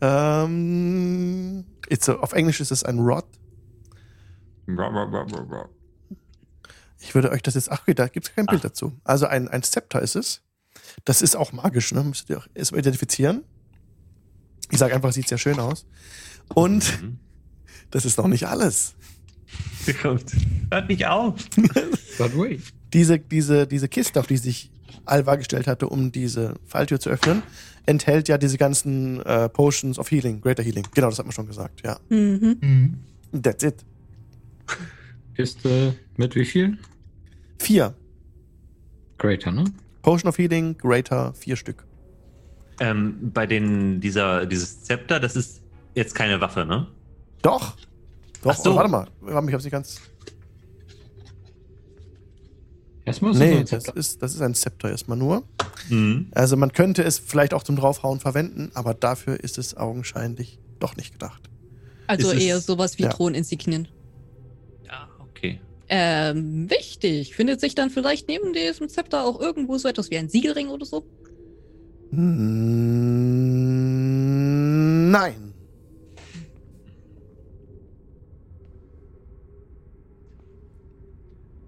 Ähm, 0.01 1.65
it's 1.89 2.09
a, 2.09 2.15
auf 2.15 2.33
Englisch 2.33 2.61
ist 2.61 2.73
es 2.73 2.83
ein 2.83 2.99
Rod. 2.99 3.25
Ich 6.99 7.15
würde 7.15 7.31
euch 7.31 7.43
das 7.43 7.55
jetzt. 7.55 7.71
Ach, 7.71 7.83
okay, 7.83 7.95
da 7.95 8.09
gibt 8.09 8.27
es 8.29 8.35
kein 8.35 8.47
Bild 8.47 8.65
Ah. 8.65 8.69
dazu. 8.69 8.93
Also 9.05 9.27
ein, 9.27 9.47
ein 9.47 9.63
Zepter 9.63 10.03
ist 10.03 10.17
es. 10.17 10.43
Das 11.05 11.23
ist 11.23 11.37
auch 11.37 11.53
magisch, 11.53 11.93
ne? 11.93 12.03
Müsstet 12.03 12.31
ihr 12.31 12.39
auch 12.39 12.49
erstmal 12.53 12.81
identifizieren. 12.81 13.45
Ich 14.73 14.78
sage 14.78 14.94
einfach, 14.94 15.12
sieht 15.12 15.28
sehr 15.28 15.39
schön 15.39 15.61
aus. 15.61 15.86
Und 16.53 17.01
Mhm. 17.01 17.19
das 17.93 18.05
ist 18.05 18.19
noch 18.19 18.27
nicht 18.27 18.47
alles. 18.49 18.94
Kommt. 20.03 20.32
Hört 20.70 20.89
nicht 20.89 21.07
auf. 21.07 21.35
But 22.19 22.36
wait. 22.36 22.62
Diese, 22.93 23.19
diese, 23.19 23.66
diese 23.66 23.89
Kiste, 23.89 24.19
auf 24.19 24.27
die 24.27 24.36
sich 24.39 24.70
Alva 25.05 25.36
gestellt 25.36 25.66
hatte, 25.66 25.89
um 25.89 26.11
diese 26.12 26.55
Falltür 26.66 26.99
zu 27.01 27.11
öffnen, 27.11 27.43
enthält 27.86 28.28
ja 28.28 28.39
diese 28.39 28.57
ganzen 28.59 29.20
äh, 29.23 29.49
Potions 29.49 29.99
of 29.99 30.11
Healing, 30.11 30.40
Greater 30.40 30.62
Healing. 30.62 30.86
Genau, 30.94 31.09
das 31.11 31.19
hat 31.19 31.27
man 31.27 31.32
schon 31.32 31.47
gesagt, 31.47 31.82
ja. 31.85 31.99
Mhm. 32.09 32.99
That's 33.32 33.62
it. 33.65 33.85
Kiste 35.36 35.94
mit 36.16 36.35
wie 36.35 36.44
viel? 36.44 36.78
Vier. 37.59 37.94
Greater, 39.19 39.51
ne? 39.53 39.65
Potion 40.03 40.28
of 40.28 40.39
Healing, 40.39 40.77
Greater, 40.78 41.32
vier 41.35 41.57
Stück. 41.57 41.85
Ähm, 42.83 43.31
bei 43.33 43.47
den, 43.47 44.01
dieser, 44.01 44.45
dieses 44.45 44.83
Zepter, 44.83 45.21
das 45.21 45.37
ist 45.37 45.61
jetzt 45.95 46.15
keine 46.17 46.41
Waffe, 46.41 46.65
ne? 46.67 46.89
Doch. 47.43 47.77
Doch, 48.43 48.51
Ach 48.51 48.57
so. 48.57 48.73
oh, 48.73 48.75
warte 48.77 48.91
mal. 48.91 49.07
Ich 49.25 49.33
hab's 49.55 49.63
nicht 49.63 49.71
ganz. 49.73 50.01
Erstmal 53.05 53.35
Nee, 53.35 53.61
das 53.61 53.71
so 53.71 53.77
das 53.77 53.89
ist, 53.97 54.23
das 54.23 54.35
ist 54.35 54.43
ein 54.43 54.55
Zepter 54.55 54.91
erstmal 54.91 55.19
nur. 55.19 55.43
Mhm. 55.89 56.29
Also 56.33 56.57
man 56.57 56.73
könnte 56.73 57.03
es 57.03 57.19
vielleicht 57.19 57.53
auch 57.55 57.63
zum 57.65 57.77
Draufhauen 57.77 58.21
verwenden, 58.21 58.71
aber 58.75 58.95
dafür 58.95 59.39
ist 59.39 59.59
es 59.59 59.77
augenscheinlich 59.77 60.59
doch 60.79 60.97
nicht 60.97 61.13
gedacht. 61.13 61.43
Also 62.07 62.31
Ist 62.31 62.39
es- 62.39 62.43
eher 62.45 62.61
sowas 62.61 62.99
wie 62.99 63.05
ja. 63.05 63.11
Throninsignien. 63.11 63.89
Ja, 64.87 65.09
okay. 65.21 65.61
Ähm, 65.89 66.69
wichtig. 66.71 67.35
Findet 67.35 67.61
sich 67.61 67.75
dann 67.75 67.91
vielleicht 67.91 68.29
neben 68.29 68.53
diesem 68.53 68.89
Zepter 68.89 69.25
auch 69.25 69.41
irgendwo 69.41 69.79
so 69.79 69.89
etwas 69.89 70.11
wie 70.11 70.19
ein 70.19 70.29
Siegelring 70.29 70.69
oder 70.69 70.85
so? 70.87 71.05
Nein. 75.12 75.55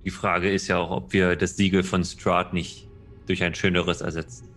Die 0.04 0.10
Frage 0.10 0.50
ist 0.52 0.68
ja 0.68 0.76
auch, 0.78 0.90
ob 0.90 1.12
wir 1.14 1.34
das 1.36 1.56
Siegel 1.56 1.82
von 1.82 2.04
Strahd 2.04 2.52
nicht 2.52 2.88
durch 3.26 3.42
ein 3.42 3.54
schöneres 3.54 4.02
ersetzen. 4.02 4.48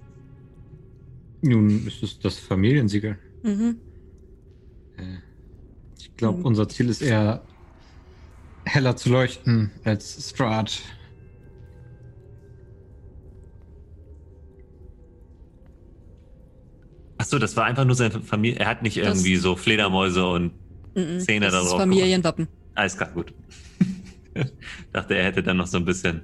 Nun 1.41 1.87
ist 1.87 2.03
es 2.03 2.19
das 2.19 2.37
Familiensiegel. 2.37 3.17
Mhm. 3.43 3.77
Ich 5.99 6.15
glaube, 6.17 6.39
Mhm. 6.39 6.45
unser 6.45 6.67
Ziel 6.67 6.89
ist 6.89 7.01
eher 7.01 7.43
heller 8.65 8.97
zu 8.97 9.09
leuchten 9.09 9.71
als 9.85 10.29
Strahd. 10.29 10.81
Achso, 17.27 17.39
das 17.39 17.57
war 17.57 17.65
einfach 17.65 17.83
nur 17.83 17.95
seine 17.95 18.21
Familie. 18.21 18.59
Er 18.59 18.67
hat 18.67 18.83
nicht 18.83 18.95
Das- 18.97 19.05
irgendwie 19.05 19.35
so 19.35 19.55
Fledermäuse 19.57 20.25
und 20.25 20.53
Mhm. 20.95 21.19
Zähne 21.19 21.47
das 21.47 21.53
da 21.55 21.61
ist 21.61 21.69
drauf 21.71 21.79
Familienwappen. 21.81 22.47
alles 22.73 22.95
klar, 22.97 23.11
gut. 23.11 23.33
Dachte, 24.93 25.15
er 25.15 25.25
hätte 25.25 25.43
dann 25.43 25.57
noch 25.57 25.67
so 25.67 25.77
ein 25.77 25.83
bisschen 25.85 26.21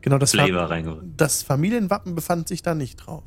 Genau, 0.00 0.16
das, 0.18 0.30
Flavor 0.30 0.62
reingebracht. 0.70 1.04
das 1.16 1.42
Familienwappen 1.42 2.14
befand 2.14 2.48
sich 2.48 2.62
da 2.62 2.74
nicht 2.74 2.96
drauf. 2.96 3.24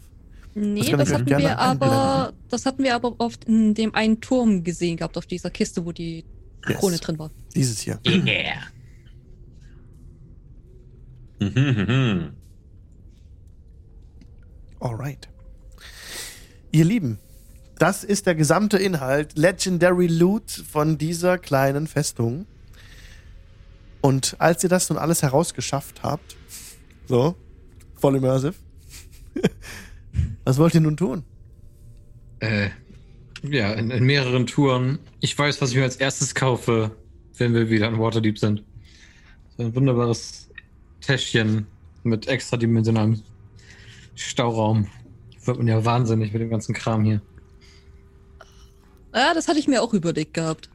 Nee, 0.56 0.82
das, 0.92 1.10
euch 1.10 1.14
hatten 1.16 1.28
wir 1.38 1.60
aber, 1.60 2.34
das 2.50 2.66
hatten 2.66 2.84
wir 2.84 2.96
aber 2.96 3.14
oft 3.20 3.46
in 3.46 3.74
dem 3.76 3.94
einen 3.96 4.20
Turm 4.20 4.64
gesehen 4.64 4.98
gehabt, 4.98 5.16
auf 5.18 5.26
dieser 5.28 5.50
Kiste, 5.52 5.86
wo 5.86 5.92
die 5.92 6.26
Yes. 6.68 6.78
Krone 6.80 6.98
drin 6.98 7.20
war. 7.20 7.32
Dieses 7.56 7.80
hier. 7.82 8.00
Yeah. 8.06 8.64
Mhm, 11.40 11.86
mhm. 11.88 12.30
Alright. 14.80 15.28
Ihr 16.74 16.86
Lieben, 16.86 17.20
das 17.80 18.06
ist 18.06 18.28
der 18.28 18.36
gesamte 18.36 18.78
Inhalt, 18.78 19.38
Legendary 19.38 20.08
Loot 20.08 20.50
von 20.50 20.98
dieser 20.98 21.38
kleinen 21.38 21.86
Festung. 21.86 22.46
Und 24.00 24.38
als 24.40 24.64
ihr 24.64 24.70
das 24.70 24.90
nun 24.90 24.98
alles 24.98 25.22
herausgeschafft 25.22 26.02
habt, 26.02 26.38
so, 27.08 27.36
voll 28.00 28.16
immersive, 28.16 28.54
was 30.46 30.58
wollt 30.60 30.74
ihr 30.74 30.80
nun 30.80 30.96
tun? 30.96 31.24
Äh, 32.40 32.70
ja, 33.44 33.74
in, 33.74 33.92
in 33.92 34.06
mehreren 34.06 34.48
Touren. 34.48 35.00
Ich 35.20 35.38
weiß, 35.38 35.62
was 35.62 35.72
ich 35.72 35.76
mir 35.76 35.84
als 35.84 35.98
erstes 35.98 36.34
kaufe, 36.34 36.96
wenn 37.38 37.54
wir 37.54 37.70
wieder 37.70 37.90
in 37.90 38.00
Waterdeep 38.00 38.40
sind. 38.40 38.64
So 39.58 39.64
ein 39.64 39.76
wunderbares 39.76 40.50
Täschchen 41.02 41.68
mit 42.04 42.28
extradimensionalem 42.28 43.22
Stauraum. 44.16 44.88
Wird 45.46 45.58
man 45.58 45.68
ja 45.68 45.84
wahnsinnig 45.86 46.34
mit 46.34 46.42
dem 46.42 46.50
ganzen 46.50 46.74
Kram 46.74 47.04
hier. 47.04 47.22
Ja, 49.14 49.34
das 49.34 49.48
hatte 49.48 49.60
ich 49.60 49.68
mir 49.68 49.82
auch 49.82 49.94
überlegt 49.94 50.34
gehabt. 50.34 50.70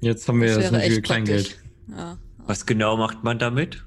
Jetzt 0.00 0.28
haben 0.28 0.40
wir 0.40 0.54
Das 0.54 0.70
das 0.70 0.72
nötige. 0.72 1.02
Kleingeld. 1.02 1.58
Ja. 1.88 2.18
Was 2.46 2.66
genau 2.66 2.96
macht 2.96 3.24
man 3.24 3.38
damit? 3.38 3.84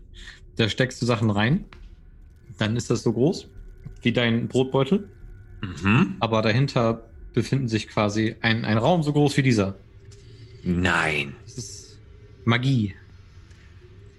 Da 0.55 0.69
steckst 0.69 1.01
du 1.01 1.05
Sachen 1.05 1.29
rein. 1.29 1.65
Dann 2.57 2.75
ist 2.75 2.89
das 2.89 3.03
so 3.03 3.13
groß 3.13 3.47
wie 4.01 4.11
dein 4.11 4.47
Brotbeutel. 4.47 5.09
Mhm. 5.61 6.15
Aber 6.19 6.41
dahinter 6.41 7.03
befinden 7.33 7.67
sich 7.67 7.87
quasi 7.87 8.35
ein, 8.41 8.65
ein 8.65 8.77
Raum 8.77 9.03
so 9.03 9.13
groß 9.13 9.37
wie 9.37 9.43
dieser. 9.43 9.75
Nein. 10.63 11.35
Das 11.45 11.57
ist 11.57 11.99
Magie. 12.45 12.95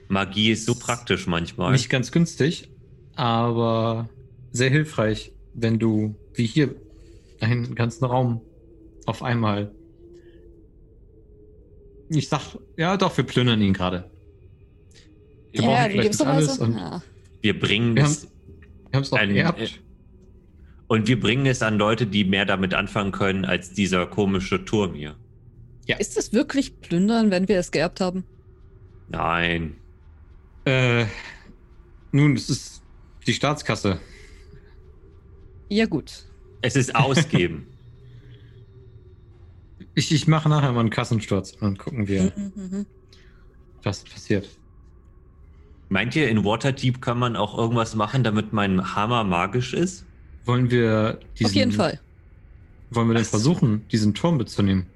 Magie 0.08 0.50
ist 0.50 0.66
so 0.66 0.74
praktisch 0.74 1.26
manchmal. 1.26 1.72
Nicht 1.72 1.88
ganz 1.88 2.12
günstig, 2.12 2.68
aber 3.16 4.08
sehr 4.52 4.70
hilfreich, 4.70 5.32
wenn 5.54 5.78
du, 5.78 6.14
wie 6.34 6.46
hier, 6.46 6.74
einen 7.40 7.74
ganzen 7.74 8.04
Raum 8.04 8.40
auf 9.06 9.22
einmal. 9.22 9.72
Ich 12.08 12.28
sag, 12.28 12.40
ja 12.76 12.96
doch, 12.96 13.16
wir 13.16 13.24
plündern 13.24 13.60
ihn 13.62 13.72
gerade. 13.72 14.10
Wir 15.50 15.62
brauchen 15.62 15.70
Ja, 15.72 15.82
vielleicht 15.88 16.02
gewisser 16.04 16.24
nicht 16.24 16.34
alles 16.34 16.58
und- 16.58 16.74
Ja. 16.76 17.02
wir 17.40 17.58
bringen 17.58 17.96
Wir 17.96 18.04
es 18.04 18.28
Wir 18.90 18.96
haben 18.96 19.02
es 19.02 19.10
doch 19.10 19.18
Ein- 19.18 19.32
geerbt. 19.32 19.80
und 20.88 21.08
wir 21.08 21.18
bringen 21.18 21.46
es 21.46 21.62
an 21.62 21.78
Leute, 21.78 22.06
die 22.06 22.24
mehr 22.24 22.44
damit 22.44 22.74
anfangen 22.74 23.10
können 23.12 23.44
als 23.46 23.72
dieser 23.72 24.06
komische 24.06 24.64
Turm 24.64 24.94
hier. 24.94 25.16
Ist 25.98 26.16
es 26.16 26.32
wirklich 26.32 26.80
plündern, 26.80 27.30
wenn 27.30 27.48
wir 27.48 27.58
es 27.58 27.70
geerbt 27.70 28.00
haben? 28.00 28.24
Nein. 29.08 29.76
Äh, 30.64 31.04
nun, 32.12 32.34
es 32.34 32.48
ist 32.48 32.82
die 33.26 33.34
Staatskasse. 33.34 33.98
Ja, 35.72 35.86
gut. 35.86 36.26
Es 36.60 36.76
ist 36.76 36.94
ausgeben. 36.94 37.66
Ich, 39.94 40.10
ich 40.10 40.26
mache 40.26 40.48
nachher 40.48 40.72
mal 40.72 40.80
einen 40.80 40.88
Kassensturz 40.88 41.52
und 41.52 41.60
dann 41.60 41.76
gucken 41.76 42.08
wir, 42.08 42.32
Mhm, 42.34 42.52
mhm. 42.56 42.86
was 43.82 44.02
passiert. 44.04 44.48
Meint 45.90 46.16
ihr, 46.16 46.30
in 46.30 46.46
Waterdeep 46.46 47.02
kann 47.02 47.18
man 47.18 47.36
auch 47.36 47.58
irgendwas 47.58 47.94
machen, 47.94 48.24
damit 48.24 48.54
mein 48.54 48.94
Hammer 48.94 49.22
magisch 49.22 49.74
ist? 49.74 50.06
Wollen 50.46 50.70
wir 50.70 51.20
diesen, 51.38 51.46
Auf 51.50 51.54
jeden 51.54 51.72
Fall. 51.72 52.00
Wollen 52.88 53.08
wir 53.08 53.14
denn 53.16 53.26
versuchen, 53.26 53.86
diesen 53.88 54.14
Turm 54.14 54.38
mitzunehmen? 54.38 54.86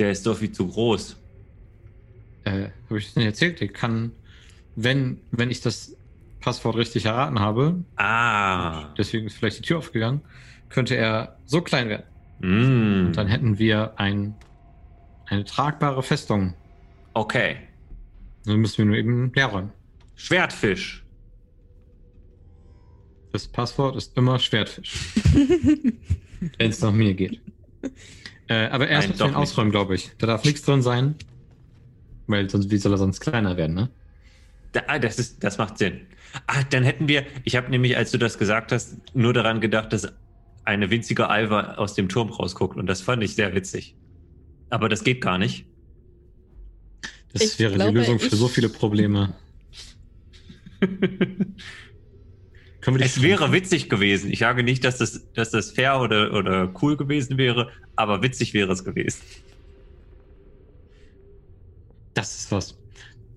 Der 0.00 0.10
ist 0.10 0.24
doch 0.24 0.38
viel 0.38 0.52
zu 0.52 0.66
groß. 0.66 1.16
Äh, 2.44 2.68
habe 2.88 2.98
ich 2.98 3.04
das 3.08 3.16
nicht 3.16 3.26
erzählt? 3.26 3.60
Der 3.60 3.68
kann, 3.68 4.12
wenn, 4.76 5.20
wenn 5.30 5.50
ich 5.50 5.60
das 5.60 5.94
Passwort 6.40 6.76
richtig 6.76 7.06
erraten 7.06 7.40
habe, 7.40 7.84
Ah. 7.96 8.94
deswegen 8.96 9.26
ist 9.26 9.36
vielleicht 9.36 9.58
die 9.58 9.62
Tür 9.62 9.78
aufgegangen, 9.78 10.20
könnte 10.68 10.96
er 10.96 11.36
so 11.44 11.60
klein 11.60 11.88
werden. 11.88 12.04
Mm. 12.40 13.06
Und 13.06 13.12
dann 13.16 13.26
hätten 13.26 13.58
wir 13.58 13.98
ein, 13.98 14.34
eine 15.26 15.44
tragbare 15.44 16.02
Festung. 16.02 16.54
Okay. 17.14 17.56
Dann 18.44 18.58
müssen 18.58 18.78
wir 18.78 18.84
nur 18.84 18.96
eben 18.96 19.32
leer 19.34 19.46
räumen. 19.46 19.72
Schwertfisch. 20.14 21.04
Das 23.32 23.46
Passwort 23.48 23.96
ist 23.96 24.16
immer 24.16 24.38
Schwertfisch. 24.38 25.14
wenn 26.58 26.70
es 26.70 26.80
nach 26.80 26.92
mir 26.92 27.14
geht. 27.14 27.40
Äh, 28.48 28.68
aber 28.68 28.88
erst 28.88 29.18
Nein, 29.18 29.28
nicht. 29.28 29.36
ausräumen, 29.36 29.70
glaube 29.70 29.94
ich. 29.94 30.12
Da 30.18 30.26
darf 30.26 30.44
nichts 30.44 30.62
drin 30.62 30.82
sein. 30.82 31.16
Weil 32.26 32.48
sonst, 32.48 32.70
wie 32.70 32.76
soll 32.78 32.92
er 32.92 32.98
sonst 32.98 33.20
kleiner 33.20 33.56
werden, 33.56 33.74
ne? 33.74 33.90
Da, 34.72 34.82
ah, 34.86 34.98
das, 34.98 35.18
ist, 35.18 35.42
das 35.42 35.58
macht 35.58 35.78
Sinn. 35.78 36.02
Ah, 36.46 36.62
dann 36.70 36.84
hätten 36.84 37.08
wir, 37.08 37.24
ich 37.44 37.56
habe 37.56 37.70
nämlich, 37.70 37.96
als 37.96 38.10
du 38.10 38.18
das 38.18 38.38
gesagt 38.38 38.72
hast, 38.72 38.96
nur 39.14 39.32
daran 39.32 39.60
gedacht, 39.60 39.92
dass 39.92 40.12
eine 40.64 40.90
winzige 40.90 41.28
Alva 41.28 41.74
aus 41.74 41.94
dem 41.94 42.08
Turm 42.08 42.30
rausguckt 42.30 42.76
und 42.76 42.86
das 42.86 43.00
fand 43.00 43.22
ich 43.22 43.34
sehr 43.34 43.54
witzig. 43.54 43.96
Aber 44.70 44.88
das 44.88 45.02
geht 45.02 45.20
gar 45.20 45.38
nicht. 45.38 45.64
Das 47.32 47.42
Ich 47.42 47.58
wäre 47.58 47.74
glaube, 47.74 47.92
die 47.92 47.98
Lösung 47.98 48.18
für 48.18 48.36
so 48.36 48.48
viele 48.48 48.68
Probleme. 48.68 49.34
Können 52.80 52.96
wir 52.96 52.98
die 52.98 53.04
Es 53.04 53.22
wäre 53.22 53.52
witzig 53.52 53.88
gewesen. 53.88 54.30
Ich 54.30 54.40
sage 54.40 54.62
nicht, 54.62 54.84
dass 54.84 54.98
das, 54.98 55.32
dass 55.32 55.50
das 55.50 55.72
fair 55.72 56.00
oder, 56.00 56.32
oder 56.34 56.72
cool 56.82 56.96
gewesen 56.96 57.38
wäre, 57.38 57.70
aber 57.96 58.22
witzig 58.22 58.54
wäre 58.54 58.72
es 58.72 58.84
gewesen. 58.84 59.20
Das 62.14 62.36
ist 62.36 62.52
was. 62.52 62.78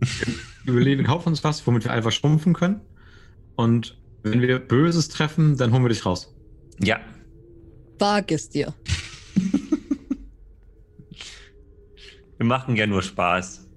Wir 0.63 0.73
Überlegen, 0.73 1.03
kaufen 1.05 1.29
uns 1.29 1.43
was, 1.43 1.65
womit 1.65 1.83
wir 1.85 1.91
einfach 1.91 2.11
schrumpfen 2.11 2.53
können. 2.53 2.81
Und 3.55 3.97
wenn 4.23 4.41
wir 4.41 4.59
Böses 4.59 5.09
treffen, 5.09 5.57
dann 5.57 5.71
holen 5.73 5.83
wir 5.83 5.89
dich 5.89 6.05
raus. 6.05 6.33
Ja, 6.79 6.99
Wag 7.99 8.31
es 8.31 8.49
dir. 8.49 8.73
wir 12.37 12.45
machen 12.45 12.75
ja 12.75 12.87
nur 12.87 13.03
Spaß. 13.03 13.67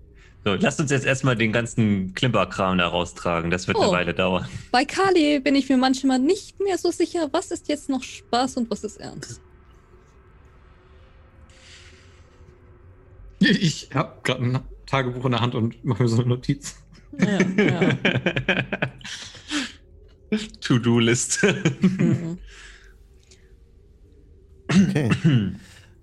So, 0.44 0.54
lasst 0.54 0.80
uns 0.80 0.90
jetzt 0.90 1.04
erstmal 1.06 1.36
den 1.36 1.52
ganzen 1.52 2.14
Klimperkram 2.14 2.78
da 2.78 2.88
raustragen. 2.88 3.50
Das 3.50 3.68
wird 3.68 3.76
eine 3.78 3.88
Oh. 3.88 3.92
Weile 3.92 4.14
dauern. 4.14 4.48
Bei 4.72 4.84
Kali 4.86 5.40
bin 5.40 5.54
ich 5.54 5.68
mir 5.68 5.76
manchmal 5.76 6.18
nicht 6.18 6.58
mehr 6.60 6.78
so 6.78 6.90
sicher, 6.90 7.28
was 7.32 7.50
ist 7.50 7.68
jetzt 7.68 7.88
noch 7.90 8.02
Spaß 8.02 8.56
und 8.56 8.70
was 8.70 8.82
ist 8.84 8.96
ernst. 8.98 9.40
Ich 13.40 13.90
habe 13.94 14.20
gerade 14.22 14.42
ein 14.42 14.58
Tagebuch 14.86 15.24
in 15.24 15.32
der 15.32 15.40
Hand 15.40 15.54
und 15.54 15.84
mache 15.84 16.02
mir 16.02 16.08
so 16.08 16.18
eine 16.18 16.28
Notiz. 16.28 16.76
Ja, 17.18 17.40
ja. 17.40 17.96
To-Do-Liste. 20.60 21.62
Mhm. 21.80 22.38
Okay. 24.68 25.10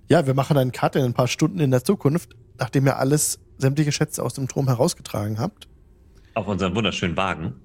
Ja, 0.07 0.25
wir 0.25 0.33
machen 0.33 0.57
einen 0.57 0.71
Cut 0.71 0.95
in 0.95 1.03
ein 1.03 1.13
paar 1.13 1.27
Stunden 1.27 1.59
in 1.59 1.71
der 1.71 1.83
Zukunft, 1.83 2.35
nachdem 2.57 2.85
ihr 2.85 2.97
alles, 2.97 3.39
sämtliche 3.57 3.91
Schätze 3.91 4.23
aus 4.23 4.33
dem 4.33 4.47
Turm 4.47 4.67
herausgetragen 4.67 5.39
habt. 5.39 5.67
Auf 6.33 6.47
unserem 6.47 6.75
wunderschönen 6.75 7.17
Wagen. 7.17 7.55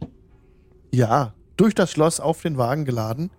Ja, 0.93 1.35
durch 1.57 1.75
das 1.75 1.91
Schloss 1.91 2.21
auf 2.21 2.43
den 2.43 2.59
Wagen 2.59 2.85
geladen, 2.85 3.31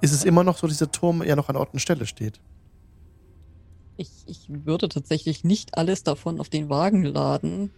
ist 0.00 0.12
es 0.12 0.24
immer 0.24 0.44
noch 0.44 0.58
so, 0.58 0.66
dass 0.66 0.76
dieser 0.76 0.90
Turm 0.90 1.22
ja 1.22 1.36
noch 1.36 1.48
an 1.48 1.56
Ort 1.56 1.72
und 1.72 1.80
Stelle 1.80 2.06
steht. 2.06 2.40
Ich, 3.96 4.10
ich 4.26 4.46
würde 4.48 4.88
tatsächlich 4.88 5.44
nicht 5.44 5.76
alles 5.78 6.02
davon 6.02 6.40
auf 6.40 6.48
den 6.48 6.68
Wagen 6.68 7.04
laden. 7.04 7.70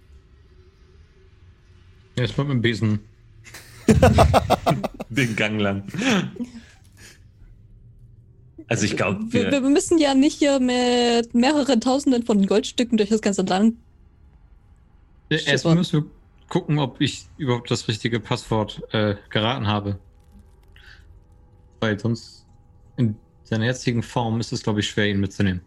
Ich 2.17 2.37
mit 2.37 2.49
dem 2.49 2.61
Besen. 2.63 3.01
Den 5.09 5.37
Gang 5.37 5.61
lang. 5.61 5.85
Also 8.67 8.85
ich 8.85 8.97
glaube, 8.97 9.21
Wir, 9.33 9.51
wir 9.51 9.61
müssen 9.61 9.99
ja 9.99 10.15
nicht 10.15 10.39
hier 10.39 10.61
mit 10.61 11.35
mehreren 11.35 11.81
Tausenden 11.81 12.25
von 12.25 12.45
Goldstücken 12.47 12.99
durch 12.99 13.09
das 13.09 13.23
ganze 13.23 13.43
Land. 13.43 13.77
Schippern. 15.31 15.53
Erstmal 15.53 15.75
müssen 15.77 16.03
wir 16.03 16.11
gucken, 16.49 16.79
ob 16.79 17.01
ich 17.01 17.27
überhaupt 17.37 17.71
das 17.71 17.89
richtige 17.89 18.21
Passwort 18.21 18.83
äh, 18.93 19.15
geraten 19.31 19.67
habe. 19.67 19.99
Weil 21.81 21.99
sonst 21.99 22.47
in 22.97 23.17
seiner 23.45 23.67
jetzigen 23.67 24.03
Form 24.03 24.41
ist 24.41 24.53
es, 24.53 24.63
glaube 24.63 24.81
ich, 24.81 24.89
schwer, 24.89 25.09
ihn 25.09 25.21
mitzunehmen. 25.21 25.61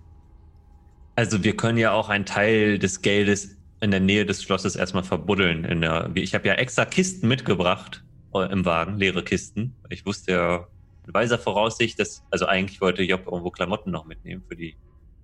Also 1.15 1.43
wir 1.43 1.55
können 1.55 1.77
ja 1.77 1.91
auch 1.91 2.09
einen 2.09 2.25
Teil 2.25 2.79
des 2.79 3.01
Geldes 3.01 3.57
in 3.81 3.91
der 3.91 3.99
Nähe 3.99 4.25
des 4.25 4.43
Schlosses 4.43 4.75
erstmal 4.75 5.03
verbuddeln. 5.03 5.65
In 5.65 5.81
der, 5.81 6.11
ich 6.15 6.33
habe 6.33 6.47
ja 6.47 6.53
extra 6.53 6.85
Kisten 6.85 7.27
mitgebracht 7.27 8.03
äh, 8.33 8.51
im 8.51 8.65
Wagen, 8.65 8.97
leere 8.97 9.23
Kisten. 9.23 9.75
Ich 9.89 10.05
wusste 10.05 10.31
ja 10.31 10.67
in 11.07 11.13
weiser 11.13 11.37
Voraussicht, 11.39 11.99
dass, 11.99 12.23
also 12.29 12.45
eigentlich 12.45 12.79
wollte 12.79 13.01
Job 13.03 13.23
irgendwo 13.25 13.49
Klamotten 13.49 13.91
noch 13.91 14.05
mitnehmen 14.05 14.43
für 14.47 14.55
die, 14.55 14.75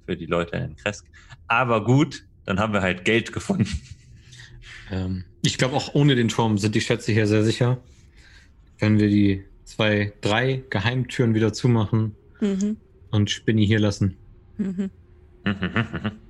für 0.05 0.17
die 0.17 0.25
Leute 0.25 0.57
in 0.57 0.75
Kresk. 0.75 1.05
Aber 1.47 1.83
gut, 1.83 2.25
dann 2.45 2.59
haben 2.59 2.73
wir 2.73 2.81
halt 2.81 3.05
Geld 3.05 3.31
gefunden. 3.31 3.69
Ähm, 4.91 5.25
ich 5.43 5.57
glaube, 5.57 5.75
auch 5.75 5.93
ohne 5.93 6.15
den 6.15 6.29
Turm 6.29 6.57
sind 6.57 6.73
die 6.73 6.81
Schätze 6.81 7.11
hier 7.11 7.27
sehr 7.27 7.43
sicher. 7.43 7.77
Wenn 8.79 8.99
wir 8.99 9.07
die 9.09 9.43
zwei, 9.65 10.13
drei 10.21 10.63
Geheimtüren 10.69 11.33
wieder 11.33 11.53
zumachen 11.53 12.15
Mhm. 12.39 12.77
und 13.11 13.29
Spinny 13.29 13.65
hier 13.65 13.79
lassen. 13.79 14.17
Mhm. 14.57 14.89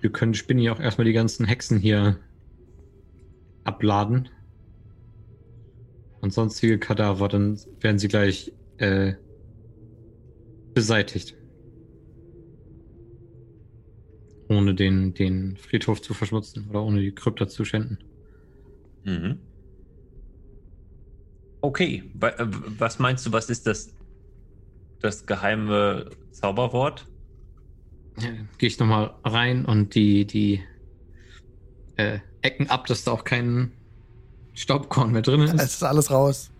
Wir 0.00 0.12
können 0.12 0.34
Spinny 0.34 0.70
auch 0.70 0.78
erstmal 0.78 1.06
die 1.06 1.12
ganzen 1.12 1.44
Hexen 1.44 1.78
hier 1.78 2.20
abladen. 3.64 4.28
Und 6.20 6.32
sonstige 6.32 6.78
Kadaver, 6.78 7.28
dann 7.28 7.58
werden 7.80 7.98
sie 7.98 8.08
gleich 8.08 8.52
äh, 8.78 9.14
beseitigt. 10.74 11.34
Ohne 14.48 14.74
den, 14.74 15.14
den 15.14 15.56
Friedhof 15.56 16.00
zu 16.00 16.14
verschmutzen 16.14 16.68
oder 16.70 16.82
ohne 16.82 17.00
die 17.00 17.12
Krypta 17.12 17.48
zu 17.48 17.64
schänden. 17.64 17.98
Mhm. 19.04 19.38
Okay, 21.60 22.04
äh, 22.20 22.32
was 22.78 22.98
meinst 22.98 23.26
du, 23.26 23.32
was 23.32 23.50
ist 23.50 23.66
das, 23.66 23.92
das 25.00 25.26
geheime 25.26 26.10
Zauberwort? 26.32 27.06
Gehe 28.58 28.68
ich 28.68 28.78
nochmal 28.78 29.14
rein 29.24 29.64
und 29.64 29.94
die, 29.94 30.26
die 30.26 30.60
äh, 31.96 32.18
Ecken 32.42 32.68
ab, 32.68 32.86
dass 32.86 33.04
da 33.04 33.12
auch 33.12 33.24
kein 33.24 33.72
Staubkorn 34.54 35.12
mehr 35.12 35.22
drin 35.22 35.40
Es 35.42 35.52
ist. 35.52 35.62
ist 35.62 35.82
alles 35.84 36.10
raus. 36.10 36.50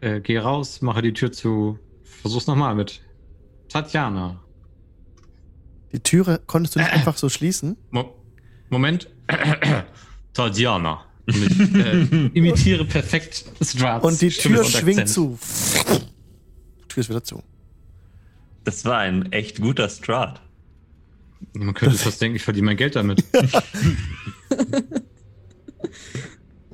äh, 0.00 0.20
gehe 0.20 0.40
raus, 0.40 0.82
mache 0.82 1.02
die 1.02 1.12
Tür 1.12 1.32
zu. 1.32 1.78
Versuch's 2.22 2.46
nochmal 2.46 2.74
mit 2.74 3.00
Tatjana. 3.68 4.40
Die 5.92 6.00
Türe 6.00 6.40
konntest 6.46 6.76
du 6.76 6.80
nicht 6.80 6.92
einfach 6.92 7.16
so 7.16 7.28
schließen? 7.28 7.76
Mo 7.90 8.14
Moment. 8.68 9.08
Tatjana. 10.32 11.04
Ich, 11.26 11.60
äh, 11.74 12.00
imitiere 12.34 12.84
perfekt 12.84 13.44
Strats 13.62 14.04
Und 14.04 14.20
die 14.20 14.30
Tür 14.30 14.64
schwingt 14.64 15.08
zu. 15.08 15.38
Tür 16.90 17.00
ist 17.00 17.08
wieder 17.08 17.24
zu. 17.24 17.42
Das 18.64 18.84
war 18.84 18.98
ein 18.98 19.32
echt 19.32 19.60
guter 19.60 19.88
Strat. 19.88 20.42
Man 21.54 21.72
könnte 21.74 21.96
fast 21.96 22.20
denken, 22.20 22.36
ich 22.36 22.42
verdiene 22.42 22.66
mein 22.66 22.76
Geld 22.76 22.94
damit. 22.96 23.24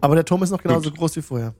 Aber 0.01 0.17
der 0.17 0.25
Turm 0.25 0.43
ist 0.43 0.51
noch 0.51 0.63
genauso 0.63 0.91
groß 0.91 1.17
wie 1.17 1.23
vorher. 1.23 1.55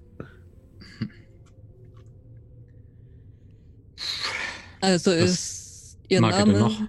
Also 4.81 5.11
Was 5.11 5.19
ist 5.19 5.99
ihr 6.09 6.19
er 6.19 6.31
Name 6.31 6.59
noch? 6.59 6.81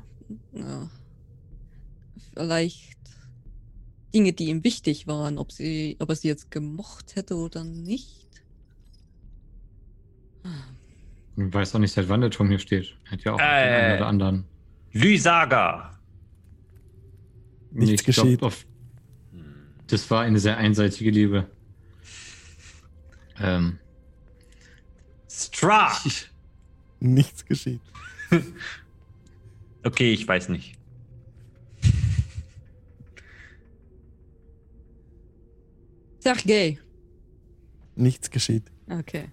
Ja, 0.51 0.89
vielleicht 2.33 2.97
Dinge, 4.13 4.33
die 4.33 4.49
ihm 4.49 4.63
wichtig 4.63 5.07
waren, 5.07 5.37
ob 5.37 5.51
sie, 5.51 5.95
ob 5.99 6.09
er 6.09 6.15
sie 6.15 6.27
jetzt 6.27 6.51
gemocht 6.51 7.15
hätte 7.15 7.35
oder 7.35 7.63
nicht. 7.63 8.27
Ich 11.37 11.53
weiß 11.53 11.75
auch 11.75 11.79
nicht, 11.79 11.93
seit 11.93 12.09
wann 12.09 12.21
der 12.21 12.31
Turm 12.31 12.49
hier 12.49 12.59
steht. 12.59 12.95
Hat 13.11 13.21
ja 13.23 13.33
auch 13.33 13.39
Äh. 13.39 13.41
den 13.41 13.73
einen 13.85 13.95
oder 13.97 14.07
anderen. 14.07 14.45
Lysaga. 14.91 15.97
Nichts 17.71 18.01
Ich 18.01 18.15
glaub, 18.15 18.25
geschieht. 18.25 18.43
auf- 18.43 18.65
das 19.87 20.09
war 20.09 20.21
eine 20.23 20.39
sehr 20.39 20.57
einseitige 20.57 21.11
Liebe. 21.11 21.47
Ähm, 23.39 23.77
Strat. 25.29 26.01
ich, 26.05 26.29
Nichts 26.99 27.45
geschieht. 27.45 27.81
Okay, 29.83 30.11
ich 30.11 30.27
weiß 30.27 30.49
nicht. 30.49 30.75
Sergei. 36.19 36.79
Nichts 37.95 38.29
geschieht. 38.29 38.63
Okay. 38.89 39.29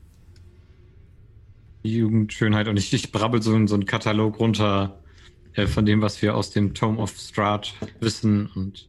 Die 1.85 1.97
Jugendschönheit 1.97 2.69
und 2.69 2.77
ich, 2.79 2.93
ich 2.93 3.13
brabbel 3.13 3.43
so, 3.43 3.67
so 3.67 3.75
einen 3.75 3.87
Katalog 3.87 4.39
runter 4.41 4.99
äh, 5.53 5.67
von 5.67 5.85
dem, 5.87 6.01
was 6.01 6.21
wir 6.23 6.35
aus 6.35 6.51
dem 6.51 6.75
Tome 6.75 6.99
of 6.99 7.15
Strahd 7.17 7.75
wissen 8.01 8.47
und 8.55 8.89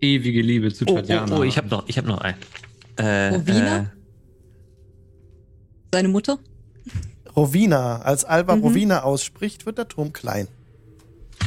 ewige 0.00 0.42
Liebe 0.42 0.72
zu 0.72 0.84
Oh, 0.88 0.96
Tatjana. 0.96 1.36
oh, 1.36 1.40
oh, 1.40 1.42
ich 1.44 1.56
habe 1.56 1.68
noch, 1.68 1.88
ich 1.88 1.96
habe 1.98 2.08
noch 2.08 2.18
einen. 2.18 2.38
Äh, 2.96 3.28
Rowena? 3.36 3.92
Seine 5.92 6.08
Mutter? 6.08 6.38
Rowena. 7.36 8.00
Als 8.02 8.24
Alba 8.24 8.56
Mhm. 8.56 8.62
Rowena 8.62 9.02
ausspricht, 9.04 9.64
wird 9.66 9.78
der 9.78 9.88
Turm 9.88 10.12
klein. 10.12 10.48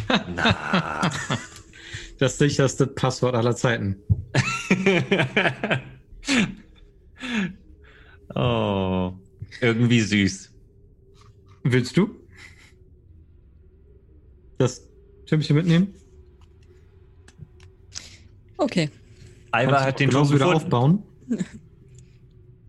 Äh, 0.09 0.19
na. 0.35 1.09
Das 2.17 2.37
sicherste 2.37 2.85
Passwort 2.85 3.33
aller 3.33 3.55
Zeiten. 3.55 3.95
oh, 8.35 9.13
irgendwie 9.61 10.01
süß. 10.01 10.51
Willst 11.63 11.95
du 11.95 12.15
das 14.57 14.87
Türmchen 15.25 15.55
mitnehmen? 15.55 15.93
Okay. 18.57 18.89
Alba 19.51 19.83
hat 19.83 19.99
den 19.99 20.09
Turm 20.09 20.27
genauso 20.27 20.35
wieder 20.35 20.55
aufbauen. 20.55 21.03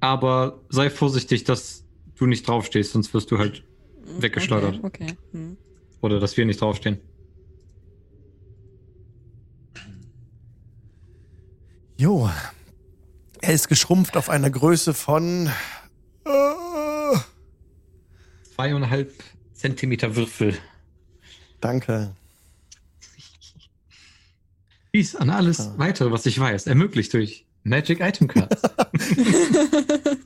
Aber 0.01 0.61
sei 0.69 0.91
vorsichtig, 0.91 1.45
dass 1.45 1.85
du 2.17 2.27
nicht 2.27 2.47
draufstehst, 2.49 2.93
sonst 2.93 3.15
wirst 3.15 3.31
du 3.31 3.39
halt 3.39 3.65
Weggeschleudert. 4.19 4.81
Okay. 4.83 5.05
okay. 5.05 5.17
Hm. 5.33 5.57
oder 6.01 6.19
dass 6.19 6.37
wir 6.37 6.45
nicht 6.45 6.61
draufstehen. 6.61 6.99
Jo. 11.97 12.29
Er 13.41 13.55
ist 13.55 13.69
geschrumpft 13.69 14.17
auf 14.17 14.29
eine 14.29 14.51
Größe 14.51 14.95
von. 14.95 15.51
Zweieinhalb 18.63 19.13
Zentimeter 19.55 20.15
Würfel. 20.15 20.57
danke. 21.61 22.15
Dies 24.95 25.17
an 25.17 25.31
alles 25.31 25.59
Ah. 25.61 25.75
weitere, 25.79 26.13
was 26.13 26.27
ich 26.27 26.39
weiß, 26.39 26.69
ermöglicht 26.69 27.13
durch 27.13 27.45
Magic 27.65 27.99
Item 28.01 28.29
Cards. 28.29 28.63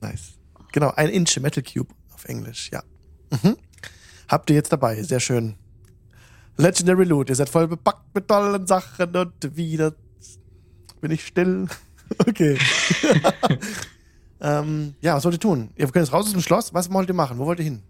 Nice. 0.00 0.32
Genau, 0.72 0.90
ein 0.96 1.10
Inch 1.10 1.38
Metal 1.38 1.62
Cube 1.62 1.94
auf 2.12 2.24
Englisch, 2.24 2.70
ja. 2.72 2.82
Mhm. 3.30 3.56
Habt 4.26 4.50
ihr 4.50 4.56
jetzt 4.56 4.72
dabei, 4.72 5.00
sehr 5.04 5.20
schön. 5.20 5.54
Legendary 6.56 7.04
Loot, 7.04 7.28
ihr 7.28 7.36
seid 7.36 7.48
voll 7.50 7.68
bepackt 7.68 8.12
mit 8.16 8.26
tollen 8.26 8.66
Sachen 8.66 9.14
und 9.14 9.56
wieder 9.56 9.94
bin 11.00 11.12
ich 11.12 11.24
still. 11.24 11.68
Okay. 12.18 12.58
ähm, 14.42 14.94
ja, 15.00 15.14
was 15.14 15.24
wollt 15.24 15.36
ihr 15.36 15.40
tun? 15.40 15.70
Ihr 15.76 15.86
könnt 15.86 16.04
jetzt 16.04 16.12
raus 16.12 16.26
aus 16.26 16.32
dem 16.32 16.40
Schloss. 16.40 16.74
Was 16.74 16.92
wollt 16.92 17.08
ihr 17.08 17.14
machen? 17.14 17.38
Wo 17.38 17.46
wollt 17.46 17.60
ihr 17.60 17.64
hin? 17.64 17.82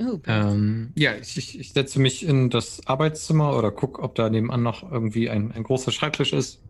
Oh, 0.00 0.18
ähm, 0.26 0.90
ja, 0.96 1.14
ich, 1.14 1.36
ich, 1.36 1.60
ich 1.60 1.72
setze 1.72 2.00
mich 2.00 2.26
in 2.26 2.50
das 2.50 2.86
Arbeitszimmer 2.86 3.56
oder 3.56 3.70
guck, 3.70 4.02
ob 4.02 4.14
da 4.14 4.28
nebenan 4.30 4.62
noch 4.62 4.90
irgendwie 4.90 5.30
ein, 5.30 5.52
ein 5.52 5.62
großer 5.62 5.92
Schreibtisch 5.92 6.32
ist. 6.32 6.62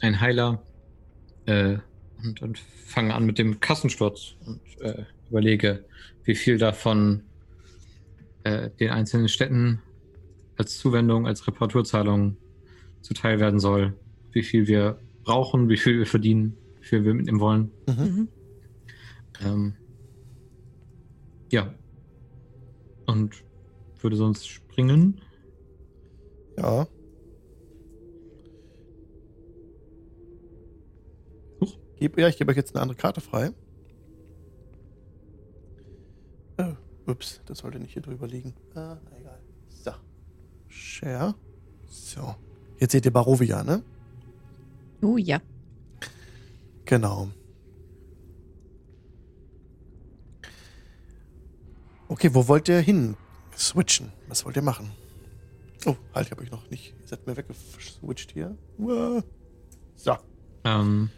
Ein 0.00 0.20
Heiler. 0.20 0.62
Äh, 1.46 1.78
und, 2.22 2.40
und 2.42 2.58
fange 2.86 3.14
an 3.14 3.26
mit 3.26 3.38
dem 3.38 3.60
Kassensturz 3.60 4.36
und 4.46 4.60
äh, 4.80 5.04
überlege, 5.28 5.84
wie 6.24 6.34
viel 6.34 6.58
davon 6.58 7.22
äh, 8.44 8.70
den 8.78 8.90
einzelnen 8.90 9.28
Städten 9.28 9.82
als 10.56 10.78
Zuwendung, 10.78 11.26
als 11.26 11.46
Reparaturzahlung 11.46 12.36
zuteil 13.02 13.40
werden 13.40 13.60
soll. 13.60 13.94
Wie 14.32 14.42
viel 14.42 14.66
wir 14.66 14.98
brauchen, 15.24 15.68
wie 15.68 15.76
viel 15.76 15.98
wir 15.98 16.06
verdienen, 16.06 16.56
wie 16.86 16.88
viel 16.88 17.04
wir 17.04 17.14
mitnehmen 17.14 17.40
wollen. 17.40 17.72
mhm. 17.88 18.28
Ähm, 19.44 19.74
ja. 21.50 21.74
Und 23.06 23.44
würde 24.00 24.16
sonst 24.16 24.48
springen. 24.48 25.20
Ja. 26.56 26.86
Huch. 31.60 31.78
Geb, 31.96 32.18
ja, 32.18 32.28
ich 32.28 32.38
gebe 32.38 32.50
euch 32.50 32.56
jetzt 32.56 32.74
eine 32.74 32.82
andere 32.82 32.96
Karte 32.96 33.20
frei. 33.20 33.50
Oh, 36.58 37.10
ups, 37.10 37.42
das 37.46 37.58
sollte 37.58 37.78
nicht 37.78 37.92
hier 37.92 38.02
drüber 38.02 38.26
liegen. 38.26 38.54
Ah, 38.74 38.96
na 39.10 39.18
egal. 39.18 39.40
So. 39.68 39.90
Share. 40.68 41.34
So. 41.88 42.36
Jetzt 42.78 42.92
seht 42.92 43.04
ihr 43.04 43.12
Barovia, 43.12 43.64
ne? 43.64 43.82
oh 45.02 45.16
ja. 45.16 45.40
Genau. 46.86 47.28
Okay, 52.08 52.30
wo 52.32 52.46
wollt 52.46 52.68
ihr 52.68 52.78
hin? 52.78 53.16
Switchen. 53.56 54.12
Was 54.28 54.44
wollt 54.44 54.56
ihr 54.56 54.62
machen? 54.62 54.90
Oh, 55.84 55.96
halt, 56.14 56.26
ich 56.26 56.30
hab 56.30 56.40
euch 56.40 56.50
noch 56.50 56.70
nicht. 56.70 56.94
Ihr 57.00 57.08
seid 57.08 57.26
mir 57.26 57.36
weggeswitcht 57.36 58.32
hier. 58.32 58.56
So. 59.96 60.16
Ähm, 60.64 61.10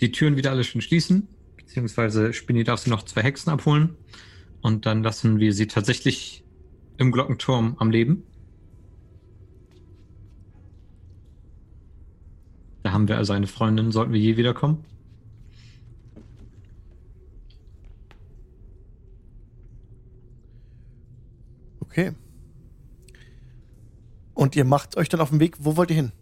die 0.00 0.10
Türen 0.10 0.36
wieder 0.36 0.50
alle 0.50 0.64
schön 0.64 0.80
schließen. 0.80 1.28
Beziehungsweise 1.56 2.32
Spinny 2.32 2.64
darf 2.64 2.80
sie 2.80 2.90
noch 2.90 3.02
zwei 3.02 3.22
Hexen 3.22 3.52
abholen. 3.52 3.96
Und 4.62 4.86
dann 4.86 5.02
lassen 5.02 5.38
wir 5.38 5.52
sie 5.52 5.66
tatsächlich 5.66 6.44
im 6.96 7.12
Glockenturm 7.12 7.76
am 7.78 7.90
Leben. 7.90 8.24
Da 12.92 12.96
haben 12.96 13.08
wir 13.08 13.16
also 13.16 13.32
eine 13.32 13.46
Freundin, 13.46 13.90
sollten 13.90 14.12
wir 14.12 14.20
je 14.20 14.36
wiederkommen. 14.36 14.84
Okay. 21.80 22.12
Und 24.34 24.56
ihr 24.56 24.66
macht 24.66 24.98
euch 24.98 25.08
dann 25.08 25.22
auf 25.22 25.30
den 25.30 25.40
Weg. 25.40 25.56
Wo 25.58 25.78
wollt 25.78 25.88
ihr 25.88 25.96
hin? 25.96 26.12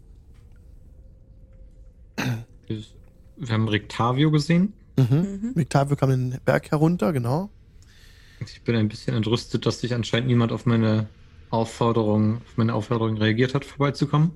Wir 3.35 3.53
haben 3.53 3.67
Rictavio 3.67 4.31
gesehen. 4.31 4.71
Mhm. 4.95 5.05
Mhm. 5.17 5.51
Victavio 5.55 5.97
kam 5.97 6.09
den 6.11 6.39
Berg 6.45 6.71
herunter, 6.71 7.11
genau. 7.11 7.49
Ich 8.39 8.61
bin 8.61 8.77
ein 8.77 8.87
bisschen 8.87 9.13
entrüstet, 9.13 9.65
dass 9.65 9.81
sich 9.81 9.93
anscheinend 9.93 10.29
niemand 10.29 10.53
auf 10.53 10.65
meine 10.65 11.09
Aufforderung, 11.49 12.37
auf 12.37 12.55
meine 12.55 12.73
Aufforderung 12.75 13.17
reagiert 13.17 13.55
hat, 13.55 13.65
vorbeizukommen. 13.65 14.31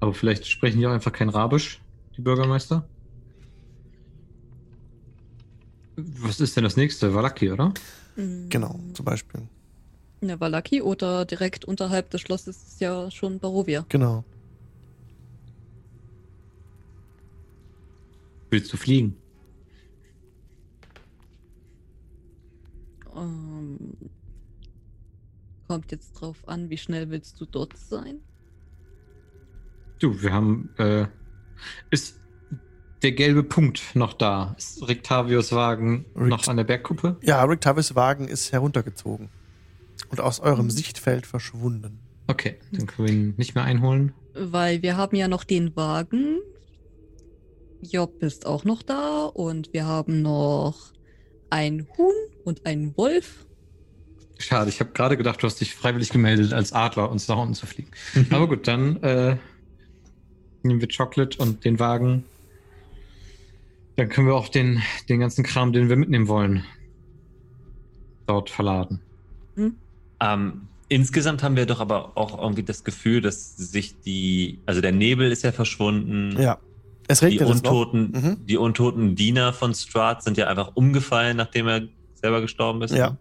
Aber 0.00 0.12
vielleicht 0.14 0.46
sprechen 0.46 0.78
die 0.78 0.86
auch 0.86 0.92
einfach 0.92 1.12
kein 1.12 1.28
Rabisch, 1.28 1.80
die 2.16 2.22
Bürgermeister. 2.22 2.88
Was 5.96 6.40
ist 6.40 6.56
denn 6.56 6.64
das 6.64 6.76
nächste? 6.76 7.14
Valaki, 7.14 7.50
oder? 7.50 7.72
Mhm. 8.16 8.48
Genau, 8.50 8.78
zum 8.92 9.04
Beispiel. 9.04 9.48
Ja, 10.22 10.38
Valaki 10.40 10.82
oder 10.82 11.24
direkt 11.24 11.64
unterhalb 11.64 12.10
des 12.10 12.20
Schlosses 12.20 12.64
ist 12.66 12.80
ja 12.80 13.10
schon 13.10 13.38
Barovia. 13.38 13.86
Genau. 13.88 14.24
Willst 18.50 18.72
du 18.72 18.76
fliegen? 18.76 19.22
Ähm, 23.14 23.96
kommt 25.68 25.90
jetzt 25.92 26.12
drauf 26.12 26.46
an, 26.46 26.70
wie 26.70 26.78
schnell 26.78 27.10
willst 27.10 27.40
du 27.40 27.46
dort 27.46 27.76
sein? 27.76 28.20
Du, 29.98 30.20
wir 30.22 30.32
haben. 30.32 30.70
Äh, 30.78 31.06
ist 31.90 32.18
der 33.02 33.12
gelbe 33.12 33.42
Punkt 33.42 33.82
noch 33.94 34.12
da? 34.12 34.54
Ist 34.58 34.86
Rictavios 34.86 35.52
Wagen 35.52 36.04
Rict- 36.14 36.28
noch 36.28 36.46
an 36.48 36.56
der 36.56 36.64
Bergkuppe? 36.64 37.16
Ja, 37.22 37.42
Rick 37.44 37.60
Tavis 37.62 37.94
Wagen 37.94 38.28
ist 38.28 38.52
heruntergezogen 38.52 39.28
und 40.10 40.20
aus 40.20 40.40
eurem 40.40 40.66
Mhm. 40.66 40.70
Sichtfeld 40.70 41.26
verschwunden. 41.26 42.00
Okay, 42.26 42.58
dann 42.72 42.86
können 42.86 43.08
wir 43.08 43.14
ihn 43.14 43.34
nicht 43.36 43.54
mehr 43.54 43.64
einholen. 43.64 44.12
Weil 44.34 44.82
wir 44.82 44.96
haben 44.96 45.16
ja 45.16 45.28
noch 45.28 45.44
den 45.44 45.74
Wagen. 45.76 46.38
Job 47.80 48.22
ist 48.22 48.46
auch 48.46 48.64
noch 48.64 48.82
da 48.82 49.24
und 49.26 49.72
wir 49.72 49.84
haben 49.86 50.22
noch 50.22 50.92
ein 51.50 51.86
Huhn 51.96 52.12
und 52.44 52.66
einen 52.66 52.96
Wolf. 52.96 53.46
Schade, 54.38 54.68
ich 54.68 54.80
habe 54.80 54.90
gerade 54.92 55.16
gedacht, 55.16 55.42
du 55.42 55.46
hast 55.46 55.60
dich 55.60 55.74
freiwillig 55.74 56.10
gemeldet 56.10 56.52
als 56.52 56.72
Adler, 56.72 57.10
uns 57.10 57.28
nach 57.28 57.38
unten 57.38 57.54
zu 57.54 57.66
fliegen. 57.66 57.90
Aber 58.30 58.48
gut, 58.48 58.66
dann 58.66 59.02
äh, 59.02 59.36
nehmen 60.66 60.80
wir 60.80 60.88
Chocolate 60.88 61.38
und 61.38 61.64
den 61.64 61.78
Wagen. 61.78 62.24
Dann 63.96 64.08
können 64.08 64.26
wir 64.26 64.34
auch 64.34 64.48
den, 64.48 64.82
den 65.08 65.20
ganzen 65.20 65.42
Kram, 65.44 65.72
den 65.72 65.88
wir 65.88 65.96
mitnehmen 65.96 66.28
wollen, 66.28 66.64
dort 68.26 68.50
verladen. 68.50 69.00
Ähm, 70.20 70.62
insgesamt 70.88 71.42
haben 71.42 71.56
wir 71.56 71.66
doch 71.66 71.80
aber 71.80 72.12
auch 72.16 72.40
irgendwie 72.42 72.62
das 72.62 72.84
Gefühl, 72.84 73.20
dass 73.20 73.56
sich 73.56 73.98
die, 74.00 74.58
also 74.66 74.80
der 74.80 74.92
Nebel 74.92 75.30
ist 75.32 75.44
ja 75.44 75.52
verschwunden. 75.52 76.36
Ja, 76.40 76.58
es 77.08 77.20
Die 77.20 77.26
regnet 77.26 77.48
jetzt 77.48 77.64
noch. 77.64 77.70
untoten, 77.72 78.10
Mhm. 78.12 78.46
die 78.46 78.56
untoten 78.56 79.14
Diener 79.16 79.52
von 79.52 79.74
Strahd 79.74 80.22
sind 80.22 80.36
ja 80.36 80.46
einfach 80.48 80.72
umgefallen, 80.74 81.36
nachdem 81.36 81.66
er 81.68 81.82
selber 82.14 82.40
gestorben 82.40 82.82
ist. 82.82 82.94
Ja. 82.94 83.16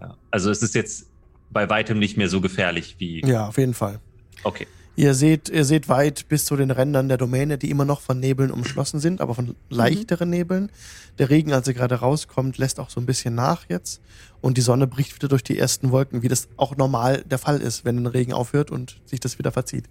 ja. 0.00 0.16
Also 0.30 0.50
es 0.50 0.62
ist 0.62 0.74
jetzt 0.74 1.06
bei 1.50 1.68
weitem 1.70 1.98
nicht 1.98 2.16
mehr 2.18 2.28
so 2.28 2.40
gefährlich 2.42 2.96
wie. 2.98 3.20
Ja, 3.26 3.48
auf 3.48 3.56
jeden 3.56 3.74
Fall. 3.74 4.00
Okay. 4.44 4.66
Ihr 4.98 5.14
seht, 5.14 5.48
ihr 5.48 5.64
seht 5.64 5.88
weit 5.88 6.26
bis 6.28 6.44
zu 6.44 6.56
den 6.56 6.72
Rändern 6.72 7.06
der 7.06 7.18
Domäne, 7.18 7.56
die 7.56 7.70
immer 7.70 7.84
noch 7.84 8.00
von 8.00 8.18
Nebeln 8.18 8.50
umschlossen 8.50 8.98
sind, 8.98 9.20
aber 9.20 9.32
von 9.32 9.54
leichteren 9.68 10.28
Nebeln. 10.28 10.72
Der 11.20 11.30
Regen, 11.30 11.52
als 11.52 11.68
er 11.68 11.74
gerade 11.74 11.94
rauskommt, 11.94 12.58
lässt 12.58 12.80
auch 12.80 12.90
so 12.90 12.98
ein 12.98 13.06
bisschen 13.06 13.36
nach 13.36 13.66
jetzt. 13.68 14.00
Und 14.40 14.58
die 14.58 14.60
Sonne 14.60 14.88
bricht 14.88 15.14
wieder 15.14 15.28
durch 15.28 15.44
die 15.44 15.56
ersten 15.56 15.92
Wolken, 15.92 16.24
wie 16.24 16.28
das 16.28 16.48
auch 16.56 16.76
normal 16.76 17.22
der 17.22 17.38
Fall 17.38 17.60
ist, 17.60 17.84
wenn 17.84 17.98
ein 17.98 18.06
Regen 18.06 18.32
aufhört 18.32 18.72
und 18.72 19.00
sich 19.04 19.20
das 19.20 19.38
wieder 19.38 19.52
verzieht. 19.52 19.84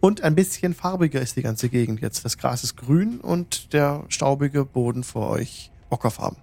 Und 0.00 0.22
ein 0.22 0.34
bisschen 0.34 0.72
farbiger 0.72 1.20
ist 1.20 1.36
die 1.36 1.42
ganze 1.42 1.68
Gegend 1.68 2.00
jetzt. 2.00 2.24
Das 2.24 2.38
Gras 2.38 2.64
ist 2.64 2.78
grün 2.78 3.20
und 3.20 3.74
der 3.74 4.06
staubige 4.08 4.64
Boden 4.64 5.04
vor 5.04 5.28
euch 5.28 5.70
ockerfarben. 5.90 6.38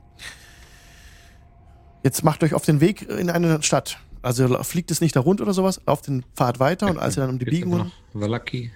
Jetzt 2.04 2.24
macht 2.24 2.44
euch 2.44 2.54
auf 2.54 2.66
den 2.66 2.82
Weg 2.82 3.10
in 3.10 3.32
eine 3.32 3.64
Stadt. 3.64 3.98
Also 4.26 4.48
fliegt 4.64 4.90
es 4.90 5.02
nicht 5.02 5.16
da 5.16 5.20
rund 5.20 5.40
oder 5.40 5.54
sowas, 5.54 5.80
lauft 5.86 6.08
den 6.08 6.24
Pfad 6.36 6.60
weiter 6.60 6.88
und 6.90 6.98
als 6.98 7.16
ihr 7.16 7.22
dann 7.22 7.30
um 7.30 7.38
die 7.38 7.46
Biegung 7.46 7.92
Valaki. 8.14 8.72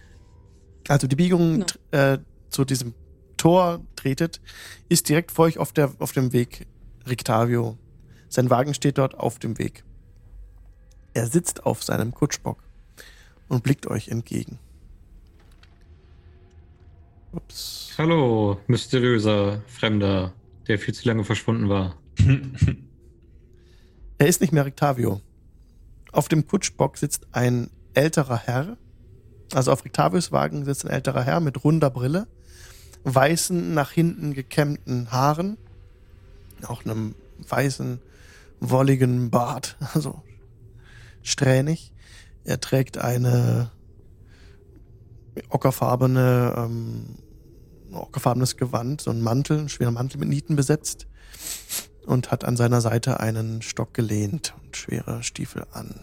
also 0.88 1.08
die 1.08 1.16
Biegung 1.16 1.66
Genau. 1.66 2.14
äh, 2.14 2.20
zu 2.50 2.66
diesem 2.66 2.94
Tor 3.36 3.82
tretet, 3.96 4.42
ist 4.90 5.10
direkt 5.10 5.32
vor 5.32 5.46
euch 5.46 5.58
auf, 5.58 5.74
der, 5.74 5.92
auf 5.98 6.12
dem 6.12 6.34
Weg 6.34 6.68
Rictavio. 7.08 7.80
Sein 8.28 8.52
Wagen 8.52 8.76
steht 8.76 9.00
dort 9.00 9.16
auf 9.16 9.40
dem 9.40 9.58
Weg. 9.58 9.84
Er 11.16 11.26
sitzt 11.26 11.66
auf 11.66 11.84
seinem 11.84 12.14
Kutschbock 12.14 12.62
und 13.48 13.64
blickt 13.64 13.88
euch 13.88 14.10
entgegen. 14.10 14.60
Ups. 17.32 17.94
Hallo, 17.98 18.60
mysteriöser 18.68 19.64
Fremder, 19.66 20.32
der 20.68 20.78
viel 20.78 20.94
zu 20.94 21.08
lange 21.08 21.24
verschwunden 21.24 21.70
war. 21.70 21.96
Er 24.22 24.28
ist 24.28 24.42
nicht 24.42 24.52
mehr 24.52 24.66
Rictavio. 24.66 25.22
Auf 26.12 26.28
dem 26.28 26.48
Kutschbock 26.48 26.98
sitzt 26.98 27.28
ein 27.32 27.70
älterer 27.94 28.38
Herr. 28.38 28.78
Also 29.54 29.72
auf 29.72 29.86
Rictavios 29.86 30.32
Wagen 30.32 30.66
sitzt 30.66 30.86
ein 30.86 30.92
älterer 30.92 31.24
Herr 31.24 31.40
mit 31.40 31.64
runder 31.64 31.90
Brille, 31.90 32.28
weißen, 33.04 33.74
nach 33.74 33.92
hinten 33.92 34.34
gekämmten 34.34 35.12
Haaren, 35.12 35.58
auch 36.68 36.86
einem 36.86 37.16
weißen, 37.48 38.00
wolligen 38.60 39.30
Bart, 39.30 39.78
also 39.94 40.22
strähnig. 41.24 41.94
Er 42.44 42.60
trägt 42.60 42.98
eine 42.98 43.72
ockerfarbene, 45.50 46.54
ähm, 46.58 47.16
ockerfarbenes 47.92 48.58
Gewand, 48.58 49.02
so 49.02 49.12
einen 49.12 49.22
Mantel, 49.22 49.60
einen 49.60 49.70
schweren 49.70 49.94
Mantel 49.94 50.20
mit 50.20 50.30
Nieten 50.30 50.56
besetzt 50.56 51.08
und 52.06 52.32
hat 52.32 52.46
an 52.46 52.58
seiner 52.58 52.82
Seite 52.82 53.20
einen 53.20 53.62
Stock 53.62 53.94
gelehnt 53.94 54.54
und 54.64 54.78
schwere 54.78 55.24
Stiefel 55.24 55.66
an. 55.72 56.00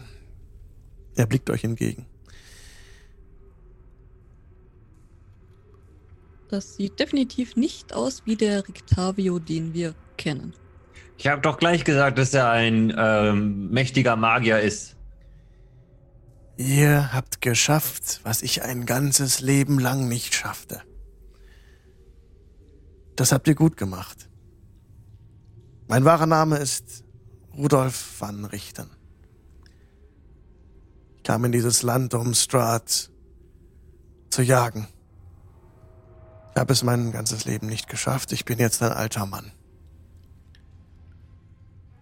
Er 1.15 1.27
blickt 1.27 1.51
euch 1.51 1.65
entgegen. 1.65 2.07
Das 6.49 6.77
sieht 6.77 7.01
definitiv 7.01 7.57
nicht 7.57 7.93
aus 7.93 8.23
wie 8.25 8.37
der 8.37 8.67
Rictavio, 8.69 9.39
den 9.39 9.75
wir 9.75 9.95
kennen. 10.17 10.55
Ich 11.19 11.27
habe 11.27 11.41
doch 11.41 11.59
gleich 11.59 11.85
gesagt, 11.85 12.19
dass 12.19 12.35
er 12.35 12.51
ein 12.51 12.95
ähm, 12.97 13.71
mächtiger 13.71 14.17
Magier 14.17 14.61
ist. 14.61 14.97
Ihr 16.57 17.13
habt 17.13 17.41
geschafft, 17.41 18.21
was 18.23 18.43
ich 18.43 18.63
ein 18.63 18.87
ganzes 18.87 19.41
Leben 19.41 19.79
lang 19.79 20.09
nicht 20.09 20.35
schaffte. 20.35 20.83
Das 23.15 23.33
habt 23.33 23.49
ihr 23.49 23.55
gut 23.55 23.77
gemacht. 23.77 24.29
Mein 25.89 26.05
wahrer 26.05 26.27
Name 26.27 26.57
ist 26.57 27.05
Rudolf 27.57 28.21
van 28.21 28.45
Richten. 28.45 28.91
Ich 31.17 31.23
kam 31.23 31.45
in 31.45 31.53
dieses 31.53 31.83
Land, 31.83 32.15
um 32.15 32.35
Strahd 32.35 33.11
zu 34.31 34.43
jagen. 34.43 34.89
Ich 36.51 36.61
habe 36.61 36.73
es 36.73 36.83
mein 36.83 37.13
ganzes 37.13 37.45
Leben 37.45 37.69
nicht 37.69 37.89
geschafft. 37.89 38.33
Ich 38.33 38.45
bin 38.45 38.59
jetzt 38.59 38.83
ein 38.83 38.93
alter 38.93 39.27
Mann. 39.27 39.53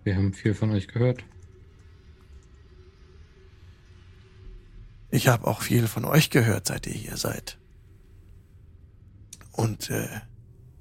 Wir 0.02 0.16
haben 0.16 0.32
viel 0.32 0.55
von 0.55 0.70
euch 0.70 0.89
gehört. 0.89 1.24
Ich 5.11 5.28
habe 5.28 5.47
auch 5.47 5.62
viel 5.62 5.89
von 5.89 6.05
euch 6.05 6.31
gehört, 6.31 6.66
seit 6.66 6.86
ihr 6.86 6.94
hier 6.94 7.16
seid. 7.16 7.59
Und 9.52 9.90
äh, 9.90 10.09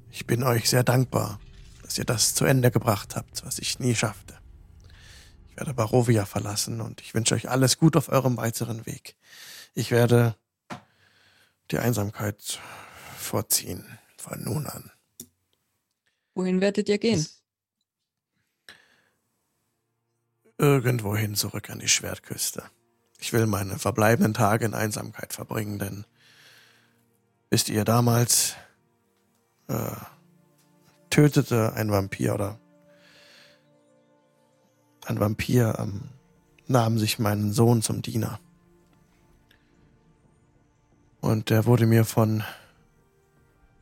ich 0.10 0.26
bin 0.26 0.44
euch 0.44 0.70
sehr 0.70 0.84
dankbar, 0.84 1.40
dass 1.94 2.00
ihr 2.00 2.06
das 2.06 2.34
zu 2.34 2.46
Ende 2.46 2.72
gebracht 2.72 3.16
habt, 3.16 3.46
was 3.46 3.60
ich 3.60 3.78
nie 3.78 3.94
schaffte. 3.94 4.40
Ich 5.52 5.58
werde 5.58 5.76
Barovia 5.76 6.26
verlassen 6.26 6.82
und 6.82 7.02
ich 7.02 7.14
wünsche 7.14 7.36
euch 7.36 7.52
alles 7.52 7.78
gut 7.78 7.96
auf 7.96 8.10
eurem 8.10 8.36
weiteren 8.36 8.88
Weg. 8.88 9.16
Ich 9.76 9.92
werde 9.92 10.36
die 11.70 11.78
Einsamkeit 11.78 12.60
vorziehen 13.16 14.00
von 14.18 14.44
nun 14.44 14.66
an. 14.66 14.90
Wohin 16.34 16.62
werdet 16.62 16.90
ihr 16.90 16.98
gehen? 16.98 17.28
Irgendwohin 20.58 21.36
zurück 21.36 21.70
an 21.70 21.78
die 21.78 21.90
Schwertküste. 21.90 22.64
Ich 23.20 23.34
will 23.34 23.46
meine 23.46 23.78
verbleibenden 23.78 24.34
Tage 24.34 24.66
in 24.66 24.74
Einsamkeit 24.74 25.32
verbringen, 25.32 25.78
denn 25.78 26.08
wisst 27.52 27.70
ihr, 27.70 27.86
damals 27.86 28.56
äh, 29.68 29.92
tötete 31.14 31.74
ein 31.74 31.92
Vampir 31.92 32.34
oder 32.34 32.60
ein 35.06 35.20
Vampir 35.20 35.76
ähm, 35.78 36.10
nahm 36.66 36.98
sich 36.98 37.20
meinen 37.20 37.54
Sohn 37.54 37.84
zum 37.84 38.02
Diener. 38.02 38.40
Und 41.22 41.52
der 41.52 41.68
wurde 41.68 41.86
mir 41.86 42.04
von 42.04 42.44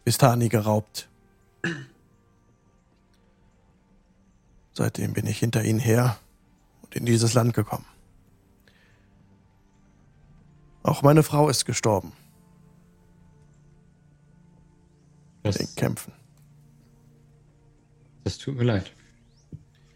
Vistani 0.03 0.49
geraubt. 0.49 1.07
Seitdem 4.73 5.13
bin 5.13 5.25
ich 5.25 5.39
hinter 5.39 5.63
ihn 5.63 5.79
her 5.79 6.17
und 6.81 6.95
in 6.95 7.05
dieses 7.05 7.33
Land 7.33 7.53
gekommen. 7.53 7.85
Auch 10.83 11.01
meine 11.01 11.23
Frau 11.23 11.47
ist 11.47 11.65
gestorben 11.65 12.11
in 15.43 15.51
Das, 15.51 15.75
Kämpfen. 15.75 16.20
Das 18.31 18.37
tut 18.37 18.55
mir 18.55 18.63
leid. 18.63 18.93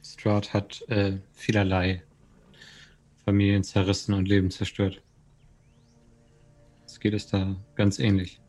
Strahd 0.04 0.54
hat 0.54 0.82
äh, 0.90 1.20
vielerlei 1.32 2.04
Familien 3.24 3.64
zerrissen 3.64 4.14
und 4.14 4.28
Leben 4.28 4.52
zerstört. 4.52 5.02
Es 6.86 7.00
geht 7.00 7.14
es 7.14 7.28
da 7.28 7.56
ganz 7.76 7.98
ähnlich. 7.98 8.42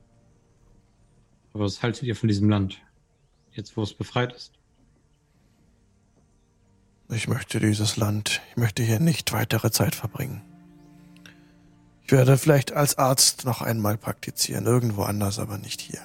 Aber 1.52 1.64
was 1.64 1.84
haltet 1.84 2.02
ihr 2.02 2.16
von 2.16 2.26
diesem 2.26 2.50
Land? 2.50 2.82
Jetzt, 3.52 3.76
wo 3.76 3.82
es 3.84 3.94
befreit 3.94 4.32
ist? 4.32 4.54
Ich 7.08 7.28
möchte 7.28 7.60
dieses 7.60 7.96
Land, 7.96 8.42
ich 8.50 8.56
möchte 8.56 8.82
hier 8.82 8.98
nicht 8.98 9.32
weitere 9.32 9.70
Zeit 9.70 9.94
verbringen. 9.94 10.42
Ich 12.02 12.10
werde 12.10 12.36
vielleicht 12.38 12.72
als 12.72 12.98
Arzt 12.98 13.44
noch 13.44 13.62
einmal 13.62 13.96
praktizieren, 13.96 14.66
irgendwo 14.66 15.04
anders, 15.04 15.38
aber 15.38 15.58
nicht 15.58 15.80
hier. 15.80 16.02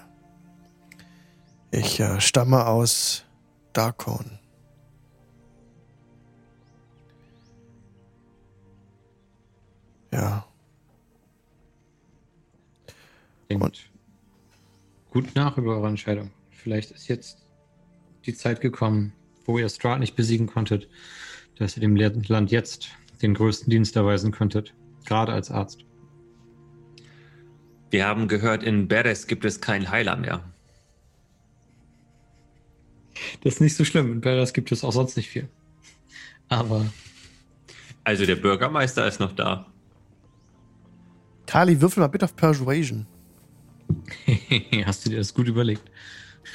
Ich 1.72 2.00
äh, 2.00 2.22
stamme 2.22 2.68
aus 2.68 3.26
Darkon. 3.74 4.40
Ja, 10.14 10.46
Denkt 13.52 13.92
gut 15.12 15.36
nach 15.36 15.58
über 15.58 15.76
eure 15.76 15.90
Entscheidung. 15.90 16.32
Vielleicht 16.52 16.92
ist 16.92 17.10
jetzt 17.10 17.46
die 18.26 18.34
Zeit 18.34 18.62
gekommen, 18.62 19.12
wo 19.46 19.58
ihr 19.58 19.68
Strahd 19.68 20.00
nicht 20.00 20.16
besiegen 20.16 20.48
konntet, 20.48 20.88
dass 21.58 21.76
ihr 21.76 21.82
dem 21.82 21.98
Land 21.98 22.52
jetzt 22.52 22.90
den 23.22 23.34
größten 23.34 23.70
Dienst 23.70 23.96
erweisen 23.98 24.32
könntet, 24.32 24.74
gerade 25.06 25.34
als 25.34 25.52
Arzt. 25.52 25.84
Wir 27.90 28.08
haben 28.08 28.30
gehört, 28.30 28.64
in 28.64 28.88
Beres 28.88 29.28
gibt 29.28 29.44
es 29.44 29.60
keinen 29.60 29.92
Heiler 29.92 30.16
mehr. 30.16 30.51
Das 33.44 33.56
ist 33.56 33.62
nicht 33.62 33.76
so 33.76 33.86
schlimm. 33.86 34.12
In 34.12 34.22
Beres 34.22 34.54
gibt 34.54 34.72
es 34.72 34.84
auch 34.84 34.92
sonst 34.92 35.18
nicht 35.18 35.30
viel. 35.30 35.48
Aber 36.50 36.86
Also 38.04 38.26
der 38.26 38.36
Bürgermeister 38.36 39.08
ist 39.08 39.20
noch 39.20 39.34
da. 39.34 39.66
Kali, 41.46 41.82
würfel 41.82 42.02
mal 42.02 42.08
bitte 42.08 42.26
auf 42.26 42.36
Persuasion. 42.36 43.06
hast 44.86 45.06
du 45.06 45.10
dir 45.10 45.18
das 45.18 45.34
gut 45.34 45.48
überlegt? 45.48 45.84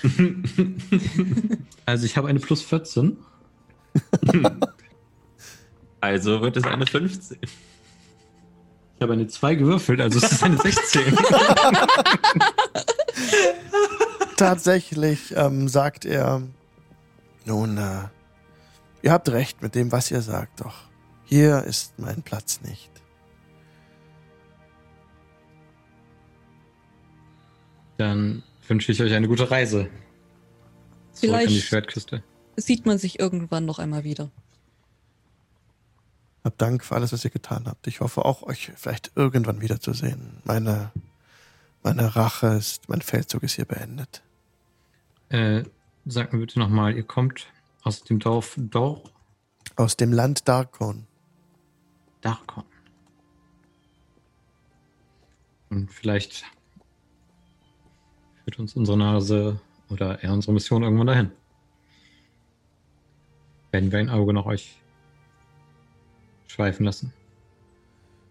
also 1.87 2.07
ich 2.07 2.17
habe 2.17 2.29
eine 2.29 2.41
plus 2.41 2.63
14. 2.63 3.17
Also 6.01 6.41
wird 6.41 6.57
es 6.57 6.65
eine 6.65 6.87
15. 6.87 7.39
Ich 7.43 9.03
habe 9.03 9.15
eine 9.15 9.27
2 9.27 9.57
gewürfelt, 9.57 10.01
also 10.01 10.19
es 10.19 10.31
ist 10.31 10.43
eine 10.43 10.57
16. 10.57 11.03
Tatsächlich 14.37 15.35
ähm, 15.35 15.67
sagt 15.69 16.05
er, 16.05 16.43
nun, 17.47 17.79
äh, 17.79 18.03
ihr 19.03 19.13
habt 19.13 19.29
recht 19.31 19.63
mit 19.63 19.75
dem, 19.75 19.93
was 19.93 20.11
ihr 20.11 20.21
sagt, 20.21 20.61
doch 20.61 20.75
hier 21.25 21.65
ist 21.65 21.99
mein 21.99 22.23
Platz 22.23 22.61
nicht. 22.61 22.91
Dann 27.97 28.43
wünsche 28.69 28.93
ich 28.93 29.03
euch 29.03 29.15
eine 29.15 29.27
gute 29.27 29.51
Reise. 29.51 29.89
Zurück 31.13 31.35
an 31.35 31.41
die 31.41 31.47
Vielleicht 31.47 31.69
Schwertküste. 31.69 32.23
sieht 32.57 32.85
man 32.85 32.99
sich 32.99 33.19
irgendwann 33.19 33.65
noch 33.65 33.79
einmal 33.79 34.05
wieder. 34.05 34.31
Hab 36.45 36.59
Dank 36.59 36.85
für 36.85 36.95
alles, 36.95 37.13
was 37.13 37.25
ihr 37.25 37.31
getan 37.31 37.65
habt. 37.67 37.87
Ich 37.87 38.01
hoffe 38.01 38.25
auch, 38.25 38.43
euch 38.43 38.71
vielleicht 38.77 39.13
irgendwann 39.17 39.61
wiederzusehen. 39.63 40.43
Meine, 40.45 40.93
meine 41.83 42.15
Rache 42.15 42.49
ist, 42.49 42.89
mein 42.89 43.01
Feldzug 43.01 43.43
ist 43.43 43.55
hier 43.55 43.65
beendet. 43.65 44.23
Äh, 45.29 45.65
sagt 46.05 46.33
mir 46.33 46.39
bitte 46.39 46.59
nochmal, 46.59 46.97
ihr 46.97 47.03
kommt 47.03 47.47
aus 47.83 48.03
dem 48.05 48.19
Dorf 48.19 48.55
Dor 48.57 49.03
Aus 49.75 49.97
dem 49.97 50.13
Land 50.13 50.47
Darkon. 50.49 51.07
Darkon. 52.21 52.65
Und 55.71 55.93
vielleicht 55.93 56.45
führt 58.45 58.59
uns 58.59 58.77
unsere 58.77 58.97
Nase 58.97 59.61
oder 59.89 60.23
eher 60.23 60.33
unsere 60.33 60.53
Mission 60.53 60.85
irgendwann 60.85 61.09
dahin. 61.09 61.33
Werden 63.73 63.91
wir 63.91 63.99
ein 63.99 64.11
Auge 64.11 64.33
nach 64.33 64.47
euch 64.47 64.81
schweifen 66.47 66.85
lassen. 66.85 67.13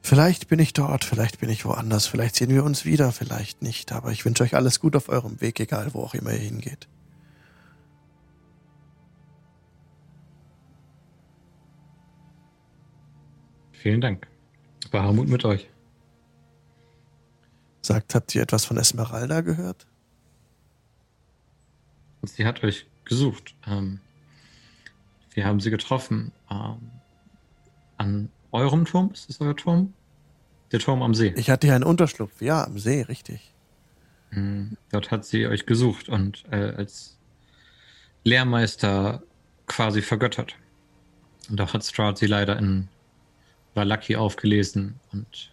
Vielleicht 0.05 0.49
bin 0.49 0.59
ich 0.59 0.71
dort, 0.71 1.03
vielleicht 1.03 1.39
bin 1.39 1.49
ich 1.49 1.65
woanders, 1.65 2.05
vielleicht 2.05 2.35
sehen 2.35 2.51
wir 2.51 2.63
uns 2.63 2.85
wieder, 2.85 3.11
vielleicht 3.11 3.63
nicht. 3.63 3.91
Aber 3.91 4.11
ich 4.11 4.23
wünsche 4.23 4.43
euch 4.43 4.53
alles 4.53 4.79
gut 4.79 4.95
auf 4.95 5.09
eurem 5.09 5.41
Weg, 5.41 5.59
egal 5.59 5.95
wo 5.95 6.03
auch 6.03 6.13
immer 6.13 6.31
ihr 6.31 6.37
hingeht. 6.37 6.87
Vielen 13.71 13.99
Dank. 13.99 14.27
Bahamut 14.91 15.27
mit 15.27 15.43
euch. 15.43 15.67
Sagt, 17.81 18.13
habt 18.13 18.35
ihr 18.35 18.43
etwas 18.43 18.63
von 18.63 18.77
Esmeralda 18.77 19.41
gehört? 19.41 19.87
Sie 22.21 22.45
hat 22.45 22.63
euch 22.63 22.85
gesucht. 23.05 23.55
Ähm, 23.65 23.99
wir 25.33 25.45
haben 25.47 25.59
sie 25.59 25.71
getroffen. 25.71 26.31
Ähm, 26.51 26.91
an 27.97 28.29
eurem 28.51 28.85
Turm? 28.85 29.11
Ist 29.13 29.29
das 29.29 29.41
euer 29.41 29.55
Turm? 29.55 29.93
Der 30.71 30.79
Turm 30.79 31.01
am 31.01 31.13
See. 31.13 31.33
Ich 31.37 31.49
hatte 31.49 31.67
hier 31.67 31.75
einen 31.75 31.83
Unterschlupf, 31.83 32.41
ja, 32.41 32.63
am 32.63 32.79
See, 32.79 33.01
richtig. 33.01 33.53
Mm, 34.31 34.73
Dort 34.91 35.11
hat 35.11 35.25
sie 35.25 35.47
euch 35.47 35.65
gesucht 35.65 36.09
und 36.09 36.43
äh, 36.51 36.73
als 36.75 37.17
Lehrmeister 38.23 39.21
quasi 39.67 40.01
vergöttert. 40.01 40.55
Und 41.49 41.59
da 41.59 41.71
hat 41.71 41.85
Strahd 41.85 42.17
sie 42.17 42.25
leider 42.25 42.57
in 42.57 42.87
Valaki 43.75 44.15
aufgelesen 44.15 44.99
und 45.11 45.51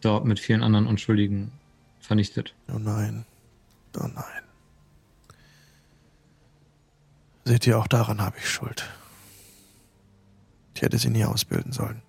dort 0.00 0.24
mit 0.24 0.38
vielen 0.38 0.62
anderen 0.62 0.86
Unschuldigen 0.86 1.52
vernichtet. 2.00 2.54
Oh 2.72 2.78
nein. 2.78 3.26
Oh 3.98 4.06
nein. 4.06 4.42
Seht 7.44 7.66
ihr, 7.66 7.78
auch 7.78 7.88
daran 7.88 8.20
habe 8.20 8.36
ich 8.38 8.48
Schuld. 8.48 8.88
Ich 10.80 10.82
hätte 10.82 10.96
sie 10.96 11.10
nie 11.10 11.26
ausbilden 11.26 11.72
sollen. 11.72 12.00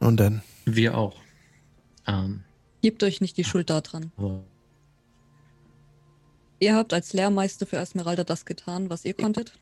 Nun 0.00 0.16
denn, 0.16 0.42
Wir 0.64 0.98
auch. 0.98 1.14
Ähm, 2.04 2.42
Gebt 2.82 3.00
euch 3.04 3.20
nicht 3.20 3.36
die 3.36 3.44
Schuld 3.44 3.70
daran. 3.70 4.10
Ihr 6.58 6.74
habt 6.74 6.92
als 6.92 7.12
Lehrmeister 7.12 7.64
für 7.64 7.76
Esmeralda 7.76 8.24
das 8.24 8.44
getan, 8.44 8.90
was 8.90 9.04
ihr 9.04 9.14
konntet. 9.14 9.56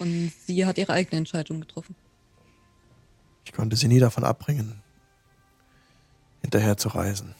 Und 0.00 0.32
sie 0.44 0.66
hat 0.66 0.76
ihre 0.76 0.92
eigene 0.92 1.18
Entscheidung 1.18 1.60
getroffen. 1.60 1.94
ich 3.44 3.52
konnte 3.52 3.76
sie 3.76 3.86
nie 3.86 4.00
davon 4.00 4.24
abbringen, 4.24 4.82
hinterher 6.42 6.76
zu 6.76 6.88
reisen. 6.88 7.36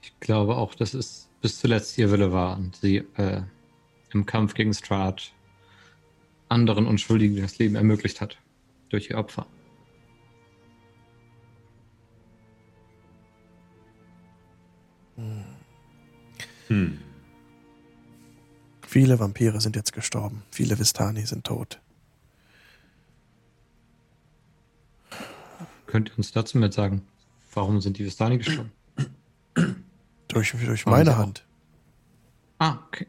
ich 0.00 0.18
glaube 0.18 0.56
auch, 0.56 0.74
dass 0.74 0.94
es 0.94 1.28
bis 1.42 1.60
zuletzt 1.60 1.98
ihr 1.98 2.10
Wille 2.10 2.32
war 2.32 2.56
und 2.56 2.76
sie 2.76 3.04
äh, 3.18 3.42
im 4.14 4.24
Kampf 4.24 4.54
gegen 4.54 4.72
Strahd 4.72 5.34
anderen 6.50 6.86
Unschuldigen 6.86 7.36
das 7.36 7.58
Leben 7.58 7.76
ermöglicht 7.76 8.20
hat. 8.20 8.36
Durch 8.90 9.08
ihr 9.10 9.18
Opfer. 9.18 9.46
Hm. 16.68 16.98
Viele 18.86 19.18
Vampire 19.18 19.60
sind 19.60 19.76
jetzt 19.76 19.92
gestorben. 19.92 20.42
Viele 20.50 20.78
Vistani 20.78 21.24
sind 21.26 21.44
tot. 21.44 21.80
Könnt 25.86 26.10
ihr 26.10 26.18
uns 26.18 26.32
dazu 26.32 26.58
mit 26.58 26.72
sagen, 26.72 27.02
warum 27.52 27.80
sind 27.80 27.98
die 27.98 28.04
Vistani 28.04 28.38
gestorben? 28.38 28.72
Durch, 30.28 30.52
durch 30.52 30.86
meine. 30.86 31.16
Hand. 31.16 31.44
Ah, 32.58 32.78
okay. 32.86 33.06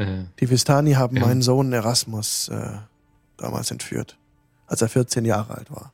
Äh, 0.00 0.24
Die 0.40 0.50
Vistani 0.50 0.92
haben 0.92 1.16
Ja. 1.16 1.26
meinen 1.26 1.42
Sohn 1.42 1.72
Erasmus 1.72 2.48
äh, 2.48 2.78
damals 3.36 3.70
entführt, 3.70 4.18
als 4.66 4.82
er 4.82 4.88
14 4.88 5.24
Jahre 5.24 5.54
alt 5.56 5.70
war. 5.70 5.92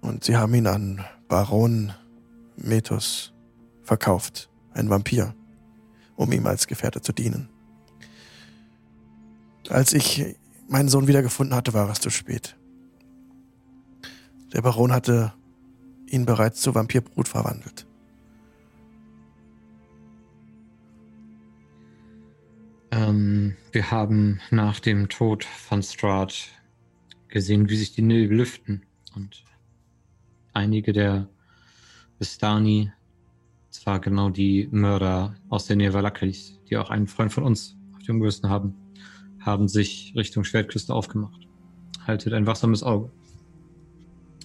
Und 0.00 0.24
sie 0.24 0.36
haben 0.36 0.54
ihn 0.54 0.66
an 0.66 1.04
Baron 1.28 1.92
Metus 2.56 3.32
verkauft, 3.82 4.48
ein 4.72 4.88
Vampir, 4.88 5.34
um 6.16 6.30
ihm 6.32 6.46
als 6.46 6.66
Gefährte 6.66 7.00
zu 7.00 7.12
dienen. 7.12 7.48
Als 9.68 9.92
ich 9.92 10.36
meinen 10.68 10.88
Sohn 10.88 11.08
wiedergefunden 11.08 11.56
hatte, 11.56 11.72
war 11.74 11.90
es 11.90 12.00
zu 12.00 12.10
spät. 12.10 12.56
Der 14.52 14.62
Baron 14.62 14.92
hatte 14.92 15.32
ihn 16.06 16.24
bereits 16.24 16.60
zu 16.60 16.74
Vampirbrut 16.74 17.26
verwandelt. 17.28 17.85
Ähm, 22.96 23.56
wir 23.72 23.90
haben 23.90 24.40
nach 24.50 24.80
dem 24.80 25.08
Tod 25.08 25.44
von 25.44 25.82
Strahd 25.82 26.48
gesehen, 27.28 27.68
wie 27.68 27.76
sich 27.76 27.92
die 27.92 28.02
Nebel 28.02 28.38
lüften 28.38 28.82
und 29.14 29.44
einige 30.54 30.92
der 30.92 31.28
Vistani, 32.18 32.92
zwar 33.68 34.00
genau 34.00 34.30
die 34.30 34.68
Mörder 34.70 35.34
aus 35.50 35.66
der 35.66 35.76
Nähe 35.76 35.92
Valakris, 35.92 36.58
die 36.70 36.78
auch 36.78 36.88
einen 36.88 37.06
Freund 37.06 37.32
von 37.32 37.44
uns 37.44 37.76
auf 37.94 38.02
dem 38.04 38.20
Gewissen 38.20 38.48
haben, 38.48 38.74
haben 39.40 39.68
sich 39.68 40.14
Richtung 40.16 40.44
Schwertküste 40.44 40.94
aufgemacht. 40.94 41.46
Haltet 42.06 42.32
ein 42.32 42.46
wachsames 42.46 42.82
Auge. 42.82 43.10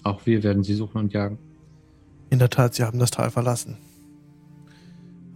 Auch 0.02 0.26
wir 0.26 0.42
werden 0.42 0.62
sie 0.62 0.74
suchen 0.74 0.98
und 0.98 1.12
jagen. 1.14 1.38
In 2.28 2.38
der 2.38 2.50
Tat, 2.50 2.74
sie 2.74 2.82
haben 2.82 2.98
das 2.98 3.12
Tal 3.12 3.30
verlassen. 3.30 3.78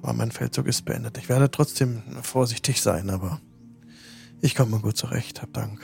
Aber 0.07 0.15
mein 0.15 0.31
Feldzug 0.31 0.69
ist 0.69 0.85
beendet. 0.85 1.19
Ich 1.19 1.29
werde 1.29 1.51
trotzdem 1.51 2.01
vorsichtig 2.23 2.81
sein, 2.81 3.11
aber 3.11 3.41
ich 4.41 4.55
komme 4.55 4.79
gut 4.79 4.97
zurecht, 4.97 5.43
hab 5.43 5.53
Dank. 5.53 5.81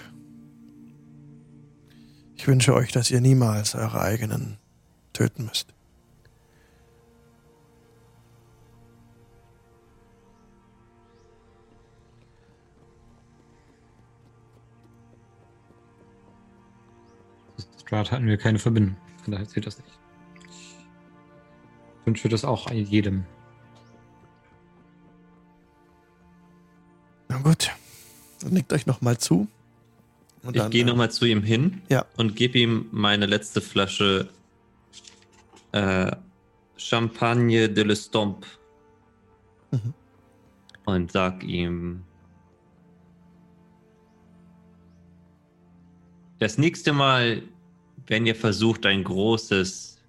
Ich 2.36 2.46
wünsche 2.46 2.72
euch, 2.72 2.92
dass 2.92 3.10
ihr 3.10 3.20
niemals 3.20 3.74
eure 3.74 4.00
eigenen 4.00 4.58
töten 5.12 5.46
müsst. 5.46 5.74
Gerade 17.86 18.12
hatten 18.12 18.26
wir 18.26 18.38
keine 18.38 18.60
Verbindung, 18.60 18.96
von 19.24 19.32
daher 19.32 19.48
zählt 19.48 19.66
das 19.66 19.78
nicht. 19.78 19.98
Ich 20.44 22.06
wünsche 22.06 22.28
das 22.28 22.44
auch 22.44 22.70
jedem. 22.70 23.26
Na 27.32 27.38
gut. 27.38 27.70
Dann 28.40 28.52
nickt 28.52 28.72
euch 28.74 28.84
nochmal 28.86 29.16
zu. 29.16 29.48
Und 30.42 30.54
Ich 30.56 30.70
gehe 30.70 30.82
äh, 30.82 30.86
nochmal 30.86 31.10
zu 31.10 31.24
ihm 31.24 31.42
hin 31.42 31.80
Ja. 31.88 32.04
und 32.16 32.36
gebe 32.36 32.58
ihm 32.58 32.86
meine 32.90 33.24
letzte 33.26 33.60
Flasche 33.62 34.28
äh, 35.72 36.14
Champagne 36.76 37.70
de 37.70 37.84
l'Estompe. 37.84 38.44
Mhm. 39.70 39.94
Und 40.84 41.12
sag 41.12 41.42
ihm, 41.44 42.02
das 46.38 46.58
nächste 46.58 46.92
Mal, 46.92 47.42
wenn 48.08 48.26
ihr 48.26 48.34
versucht, 48.34 48.84
ein 48.84 49.04
großes, 49.04 50.02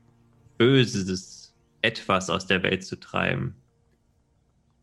böses 0.57 1.53
Etwas 1.83 2.29
aus 2.29 2.47
der 2.47 2.63
Welt 2.63 2.83
zu 2.83 2.99
treiben, 2.99 3.55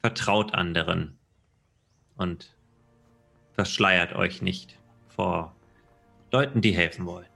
vertraut 0.01 0.55
anderen 0.55 1.19
und 2.21 2.55
verschleiert 3.55 4.13
euch 4.13 4.43
nicht 4.43 4.79
vor 5.09 5.55
Leuten, 6.31 6.61
die 6.61 6.73
helfen 6.73 7.07
wollen. 7.07 7.27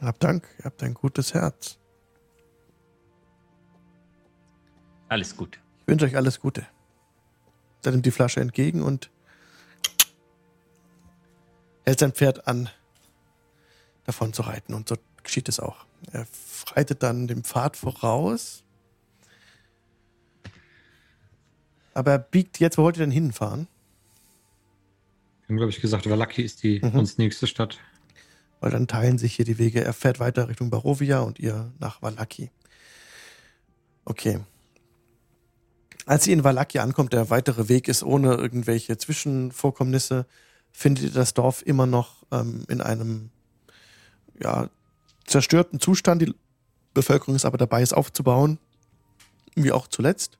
Hab 0.00 0.20
Dank, 0.20 0.46
ihr 0.58 0.66
habt 0.66 0.82
ein 0.82 0.94
gutes 0.94 1.32
Herz. 1.32 1.78
Alles 5.08 5.34
gut. 5.34 5.58
Ich 5.80 5.88
wünsche 5.88 6.04
euch 6.04 6.16
alles 6.16 6.38
Gute. 6.38 6.66
Er 7.82 7.92
nimmt 7.92 8.04
die 8.04 8.10
Flasche 8.10 8.40
entgegen 8.40 8.82
und 8.82 9.10
hält 11.86 11.98
sein 11.98 12.12
Pferd 12.12 12.46
an, 12.46 12.68
davon 14.04 14.34
zu 14.34 14.42
reiten. 14.42 14.74
Und 14.74 14.88
so 14.90 14.96
geschieht 15.22 15.48
es 15.48 15.60
auch. 15.60 15.86
Er 16.12 16.26
reitet 16.76 17.02
dann 17.02 17.26
dem 17.26 17.42
Pfad 17.42 17.78
voraus. 17.78 18.64
Aber 21.98 22.12
er 22.12 22.20
biegt 22.20 22.60
jetzt, 22.60 22.78
wo 22.78 22.84
wollt 22.84 22.96
ihr 22.96 23.00
denn 23.00 23.10
hinfahren? 23.10 23.66
Wir 25.40 25.48
haben, 25.48 25.56
glaube 25.56 25.72
ich, 25.72 25.80
gesagt, 25.80 26.08
Valaki 26.08 26.42
ist 26.42 26.62
die 26.62 26.80
Mhm. 26.80 26.94
uns 26.96 27.18
nächste 27.18 27.48
Stadt. 27.48 27.80
Weil 28.60 28.70
dann 28.70 28.86
teilen 28.86 29.18
sich 29.18 29.34
hier 29.34 29.44
die 29.44 29.58
Wege. 29.58 29.82
Er 29.82 29.92
fährt 29.92 30.20
weiter 30.20 30.48
Richtung 30.48 30.70
Barovia 30.70 31.18
und 31.22 31.40
ihr 31.40 31.72
nach 31.80 32.00
Valaki. 32.00 32.52
Okay. 34.04 34.38
Als 36.06 36.24
ihr 36.28 36.34
in 36.34 36.44
Valaki 36.44 36.78
ankommt, 36.78 37.12
der 37.14 37.30
weitere 37.30 37.68
Weg 37.68 37.88
ist 37.88 38.04
ohne 38.04 38.34
irgendwelche 38.34 38.96
Zwischenvorkommnisse, 38.96 40.24
findet 40.70 41.02
ihr 41.06 41.10
das 41.10 41.34
Dorf 41.34 41.66
immer 41.66 41.86
noch 41.86 42.22
ähm, 42.30 42.64
in 42.68 42.80
einem 42.80 43.30
ja, 44.40 44.70
zerstörten 45.26 45.80
Zustand. 45.80 46.22
Die 46.22 46.32
Bevölkerung 46.94 47.34
ist 47.34 47.44
aber 47.44 47.58
dabei, 47.58 47.82
es 47.82 47.92
aufzubauen, 47.92 48.60
wie 49.56 49.72
auch 49.72 49.88
zuletzt. 49.88 50.38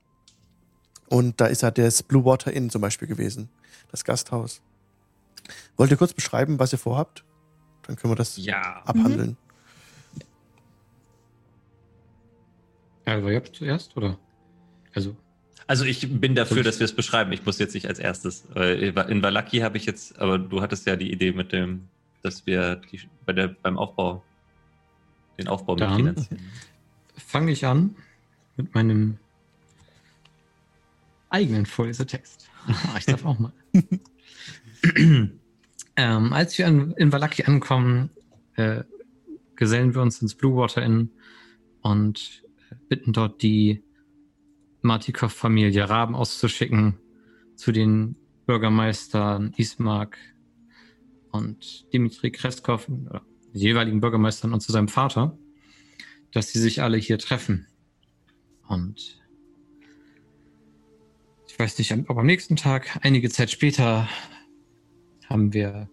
Und 1.08 1.40
da 1.40 1.46
ist 1.46 1.62
ja 1.62 1.70
das 1.70 2.02
Blue 2.02 2.24
Water 2.24 2.52
Inn 2.52 2.70
zum 2.70 2.82
Beispiel 2.82 3.08
gewesen, 3.08 3.48
das 3.90 4.04
Gasthaus. 4.04 4.60
Wollt 5.76 5.90
ihr 5.90 5.96
kurz 5.96 6.12
beschreiben, 6.12 6.58
was 6.58 6.72
ihr 6.72 6.78
vorhabt? 6.78 7.24
Dann 7.86 7.96
können 7.96 8.12
wir 8.12 8.16
das 8.16 8.36
Ja. 8.36 8.82
abhandeln. 8.84 9.36
Also, 13.04 13.28
ihr 13.28 13.36
habt 13.36 13.56
zuerst, 13.56 13.96
oder? 13.96 14.18
Also, 14.94 15.16
Also 15.66 15.84
ich 15.84 16.18
bin 16.20 16.34
dafür, 16.34 16.62
dass 16.62 16.78
wir 16.78 16.84
es 16.86 16.94
beschreiben. 16.94 17.30
Ich 17.32 17.44
muss 17.44 17.58
jetzt 17.58 17.74
nicht 17.74 17.86
als 17.88 17.98
erstes. 17.98 18.44
In 18.56 19.22
Valaki 19.22 19.58
habe 19.58 19.76
ich 19.76 19.84
jetzt, 19.86 20.18
aber 20.18 20.38
du 20.38 20.62
hattest 20.62 20.86
ja 20.86 20.96
die 20.96 21.12
Idee 21.12 21.32
mit 21.32 21.52
dem, 21.52 21.88
dass 22.22 22.46
wir 22.46 22.76
die, 22.76 23.00
bei 23.26 23.32
der, 23.34 23.48
beim 23.48 23.76
Aufbau 23.76 24.22
den 25.38 25.46
Aufbau 25.48 25.76
Dann- 25.76 25.90
mitfinanzieren. 26.02 26.38
fange 27.16 27.52
ich 27.52 27.64
an 27.66 27.94
mit 28.56 28.74
meinem 28.74 29.18
eigenen 31.30 31.66
Vorlesetext. 31.66 32.48
ich 32.98 33.06
darf 33.06 33.24
auch 33.24 33.38
mal. 33.38 33.52
ähm, 35.96 36.32
als 36.32 36.58
wir 36.58 36.66
in, 36.66 36.92
in 36.92 37.12
Valaki 37.12 37.44
ankommen, 37.44 38.10
äh, 38.56 38.84
gesellen 39.56 39.94
wir 39.94 40.02
uns 40.02 40.22
ins 40.22 40.34
Blue 40.34 40.56
Water 40.56 40.82
Inn 40.82 41.10
und 41.82 42.42
bitten 42.88 43.12
dort 43.12 43.42
die 43.42 43.82
Martikov-Familie 44.82 45.88
Raben 45.88 46.14
auszuschicken 46.14 46.98
zu 47.56 47.72
den 47.72 48.16
Bürgermeistern 48.46 49.52
Ismark 49.56 50.16
und 51.32 51.92
Dimitri 51.92 52.30
Kreskov, 52.30 52.88
oder 52.88 53.22
den 53.52 53.60
jeweiligen 53.60 54.00
Bürgermeistern 54.00 54.52
und 54.52 54.60
zu 54.60 54.72
seinem 54.72 54.88
Vater, 54.88 55.36
dass 56.32 56.52
sie 56.52 56.60
sich 56.60 56.82
alle 56.82 56.96
hier 56.96 57.18
treffen. 57.18 57.66
Und 58.68 59.18
ich 61.58 61.64
weiß 61.64 61.78
nicht, 61.78 61.92
ob 62.08 62.16
am 62.16 62.26
nächsten 62.26 62.54
Tag, 62.54 63.00
einige 63.02 63.28
Zeit 63.30 63.50
später, 63.50 64.08
haben 65.28 65.52
wir 65.52 65.88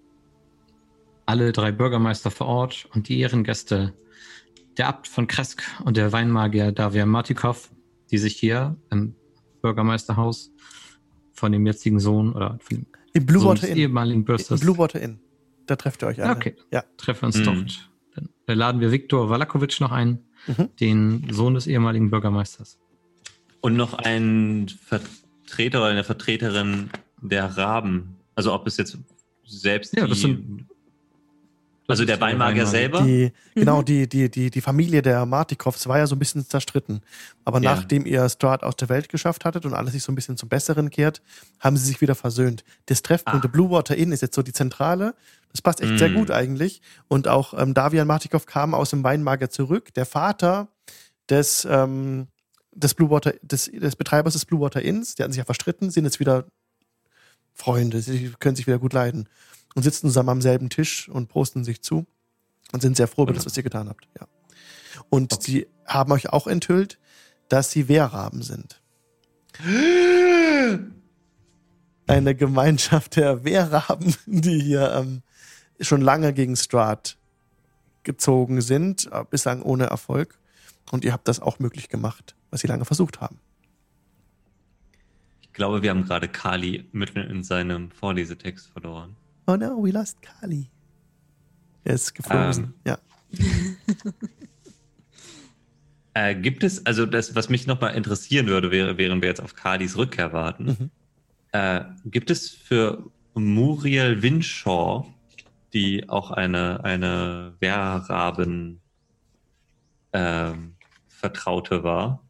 alle 1.25 1.51
drei 1.53 1.71
Bürgermeister 1.71 2.29
vor 2.29 2.45
Ort 2.45 2.87
und 2.93 3.09
die 3.09 3.19
Ehrengäste, 3.19 3.95
der 4.77 4.87
Abt 4.87 5.07
von 5.07 5.25
Kresk 5.25 5.63
und 5.83 5.97
der 5.97 6.11
Weinmagier 6.11 6.71
Davian 6.71 7.09
Martikov, 7.09 7.71
die 8.11 8.19
sich 8.19 8.35
hier 8.35 8.77
im 8.91 9.15
Bürgermeisterhaus 9.63 10.51
von 11.33 11.51
dem 11.51 11.65
jetzigen 11.65 11.99
Sohn 11.99 12.33
oder 12.33 12.59
von 12.61 12.77
dem 12.77 12.85
Im 13.13 13.25
Blue 13.25 13.39
Sohn 13.41 13.49
Water 13.49 13.61
des 13.61 13.69
Inn. 13.71 13.77
ehemaligen 13.77 14.19
Im 14.19 14.25
Bürsters 14.25 14.59
Blue 14.59 14.77
Water 14.77 15.01
Inn. 15.01 15.19
Da 15.65 15.75
trefft 15.77 16.03
ihr 16.03 16.07
euch 16.07 16.21
alle. 16.21 16.35
Okay. 16.35 16.55
Ja. 16.71 16.83
treffen 16.97 17.23
wir 17.23 17.25
uns 17.27 17.39
Mhm. 17.39 17.43
dort. 17.43 17.89
Dann 18.45 18.57
laden 18.59 18.81
wir 18.81 18.91
Viktor 18.91 19.31
Valakovic 19.31 19.81
noch 19.81 19.91
ein, 19.91 20.19
Mhm. 20.45 20.69
den 20.79 21.27
Sohn 21.33 21.55
des 21.55 21.65
ehemaligen 21.65 22.11
Bürgermeisters. 22.11 22.77
Und 23.61 23.75
noch 23.75 23.95
ein 23.95 24.67
Vertreter 25.45 25.79
oder 25.79 25.89
eine 25.89 26.03
Vertreterin 26.03 26.89
der 27.21 27.45
Raben. 27.57 28.15
Also 28.35 28.53
ob 28.53 28.67
es 28.67 28.77
jetzt 28.77 28.97
selbst 29.45 29.95
Ja, 29.95 30.03
die, 30.05 30.09
das 30.09 30.19
sind- 30.21 30.65
also 31.87 32.03
der 32.03 32.19
Weinmagier 32.19 32.63
Weinmagier. 32.63 32.65
selber. 32.65 33.01
Die, 33.03 33.31
genau, 33.53 33.81
Mhm. 33.81 33.85
die, 33.85 34.09
die, 34.09 34.29
die, 34.31 34.49
die 34.49 34.61
Familie 34.61 35.03
der 35.03 35.23
Martikovs 35.27 35.85
war 35.87 35.99
ja 35.99 36.07
so 36.07 36.15
ein 36.15 36.19
bisschen 36.19 36.43
zerstritten. 36.43 37.01
Aber 37.43 37.61
Ja. 37.61 37.75
nachdem 37.75 38.07
ihr 38.07 38.27
Strahd 38.27 38.63
aus 38.63 38.75
der 38.75 38.89
Welt 38.89 39.07
geschafft 39.07 39.45
hattet 39.45 39.65
und 39.67 39.73
alles 39.75 39.93
sich 39.93 40.01
so 40.01 40.11
ein 40.11 40.15
bisschen 40.15 40.35
zum 40.35 40.49
Besseren 40.49 40.89
kehrt, 40.89 41.21
haben 41.59 41.77
sie 41.77 41.85
sich 41.85 42.01
wieder 42.01 42.15
versöhnt. 42.15 42.63
Das 42.87 43.03
Treffpunkt 43.03 43.37
Ah. 43.37 43.41
der 43.41 43.49
Blue 43.49 43.69
Water 43.69 43.95
Inn 43.95 44.11
ist 44.11 44.21
jetzt 44.21 44.33
so 44.35 44.41
die 44.41 44.53
Zentrale. 44.53 45.13
Das 45.51 45.61
passt 45.61 45.79
echt 45.79 45.99
sehr 45.99 46.09
Mm. 46.09 46.15
gut 46.15 46.31
eigentlich. 46.31 46.81
Und 47.07 47.27
auch 47.27 47.53
ähm, 47.57 47.73
Davian 47.75 48.07
Martikov 48.07 48.47
kam 48.47 48.73
aus 48.73 48.89
dem 48.89 49.03
Weinmager 49.03 49.49
zurück. 49.51 49.93
Der 49.93 50.07
Vater 50.07 50.67
des, 51.29 51.65
ähm, 51.69 52.27
des, 52.75 52.93
Blue 52.93 53.09
Water, 53.09 53.33
des, 53.41 53.71
des 53.71 53.95
Betreibers 53.95 54.33
des 54.33 54.45
Blue 54.45 54.61
Water 54.61 54.81
Inns, 54.81 55.15
die 55.15 55.23
hatten 55.23 55.31
sich 55.33 55.39
ja 55.39 55.45
verstritten, 55.45 55.89
sind 55.89 56.05
jetzt 56.05 56.19
wieder 56.19 56.45
Freunde. 57.53 58.01
Sie 58.01 58.33
können 58.39 58.55
sich 58.55 58.67
wieder 58.67 58.79
gut 58.79 58.93
leiden. 58.93 59.27
Und 59.73 59.83
sitzen 59.83 60.07
zusammen 60.07 60.29
am 60.29 60.41
selben 60.41 60.69
Tisch 60.69 61.09
und 61.09 61.27
prosten 61.27 61.63
sich 61.65 61.81
zu 61.81 62.05
und 62.71 62.81
sind 62.81 62.95
sehr 62.95 63.07
froh 63.07 63.23
über 63.23 63.33
das, 63.33 63.45
was 63.45 63.57
ihr 63.57 63.63
getan 63.63 63.89
habt. 63.89 64.07
Ja. 64.19 64.27
Und 65.09 65.41
sie 65.41 65.67
haben 65.85 66.11
euch 66.11 66.29
auch 66.29 66.47
enthüllt, 66.47 66.99
dass 67.49 67.71
sie 67.71 67.87
Wehrraben 67.87 68.41
sind. 68.41 68.81
Eine 72.07 72.35
Gemeinschaft 72.35 73.15
der 73.15 73.43
Wehrraben, 73.43 74.15
die 74.25 74.61
hier 74.61 74.93
ähm, 74.93 75.23
schon 75.79 76.01
lange 76.01 76.33
gegen 76.33 76.55
Strahd 76.55 77.17
gezogen 78.03 78.61
sind, 78.61 79.09
äh, 79.11 79.23
bislang 79.29 79.61
ohne 79.61 79.87
Erfolg. 79.87 80.39
Und 80.91 81.03
ihr 81.03 81.11
habt 81.13 81.27
das 81.27 81.39
auch 81.39 81.59
möglich 81.59 81.89
gemacht, 81.89 82.35
was 82.55 82.61
sie 82.61 82.67
lange 82.67 82.85
versucht 82.85 83.19
haben. 83.19 83.37
Ich 85.41 85.51
glaube, 85.51 85.81
wir 85.81 85.89
haben 85.89 86.05
gerade 86.05 86.29
Kali 86.29 86.87
mitten 86.93 87.19
in 87.19 87.43
seinem 87.43 87.91
Vorlesetext 87.91 88.69
verloren. 88.71 89.17
Oh 89.45 89.57
no, 89.57 89.83
we 89.83 89.91
lost 89.91 90.21
Kali. 90.21 90.69
Er 91.83 91.95
ist 91.95 92.15
geflogen. 92.15 92.73
Ähm. 92.73 92.73
ja. 92.87 92.97
Äh, 96.17 96.33
gibt 96.35 96.63
es, 96.63 96.85
also 96.85 97.05
das, 97.05 97.35
was 97.35 97.49
mich 97.49 97.67
nochmal 97.67 97.93
interessieren 97.93 98.47
würde, 98.47 98.71
wäre, 98.71 98.97
während 98.97 99.21
wir 99.21 99.27
jetzt 99.27 99.41
auf 99.41 99.53
Kalis 99.53 99.97
Rückkehr 99.97 100.31
warten, 100.31 100.65
Mhm. 100.65 100.89
äh, 101.51 101.81
gibt 102.05 102.29
es 102.31 102.49
für 102.51 103.11
Muriel 103.33 104.21
Winshaw, 104.21 105.05
die 105.73 106.07
auch 106.07 106.31
eine, 106.31 106.85
eine 106.85 107.55
Wehrraben 107.59 108.79
ähm, 110.13 110.75
Vertraute 111.09 111.83
war, 111.83 112.23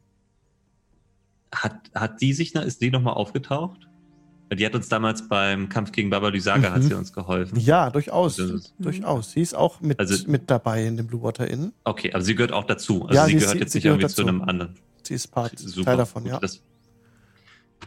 hat, 1.54 1.76
hat 1.94 2.20
die 2.20 2.32
sich, 2.32 2.54
ist 2.54 2.80
die 2.82 2.90
nochmal 2.90 3.14
aufgetaucht? 3.14 3.88
Die 4.52 4.64
hat 4.64 4.74
uns 4.76 4.88
damals 4.88 5.28
beim 5.28 5.68
Kampf 5.68 5.90
gegen 5.90 6.08
Baba 6.08 6.28
Lysaga 6.28 6.70
hat 6.70 6.78
Mhm. 6.78 6.86
sie 6.88 6.94
uns 6.94 7.12
geholfen. 7.12 7.58
Ja, 7.58 7.90
durchaus. 7.90 8.38
Ist- 8.38 8.74
Durchaus. 8.78 9.32
Sie 9.32 9.40
ist 9.40 9.54
auch 9.54 9.80
mit, 9.80 9.98
Also- 9.98 10.28
mit 10.30 10.48
dabei 10.48 10.86
in 10.86 10.96
dem 10.96 11.08
Blue 11.08 11.20
Water 11.22 11.48
Inn. 11.48 11.72
Okay, 11.82 12.12
aber 12.12 12.22
sie 12.22 12.36
gehört 12.36 12.52
auch 12.52 12.64
dazu. 12.64 13.02
Also 13.06 13.14
Ja, 13.14 13.24
sie 13.24 13.32
sie 13.32 13.36
ist- 13.38 13.42
gehört 13.42 13.52
sie- 13.54 13.58
jetzt 13.60 13.72
sie 13.72 13.78
nicht 13.78 13.82
gehört 13.84 14.00
irgendwie 14.02 14.14
zu 14.14 14.22
dazu. 14.22 14.28
einem 14.28 14.42
anderen. 14.42 14.74
Sie 15.02 15.14
ist 15.14 15.26
Part, 15.28 15.58
Super. 15.58 15.84
Teil 15.86 15.96
davon, 15.96 16.22
Gut, 16.22 16.32
ja. 16.32 16.38
Das, 16.38 16.62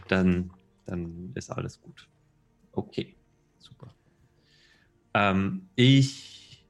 dann, 0.08 0.50
dann 0.84 1.32
ist 1.34 1.50
alles 1.50 1.80
gut. 1.80 2.06
Okay, 2.72 3.14
super. 3.58 3.88
Ähm, 5.14 5.66
ich 5.76 6.62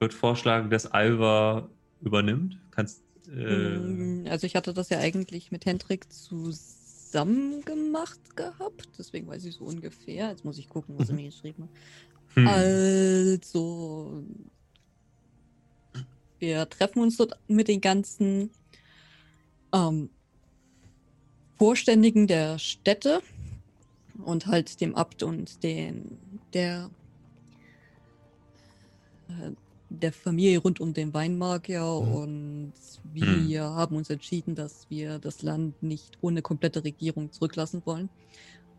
würde 0.00 0.14
vorschlagen, 0.14 0.70
dass 0.70 0.86
Alva 0.86 1.68
übernimmt. 2.00 2.58
Kannst. 2.70 3.03
Äh, 3.28 3.78
Mm, 3.78 4.26
Also 4.28 4.46
ich 4.46 4.56
hatte 4.56 4.72
das 4.74 4.88
ja 4.88 4.98
eigentlich 4.98 5.50
mit 5.50 5.66
Hendrik 5.66 6.10
zusammen 6.12 7.62
gemacht 7.64 8.36
gehabt, 8.36 8.88
deswegen 8.98 9.26
weiß 9.26 9.44
ich 9.44 9.54
so 9.56 9.64
ungefähr. 9.64 10.30
Jetzt 10.30 10.44
muss 10.44 10.58
ich 10.58 10.68
gucken, 10.68 10.96
was 10.98 11.08
er 11.08 11.14
Mhm. 11.14 11.20
mir 11.20 11.30
geschrieben 11.30 11.62
hat. 11.64 11.70
hm. 12.34 12.48
Also, 12.48 14.24
wir 16.38 16.68
treffen 16.68 17.00
uns 17.02 17.16
dort 17.16 17.38
mit 17.48 17.68
den 17.68 17.80
ganzen 17.80 18.50
ähm, 19.72 20.10
Vorständigen 21.56 22.26
der 22.26 22.58
Städte 22.58 23.22
und 24.24 24.46
halt 24.46 24.80
dem 24.80 24.94
Abt 24.96 25.22
und 25.22 25.62
den 25.62 26.18
der 26.52 26.90
äh, 29.28 29.50
der 30.00 30.12
Familie 30.12 30.58
rund 30.58 30.80
um 30.80 30.92
den 30.94 31.12
Weinmagier 31.14 31.82
Mhm. 31.82 32.12
und 32.14 32.72
wir 33.12 33.62
haben 33.62 33.96
uns 33.96 34.10
entschieden, 34.10 34.54
dass 34.54 34.86
wir 34.90 35.18
das 35.18 35.42
Land 35.42 35.82
nicht 35.82 36.18
ohne 36.20 36.42
komplette 36.42 36.84
Regierung 36.84 37.30
zurücklassen 37.32 37.82
wollen 37.84 38.08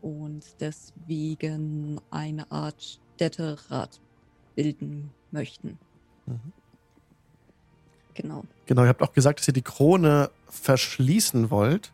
und 0.02 0.44
deswegen 0.60 2.00
eine 2.12 2.52
Art 2.52 3.00
Städterat 3.16 4.00
bilden 4.56 5.10
möchten. 5.32 5.78
Mhm. 6.26 6.40
Genau, 8.14 8.44
Genau, 8.66 8.84
ihr 8.84 8.88
habt 8.90 9.02
auch 9.02 9.14
gesagt, 9.14 9.40
dass 9.40 9.48
ihr 9.48 9.54
die 9.54 9.62
Krone 9.62 10.30
verschließen 10.48 11.52
wollt, 11.52 11.92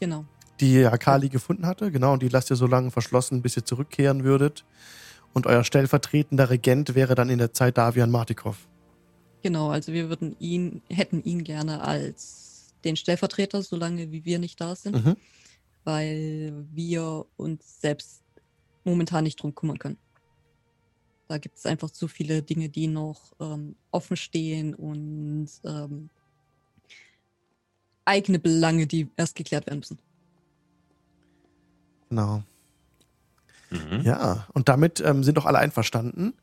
genau. 0.00 0.24
die 0.60 0.84
Akali 0.86 1.28
gefunden 1.28 1.66
hatte. 1.66 1.90
Genau, 1.90 2.12
und 2.12 2.22
die 2.22 2.28
lasst 2.28 2.50
ihr 2.50 2.56
so 2.56 2.66
lange 2.66 2.90
verschlossen, 2.92 3.42
bis 3.42 3.56
ihr 3.56 3.64
zurückkehren 3.64 4.22
würdet. 4.24 4.64
Und 5.36 5.46
euer 5.46 5.64
stellvertretender 5.64 6.48
Regent 6.48 6.94
wäre 6.94 7.14
dann 7.14 7.28
in 7.28 7.36
der 7.36 7.52
Zeit 7.52 7.76
Davian 7.76 8.10
Martikov. 8.10 8.56
Genau, 9.42 9.68
also 9.68 9.92
wir 9.92 10.08
würden 10.08 10.34
ihn, 10.38 10.80
hätten 10.88 11.22
ihn 11.24 11.44
gerne 11.44 11.82
als 11.82 12.72
den 12.84 12.96
Stellvertreter, 12.96 13.62
solange 13.62 14.10
wie 14.12 14.24
wir 14.24 14.38
nicht 14.38 14.58
da 14.62 14.74
sind, 14.74 15.04
Mhm. 15.04 15.16
weil 15.84 16.64
wir 16.72 17.26
uns 17.36 17.82
selbst 17.82 18.22
momentan 18.82 19.24
nicht 19.24 19.36
drum 19.36 19.54
kümmern 19.54 19.78
können. 19.78 19.98
Da 21.28 21.36
gibt 21.36 21.58
es 21.58 21.66
einfach 21.66 21.90
zu 21.90 22.08
viele 22.08 22.40
Dinge, 22.40 22.70
die 22.70 22.86
noch 22.86 23.34
ähm, 23.38 23.76
offen 23.90 24.16
stehen 24.16 24.74
und 24.74 25.50
ähm, 25.66 26.08
eigene 28.06 28.38
Belange, 28.38 28.86
die 28.86 29.10
erst 29.18 29.34
geklärt 29.34 29.66
werden 29.66 29.80
müssen. 29.80 29.98
Genau. 32.08 32.42
Mhm. 33.90 34.00
Ja, 34.02 34.46
und 34.52 34.68
damit 34.68 35.00
ähm, 35.00 35.24
sind 35.24 35.36
doch 35.36 35.46
alle 35.46 35.58
einverstanden. 35.58 36.34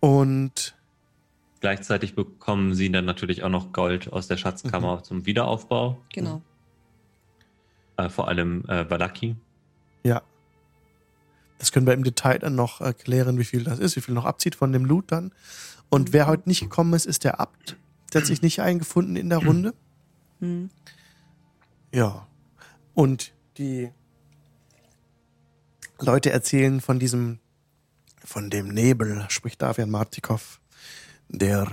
Und 0.00 0.74
Gleichzeitig 1.60 2.14
bekommen 2.14 2.74
sie 2.74 2.92
dann 2.92 3.06
natürlich 3.06 3.42
auch 3.42 3.48
noch 3.48 3.72
Gold 3.72 4.12
aus 4.12 4.28
der 4.28 4.36
Schatzkammer 4.36 5.02
zum 5.02 5.24
Wiederaufbau. 5.24 5.98
Genau. 6.12 6.42
Äh, 7.96 8.10
vor 8.10 8.28
allem 8.28 8.64
äh, 8.68 8.88
Valaki. 8.90 9.36
ja, 10.02 10.22
das 11.58 11.72
können 11.72 11.86
wir 11.86 11.94
im 11.94 12.04
Detail 12.04 12.38
dann 12.38 12.54
noch 12.54 12.82
erklären, 12.82 13.38
wie 13.38 13.44
viel 13.44 13.64
das 13.64 13.78
ist, 13.78 13.96
wie 13.96 14.02
viel 14.02 14.12
noch 14.12 14.26
abzieht 14.26 14.54
von 14.54 14.72
dem 14.72 14.84
Loot 14.84 15.10
dann. 15.10 15.32
Und 15.88 16.12
wer 16.12 16.26
heute 16.26 16.48
nicht 16.48 16.60
gekommen 16.60 16.92
ist, 16.92 17.06
ist 17.06 17.24
der 17.24 17.40
Abt. 17.40 17.76
Der 18.12 18.20
hat 18.20 18.26
sich 18.26 18.42
nicht 18.42 18.60
eingefunden 18.60 19.16
in 19.16 19.30
der 19.30 19.38
Runde. 19.46 19.72
Hm. 20.40 20.68
Ja. 21.92 22.26
Und 22.92 23.32
die 23.56 23.90
Leute 26.00 26.30
erzählen 26.30 26.80
von 26.80 26.98
diesem, 26.98 27.38
von 28.24 28.50
dem 28.50 28.68
Nebel, 28.68 29.26
spricht 29.28 29.62
Davian 29.62 29.90
Martikov, 29.90 30.60
der 31.28 31.70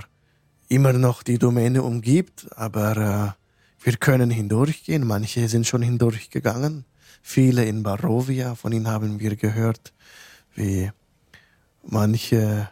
immer 0.68 0.92
noch 0.92 1.22
die 1.22 1.38
Domäne 1.38 1.82
umgibt, 1.82 2.46
aber 2.56 2.96
äh, 2.96 3.84
wir 3.84 3.96
können 3.96 4.30
hindurchgehen. 4.30 5.06
Manche 5.06 5.48
sind 5.48 5.66
schon 5.66 5.82
hindurchgegangen. 5.82 6.84
Viele 7.20 7.64
in 7.64 7.82
Barovia, 7.82 8.54
von 8.54 8.72
ihnen 8.72 8.88
haben 8.88 9.20
wir 9.20 9.36
gehört, 9.36 9.92
wie 10.54 10.90
manche 11.82 12.70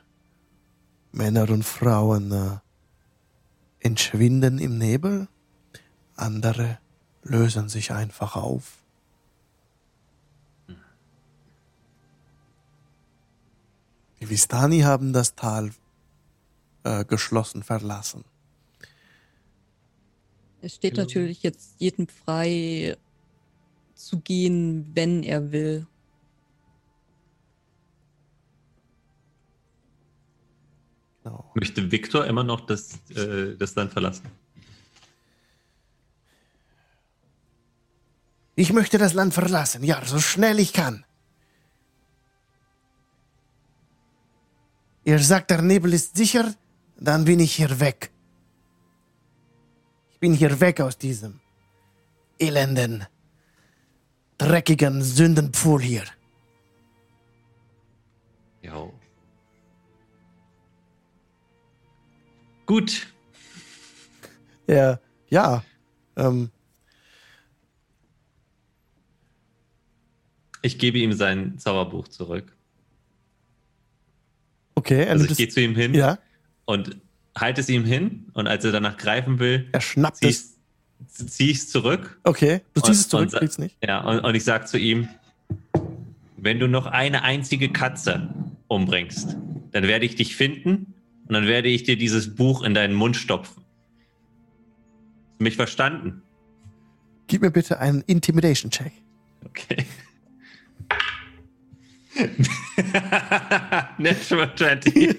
Männer 1.13 1.51
und 1.51 1.65
Frauen 1.65 2.33
äh, 2.33 2.59
entschwinden 3.81 4.59
im 4.59 4.79
Nebel, 4.79 5.29
andere 6.15 6.79
lösen 7.23 7.69
sich 7.69 7.93
einfach 7.93 8.37
auf. 8.37 8.80
Die 14.21 14.29
Vistani 14.29 14.81
haben 14.81 15.13
das 15.13 15.35
Tal 15.35 15.71
äh, 16.85 17.05
geschlossen 17.05 17.63
verlassen. 17.63 18.25
Es 20.63 20.75
steht 20.75 20.97
Ja. 20.99 21.05
natürlich 21.05 21.43
jetzt 21.43 21.75
jedem 21.79 22.07
frei 22.07 22.97
zu 23.95 24.21
gehen, 24.21 24.91
wenn 24.95 25.23
er 25.23 25.53
will. 25.53 25.87
Genau. 31.23 31.51
Möchte 31.55 31.91
Viktor 31.91 32.27
immer 32.27 32.45
noch 32.45 32.61
das, 32.63 32.99
äh, 33.11 33.57
das 33.57 33.75
Land 33.75 33.93
verlassen? 33.93 34.25
Ich 38.57 38.73
möchte 38.73 38.99
das 38.99 39.15
Land 39.15 39.33
verlassen, 39.33 39.85
ja, 39.85 40.05
so 40.05 40.19
schnell 40.19 40.59
ich 40.59 40.73
kann. 40.75 41.05
Ihr 45.05 45.19
sagt, 45.19 45.51
der 45.51 45.63
Nebel 45.63 45.93
ist 45.95 46.17
sicher, 46.17 46.55
dann 46.97 47.25
bin 47.25 47.41
ich 47.41 47.57
hier 47.57 47.81
weg. 47.81 48.11
Ich 50.13 50.19
bin 50.19 50.35
hier 50.35 50.61
weg 50.61 50.81
aus 50.81 50.99
diesem 50.99 51.41
elenden, 52.39 53.07
dreckigen 54.39 55.03
Sündenpfuhl 55.03 55.81
hier. 55.83 56.05
Jo. 58.63 58.93
Gut. 62.67 63.09
Ja, 64.67 65.01
ja. 65.29 65.65
Ähm, 66.17 66.51
Ich 70.63 70.79
gebe 70.79 70.99
ihm 70.99 71.13
sein 71.13 71.59
Zauberbuch 71.59 72.09
zurück. 72.09 72.55
Okay, 74.81 75.07
Also 75.07 75.19
nimmt 75.25 75.31
ich 75.33 75.37
gehe 75.39 75.49
zu 75.49 75.61
ihm 75.61 75.75
hin 75.77 75.95
Ja, 75.95 76.19
und 76.65 76.97
halte 77.37 77.61
es 77.61 77.69
ihm 77.69 77.85
hin 77.85 78.27
und 78.35 78.47
als 78.49 78.65
er 78.65 78.73
danach 78.73 78.97
greifen 78.97 79.39
will, 79.39 79.69
er 79.73 79.81
schnappt 79.81 80.19
ziehe 80.19 80.31
es. 80.31 80.59
ich 81.19 81.29
zieh 81.31 81.51
es 81.53 81.69
zurück. 81.71 82.19
Okay, 82.25 82.61
du 82.75 82.81
ziehst 82.81 83.01
es 83.03 83.09
zurück, 83.09 83.31
kriegst 83.33 83.59
nicht. 83.59 83.77
Ja, 83.87 84.01
und, 84.01 84.21
und 84.21 84.35
ich 84.35 84.45
sage 84.45 84.65
zu 84.67 84.79
ihm, 84.79 85.09
wenn 86.37 86.59
du 86.59 86.67
noch 86.69 86.87
eine 86.87 87.23
einzige 87.23 87.71
Katze 87.71 88.29
umbringst, 88.69 89.37
dann 89.73 89.85
werde 89.85 90.05
ich 90.07 90.17
dich 90.17 90.35
finden 90.37 90.95
und 91.27 91.35
dann 91.35 91.47
werde 91.47 91.69
ich 91.69 91.85
dir 91.85 91.97
dieses 91.97 92.35
Buch 92.35 92.63
in 92.63 92.75
deinen 92.75 92.95
Mund 92.95 93.17
stopfen. 93.17 93.63
Hast 93.63 95.39
du 95.41 95.45
mich 95.45 95.57
verstanden? 95.57 96.23
Gib 97.29 97.43
mir 97.43 97.51
bitte 97.51 97.79
einen 97.79 98.03
Intimidation-Check. 98.03 98.93
Okay. 99.45 99.87
Natural 103.99 104.55
20. 104.57 105.19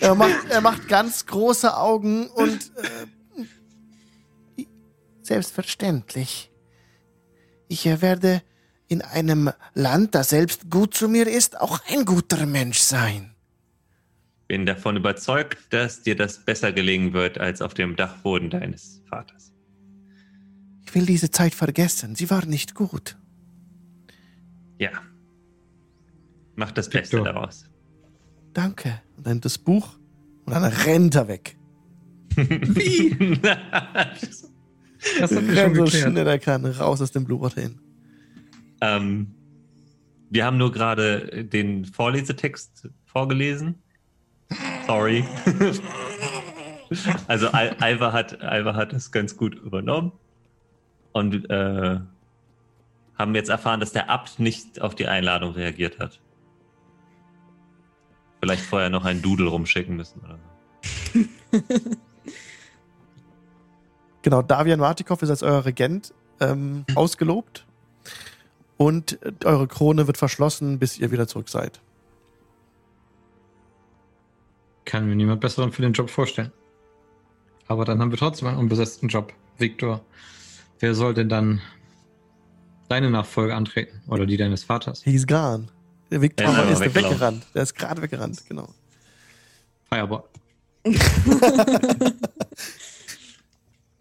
Er 0.00 0.14
macht, 0.14 0.50
er 0.50 0.60
macht 0.60 0.88
ganz 0.88 1.26
große 1.26 1.76
Augen 1.76 2.26
und 2.28 2.72
äh, 4.56 4.64
selbstverständlich. 5.22 6.50
Ich 7.68 7.84
werde 7.86 8.42
in 8.88 9.00
einem 9.00 9.50
Land, 9.74 10.14
das 10.14 10.28
selbst 10.30 10.70
gut 10.70 10.94
zu 10.94 11.08
mir 11.08 11.26
ist, 11.26 11.60
auch 11.60 11.80
ein 11.88 12.04
guter 12.04 12.44
Mensch 12.46 12.78
sein. 12.78 13.34
Bin 14.48 14.66
davon 14.66 14.96
überzeugt, 14.96 15.58
dass 15.70 16.02
dir 16.02 16.14
das 16.14 16.44
besser 16.44 16.72
gelingen 16.72 17.14
wird 17.14 17.38
als 17.38 17.62
auf 17.62 17.72
dem 17.72 17.96
Dachboden 17.96 18.50
deines 18.50 19.00
Vaters. 19.08 19.52
Ich 20.84 20.94
will 20.94 21.06
diese 21.06 21.30
Zeit 21.30 21.54
vergessen. 21.54 22.14
Sie 22.14 22.28
war 22.28 22.44
nicht 22.44 22.74
gut. 22.74 23.16
Ja. 24.82 24.90
Mach 26.56 26.72
das 26.72 26.90
Beste 26.90 27.18
Victor. 27.18 27.32
daraus. 27.32 27.70
Danke. 28.52 29.00
Und 29.16 29.28
dann 29.28 29.40
das 29.40 29.56
Buch 29.56 29.96
und 30.44 30.52
dann 30.52 30.64
rennt 30.64 31.14
er 31.14 31.28
weg. 31.28 31.56
Wie? 32.34 33.38
Das 35.18 35.32
hat 35.34 35.42
mir 35.42 35.56
schon 35.56 35.74
so 35.74 35.86
schnell 35.88 36.28
er 36.28 36.38
kann, 36.38 36.64
raus 36.64 37.02
aus 37.02 37.10
dem 37.10 37.24
Blue 37.24 37.40
Water 37.40 37.60
Inn. 37.60 37.80
ähm, 38.80 39.34
wir 40.30 40.44
haben 40.44 40.58
nur 40.58 40.70
gerade 40.70 41.44
den 41.44 41.84
Vorlesetext 41.84 42.88
vorgelesen. 43.04 43.82
Sorry. 44.86 45.24
also 47.26 47.48
Al 47.48 47.74
Alva 47.80 48.12
hat, 48.12 48.40
Alva 48.42 48.76
hat 48.76 48.92
das 48.92 49.10
ganz 49.10 49.36
gut 49.36 49.56
übernommen. 49.56 50.12
Und 51.10 51.50
äh, 51.50 51.98
haben 53.18 53.34
jetzt 53.34 53.48
erfahren, 53.48 53.80
dass 53.80 53.92
der 53.92 54.10
Abt 54.10 54.38
nicht 54.38 54.80
auf 54.80 54.94
die 54.94 55.06
Einladung 55.06 55.52
reagiert 55.52 55.98
hat. 55.98 56.20
Vielleicht 58.40 58.64
vorher 58.64 58.90
noch 58.90 59.04
einen 59.04 59.22
Doodle 59.22 59.48
rumschicken 59.48 59.96
müssen 59.96 60.20
oder 60.20 60.38
so. 61.12 61.60
Genau, 64.22 64.40
Davian 64.40 64.78
Martikov 64.78 65.20
ist 65.22 65.30
als 65.30 65.42
euer 65.42 65.64
Regent 65.64 66.14
ähm, 66.40 66.84
ausgelobt. 66.94 67.66
Und 68.76 69.20
äh, 69.22 69.32
eure 69.44 69.66
Krone 69.66 70.06
wird 70.06 70.16
verschlossen, 70.16 70.78
bis 70.78 70.98
ihr 70.98 71.10
wieder 71.10 71.26
zurück 71.26 71.48
seid. 71.48 71.80
Kann 74.84 75.08
mir 75.08 75.16
niemand 75.16 75.40
besseren 75.40 75.72
für 75.72 75.82
den 75.82 75.92
Job 75.92 76.08
vorstellen. 76.08 76.52
Aber 77.66 77.84
dann 77.84 78.00
haben 78.00 78.10
wir 78.10 78.18
trotzdem 78.18 78.48
einen 78.48 78.58
unbesetzten 78.58 79.08
Job. 79.08 79.32
Victor, 79.58 80.00
wer 80.80 80.94
soll 80.94 81.14
denn 81.14 81.28
dann 81.28 81.60
deine 82.92 83.10
Nachfolge 83.10 83.54
antreten? 83.54 84.02
Oder 84.06 84.26
die 84.26 84.36
deines 84.36 84.64
Vaters? 84.64 85.02
He's 85.02 85.26
gone. 85.26 85.68
Der 86.10 86.20
Victor 86.20 86.46
Ja, 86.46 86.62
ist 86.64 86.80
weggelaufen. 86.80 86.94
weggerannt. 87.14 87.46
Der 87.54 87.62
ist 87.62 87.74
gerade 87.74 88.02
weggerannt, 88.02 88.44
genau. 88.46 88.68
Fireball. 89.88 90.24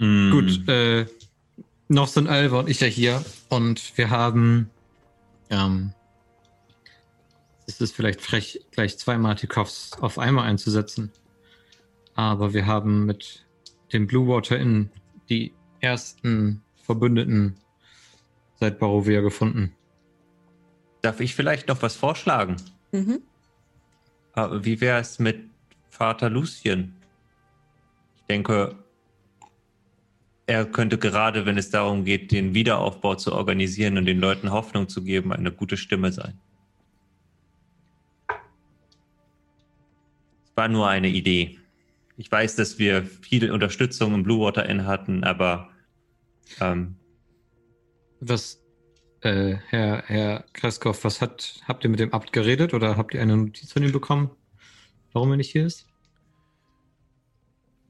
Mm. 0.04 0.32
Gut, 0.32 0.68
äh, 0.68 1.06
noch 1.88 2.08
sind 2.08 2.28
Alva 2.28 2.62
und 2.62 2.70
ich 2.70 2.80
ja 2.80 2.88
hier 2.88 3.24
und 3.50 3.96
wir 4.00 4.10
haben, 4.10 4.72
ähm, 5.52 5.94
es 7.68 7.80
ist 7.80 7.96
vielleicht 7.96 8.20
frech, 8.20 8.62
gleich 8.72 8.98
zwei 8.98 9.20
Martikovs 9.20 9.92
auf 10.02 10.18
einmal 10.18 10.46
einzusetzen, 10.50 11.12
aber 12.16 12.52
wir 12.56 12.66
haben 12.66 13.06
mit 13.06 13.46
dem 13.94 14.08
Blue 14.08 14.28
Water 14.28 14.58
Inn 14.58 14.90
die 15.30 15.54
ersten 15.82 16.64
Verbündeten 16.82 17.58
seit 18.62 18.78
Barovia 18.78 19.22
gefunden. 19.22 19.74
Darf 21.02 21.20
ich 21.20 21.34
vielleicht 21.34 21.68
noch 21.68 21.82
was 21.82 21.96
vorschlagen? 21.96 22.58
Mhm. 22.92 23.22
Aber 24.34 24.64
wie 24.64 24.80
wäre 24.80 25.00
es 25.00 25.18
mit 25.18 25.50
Vater 25.90 26.30
Lucien? 26.30 26.96
Ich 28.18 28.24
denke, 28.30 28.76
er 30.46 30.66
könnte 30.66 31.00
gerade, 31.00 31.48
wenn 31.48 31.58
es 31.58 31.72
darum 31.72 32.06
geht, 32.06 32.32
den 32.32 32.54
Wiederaufbau 32.54 33.16
zu 33.16 33.34
organisieren 33.34 33.98
und 33.98 34.06
den 34.06 34.20
Leuten 34.20 34.52
Hoffnung 34.52 34.88
zu 34.88 35.04
geben, 35.04 35.34
eine 35.34 35.52
gute 35.52 35.76
Stimme 35.76 36.12
sein. 36.12 36.40
Es 40.46 40.56
war 40.56 40.68
nur 40.68 40.88
eine 40.88 41.10
Idee. 41.10 41.58
Ich 42.16 42.32
weiß, 42.32 42.58
dass 42.58 42.78
wir 42.78 43.04
viel 43.06 43.52
Unterstützung 43.52 44.14
im 44.14 44.22
Blue 44.22 44.42
Water 44.42 44.70
Inn 44.70 44.86
hatten, 44.86 45.24
aber 45.24 45.70
ähm, 46.60 46.98
Was, 48.22 48.62
äh, 49.22 49.56
Herr, 49.70 50.04
Herr 50.06 50.46
Kreskow, 50.54 51.04
was 51.04 51.22
hat, 51.22 51.62
habt 51.68 51.84
ihr 51.84 51.90
mit 51.90 52.00
dem 52.00 52.14
Abt 52.14 52.32
geredet 52.32 52.74
oder 52.74 52.96
habt 52.98 53.14
ihr 53.14 53.22
eine 53.22 53.36
Notiz 53.36 53.72
von 53.74 53.84
ihm 53.84 53.92
bekommen, 53.92 54.30
warum 55.12 55.32
er 55.32 55.38
nicht 55.38 55.52
hier 55.52 55.66
ist? 55.66 55.88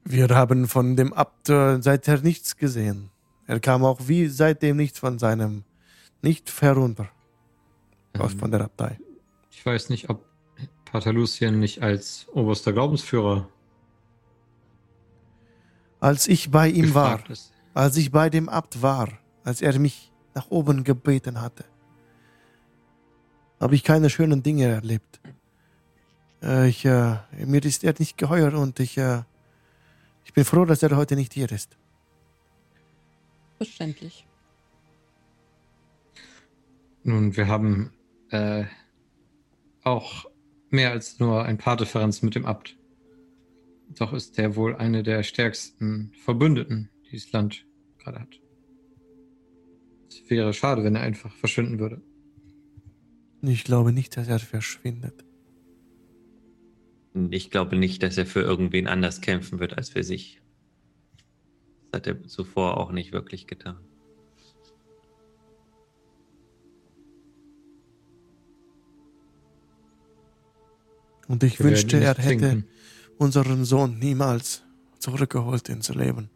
Wir 0.04 0.28
haben 0.28 0.66
von 0.66 0.96
dem 0.96 1.12
Abt 1.12 1.48
äh, 1.48 1.80
seither 1.80 2.20
nichts 2.22 2.56
gesehen. 2.56 3.10
Er 3.46 3.60
kam 3.60 3.84
auch 3.84 4.00
wie 4.08 4.26
seitdem 4.28 4.76
nichts 4.76 4.98
von 4.98 5.18
seinem, 5.18 5.64
nicht 6.22 6.50
herunter. 6.60 7.08
Aus 8.18 8.32
Ähm, 8.32 8.38
von 8.40 8.50
der 8.50 8.62
Abtei. 8.62 8.98
Ich 9.50 9.64
weiß 9.64 9.90
nicht, 9.90 10.10
ob 10.10 10.24
Pater 10.84 11.12
Lucien 11.12 11.58
nicht 11.60 11.82
als 11.82 12.26
oberster 12.32 12.72
Glaubensführer 12.72 13.48
Als 16.00 16.26
ich 16.26 16.50
bei 16.50 16.68
ihm 16.68 16.94
war, 16.94 17.28
ist. 17.30 17.52
als 17.74 17.96
ich 17.96 18.10
bei 18.10 18.28
dem 18.28 18.48
Abt 18.48 18.82
war, 18.82 19.08
als 19.44 19.62
er 19.62 19.78
mich 19.78 20.11
nach 20.34 20.50
oben 20.50 20.84
gebeten 20.84 21.40
hatte, 21.40 21.64
habe 23.60 23.74
ich 23.74 23.84
keine 23.84 24.10
schönen 24.10 24.42
Dinge 24.42 24.66
erlebt. 24.66 25.20
Äh, 26.42 26.68
ich, 26.68 26.84
äh, 26.84 27.16
mir 27.44 27.64
ist 27.64 27.84
er 27.84 27.94
nicht 27.98 28.18
geheuer 28.18 28.54
und 28.54 28.80
ich, 28.80 28.98
äh, 28.98 29.22
ich 30.24 30.32
bin 30.32 30.44
froh, 30.44 30.64
dass 30.64 30.82
er 30.82 30.96
heute 30.96 31.16
nicht 31.16 31.32
hier 31.34 31.50
ist. 31.50 31.76
Verständlich. 33.56 34.26
Nun, 37.04 37.36
wir 37.36 37.48
haben 37.48 37.92
äh, 38.30 38.64
auch 39.82 40.26
mehr 40.70 40.90
als 40.90 41.18
nur 41.18 41.44
ein 41.44 41.58
paar 41.58 41.76
Differenzen 41.76 42.26
mit 42.26 42.34
dem 42.34 42.46
Abt. 42.46 42.76
Doch 43.90 44.12
ist 44.12 44.38
der 44.38 44.56
wohl 44.56 44.74
eine 44.76 45.02
der 45.02 45.22
stärksten 45.22 46.12
Verbündeten, 46.24 46.90
die 47.04 47.10
dieses 47.10 47.32
Land 47.32 47.66
gerade 47.98 48.20
hat. 48.20 48.41
Es 50.12 50.30
wäre 50.30 50.52
schade, 50.52 50.84
wenn 50.84 50.94
er 50.94 51.02
einfach 51.02 51.34
verschwinden 51.34 51.78
würde. 51.78 52.00
Ich 53.42 53.64
glaube 53.64 53.92
nicht, 53.92 54.16
dass 54.16 54.28
er 54.28 54.38
verschwindet. 54.38 55.24
ich 57.30 57.50
glaube 57.50 57.76
nicht, 57.76 58.02
dass 58.02 58.16
er 58.18 58.26
für 58.26 58.40
irgendwen 58.40 58.86
anders 58.86 59.20
kämpfen 59.20 59.58
wird 59.58 59.76
als 59.76 59.90
für 59.90 60.02
sich. 60.04 60.40
Das 61.90 62.00
hat 62.00 62.06
er 62.06 62.22
zuvor 62.24 62.78
auch 62.78 62.92
nicht 62.92 63.12
wirklich 63.12 63.46
getan. 63.46 63.78
Und 71.28 71.42
ich 71.42 71.58
Wir 71.58 71.66
wünschte, 71.66 71.98
er 71.98 72.10
hätte 72.14 72.22
zwingen. 72.22 72.68
unseren 73.18 73.64
Sohn 73.64 73.98
niemals 73.98 74.62
zurückgeholt 74.98 75.68
ins 75.68 75.88
Leben. 75.88 76.30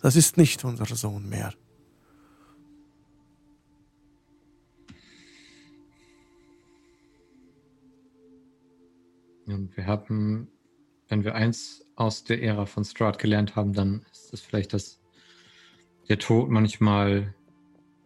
Das 0.00 0.16
ist 0.16 0.36
nicht 0.36 0.64
unser 0.64 0.86
Sohn 0.86 1.28
mehr. 1.28 1.52
Und 9.46 9.76
wir 9.76 9.86
haben, 9.86 10.48
wenn 11.08 11.24
wir 11.24 11.34
eins 11.34 11.84
aus 11.94 12.24
der 12.24 12.42
Ära 12.42 12.66
von 12.66 12.84
Strahd 12.84 13.18
gelernt 13.18 13.56
haben, 13.56 13.72
dann 13.72 14.04
ist 14.10 14.32
es 14.32 14.40
vielleicht, 14.40 14.72
dass 14.72 15.00
der 16.08 16.18
Tod 16.18 16.50
manchmal 16.50 17.34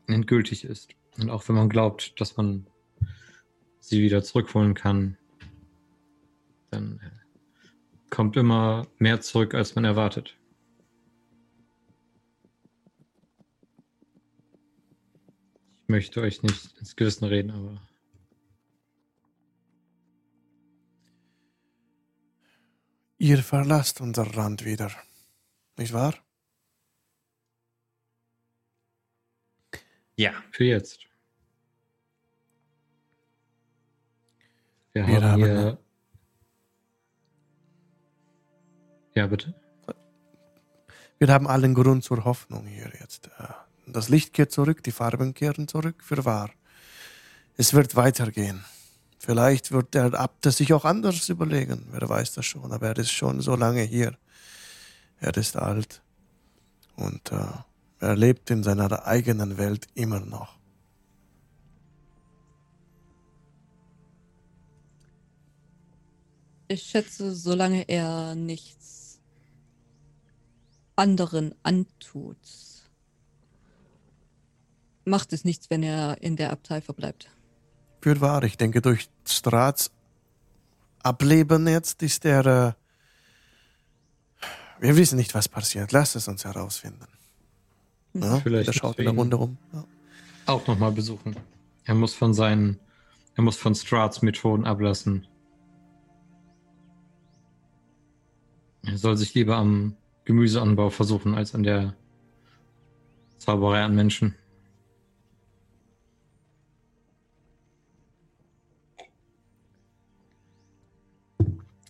endgültig 0.07 0.65
ist. 0.65 0.95
Und 1.19 1.31
auch 1.31 1.49
wenn 1.49 1.57
man 1.57 1.69
glaubt, 1.69 2.21
dass 2.21 2.37
man 2.37 2.67
sie 3.81 4.03
wieder 4.03 4.23
zurückholen 4.23 4.75
kann, 4.75 5.17
dann 6.71 7.01
äh, 7.03 7.11
kommt 8.11 8.37
immer 8.37 8.87
mehr 8.99 9.21
zurück, 9.21 9.55
als 9.55 9.75
man 9.75 9.85
erwartet. 9.85 10.37
Ich 15.83 15.89
möchte 15.89 16.21
euch 16.21 16.43
nicht 16.43 16.79
ins 16.79 16.95
Gewissen 16.95 17.25
reden, 17.25 17.51
aber 17.51 17.83
Ihr 23.23 23.43
verlasst 23.43 24.01
unser 24.01 24.25
Land 24.25 24.65
wieder. 24.65 24.91
Nicht 25.77 25.93
wahr? 25.93 26.15
Ja. 30.17 30.33
Für 30.53 30.65
jetzt. 30.65 31.01
Wir, 34.95 35.07
Wir 35.07 35.15
haben, 35.17 35.25
haben- 35.25 35.45
hier. 35.45 35.79
Ja, 39.15 39.27
bitte. 39.27 39.55
Wir 41.19 41.29
haben 41.29 41.47
allen 41.47 41.75
Grund 41.75 42.03
zur 42.03 42.25
Hoffnung 42.25 42.67
hier 42.67 42.91
jetzt. 43.01 43.27
Äh, 43.39 43.49
Das 43.87 44.09
Licht 44.09 44.33
kehrt 44.33 44.53
zurück, 44.53 44.83
die 44.83 44.93
Farben 44.93 45.35
kehren 45.35 45.69
zurück, 45.69 46.03
für 46.03 46.25
wahr. 46.25 46.51
Es 47.59 47.75
wird 47.75 47.97
weitergehen. 47.97 48.65
Vielleicht 49.23 49.71
wird 49.71 49.93
der 49.93 50.15
Abt 50.15 50.47
es 50.47 50.57
sich 50.57 50.73
auch 50.73 50.87
anders 50.87 51.29
überlegen, 51.29 51.87
wer 51.91 52.09
weiß 52.09 52.33
das 52.33 52.47
schon, 52.47 52.73
aber 52.73 52.87
er 52.87 52.97
ist 52.97 53.11
schon 53.11 53.43
so 53.43 53.55
lange 53.55 53.83
hier. 53.83 54.17
Er 55.19 55.37
ist 55.37 55.59
alt 55.59 56.01
und 56.97 57.31
äh, 57.31 57.53
er 57.99 58.17
lebt 58.17 58.51
in 58.51 58.63
seiner 58.63 59.07
eigenen 59.07 59.59
Welt 59.59 59.89
immer 59.93 60.21
noch. 60.21 60.59
Ich 66.69 66.85
schätze, 66.85 67.35
solange 67.35 67.87
er 67.91 68.35
nichts 68.35 69.21
anderen 70.97 71.55
antut, 71.63 72.39
macht 75.05 75.35
es 75.35 75.45
nichts, 75.45 75.69
wenn 75.69 75.83
er 75.83 76.23
in 76.23 76.37
der 76.37 76.53
Abtei 76.53 76.81
verbleibt. 76.81 77.29
Für 78.01 78.21
wahr, 78.21 78.43
ich 78.45 78.57
denke, 78.57 78.81
durch 78.81 79.09
Strats 79.27 79.91
Ableben 81.03 81.67
jetzt 81.67 82.03
ist 82.03 82.25
er. 82.25 82.47
Äh, 82.47 82.73
wir 84.81 84.97
wissen 84.97 85.17
nicht, 85.17 85.35
was 85.35 85.49
passiert. 85.49 85.93
Lasst 85.93 86.17
es 86.17 86.29
uns 86.29 86.45
herausfinden. 86.45 87.07
Ja, 88.15 88.41
Vielleicht 88.41 88.69
der 88.69 88.73
schaut 88.73 88.99
in 88.99 89.05
der 89.05 89.15
Runde 89.15 89.37
rum. 89.37 89.59
Ja. 89.73 89.85
Auch 90.47 90.67
nochmal 90.67 90.93
besuchen. 90.93 91.37
Er 91.85 91.95
muss 91.95 92.15
von 92.15 92.35
seinen. 92.35 92.79
Er 93.37 93.43
muss 93.43 93.57
von 93.57 93.75
Strats 93.75 94.23
Methoden 94.23 94.65
ablassen. 94.67 95.27
Er 98.83 98.99
soll 98.99 99.17
sich 99.17 99.35
lieber 99.35 99.57
am 99.57 99.97
Gemüseanbau 100.25 100.91
versuchen, 100.91 101.35
als 101.35 101.55
an 101.55 101.63
der 101.63 101.95
Zauberei 103.39 103.83
an 103.83 103.95
Menschen. 103.95 104.35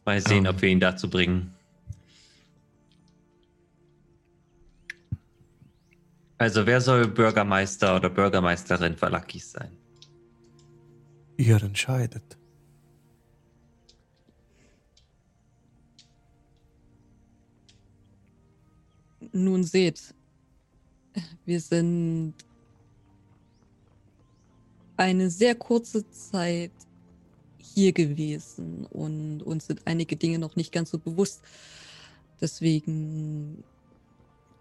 Mal 0.04 0.20
sehen, 0.20 0.44
Ähm. 0.46 0.50
ob 0.54 0.62
wir 0.62 0.68
ihn 0.68 0.80
dazu 0.80 1.08
bringen. 1.08 1.54
Also, 6.38 6.64
wer 6.64 6.80
soll 6.80 7.06
Bürgermeister 7.06 7.96
oder 7.96 8.08
Bürgermeisterin 8.08 9.00
Valakis 9.00 9.52
sein? 9.52 9.76
Ihr 11.36 11.62
entscheidet. 11.62 12.38
Nun 19.32 19.64
seht, 19.64 20.14
wir 21.44 21.60
sind 21.60 22.34
eine 24.96 25.30
sehr 25.30 25.54
kurze 25.54 26.08
Zeit 26.10 26.72
hier 27.80 27.92
gewesen 27.92 28.86
und 28.86 29.42
uns 29.42 29.66
sind 29.66 29.82
einige 29.86 30.16
Dinge 30.16 30.38
noch 30.38 30.56
nicht 30.56 30.72
ganz 30.72 30.90
so 30.90 30.98
bewusst. 30.98 31.42
Deswegen 32.40 33.64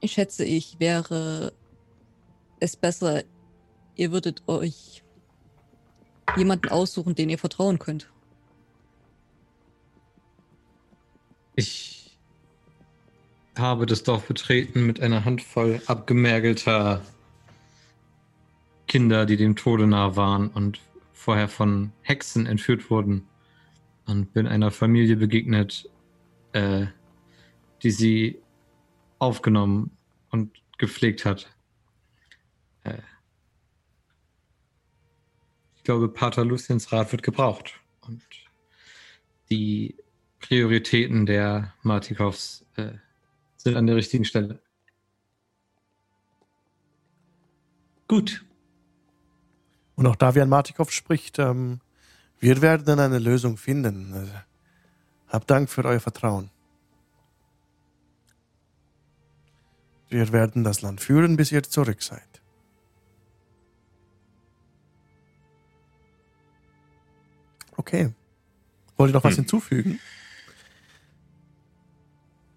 schätze 0.04 0.46
ich, 0.46 0.80
wäre 0.80 1.54
es 2.60 2.76
besser, 2.76 3.24
ihr 3.96 4.12
würdet 4.12 4.44
euch 4.48 5.04
jemanden 6.38 6.70
aussuchen, 6.70 7.16
den 7.16 7.30
ihr 7.30 7.38
vertrauen 7.38 7.80
könnt. 7.80 8.10
Ich 11.56 12.18
habe 13.58 13.86
das 13.86 14.04
Dorf 14.04 14.26
betreten 14.28 14.86
mit 14.86 15.02
einer 15.02 15.26
Handvoll 15.26 15.82
abgemergelter 15.88 17.02
Kinder, 18.88 19.26
die 19.26 19.36
dem 19.36 19.58
Tode 19.58 19.86
nah 19.86 20.16
waren 20.16 20.48
und 20.48 20.80
vorher 21.20 21.50
von 21.50 21.91
Hexen 22.02 22.46
entführt 22.46 22.90
wurden. 22.90 23.28
Und 24.06 24.32
bin 24.34 24.48
einer 24.48 24.72
Familie 24.72 25.18
begegnet, 25.18 25.90
äh, 26.54 26.88
die 27.84 27.91
sie 27.91 28.41
aufgenommen 29.20 29.91
und 30.30 30.64
gepflegt 30.78 31.26
hat. 31.26 31.54
Äh, 32.86 33.02
ich 35.76 35.84
glaube, 35.84 36.08
Pater 36.08 36.46
Luciens 36.46 36.91
Rat 36.94 37.12
wird 37.12 37.22
gebraucht. 37.22 37.80
Und 38.02 38.24
die 39.52 39.96
Prioritäten 40.40 41.26
der 41.26 41.74
Martikows 41.84 42.66
äh, 42.78 42.94
sind 43.58 43.76
an 43.76 43.88
der 43.88 43.98
richtigen 43.98 44.24
Stelle. 44.24 44.62
Gut. 48.08 48.46
Und 50.00 50.08
auch 50.08 50.16
Davian 50.16 50.48
Martikov 50.48 50.92
spricht, 50.94 51.40
ähm, 51.40 51.82
wir 52.40 52.62
werden 52.62 53.02
eine 53.02 53.20
Lösung 53.20 53.58
finden. 53.58 54.14
Äh, 54.14 54.28
Habt 55.28 55.50
Dank 55.52 55.70
für 55.70 55.84
euer 55.84 56.00
Vertrauen. 56.00 56.52
Wir 60.08 60.32
werden 60.32 60.64
das 60.64 60.82
Land 60.82 61.02
führen, 61.02 61.36
bis 61.36 61.52
ihr 61.52 61.64
zurück 61.64 62.02
seid. 62.02 62.42
Okay. 67.76 68.14
Wollt 68.96 69.12
ihr 69.12 69.16
noch 69.16 69.24
was 69.26 69.34
Hm. 69.36 69.44
hinzufügen? 69.44 70.00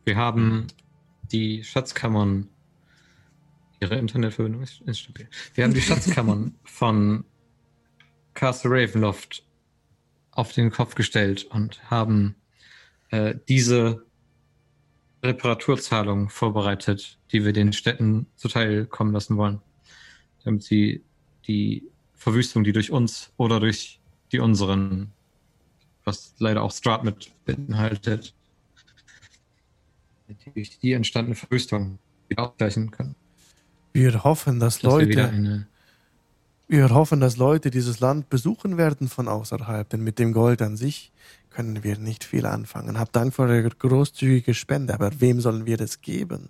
Wir 0.04 0.16
haben 0.16 0.68
die 1.32 1.64
Schatzkammern. 1.64 2.48
Ihre 3.80 3.96
Internetverbindung 3.96 4.62
ist 4.62 4.80
instabil. 4.82 5.28
Wir 5.54 5.64
haben 5.64 5.74
die 5.74 5.80
Schatzkammern 5.82 6.54
von 6.62 7.24
Castle 8.34 8.70
Ravenloft 8.70 9.44
auf 10.30 10.52
den 10.52 10.70
Kopf 10.70 10.94
gestellt 10.94 11.44
und 11.44 11.90
haben 11.90 12.36
äh, 13.10 13.34
diese 13.48 14.04
Reparaturzahlung 15.22 16.30
vorbereitet, 16.30 17.18
die 17.30 17.44
wir 17.44 17.52
den 17.52 17.72
Städten 17.72 18.26
zuteil 18.36 18.86
kommen 18.86 19.12
lassen 19.12 19.36
wollen, 19.36 19.60
damit 20.44 20.62
sie 20.64 21.04
die 21.46 21.84
Verwüstung, 22.14 22.64
die 22.64 22.72
durch 22.72 22.90
uns 22.90 23.32
oder 23.36 23.60
durch 23.60 24.00
die 24.32 24.40
unseren, 24.40 25.12
was 26.04 26.34
leider 26.38 26.62
auch 26.62 26.72
Strat 26.72 27.04
mit 27.04 27.32
beinhaltet, 27.44 28.34
durch 30.54 30.78
die 30.78 30.92
entstandene 30.92 31.36
Verwüstung 31.36 31.98
wieder 32.28 32.48
ausgleichen 32.48 32.90
können. 32.90 33.14
Wir 33.92 34.24
hoffen, 34.24 34.58
dass 34.58 34.78
Dass 34.78 34.92
Leute, 34.92 35.28
eine 35.28 35.66
wir 36.72 36.88
hoffen, 36.90 37.20
dass 37.20 37.36
Leute 37.36 37.70
dieses 37.70 38.00
Land 38.00 38.30
besuchen 38.30 38.78
werden 38.78 39.08
von 39.08 39.28
außerhalb, 39.28 39.88
denn 39.90 40.00
mit 40.02 40.18
dem 40.18 40.32
Gold 40.32 40.62
an 40.62 40.76
sich 40.76 41.12
können 41.50 41.84
wir 41.84 41.98
nicht 41.98 42.24
viel 42.24 42.46
anfangen. 42.46 42.98
Habt 42.98 43.14
Dank 43.14 43.34
für 43.34 43.42
eure 43.42 43.68
großzügige 43.68 44.54
Spende, 44.54 44.94
aber 44.94 45.10
wem 45.20 45.40
sollen 45.42 45.66
wir 45.66 45.76
das 45.76 46.00
geben? 46.00 46.48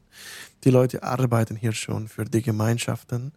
Die 0.63 0.71
Leute 0.71 1.03
arbeiten 1.03 1.57
hier 1.57 1.73
schon 1.73 2.07
für 2.07 2.25
die 2.25 2.41
Gemeinschaften 2.41 3.33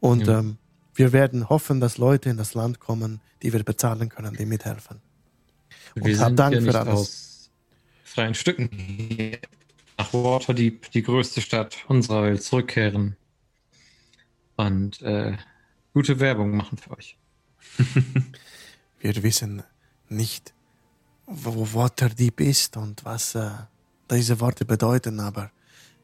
und 0.00 0.26
Ja. 0.26 0.38
ähm, 0.38 0.56
wir 0.94 1.12
werden 1.12 1.50
hoffen, 1.50 1.80
dass 1.80 1.98
Leute 1.98 2.30
in 2.30 2.38
das 2.38 2.54
Land 2.54 2.80
kommen, 2.80 3.20
die 3.42 3.52
wir 3.52 3.62
bezahlen 3.62 4.08
können, 4.08 4.34
die 4.34 4.46
mithelfen. 4.46 5.02
Und 5.94 6.06
Wir 6.06 6.18
hab 6.18 6.28
sind 6.28 6.38
Dank 6.38 6.54
ja 6.54 6.60
für 6.60 6.66
nicht 6.68 6.76
alles. 6.76 6.94
aus 6.94 7.50
freien 8.04 8.34
Stücken 8.34 8.70
hier 8.72 9.38
nach 9.98 10.14
Waterdeep, 10.14 10.90
die 10.92 11.02
größte 11.02 11.42
Stadt 11.42 11.76
unserer 11.88 12.22
Welt, 12.22 12.42
zurückkehren 12.42 13.16
und 14.56 15.02
äh, 15.02 15.36
gute 15.96 16.20
Werbung 16.20 16.54
machen 16.54 16.76
für 16.76 16.90
euch. 16.90 17.16
Wir 19.00 19.22
wissen 19.22 19.62
nicht, 20.10 20.52
wo 21.24 21.66
Waterdeep 21.72 22.38
ist 22.42 22.76
und 22.76 23.02
was 23.06 23.34
äh, 23.34 23.48
diese 24.10 24.38
Worte 24.38 24.66
bedeuten, 24.66 25.20
aber 25.20 25.50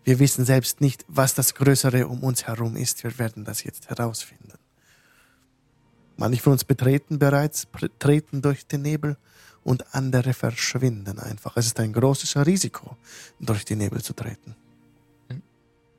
wir 0.03 0.19
wissen 0.19 0.47
selbst 0.47 0.81
nicht, 0.81 1.05
was 1.09 1.35
das 1.35 1.55
Größere 1.55 2.09
um 2.09 2.25
uns 2.25 2.47
herum 2.47 2.75
ist. 2.75 3.05
Wir 3.05 3.19
werden 3.19 3.45
das 3.45 3.65
jetzt 3.65 3.91
herausfinden. 3.91 4.59
Manche 6.17 6.41
von 6.41 6.55
uns 6.55 6.65
betreten 6.65 7.19
bereits, 7.19 7.69
treten 7.99 8.41
durch 8.41 8.67
den 8.67 8.83
Nebel 8.83 9.19
und 9.63 9.95
andere 9.95 10.33
verschwinden 10.33 11.19
einfach. 11.19 11.57
Es 11.59 11.67
ist 11.67 11.79
ein 11.79 11.93
großes 11.93 12.35
Risiko, 12.47 12.97
durch 13.39 13.67
die 13.67 13.77
Nebel 13.77 14.03
zu 14.03 14.15
treten. 14.15 14.57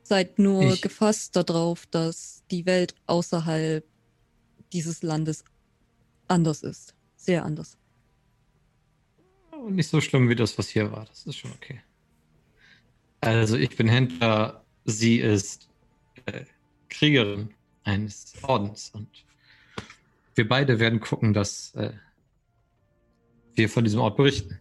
Seid 0.04 0.38
nur 0.38 0.62
Ich- 0.74 0.82
gefasst 0.82 1.34
darauf, 1.34 1.86
dass 1.86 2.44
die 2.50 2.66
Welt 2.66 2.94
außerhalb 3.06 3.84
dieses 4.72 5.02
Landes 5.02 5.44
anders 6.28 6.62
ist. 6.62 6.94
Sehr 7.16 7.44
anders. 7.44 7.76
Nicht 9.68 9.88
so 9.88 10.00
schlimm 10.00 10.28
wie 10.28 10.34
das, 10.34 10.56
was 10.58 10.68
hier 10.68 10.92
war. 10.92 11.06
Das 11.06 11.26
ist 11.26 11.36
schon 11.36 11.52
okay. 11.52 11.80
Also 13.22 13.56
ich 13.56 13.74
bin 13.76 13.88
Händler, 13.88 14.62
sie 14.84 15.18
ist 15.20 15.68
äh, 16.26 16.44
Kriegerin 16.90 17.54
eines 17.84 18.34
Ordens 18.42 18.90
und 18.90 19.08
wir 20.34 20.46
beide 20.46 20.78
werden 20.80 21.00
gucken, 21.00 21.32
dass 21.32 21.74
äh, 21.76 21.92
wir 23.54 23.70
von 23.70 23.84
diesem 23.84 24.00
Ort 24.00 24.16
berichten. 24.18 24.60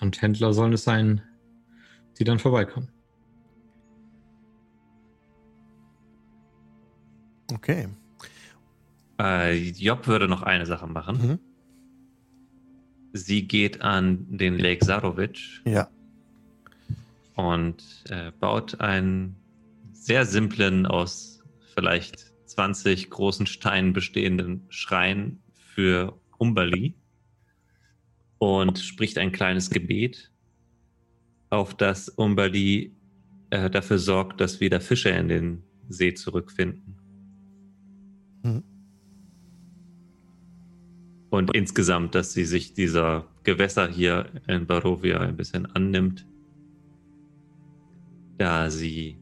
Und 0.00 0.20
Händler 0.22 0.52
sollen 0.52 0.74
es 0.74 0.84
sein, 0.84 1.22
die 2.18 2.24
dann 2.24 2.38
vorbeikommen. 2.38 2.90
Okay. 7.54 7.88
Äh, 9.18 9.68
Job 9.70 10.06
würde 10.06 10.28
noch 10.28 10.42
eine 10.42 10.66
Sache 10.66 10.86
machen. 10.86 11.16
Mhm. 11.28 11.38
Sie 13.12 13.46
geht 13.46 13.80
an 13.80 14.26
den 14.28 14.58
Lake 14.58 14.84
Sarovic 14.84 15.38
Ja. 15.64 15.88
und 17.36 18.04
äh, 18.08 18.32
baut 18.40 18.80
einen 18.80 19.36
sehr 19.92 20.26
simplen, 20.26 20.84
aus 20.84 21.44
vielleicht 21.74 22.32
20 22.46 23.10
großen 23.10 23.46
Steinen 23.46 23.92
bestehenden 23.92 24.64
Schrein 24.68 25.38
für 25.52 26.18
Umberli 26.38 26.94
und 28.38 28.78
spricht 28.80 29.16
ein 29.18 29.30
kleines 29.32 29.70
Gebet, 29.70 30.30
auf 31.50 31.74
das 31.74 32.08
Umberli 32.08 32.92
äh, 33.50 33.70
dafür 33.70 33.98
sorgt, 33.98 34.40
dass 34.40 34.58
wieder 34.60 34.80
Fische 34.80 35.10
in 35.10 35.28
den 35.28 35.62
See 35.88 36.14
zurückfinden. 36.14 36.96
Und 41.30 41.54
insgesamt, 41.54 42.14
dass 42.14 42.32
sie 42.32 42.44
sich 42.44 42.74
dieser 42.74 43.26
Gewässer 43.42 43.88
hier 43.88 44.26
in 44.46 44.66
Barovia 44.66 45.18
ein 45.18 45.36
bisschen 45.36 45.66
annimmt, 45.66 46.26
da 48.38 48.70
sie 48.70 49.18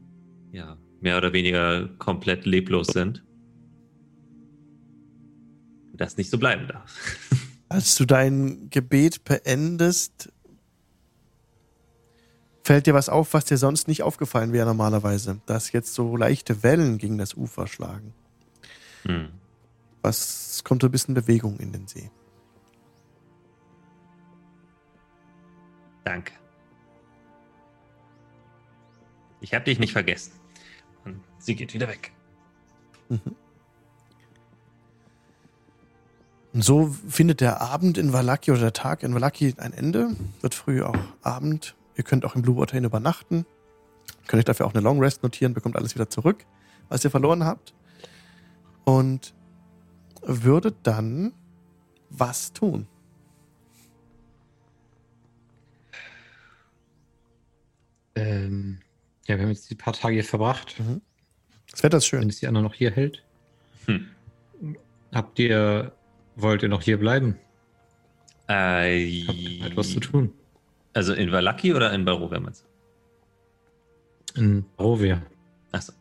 ja 0.51 0.77
mehr 1.01 1.17
oder 1.17 1.33
weniger 1.33 1.87
komplett 1.97 2.45
leblos 2.45 2.87
sind. 2.87 3.23
Das 5.93 6.17
nicht 6.17 6.29
so 6.29 6.37
bleiben 6.37 6.67
darf. 6.67 7.17
Als 7.69 7.95
du 7.95 8.05
dein 8.05 8.69
Gebet 8.69 9.23
beendest, 9.23 10.31
fällt 12.63 12.85
dir 12.85 12.93
was 12.93 13.09
auf, 13.09 13.33
was 13.33 13.45
dir 13.45 13.57
sonst 13.57 13.87
nicht 13.87 14.03
aufgefallen 14.03 14.53
wäre 14.53 14.67
normalerweise, 14.67 15.41
dass 15.45 15.71
jetzt 15.71 15.93
so 15.93 16.15
leichte 16.15 16.61
Wellen 16.63 16.97
gegen 16.99 17.17
das 17.17 17.33
Ufer 17.33 17.67
schlagen. 17.67 18.13
Hm. 19.03 19.29
Was 20.01 20.63
kommt 20.63 20.81
so 20.81 20.87
ein 20.87 20.91
bisschen 20.91 21.13
Bewegung 21.13 21.57
in 21.57 21.71
den 21.71 21.87
See. 21.87 22.09
Danke. 26.03 26.33
Ich 29.39 29.53
habe 29.53 29.65
dich 29.65 29.79
nicht 29.79 29.93
vergessen. 29.93 30.33
Und 31.05 31.21
sie 31.37 31.55
geht 31.55 31.73
wieder 31.73 31.87
weg. 31.87 32.11
Und 36.53 36.63
so 36.63 36.95
findet 37.07 37.41
der 37.41 37.61
Abend 37.61 37.97
in 37.97 38.13
Valaki 38.13 38.51
oder 38.51 38.59
der 38.61 38.73
Tag 38.73 39.03
in 39.03 39.13
Valaki 39.13 39.55
ein 39.57 39.73
Ende. 39.73 40.15
Wird 40.41 40.53
früh 40.53 40.83
auch 40.83 40.97
Abend. 41.21 41.75
Ihr 41.95 42.03
könnt 42.03 42.25
auch 42.25 42.35
im 42.35 42.41
Blue 42.41 42.57
Water 42.57 42.77
Inn 42.77 42.83
übernachten. 42.83 43.45
Könnt 44.27 44.39
euch 44.39 44.45
dafür 44.45 44.65
auch 44.65 44.73
eine 44.73 44.81
Long 44.81 44.99
Rest 44.99 45.23
notieren, 45.23 45.53
bekommt 45.53 45.75
alles 45.75 45.95
wieder 45.95 46.09
zurück, 46.09 46.45
was 46.89 47.03
ihr 47.03 47.11
verloren 47.11 47.43
habt. 47.43 47.73
Und 48.85 49.33
würdet 50.21 50.75
dann 50.83 51.33
was 52.09 52.53
tun? 52.53 52.87
Ähm, 58.15 58.79
ja, 59.27 59.35
wir 59.37 59.43
haben 59.43 59.49
jetzt 59.51 59.69
die 59.69 59.75
paar 59.75 59.93
Tage 59.93 60.15
hier 60.15 60.23
verbracht. 60.23 60.75
Das 61.71 61.83
Wetter 61.83 61.97
ist 61.97 62.11
Wenn 62.11 62.21
schön. 62.21 62.29
es 62.29 62.39
die 62.39 62.47
anderen 62.47 62.65
noch 62.65 62.73
hier 62.75 62.91
hält. 62.91 63.23
Hm. 63.85 64.07
Habt 65.13 65.39
ihr, 65.39 65.91
wollt 66.35 66.63
ihr 66.63 66.69
noch 66.69 66.81
hier 66.81 66.99
bleiben? 66.99 67.37
Äh, 68.47 69.23
Habt 69.27 69.37
ihr 69.39 69.65
etwas 69.65 69.89
zu 69.91 69.99
tun? 69.99 70.33
Also 70.93 71.13
in 71.13 71.31
Valaki 71.31 71.73
oder 71.73 71.91
in 71.93 72.05
Barovia? 72.05 72.39
meinst 72.39 72.65
du? 74.35 74.41
In 74.41 74.65
Barovia. 74.77 75.21
Achso. 75.71 75.93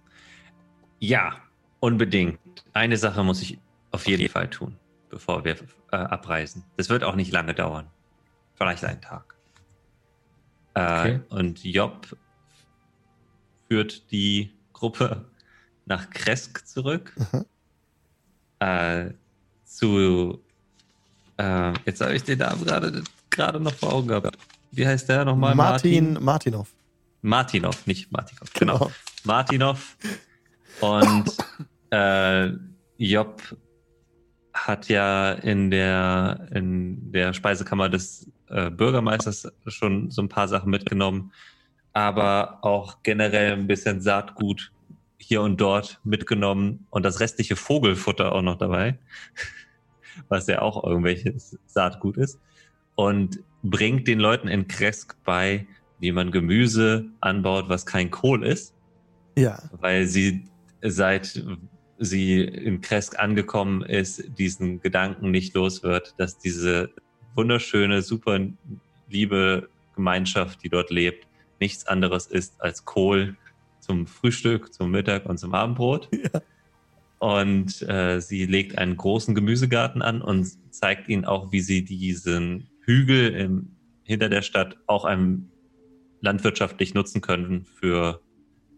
Ja, 0.98 1.41
unbedingt. 1.82 2.38
Eine 2.72 2.96
Sache 2.96 3.24
muss 3.24 3.42
ich 3.42 3.59
auf 3.90 4.06
jeden 4.06 4.28
Fall 4.28 4.48
tun, 4.48 4.76
bevor 5.10 5.44
wir 5.44 5.56
äh, 5.90 5.96
abreisen. 5.96 6.64
Das 6.76 6.88
wird 6.88 7.02
auch 7.02 7.16
nicht 7.16 7.32
lange 7.32 7.54
dauern. 7.54 7.88
Vielleicht 8.54 8.84
einen 8.84 9.00
Tag. 9.00 9.34
Äh, 10.74 10.80
Okay. 11.00 11.20
Und 11.28 11.64
Job 11.64 12.16
führt 13.68 14.10
die 14.12 14.52
Gruppe 14.72 15.26
nach 15.84 16.09
Kresk 16.10 16.66
zurück. 16.66 17.12
Mhm. 17.32 17.44
Äh, 18.60 19.10
zu. 19.64 20.40
Äh, 21.36 21.72
jetzt 21.84 22.00
habe 22.00 22.14
ich 22.14 22.22
den 22.22 22.38
Namen 22.38 22.64
gerade 22.64 23.02
gerade 23.28 23.59
noch 23.59 23.74
vor 23.74 23.92
Augen 23.92 24.09
gehabt. 24.09 24.38
Wie 24.70 24.86
heißt 24.86 25.09
der 25.09 25.24
nochmal? 25.24 25.54
Martin 25.56 26.14
Martinov. 26.22 26.68
Martinov, 27.22 27.86
nicht 27.86 28.12
Martinov. 28.12 28.52
Genau. 28.54 28.90
Martinov 29.24 29.96
und 30.80 31.36
äh, 31.93 32.51
Job 32.97 33.43
hat 34.55 34.89
ja 34.89 35.32
in 35.32 35.70
der, 35.70 36.48
in 36.55 37.12
der 37.12 37.32
Speisekammer 37.32 37.89
des 37.89 38.31
äh, 38.48 38.70
Bürgermeisters 38.70 39.51
schon 39.66 40.10
so 40.10 40.23
ein 40.23 40.28
paar 40.28 40.48
Sachen 40.48 40.70
mitgenommen, 40.70 41.32
aber 41.93 42.59
auch 42.62 43.02
generell 43.02 43.52
ein 43.52 43.66
bisschen 43.66 44.01
Saatgut 44.01 44.73
hier 45.19 45.43
und 45.43 45.60
dort 45.60 46.01
mitgenommen 46.05 46.86
und 46.90 47.05
das 47.05 47.20
restliche 47.20 47.56
Vogelfutter 47.56 48.32
auch 48.32 48.43
noch 48.43 48.59
dabei, 48.59 48.98
was 50.28 50.47
ja 50.47 50.60
auch 50.62 50.82
irgendwelches 50.85 51.59
Saatgut 51.66 52.16
ist 52.16 52.39
und 52.94 53.40
bringt 53.62 54.09
den 54.09 54.19
Leuten 54.19 54.48
in 54.48 54.66
Kresk 54.66 55.16
bei, 55.24 55.66
wie 55.98 56.12
man 56.12 56.31
Gemüse 56.31 57.06
anbaut, 57.20 57.69
was 57.69 57.86
kein 57.86 58.10
Kohl 58.10 58.44
ist 58.44 58.74
Ja. 59.36 59.62
weil 59.73 60.06
sie 60.06 60.44
seit 60.82 61.43
sie 62.02 62.42
in 62.42 62.80
Kresk 62.80 63.18
angekommen 63.18 63.82
ist, 63.82 64.38
diesen 64.38 64.80
Gedanken 64.80 65.30
nicht 65.30 65.54
los 65.54 65.82
wird, 65.82 66.14
dass 66.18 66.38
diese 66.38 66.90
wunderschöne, 67.34 68.02
super 68.02 68.38
liebe 69.08 69.68
Gemeinschaft, 69.94 70.62
die 70.62 70.68
dort 70.68 70.90
lebt, 70.90 71.26
nichts 71.60 71.86
anderes 71.86 72.26
ist 72.26 72.60
als 72.60 72.84
Kohl 72.84 73.36
zum 73.80 74.06
Frühstück, 74.06 74.72
zum 74.72 74.90
Mittag 74.90 75.26
und 75.26 75.38
zum 75.38 75.54
Abendbrot. 75.54 76.08
Ja. 76.12 76.40
Und 77.18 77.82
äh, 77.82 78.20
sie 78.20 78.46
legt 78.46 78.78
einen 78.78 78.96
großen 78.96 79.36
Gemüsegarten 79.36 80.02
an 80.02 80.22
und 80.22 80.48
zeigt 80.74 81.08
ihnen 81.08 81.24
auch, 81.24 81.52
wie 81.52 81.60
sie 81.60 81.84
diesen 81.84 82.68
Hügel 82.80 83.32
im, 83.34 83.76
hinter 84.02 84.28
der 84.28 84.42
Stadt 84.42 84.76
auch 84.88 85.04
einem 85.04 85.48
landwirtschaftlich 86.20 86.94
nutzen 86.94 87.20
können 87.20 87.64
für 87.64 88.20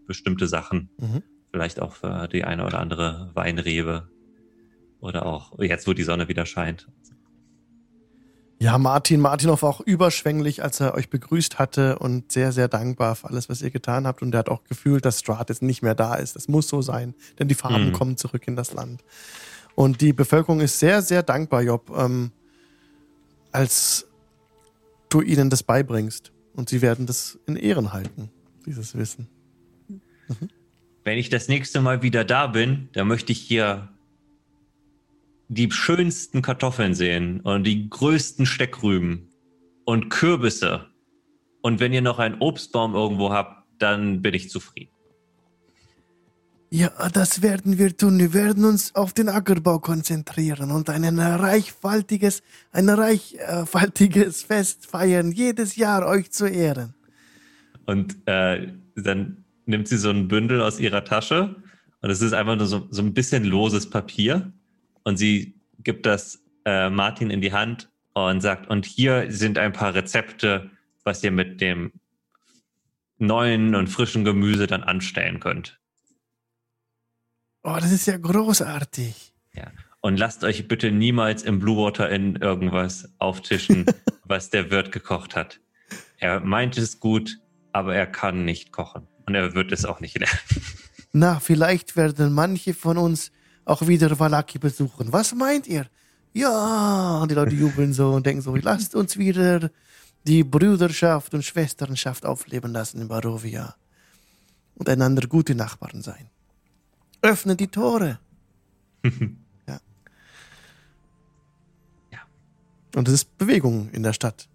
bestimmte 0.06 0.46
Sachen. 0.46 0.90
Mhm. 0.98 1.22
Vielleicht 1.54 1.80
auch 1.80 1.92
für 1.92 2.26
die 2.26 2.42
eine 2.42 2.66
oder 2.66 2.80
andere 2.80 3.30
Weinrebe. 3.34 4.08
Oder 4.98 5.24
auch 5.24 5.56
jetzt, 5.60 5.86
wo 5.86 5.92
die 5.92 6.02
Sonne 6.02 6.26
wieder 6.26 6.46
scheint. 6.46 6.88
Ja, 8.58 8.76
Martin 8.76 9.20
Martinov 9.20 9.62
war 9.62 9.70
auch 9.70 9.80
überschwänglich, 9.80 10.64
als 10.64 10.80
er 10.80 10.94
euch 10.94 11.10
begrüßt 11.10 11.60
hatte 11.60 12.00
und 12.00 12.32
sehr, 12.32 12.50
sehr 12.50 12.66
dankbar 12.66 13.14
für 13.14 13.28
alles, 13.28 13.48
was 13.48 13.62
ihr 13.62 13.70
getan 13.70 14.04
habt. 14.04 14.20
Und 14.20 14.34
er 14.34 14.38
hat 14.40 14.48
auch 14.48 14.64
gefühlt, 14.64 15.04
dass 15.04 15.20
Strahd 15.20 15.48
jetzt 15.48 15.62
nicht 15.62 15.80
mehr 15.80 15.94
da 15.94 16.16
ist. 16.16 16.34
Das 16.34 16.48
muss 16.48 16.66
so 16.66 16.82
sein, 16.82 17.14
denn 17.38 17.46
die 17.46 17.54
Farben 17.54 17.90
Mhm. 17.90 17.92
kommen 17.92 18.16
zurück 18.16 18.48
in 18.48 18.56
das 18.56 18.72
Land. 18.72 19.04
Und 19.76 20.00
die 20.00 20.12
Bevölkerung 20.12 20.60
ist 20.60 20.80
sehr, 20.80 21.02
sehr 21.02 21.22
dankbar, 21.22 21.62
Job, 21.62 21.92
ähm, 21.96 22.32
als 23.52 24.08
du 25.08 25.20
ihnen 25.20 25.50
das 25.50 25.62
beibringst. 25.62 26.32
Und 26.56 26.68
sie 26.68 26.82
werden 26.82 27.06
das 27.06 27.38
in 27.46 27.54
Ehren 27.54 27.92
halten, 27.92 28.30
dieses 28.66 28.96
Wissen. 28.98 29.28
Wenn 31.04 31.18
ich 31.18 31.28
das 31.28 31.48
nächste 31.48 31.82
Mal 31.82 32.02
wieder 32.02 32.24
da 32.24 32.46
bin, 32.46 32.88
dann 32.92 33.06
möchte 33.06 33.32
ich 33.32 33.40
hier 33.40 33.90
die 35.48 35.70
schönsten 35.70 36.40
Kartoffeln 36.40 36.94
sehen 36.94 37.40
und 37.40 37.64
die 37.64 37.90
größten 37.90 38.46
Steckrüben 38.46 39.28
und 39.84 40.08
Kürbisse. 40.08 40.86
Und 41.60 41.78
wenn 41.78 41.92
ihr 41.92 42.00
noch 42.00 42.18
einen 42.18 42.40
Obstbaum 42.40 42.94
irgendwo 42.94 43.30
habt, 43.30 43.64
dann 43.78 44.22
bin 44.22 44.32
ich 44.32 44.48
zufrieden. 44.48 44.90
Ja, 46.70 46.90
das 47.12 47.42
werden 47.42 47.78
wir 47.78 47.96
tun. 47.96 48.18
Wir 48.18 48.32
werden 48.32 48.64
uns 48.64 48.94
auf 48.94 49.12
den 49.12 49.28
Ackerbau 49.28 49.78
konzentrieren 49.78 50.70
und 50.72 50.90
ein 50.90 51.18
reichhaltiges, 51.18 52.42
ein 52.72 52.88
reichhaltiges 52.88 54.42
Fest 54.42 54.86
feiern, 54.86 55.30
jedes 55.30 55.76
Jahr 55.76 56.06
euch 56.06 56.32
zu 56.32 56.46
ehren. 56.46 56.94
Und 57.86 58.16
äh, 58.26 58.72
dann 58.96 59.43
nimmt 59.66 59.88
sie 59.88 59.98
so 59.98 60.10
ein 60.10 60.28
Bündel 60.28 60.60
aus 60.62 60.80
ihrer 60.80 61.04
Tasche 61.04 61.56
und 62.00 62.10
es 62.10 62.20
ist 62.20 62.32
einfach 62.32 62.56
nur 62.56 62.66
so, 62.66 62.86
so 62.90 63.02
ein 63.02 63.14
bisschen 63.14 63.44
loses 63.44 63.88
Papier 63.88 64.52
und 65.04 65.16
sie 65.16 65.60
gibt 65.78 66.06
das 66.06 66.42
äh, 66.64 66.90
Martin 66.90 67.30
in 67.30 67.40
die 67.40 67.52
Hand 67.52 67.90
und 68.14 68.40
sagt, 68.40 68.68
und 68.68 68.86
hier 68.86 69.30
sind 69.30 69.58
ein 69.58 69.72
paar 69.72 69.94
Rezepte, 69.94 70.70
was 71.02 71.22
ihr 71.22 71.30
mit 71.30 71.60
dem 71.60 71.92
neuen 73.18 73.74
und 73.74 73.88
frischen 73.88 74.24
Gemüse 74.24 74.66
dann 74.66 74.82
anstellen 74.82 75.40
könnt. 75.40 75.80
Oh, 77.62 77.76
das 77.80 77.92
ist 77.92 78.06
ja 78.06 78.16
großartig. 78.16 79.32
Und 80.00 80.18
lasst 80.18 80.44
euch 80.44 80.68
bitte 80.68 80.92
niemals 80.92 81.42
im 81.42 81.58
Blue 81.58 81.78
Water 81.78 82.10
in 82.10 82.36
irgendwas 82.36 83.14
auftischen, 83.18 83.86
was 84.24 84.50
der 84.50 84.70
Wirt 84.70 84.92
gekocht 84.92 85.34
hat. 85.34 85.60
Er 86.18 86.40
meint 86.40 86.76
es 86.76 87.00
gut, 87.00 87.38
aber 87.72 87.94
er 87.94 88.06
kann 88.06 88.44
nicht 88.44 88.70
kochen. 88.70 89.08
Und 89.26 89.34
er 89.34 89.54
wird 89.54 89.72
es 89.72 89.84
auch 89.84 90.00
nicht 90.00 90.18
lernen. 90.18 90.38
Na, 91.12 91.40
vielleicht 91.40 91.96
werden 91.96 92.32
manche 92.32 92.74
von 92.74 92.98
uns 92.98 93.30
auch 93.64 93.86
wieder 93.86 94.18
Valaki 94.18 94.58
besuchen. 94.58 95.12
Was 95.12 95.34
meint 95.34 95.66
ihr? 95.66 95.86
Ja, 96.32 97.20
und 97.22 97.30
die 97.30 97.34
Leute 97.36 97.54
jubeln 97.54 97.92
so 97.92 98.10
und 98.10 98.26
denken 98.26 98.42
so, 98.42 98.54
lasst 98.56 98.94
uns 98.94 99.16
wieder 99.16 99.70
die 100.26 100.42
Brüderschaft 100.42 101.32
und 101.34 101.44
Schwesternschaft 101.44 102.26
aufleben 102.26 102.72
lassen 102.72 103.00
in 103.00 103.08
Barovia 103.08 103.76
und 104.74 104.88
einander 104.88 105.28
gute 105.28 105.54
Nachbarn 105.54 106.02
sein. 106.02 106.30
Öffne 107.22 107.56
die 107.56 107.68
Tore. 107.68 108.18
ja. 109.04 109.80
Ja. 112.10 112.20
Und 112.96 113.08
es 113.08 113.14
ist 113.14 113.38
Bewegung 113.38 113.90
in 113.90 114.02
der 114.02 114.12
Stadt. 114.12 114.48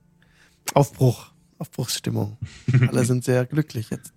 Aufbruch, 0.73 1.31
Aufbruchsstimmung. 1.57 2.37
Alle 2.89 3.05
sind 3.05 3.23
sehr 3.23 3.45
glücklich 3.45 3.89
jetzt. 3.89 4.13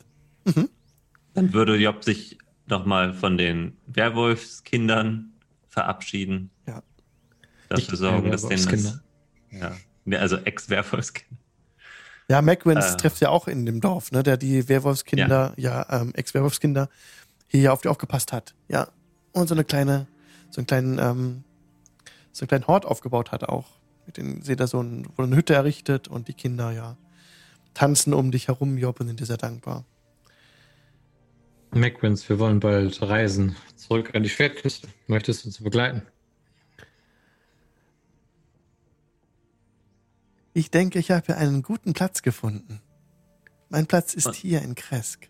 Dann 1.35 1.53
würde 1.53 1.77
Job 1.77 2.05
sich 2.05 2.39
nochmal 2.67 3.15
von 3.15 3.39
den 3.39 3.77
Werwolfskindern 3.87 5.33
verabschieden. 5.69 6.51
Ja. 6.67 6.83
Dafür 7.69 7.97
sorgen, 7.97 8.31
dass 8.31 8.43
denen 8.43 8.65
das, 8.65 8.67
Werwolfskinder. 8.67 9.77
ja, 10.05 10.19
also 10.19 10.37
Ex-Werwolfskinder. 10.37 11.39
Ja, 12.29 12.41
Macwins 12.43 12.95
Äh. 12.95 12.97
trifft 12.97 13.21
ja 13.21 13.31
auch 13.31 13.49
in 13.49 13.67
dem 13.67 13.81
Dorf, 13.81 14.13
ne, 14.13 14.23
der 14.23 14.37
die 14.37 14.69
Werwolfskinder, 14.69 15.55
ja, 15.57 15.87
ähm, 15.91 16.15
Ex-Werwolfskinder 16.15 16.89
hier 17.49 17.73
auf 17.73 17.81
die 17.83 17.89
aufgepasst 17.89 18.33
hat. 18.33 18.55
Ja. 18.69 18.89
Und 19.33 19.49
so 19.49 19.55
eine 19.55 19.65
kleine, 19.65 20.07
so 20.51 20.61
einen 20.61 20.67
kleinen, 20.67 20.99
ähm, 20.99 21.45
so 22.33 22.43
einen 22.43 22.49
kleinen 22.49 22.67
Hort 22.67 22.87
aufgebaut 22.87 23.33
hat 23.33 23.45
auch. 23.45 23.67
Mit 24.07 24.17
den, 24.17 24.43
seht 24.43 24.61
ihr 24.61 24.67
so 24.67 24.83
ein, 24.83 25.07
wo 25.17 25.23
eine 25.23 25.37
Hütte 25.37 25.55
errichtet 25.55 26.09
und 26.09 26.29
die 26.29 26.35
Kinder, 26.35 26.71
ja, 26.73 26.97
tanzen 27.75 28.13
um 28.13 28.31
dich 28.31 28.49
herum, 28.49 28.77
Job, 28.79 29.01
und 29.01 29.07
sind 29.07 29.21
dir 29.21 29.27
sehr 29.27 29.37
dankbar. 29.37 29.85
Macwins, 31.75 32.29
wir 32.29 32.39
wollen 32.39 32.61
bald 32.61 33.01
reisen. 33.03 33.57
Zurück 33.77 34.15
an 34.15 34.23
die 34.23 34.29
Schwertküste. 34.29 34.89
Möchtest 35.07 35.45
du 35.45 35.49
uns 35.49 35.63
begleiten? 35.63 36.03
Ich 40.55 40.71
denke, 40.71 40.99
ich 40.99 41.11
habe 41.11 41.37
einen 41.37 41.63
guten 41.63 41.95
Platz 41.95 42.23
gefunden. 42.23 42.81
Mein 43.71 43.87
Platz 43.87 44.13
ist 44.15 44.27
Und- 44.27 44.37
hier 44.37 44.61
in 44.63 44.75
Kresk. 44.75 45.29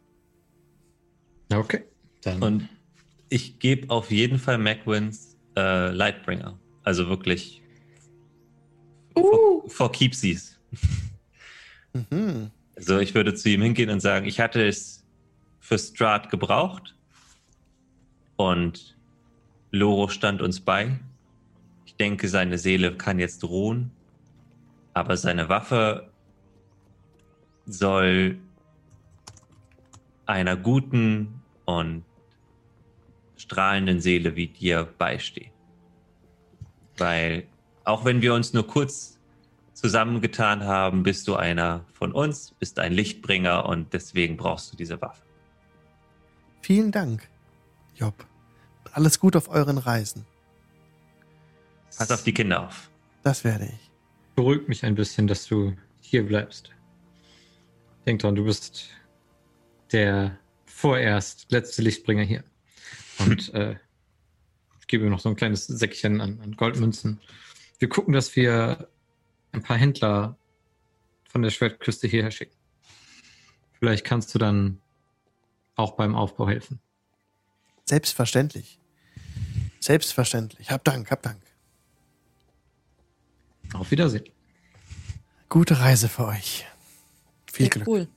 Okay. 1.52 1.84
Dann 2.22 2.42
Und 2.42 2.68
ich 3.28 3.58
gebe 3.58 3.90
auf 3.90 4.10
jeden 4.10 4.38
Fall 4.38 4.58
Macwins 4.58 5.36
äh, 5.56 5.90
Lightbringer. 5.90 6.58
Also 6.82 7.08
wirklich 7.08 7.62
for, 9.14 9.68
for 9.68 9.92
keepsies. 9.92 10.58
Mhm. 11.92 12.50
Also 12.74 12.98
ich 12.98 13.14
würde 13.14 13.34
zu 13.34 13.48
ihm 13.50 13.62
hingehen 13.62 13.90
und 13.90 14.00
sagen, 14.00 14.26
ich 14.26 14.40
hatte 14.40 14.66
es 14.66 15.01
für 15.72 15.78
Strahd 15.78 16.28
gebraucht 16.28 16.94
und 18.36 18.94
Loro 19.70 20.08
stand 20.08 20.42
uns 20.42 20.60
bei. 20.60 21.00
Ich 21.86 21.96
denke, 21.96 22.28
seine 22.28 22.58
Seele 22.58 22.94
kann 22.94 23.18
jetzt 23.18 23.42
ruhen, 23.42 23.90
aber 24.92 25.16
seine 25.16 25.48
Waffe 25.48 26.10
soll 27.64 28.38
einer 30.26 30.58
guten 30.58 31.40
und 31.64 32.04
strahlenden 33.38 34.02
Seele 34.02 34.36
wie 34.36 34.48
dir 34.48 34.86
beistehen. 34.98 35.52
Weil 36.98 37.46
auch 37.84 38.04
wenn 38.04 38.20
wir 38.20 38.34
uns 38.34 38.52
nur 38.52 38.66
kurz 38.66 39.18
zusammengetan 39.72 40.64
haben, 40.64 41.02
bist 41.02 41.26
du 41.28 41.36
einer 41.36 41.86
von 41.94 42.12
uns, 42.12 42.52
bist 42.58 42.78
ein 42.78 42.92
Lichtbringer 42.92 43.64
und 43.64 43.94
deswegen 43.94 44.36
brauchst 44.36 44.70
du 44.70 44.76
diese 44.76 45.00
Waffe. 45.00 45.31
Vielen 46.62 46.92
Dank, 46.92 47.28
Job. 47.96 48.24
Alles 48.92 49.18
gut 49.18 49.34
auf 49.34 49.48
euren 49.48 49.78
Reisen. 49.78 50.24
Pass 51.96 52.10
auf 52.10 52.22
die 52.22 52.32
Kinder 52.32 52.68
auf. 52.68 52.88
Das 53.24 53.42
werde 53.44 53.66
ich. 53.66 53.90
beruhigt 54.36 54.68
mich 54.68 54.84
ein 54.84 54.94
bisschen, 54.94 55.26
dass 55.26 55.46
du 55.46 55.76
hier 56.00 56.24
bleibst. 56.24 56.70
Denk 58.06 58.20
dran, 58.20 58.36
du 58.36 58.44
bist 58.44 58.90
der 59.90 60.38
vorerst 60.64 61.50
letzte 61.50 61.82
Lichtbringer 61.82 62.22
hier. 62.22 62.44
Und 63.18 63.52
äh, 63.54 63.76
ich 64.80 64.86
gebe 64.86 65.04
ihm 65.04 65.10
noch 65.10 65.20
so 65.20 65.28
ein 65.28 65.36
kleines 65.36 65.66
Säckchen 65.66 66.20
an, 66.20 66.40
an 66.40 66.56
Goldmünzen. 66.56 67.20
Wir 67.78 67.88
gucken, 67.88 68.14
dass 68.14 68.36
wir 68.36 68.88
ein 69.50 69.62
paar 69.62 69.76
Händler 69.76 70.36
von 71.28 71.42
der 71.42 71.50
Schwertküste 71.50 72.06
hierher 72.06 72.30
schicken. 72.30 72.56
Vielleicht 73.78 74.04
kannst 74.04 74.34
du 74.34 74.38
dann 74.38 74.81
auch 75.76 75.92
beim 75.92 76.14
Aufbau 76.14 76.48
helfen. 76.48 76.80
Selbstverständlich. 77.84 78.78
Selbstverständlich. 79.80 80.70
Hab 80.70 80.84
Dank, 80.84 81.10
hab 81.10 81.22
Dank. 81.22 81.40
Auf 83.74 83.90
Wiedersehen. 83.90 84.24
Gute 85.48 85.78
Reise 85.80 86.08
für 86.08 86.26
euch. 86.26 86.66
Viel 87.52 87.64
Lebt 87.64 87.74
Glück. 87.74 87.86
wohl. 87.86 88.08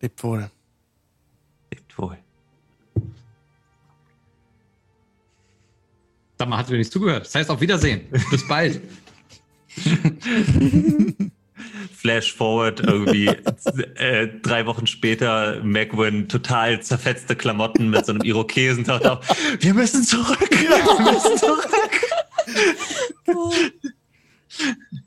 Lebt 0.00 0.22
wohl. 0.22 0.50
Lebt 1.72 1.98
wohl. 1.98 2.18
Sag 6.38 6.48
mal, 6.48 6.58
hat 6.58 6.70
mir 6.70 6.78
nicht 6.78 6.92
zugehört. 6.92 7.26
Das 7.26 7.34
heißt 7.34 7.50
auf 7.50 7.60
Wiedersehen. 7.60 8.08
Bis 8.30 8.46
bald. 8.46 8.80
Flash 11.98 12.32
forward 12.32 12.78
irgendwie 12.78 13.26
äh, 13.96 14.28
drei 14.40 14.66
Wochen 14.66 14.86
später, 14.86 15.60
Megwin 15.64 16.28
total 16.28 16.80
zerfetzte 16.80 17.34
Klamotten 17.34 17.90
mit 17.90 18.06
so 18.06 18.12
einem 18.12 18.22
Irokesen 18.22 18.84
taucht 18.84 19.04
auf. 19.04 19.26
Wir 19.58 19.74
müssen 19.74 20.04
zurück. 20.04 20.48
Wir 20.48 21.12
müssen 21.12 21.36
zurück. 21.36 22.00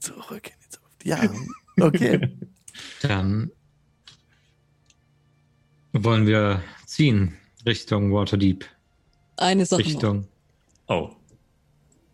Zurück 0.02 0.48
in 0.48 0.54
die 0.60 0.70
Zukunft. 0.70 1.06
Ja, 1.06 1.18
okay. 1.80 2.30
Dann 3.02 3.52
wollen 5.94 6.28
wir 6.28 6.62
ziehen 6.86 7.38
Richtung 7.66 8.12
Waterdeep. 8.12 8.66
eine 9.38 9.66
Sache 9.66 9.82
noch. 9.82 9.88
Richtung. 9.88 10.28
Oh. 10.88 11.12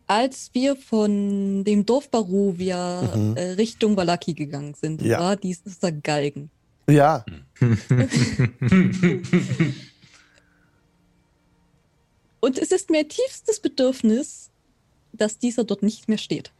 Als 0.08 0.52
wir 0.54 0.76
von 0.78 1.64
dem 1.66 1.86
Dorf 1.86 2.10
Barovia 2.10 3.02
Mhm. 3.16 3.36
äh, 3.36 3.52
Richtung 3.52 3.98
Valaki 3.98 4.34
gegangen 4.34 4.74
sind, 4.74 5.02
Ja. 5.02 5.20
war 5.20 5.36
dieser 5.36 5.92
Galgen. 5.92 6.50
Ja, 6.90 7.26
Und 12.40 12.58
es 12.58 12.72
ist 12.72 12.90
mir 12.90 13.08
tiefstes 13.08 13.60
Bedürfnis, 13.60 14.50
dass 15.12 15.38
dieser 15.40 15.64
dort 15.64 15.84
nicht 15.84 16.08
mehr 16.08 16.18
steht. 16.18 16.52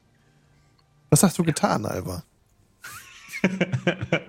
was 1.10 1.24
hast 1.24 1.38
du 1.38 1.44
getan, 1.44 1.86
Alba? 1.86 2.24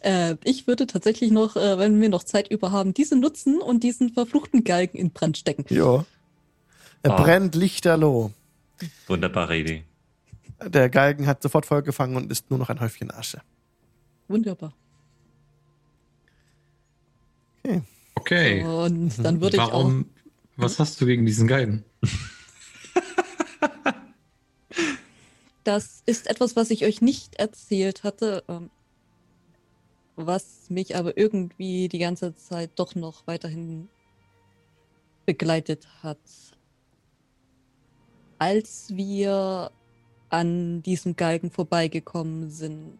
Äh, 0.00 0.36
ich 0.44 0.66
würde 0.66 0.86
tatsächlich 0.86 1.30
noch, 1.30 1.56
äh, 1.56 1.78
wenn 1.78 1.98
wir 1.98 2.10
noch 2.10 2.24
Zeit 2.24 2.48
über 2.50 2.70
haben, 2.72 2.92
diese 2.92 3.16
nutzen 3.16 3.62
und 3.62 3.82
diesen 3.82 4.10
verfluchten 4.12 4.62
Galgen 4.62 4.98
in 4.98 5.10
Brand 5.12 5.38
stecken. 5.38 5.64
Ja. 5.70 6.04
Er 7.04 7.12
Ah. 7.12 7.22
brennt 7.22 7.54
lichterloh. 7.54 8.32
Wunderbare 9.06 9.56
Idee. 9.58 9.84
Der 10.66 10.88
Galgen 10.88 11.26
hat 11.26 11.42
sofort 11.42 11.66
Feuer 11.66 11.82
gefangen 11.82 12.16
und 12.16 12.32
ist 12.32 12.48
nur 12.50 12.58
noch 12.58 12.70
ein 12.70 12.80
Häufchen 12.80 13.10
Asche. 13.10 13.40
Wunderbar. 14.26 14.74
Okay. 18.14 18.64
Und 18.64 19.22
dann 19.24 19.40
würde 19.40 19.56
ich 19.58 19.62
auch. 19.62 19.72
Warum? 19.72 20.06
Was 20.56 20.78
hast 20.78 21.00
du 21.00 21.06
gegen 21.06 21.26
diesen 21.26 21.46
Galgen? 21.46 21.84
Das 25.64 26.02
ist 26.06 26.26
etwas, 26.28 26.56
was 26.56 26.70
ich 26.70 26.84
euch 26.84 27.00
nicht 27.00 27.36
erzählt 27.36 28.02
hatte, 28.04 28.44
ähm, 28.48 28.70
was 30.16 30.68
mich 30.68 30.96
aber 30.96 31.16
irgendwie 31.16 31.88
die 31.88 31.98
ganze 31.98 32.34
Zeit 32.36 32.70
doch 32.76 32.94
noch 32.94 33.26
weiterhin 33.26 33.88
begleitet 35.26 35.88
hat. 36.02 36.18
Als 38.44 38.94
wir 38.94 39.70
an 40.28 40.82
diesem 40.82 41.16
Galgen 41.16 41.50
vorbeigekommen 41.50 42.50
sind, 42.50 42.98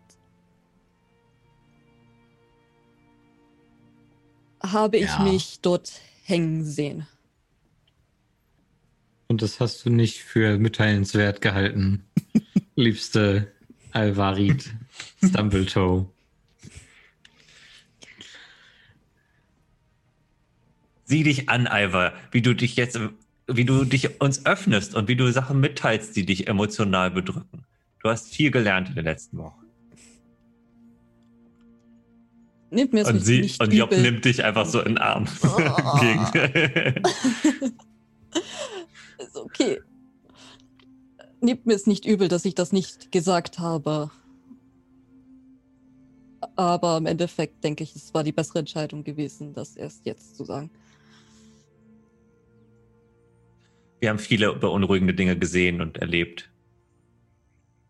habe 4.63 4.97
ich 4.97 5.11
Ja. 5.11 5.23
mich 5.23 5.61
dort 5.61 6.01
hängen 6.25 6.65
sehen. 6.65 7.07
Und 9.29 9.43
das 9.43 9.61
hast 9.61 9.85
du 9.85 9.91
nicht 9.91 10.23
für 10.23 10.57
mitteilenswert 10.57 11.43
gehalten, 11.43 12.07
liebste 12.75 13.53
Alvarid 13.91 14.75
Stumbletoe. 15.23 16.11
Sieh 21.05 21.23
dich 21.23 21.51
an, 21.51 21.67
Alva, 21.67 22.15
wie 22.31 22.41
du 22.41 22.55
dich 22.55 22.77
jetzt, 22.77 22.99
wie 23.47 23.65
du 23.65 23.85
dich 23.85 24.21
uns 24.21 24.47
öffnest 24.47 24.95
und 24.95 25.09
wie 25.09 25.17
du 25.17 25.31
Sachen 25.33 25.61
mitteilst, 25.61 26.17
die 26.17 26.25
dich 26.27 26.47
emotional 26.49 27.11
bedrücken. 27.11 27.65
Du 28.03 28.09
hast 28.11 28.29
viel 28.35 28.51
gelernt 28.51 28.89
in 28.91 28.95
den 28.97 29.05
letzten 29.05 29.39
Wochen. 29.39 29.65
Nehmt 32.71 32.93
mir 32.93 33.03
es 33.03 33.09
Und, 33.09 33.15
nicht, 33.17 33.25
sie, 33.27 33.41
nicht 33.43 33.61
und 33.63 33.73
Job 33.73 33.93
übel. 33.93 34.03
nimmt 34.03 34.25
dich 34.25 34.43
einfach 34.45 34.67
so 34.67 34.81
in 34.81 34.95
den 34.95 34.99
Arm. 34.99 35.27
Oh. 35.45 35.99
Gegen- 36.01 37.03
Ist 39.19 39.37
okay. 39.37 39.81
Nehmt 41.41 41.67
mir 41.67 41.75
es 41.75 41.87
nicht 41.87 42.05
übel, 42.05 42.27
dass 42.29 42.45
ich 42.45 42.55
das 42.55 42.73
nicht 42.73 43.13
gesagt 43.13 43.59
habe. 43.61 44.11
Aber 46.57 46.97
im 46.99 47.07
Endeffekt 47.07 47.63
denke 47.63 47.85
ich, 47.85 47.95
es 47.95 48.13
war 48.13 48.25
die 48.25 48.33
bessere 48.33 48.59
Entscheidung 48.61 49.05
gewesen, 49.05 49.53
das 49.55 49.77
erst 49.77 50.05
jetzt 50.05 50.37
zu 50.37 50.45
sagen. 50.45 50.71
Wir 54.05 54.11
haben 54.11 54.19
viele 54.19 54.55
beunruhigende 54.55 55.15
Dinge 55.15 55.39
gesehen 55.39 55.81
und 55.81 55.97
erlebt. 55.97 56.51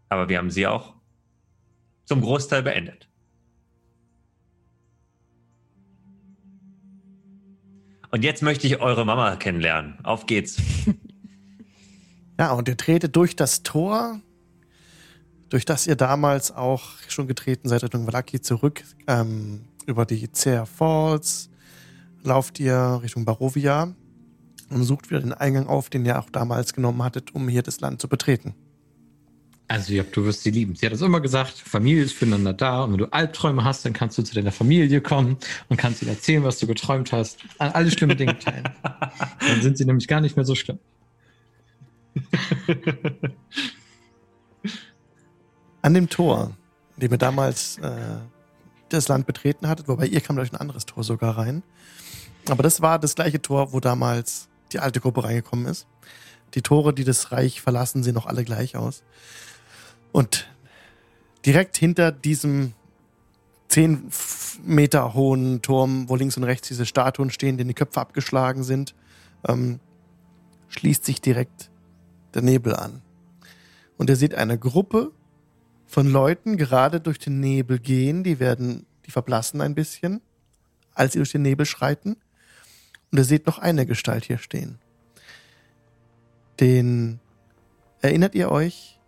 Aber 0.08 0.28
wir 0.28 0.38
haben 0.38 0.52
sie 0.52 0.64
auch 0.64 0.94
zum 2.04 2.20
Großteil 2.20 2.62
beendet. 2.62 3.08
Und 8.12 8.22
jetzt 8.22 8.44
möchte 8.44 8.68
ich 8.68 8.78
eure 8.78 9.04
Mama 9.04 9.34
kennenlernen. 9.34 9.98
Auf 10.04 10.26
geht's. 10.26 10.62
Ja, 12.36 12.50
und 12.50 12.66
ihr 12.66 12.76
tretet 12.76 13.14
durch 13.14 13.36
das 13.36 13.62
Tor, 13.62 14.20
durch 15.50 15.64
das 15.64 15.86
ihr 15.86 15.94
damals 15.94 16.50
auch 16.50 16.82
schon 17.06 17.28
getreten 17.28 17.68
seid 17.68 17.84
Richtung 17.84 18.08
Valaki 18.08 18.40
zurück, 18.40 18.82
ähm, 19.06 19.66
über 19.86 20.04
die 20.04 20.32
Zer 20.32 20.66
Falls, 20.66 21.48
lauft 22.24 22.58
ihr 22.58 22.98
Richtung 23.04 23.24
Barovia 23.24 23.94
und 24.70 24.84
sucht 24.84 25.10
wieder 25.10 25.20
den 25.20 25.32
Eingang 25.32 25.66
auf, 25.66 25.90
den 25.90 26.04
ihr 26.04 26.18
auch 26.18 26.30
damals 26.30 26.72
genommen 26.74 27.02
hattet, 27.02 27.34
um 27.34 27.48
hier 27.48 27.62
das 27.62 27.80
Land 27.80 28.00
zu 28.00 28.08
betreten. 28.08 28.54
Also, 29.66 29.94
Job, 29.94 30.12
du 30.12 30.24
wirst 30.24 30.42
sie 30.42 30.50
lieben. 30.50 30.74
Sie 30.74 30.84
hat 30.84 30.92
es 30.92 31.00
immer 31.00 31.20
gesagt, 31.20 31.54
Familie 31.54 32.04
ist 32.04 32.12
füreinander 32.12 32.52
da. 32.52 32.84
Und 32.84 32.92
wenn 32.92 32.98
du 32.98 33.06
Albträume 33.06 33.64
hast, 33.64 33.84
dann 33.84 33.94
kannst 33.94 34.18
du 34.18 34.22
zu 34.22 34.34
deiner 34.34 34.52
Familie 34.52 35.00
kommen 35.00 35.38
und 35.68 35.78
kannst 35.78 36.02
ihnen 36.02 36.10
erzählen, 36.10 36.44
was 36.44 36.58
du 36.58 36.66
geträumt 36.66 37.12
hast. 37.12 37.38
An 37.58 37.72
alle 37.72 37.90
schlimme 37.90 38.14
Dinge 38.14 38.38
teilen. 38.38 38.68
Dann 39.40 39.62
sind 39.62 39.78
sie 39.78 39.86
nämlich 39.86 40.06
gar 40.06 40.20
nicht 40.20 40.36
mehr 40.36 40.44
so 40.44 40.54
schlimm. 40.54 40.78
An 45.80 45.94
dem 45.94 46.10
Tor, 46.10 46.54
dem 46.96 47.12
ihr 47.12 47.18
damals 47.18 47.78
äh, 47.78 48.18
das 48.90 49.08
Land 49.08 49.26
betreten 49.26 49.66
hattet, 49.66 49.88
wobei 49.88 50.06
ihr 50.06 50.20
kam 50.20 50.36
durch 50.36 50.52
ein 50.52 50.56
anderes 50.56 50.84
Tor 50.84 51.04
sogar 51.04 51.38
rein. 51.38 51.62
Aber 52.48 52.62
das 52.62 52.82
war 52.82 52.98
das 52.98 53.14
gleiche 53.14 53.40
Tor, 53.40 53.72
wo 53.72 53.80
damals 53.80 54.48
die 54.72 54.80
alte 54.80 55.00
Gruppe 55.00 55.24
reingekommen 55.24 55.66
ist. 55.66 55.86
Die 56.54 56.62
Tore, 56.62 56.94
die 56.94 57.04
das 57.04 57.32
Reich 57.32 57.60
verlassen, 57.60 58.02
sehen 58.02 58.14
noch 58.14 58.26
alle 58.26 58.44
gleich 58.44 58.76
aus. 58.76 59.02
Und 60.12 60.48
direkt 61.44 61.76
hinter 61.76 62.12
diesem 62.12 62.74
zehn 63.68 64.08
Meter 64.64 65.14
hohen 65.14 65.62
Turm, 65.62 66.08
wo 66.08 66.16
links 66.16 66.36
und 66.36 66.44
rechts 66.44 66.68
diese 66.68 66.86
Statuen 66.86 67.30
stehen, 67.30 67.56
denen 67.56 67.68
die 67.68 67.74
Köpfe 67.74 68.00
abgeschlagen 68.00 68.62
sind, 68.62 68.94
ähm, 69.46 69.80
schließt 70.68 71.04
sich 71.04 71.20
direkt 71.20 71.70
der 72.34 72.42
Nebel 72.42 72.74
an. 72.76 73.02
Und 73.96 74.10
ihr 74.10 74.16
seht 74.16 74.34
eine 74.34 74.58
Gruppe 74.58 75.12
von 75.86 76.10
Leuten 76.10 76.56
gerade 76.56 77.00
durch 77.00 77.18
den 77.18 77.40
Nebel 77.40 77.78
gehen, 77.78 78.24
die 78.24 78.40
werden, 78.40 78.86
die 79.06 79.10
verblassen 79.10 79.60
ein 79.60 79.74
bisschen, 79.74 80.20
als 80.94 81.12
sie 81.12 81.18
durch 81.18 81.32
den 81.32 81.42
Nebel 81.42 81.66
schreiten. 81.66 82.16
Und 83.14 83.18
ihr 83.18 83.24
seht 83.24 83.46
noch 83.46 83.60
eine 83.60 83.86
Gestalt 83.86 84.24
hier 84.24 84.38
stehen. 84.38 84.80
Den 86.58 87.20
erinnert 88.00 88.34
ihr 88.34 88.50
euch 88.50 88.98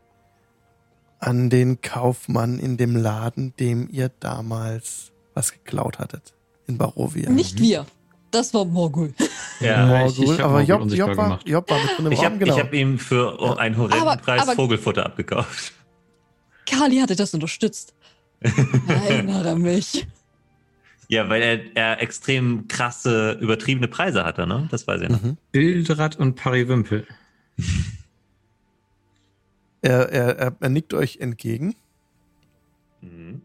an 1.19 1.51
den 1.51 1.81
Kaufmann 1.81 2.61
in 2.61 2.77
dem 2.77 2.95
Laden, 2.95 3.53
dem 3.59 3.89
ihr 3.91 4.09
damals 4.21 5.11
was 5.35 5.51
geklaut 5.51 5.99
hattet 5.99 6.35
in 6.69 6.79
Barovia. 6.79 7.31
Nicht 7.31 7.59
wir. 7.59 7.85
Das 8.31 8.55
war 8.55 8.65
Morgul. 8.65 9.13
Ja, 9.59 9.87
Morgul, 9.87 10.25
ich- 10.25 10.31
ich 10.35 10.41
aber 10.41 10.63
Morgul 10.65 10.93
Job, 10.93 11.09
Job, 11.09 11.17
war. 11.17 11.41
Job 11.45 11.69
war 11.69 11.79
mit 11.83 11.99
drin 11.99 12.07
im 12.07 12.13
Ich 12.13 12.25
habe 12.25 12.39
genau. 12.39 12.57
hab 12.61 12.73
ihm 12.73 13.01
für 13.01 13.37
Ja. 13.41 13.57
einen 13.57 13.77
horrenden 13.77 14.01
Aber- 14.03 14.17
Preis 14.19 14.43
aber- 14.43 14.53
Vogelfutter 14.55 15.05
abgekauft. 15.05 15.73
Kali 16.65 16.99
hatte 16.99 17.17
das 17.17 17.35
unterstützt. 17.35 17.93
Erinnere 18.87 19.57
mich. 19.59 20.07
Ja, 21.09 21.29
weil 21.29 21.43
er, 21.43 21.77
er 21.77 22.03
extrem 22.03 22.67
krasse, 22.69 23.39
übertriebene 23.41 23.89
Preise 23.89 24.25
hatte, 24.25 24.47
ne? 24.47 24.67
Das 24.71 24.87
weiß 24.87 25.03
ich 25.03 25.09
noch. 25.09 25.23
mhm. 25.23 25.37
Bildrad 25.53 26.17
und 26.17 26.35
Pariwimpel. 26.35 27.07
er, 29.83 30.09
er, 30.11 30.39
er, 30.39 30.57
er 30.59 30.69
nickt 30.69 30.95
euch 30.95 31.19
entgegen. 31.19 31.77
Mhm. 33.01 33.43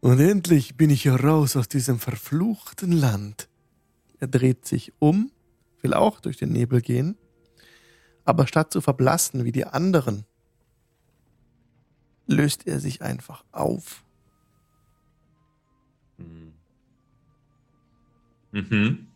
Und 0.00 0.20
endlich 0.20 0.76
bin 0.76 0.90
ich 0.90 1.08
raus 1.08 1.56
aus 1.56 1.68
diesem 1.68 1.98
verfluchten 1.98 2.92
Land. 2.92 3.48
Er 4.20 4.28
dreht 4.28 4.66
sich 4.66 4.92
um, 4.98 5.32
will 5.82 5.94
auch 5.94 6.20
durch 6.20 6.36
den 6.36 6.52
Nebel 6.52 6.80
gehen, 6.80 7.16
aber 8.24 8.46
statt 8.46 8.72
zu 8.72 8.80
verblassen 8.80 9.44
wie 9.44 9.52
die 9.52 9.66
anderen, 9.66 10.24
löst 12.26 12.66
er 12.66 12.80
sich 12.80 13.02
einfach 13.02 13.44
auf. 13.52 14.04
Mhm. 18.56 19.06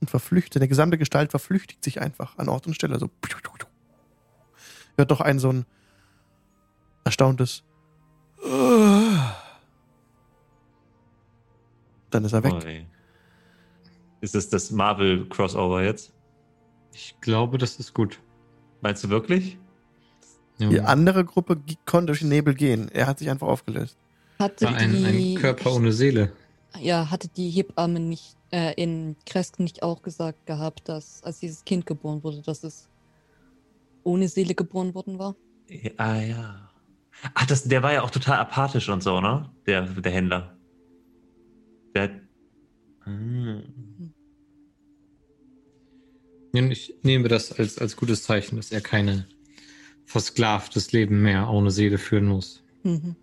und 0.00 0.10
verflüchtet. 0.10 0.60
Der 0.60 0.68
gesamte 0.68 0.98
Gestalt 0.98 1.30
verflüchtigt 1.30 1.84
sich 1.84 2.00
einfach 2.00 2.38
an 2.38 2.48
Ort 2.48 2.66
und 2.66 2.74
Stelle. 2.74 2.98
So. 2.98 3.10
Hört 4.96 5.10
doch 5.10 5.20
ein 5.20 5.38
so 5.38 5.50
ein 5.50 5.66
erstauntes. 7.04 7.62
Dann 12.10 12.24
ist 12.24 12.32
er 12.32 12.42
weg. 12.44 12.54
Oi. 12.54 12.86
Ist 14.20 14.34
es 14.34 14.48
das 14.48 14.70
Marvel-Crossover 14.70 15.84
jetzt? 15.84 16.12
Ich 16.92 17.14
glaube, 17.20 17.58
das 17.58 17.76
ist 17.76 17.94
gut. 17.94 18.18
Meinst 18.80 19.04
du 19.04 19.08
wirklich? 19.08 19.58
Ja. 20.58 20.68
Die 20.68 20.80
andere 20.80 21.24
Gruppe 21.24 21.60
konnte 21.86 22.06
durch 22.06 22.20
den 22.20 22.30
Nebel 22.30 22.54
gehen. 22.54 22.88
Er 22.88 23.06
hat 23.06 23.20
sich 23.20 23.30
einfach 23.30 23.46
aufgelöst. 23.46 23.96
Hatte 24.38 24.64
War 24.64 24.74
ein, 24.74 25.04
ein 25.04 25.12
die, 25.12 25.34
Körper 25.34 25.72
ohne 25.72 25.92
Seele. 25.92 26.32
Ja, 26.80 27.10
hatte 27.10 27.28
die 27.28 27.50
Hebamme 27.50 28.00
nicht 28.00 28.36
äh, 28.50 28.74
in 28.74 29.16
Kresk 29.26 29.58
nicht 29.58 29.82
auch 29.82 30.02
gesagt 30.02 30.46
gehabt, 30.46 30.88
dass 30.88 31.22
als 31.22 31.40
dieses 31.40 31.64
Kind 31.64 31.86
geboren 31.86 32.22
wurde, 32.22 32.42
dass 32.42 32.64
es 32.64 32.88
ohne 34.04 34.28
Seele 34.28 34.54
geboren 34.54 34.94
worden 34.94 35.18
war? 35.18 35.36
Ja, 35.68 35.90
ah, 35.96 36.20
ja. 36.20 36.70
Ach, 37.34 37.46
das, 37.46 37.64
der 37.64 37.82
war 37.82 37.92
ja 37.92 38.02
auch 38.02 38.10
total 38.10 38.38
apathisch 38.38 38.88
und 38.88 39.02
so, 39.02 39.20
ne? 39.20 39.50
Der, 39.66 39.82
der 39.82 40.12
Händler. 40.12 40.56
Der 41.94 42.02
hat. 42.04 42.12
Hm. 43.04 44.12
Ich 46.52 46.94
nehme 47.02 47.28
das 47.28 47.52
als, 47.52 47.78
als 47.78 47.96
gutes 47.96 48.22
Zeichen, 48.22 48.56
dass 48.56 48.72
er 48.72 48.80
keine 48.80 49.28
versklavtes 50.06 50.92
Leben 50.92 51.22
mehr 51.22 51.50
ohne 51.50 51.70
Seele 51.70 51.98
führen 51.98 52.26
muss. 52.26 52.64
Mhm. 52.82 53.14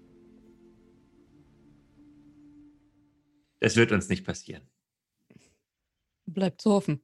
Es 3.60 3.76
wird 3.76 3.92
uns 3.92 4.10
nicht 4.10 4.24
passieren. 4.24 4.62
Bleibt 6.26 6.62
zu 6.62 6.72
hoffen. 6.72 7.02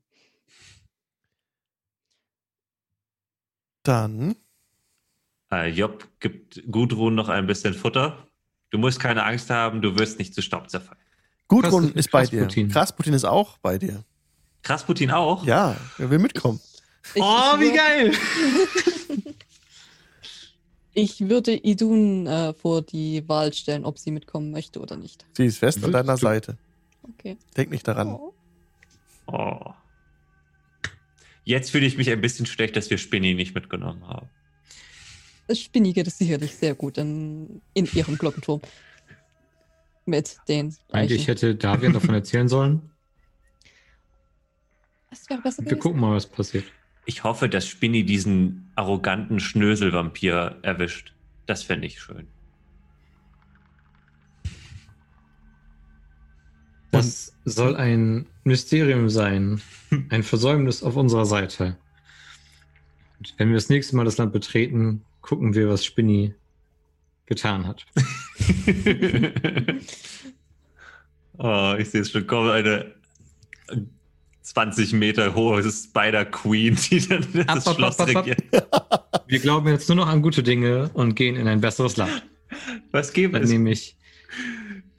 Dann 3.84 4.36
Äh, 5.52 5.70
Job 5.70 6.08
gibt 6.20 6.64
Gudrun 6.72 7.16
noch 7.16 7.28
ein 7.30 7.46
bisschen 7.48 7.74
Futter. 7.74 8.28
Du 8.70 8.78
musst 8.78 9.00
keine 9.00 9.24
Angst 9.26 9.50
haben, 9.50 9.82
du 9.82 9.98
wirst 10.00 10.18
nicht 10.18 10.34
zu 10.34 10.42
Staub 10.42 10.70
zerfallen. 10.70 11.02
Gudrun 11.48 11.88
Krass, 11.88 11.96
ist 11.96 12.12
bei 12.12 12.26
dir. 12.26 12.40
Krasputin. 12.42 12.70
Krasputin 12.70 13.14
ist 13.14 13.26
auch 13.26 13.58
bei 13.58 13.78
dir. 13.78 14.06
Krasputin 14.64 15.12
auch? 15.12 15.44
Ja, 15.46 15.76
er 15.98 16.10
will 16.10 16.20
mitkommen. 16.20 16.62
Ich, 17.16 17.22
oh, 17.22 17.56
ich 17.56 17.60
wie 17.62 17.76
geil! 17.76 18.14
Ich 20.94 21.30
würde 21.30 21.54
Idun 21.56 22.28
äh, 22.28 22.54
vor 22.54 22.82
die 22.82 23.28
Wahl 23.30 23.54
stellen, 23.54 23.86
ob 23.86 23.98
sie 23.98 24.12
mitkommen 24.12 24.52
möchte 24.52 24.82
oder 24.82 24.98
nicht. 24.98 25.26
Sie 25.38 25.46
ist 25.46 25.60
fest 25.60 25.78
an 25.78 25.84
Willst 25.84 25.96
deiner 25.96 26.16
du? 26.16 26.20
Seite. 26.22 26.58
Okay. 27.04 27.38
Denk 27.56 27.72
nicht 27.72 27.88
daran. 27.88 28.10
Oh. 28.10 28.34
Oh. 29.32 29.74
Jetzt 31.44 31.72
fühle 31.72 31.86
ich 31.86 31.98
mich 31.98 32.10
ein 32.10 32.22
bisschen 32.22 32.46
schlecht, 32.46 32.76
dass 32.76 32.90
wir 32.90 32.98
Spinny 32.98 33.34
nicht 33.34 33.56
mitgenommen 33.56 34.08
haben. 34.08 34.30
Das 35.48 35.60
Spinni 35.60 35.94
geht 35.94 36.08
es 36.08 36.18
sicherlich 36.18 36.56
sehr 36.56 36.76
gut 36.76 36.98
in, 36.98 37.62
in 37.74 37.86
ihrem 37.94 38.18
Glockenturm. 38.18 38.62
Mit 40.06 40.38
den 40.48 40.76
Eigentlich 40.92 41.28
hätte 41.28 41.56
Davian 41.56 41.94
davon 41.94 42.14
erzählen 42.14 42.48
sollen. 42.48 42.92
Das 45.10 45.30
wäre 45.30 45.42
besser 45.42 45.66
Wir 45.66 45.78
gucken 45.78 46.00
mal, 46.00 46.16
was 46.16 46.26
passiert. 46.26 46.66
Ich 47.06 47.24
hoffe, 47.24 47.50
dass 47.50 47.68
Spinny 47.68 48.04
diesen 48.06 48.72
arroganten 48.76 49.40
Schnöselvampir 49.40 50.60
erwischt. 50.62 51.14
Das 51.48 51.64
fände 51.64 51.88
ich 51.88 52.00
schön. 52.00 52.28
Das 56.92 57.34
soll 57.46 57.76
ein 57.76 58.28
Mysterium 58.44 59.10
sein. 59.10 59.62
Ein 60.10 60.24
Versäumnis 60.24 60.84
auf 60.84 60.96
unserer 60.96 61.26
Seite. 61.26 61.76
Und 63.20 63.34
wenn 63.38 63.50
wir 63.50 63.56
das 63.56 63.70
nächste 63.70 63.96
Mal 63.96 64.06
das 64.06 64.18
Land 64.18 64.32
betreten, 64.34 65.04
gucken 65.22 65.54
wir, 65.54 65.70
was 65.70 65.84
Spinny 65.86 66.34
getan 67.26 67.68
hat. 67.68 67.86
oh, 71.38 71.76
ich 71.78 71.90
sehe 71.90 72.02
es 72.02 72.12
schon 72.12 72.28
kommen, 72.28 72.52
eine 72.52 72.94
20 74.42 74.94
Meter 74.94 75.36
hohe 75.36 75.64
Spider-Queen, 75.64 76.78
die 76.90 77.08
dann 77.08 77.26
das 77.34 77.68
Ab, 77.68 77.76
Schloss 77.76 78.00
ab, 78.00 78.10
ab, 78.10 78.26
regiert. 78.26 78.44
Wir 79.28 79.40
glauben 79.40 79.68
jetzt 79.70 79.88
nur 79.88 79.96
noch 79.96 80.08
an 80.08 80.22
gute 80.22 80.44
Dinge 80.44 80.90
und 80.94 81.16
gehen 81.16 81.36
in 81.38 81.48
ein 81.48 81.62
besseres 81.62 81.96
Land. 81.96 82.24
Was 82.92 83.14
gäbe 83.14 83.34
Dann 83.34 83.44
es? 83.44 83.50
nämlich 83.50 83.96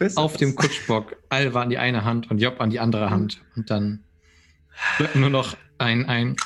Besseres? 0.02 0.16
auf 0.16 0.36
dem 0.36 0.54
Kutschbock 0.54 1.16
Alva 1.28 1.62
an 1.62 1.70
die 1.70 1.78
eine 1.78 2.04
Hand 2.04 2.30
und 2.30 2.38
Job 2.38 2.60
an 2.60 2.70
die 2.70 2.80
andere 2.80 3.10
Hand. 3.10 3.40
Und 3.56 3.70
dann 3.70 4.04
bleibt 4.98 5.16
nur 5.16 5.30
noch 5.30 5.56
ein, 5.78 6.06
ein 6.06 6.36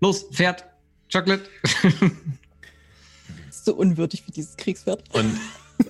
Los, 0.00 0.24
Pferd, 0.32 0.64
Chocolate. 1.12 1.48
So 3.50 3.74
unwürdig 3.74 4.22
für 4.22 4.32
dieses 4.32 4.56
Kriegspferd. 4.56 5.04
Und 5.12 5.38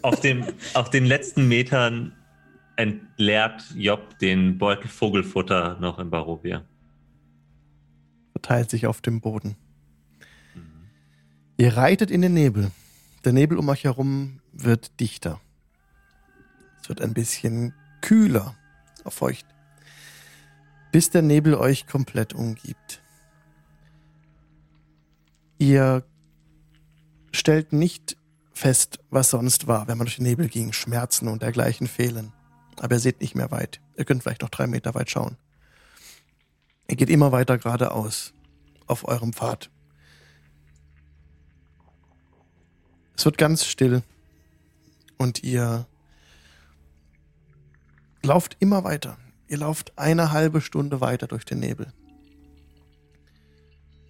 auf, 0.02 0.18
dem, 0.18 0.44
auf 0.74 0.90
den 0.90 1.04
letzten 1.04 1.46
Metern 1.46 2.12
entleert 2.74 3.62
Job 3.76 4.18
den 4.18 4.58
Beutel 4.58 4.88
Vogelfutter 4.88 5.78
noch 5.78 6.00
in 6.00 6.10
Barovia. 6.10 6.64
Verteilt 8.32 8.70
sich 8.70 8.88
auf 8.88 9.00
dem 9.00 9.20
Boden. 9.20 9.54
Ihr 11.56 11.76
reitet 11.76 12.10
in 12.10 12.22
den 12.22 12.34
Nebel. 12.34 12.72
Der 13.24 13.32
Nebel 13.32 13.58
um 13.58 13.68
euch 13.68 13.84
herum 13.84 14.40
wird 14.52 14.98
dichter. 14.98 15.40
Wird 16.88 17.00
ein 17.00 17.14
bisschen 17.14 17.74
kühler, 18.00 18.56
feucht, 19.06 19.46
bis 20.90 21.10
der 21.10 21.22
Nebel 21.22 21.54
euch 21.54 21.86
komplett 21.86 22.32
umgibt. 22.32 23.02
Ihr 25.58 26.04
stellt 27.32 27.72
nicht 27.72 28.16
fest, 28.52 28.98
was 29.10 29.30
sonst 29.30 29.66
war, 29.66 29.86
wenn 29.86 29.98
man 29.98 30.06
durch 30.06 30.16
den 30.16 30.24
Nebel 30.24 30.48
ging. 30.48 30.72
Schmerzen 30.72 31.28
und 31.28 31.42
dergleichen 31.42 31.86
fehlen. 31.86 32.32
Aber 32.80 32.96
ihr 32.96 33.00
seht 33.00 33.20
nicht 33.20 33.34
mehr 33.34 33.50
weit. 33.50 33.80
Ihr 33.96 34.04
könnt 34.04 34.22
vielleicht 34.22 34.42
noch 34.42 34.48
drei 34.48 34.66
Meter 34.66 34.94
weit 34.94 35.10
schauen. 35.10 35.36
Ihr 36.88 36.96
geht 36.96 37.10
immer 37.10 37.32
weiter 37.32 37.58
geradeaus 37.58 38.32
auf 38.86 39.06
eurem 39.06 39.32
Pfad. 39.32 39.70
Es 43.16 43.24
wird 43.24 43.36
ganz 43.36 43.64
still. 43.64 44.02
Und 45.18 45.42
ihr 45.42 45.86
lauft 48.22 48.56
immer 48.60 48.84
weiter. 48.84 49.18
Ihr 49.48 49.58
lauft 49.58 49.96
eine 49.96 50.32
halbe 50.32 50.60
Stunde 50.60 51.00
weiter 51.00 51.26
durch 51.26 51.44
den 51.44 51.60
Nebel. 51.60 51.92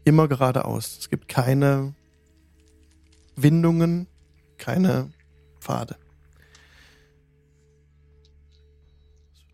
Immer 0.05 0.26
geradeaus. 0.26 0.98
Es 0.98 1.10
gibt 1.10 1.28
keine 1.28 1.94
Windungen, 3.36 4.09
keine 4.56 5.12
Pfade. 5.60 5.97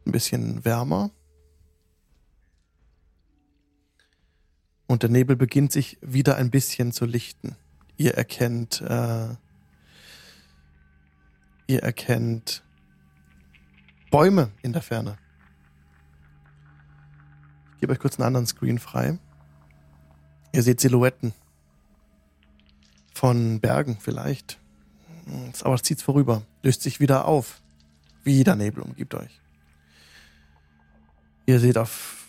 Ein 0.06 0.12
bisschen 0.12 0.64
wärmer. 0.64 1.10
Und 4.86 5.02
der 5.02 5.10
Nebel 5.10 5.36
beginnt 5.36 5.72
sich 5.72 5.98
wieder 6.00 6.36
ein 6.36 6.50
bisschen 6.50 6.92
zu 6.92 7.04
lichten. 7.04 7.56
Ihr 7.96 8.14
erkennt, 8.14 8.80
äh, 8.80 9.28
ihr 11.66 11.82
erkennt 11.82 12.62
Bäume 14.14 14.52
in 14.62 14.72
der 14.72 14.80
Ferne. 14.80 15.18
Ich 17.74 17.80
gebe 17.80 17.92
euch 17.92 17.98
kurz 17.98 18.16
einen 18.16 18.28
anderen 18.28 18.46
Screen 18.46 18.78
frei. 18.78 19.18
Ihr 20.52 20.62
seht 20.62 20.78
Silhouetten 20.78 21.32
von 23.12 23.58
Bergen 23.58 23.98
vielleicht. 24.00 24.60
Aber 25.64 25.74
es 25.74 25.82
zieht 25.82 26.00
vorüber, 26.00 26.42
löst 26.62 26.82
sich 26.82 27.00
wieder 27.00 27.24
auf. 27.24 27.60
Wieder 28.22 28.54
Nebel 28.54 28.84
umgibt 28.84 29.14
euch. 29.14 29.40
Ihr 31.46 31.58
seht 31.58 31.76
auf. 31.76 32.28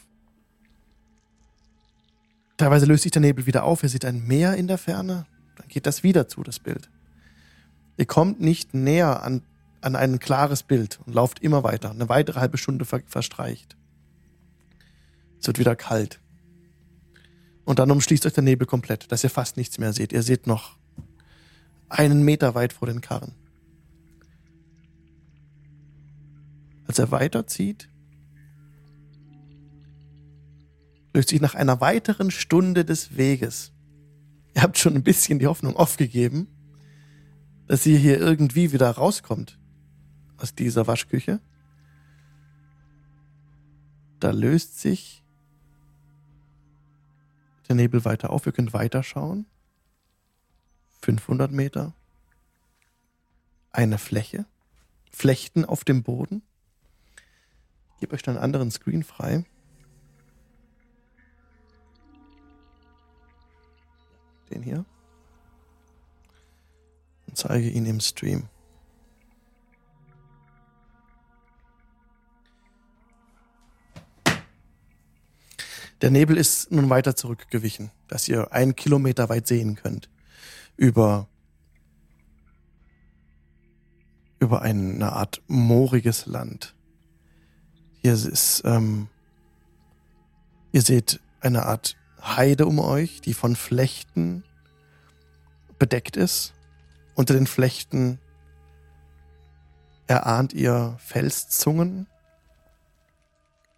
Teilweise 2.58 2.88
löst 2.88 3.04
sich 3.04 3.12
der 3.12 3.22
Nebel 3.22 3.46
wieder 3.46 3.64
auf. 3.64 3.84
Ihr 3.84 3.90
seht 3.90 4.06
ein 4.06 4.26
Meer 4.26 4.56
in 4.56 4.66
der 4.66 4.80
Ferne. 4.80 5.28
Dann 5.56 5.68
geht 5.68 5.86
das 5.86 6.02
wieder 6.02 6.28
zu, 6.28 6.42
das 6.42 6.58
Bild. 6.58 6.90
Ihr 7.98 8.08
kommt 8.08 8.42
nicht 8.42 8.74
näher 8.74 9.22
an, 9.22 9.44
an 9.86 9.96
ein 9.96 10.18
klares 10.18 10.64
Bild 10.64 11.00
und 11.06 11.14
lauft 11.14 11.40
immer 11.40 11.64
weiter. 11.64 11.92
Eine 11.92 12.10
weitere 12.10 12.40
halbe 12.40 12.58
Stunde 12.58 12.86
ver 12.86 13.02
verstreicht. 13.06 13.78
Es 15.40 15.48
wird 15.48 15.60
wieder 15.60 15.76
kalt. 15.76 16.20
Und 17.66 17.78
dann 17.78 17.92
umschließt 17.92 18.26
euch 18.26 18.34
der 18.34 18.44
Nebel 18.44 18.66
komplett, 18.66 19.12
dass 19.12 19.24
ihr 19.24 19.30
fast 19.30 19.58
nichts 19.58 19.78
mehr 19.78 19.94
seht. 19.94 20.12
Ihr 20.12 20.24
seht 20.24 20.48
noch 20.48 20.78
einen 21.88 22.24
Meter 22.24 22.56
weit 22.56 22.74
vor 22.74 22.88
den 22.88 23.02
Karren. 23.02 23.34
Als 26.88 26.98
er 26.98 27.12
weiterzieht, 27.12 27.88
löst 31.14 31.30
sich 31.30 31.42
nach 31.42 31.54
einer 31.54 31.80
weiteren 31.80 32.32
Stunde 32.32 32.86
des 32.86 33.18
Weges. 33.18 33.72
Ihr 34.56 34.64
habt 34.64 34.80
schon 34.80 34.96
ein 34.96 35.04
bisschen 35.04 35.38
die 35.38 35.48
Hoffnung 35.48 35.76
aufgegeben, 35.76 36.48
dass 37.68 37.86
ihr 37.86 37.98
hier 37.98 38.20
irgendwie 38.20 38.72
wieder 38.72 38.90
rauskommt 38.90 39.60
aus 40.38 40.56
dieser 40.56 40.88
Waschküche. 40.88 41.40
Da 44.20 44.32
löst 44.32 44.80
sich 44.80 45.24
der 47.68 47.76
Nebel 47.76 48.06
weiter 48.06 48.30
auf. 48.30 48.46
Ihr 48.46 48.52
könnt 48.52 48.74
weiterschauen. 48.74 49.46
500 51.02 51.52
Meter. 51.52 51.94
Eine 53.72 53.98
Fläche. 53.98 54.46
Flechten 55.12 55.66
auf 55.66 55.84
dem 55.84 56.04
Boden. 56.04 56.42
Ich 57.94 58.02
gebe 58.02 58.14
euch 58.14 58.24
dann 58.24 58.36
einen 58.36 58.44
anderen 58.44 58.72
Screen 58.72 59.04
frei. 59.04 59.46
Den 64.50 64.62
hier. 64.62 64.86
Und 67.28 67.38
zeige 67.38 67.70
ihn 67.70 67.86
im 67.86 68.00
Stream. 68.00 68.50
Der 76.06 76.12
Nebel 76.12 76.38
ist 76.38 76.72
nun 76.72 76.92
weiter 76.92 77.16
zurückgewichen, 77.16 77.90
dass 78.08 78.28
ihr 78.28 78.54
einen 78.54 78.76
Kilometer 78.76 79.28
weit 79.28 79.48
sehen 79.48 79.74
könnt. 79.74 80.08
Über, 80.78 81.28
über 84.38 84.62
eine 84.62 85.14
Art 85.14 85.42
mooriges 85.48 86.28
Land. 86.28 86.76
Hier 88.04 88.14
ist, 88.14 88.62
ähm, 88.66 89.08
ihr 90.72 90.84
seht 90.84 91.22
eine 91.42 91.66
Art 91.66 91.98
Heide 92.22 92.68
um 92.68 92.78
euch, 92.78 93.22
die 93.22 93.34
von 93.34 93.56
Flechten 93.56 94.44
bedeckt 95.80 96.18
ist. 96.18 96.54
Unter 97.16 97.34
den 97.34 97.48
Flechten 97.48 98.20
erahnt 100.06 100.54
ihr 100.54 100.98
Felszungen, 101.00 102.06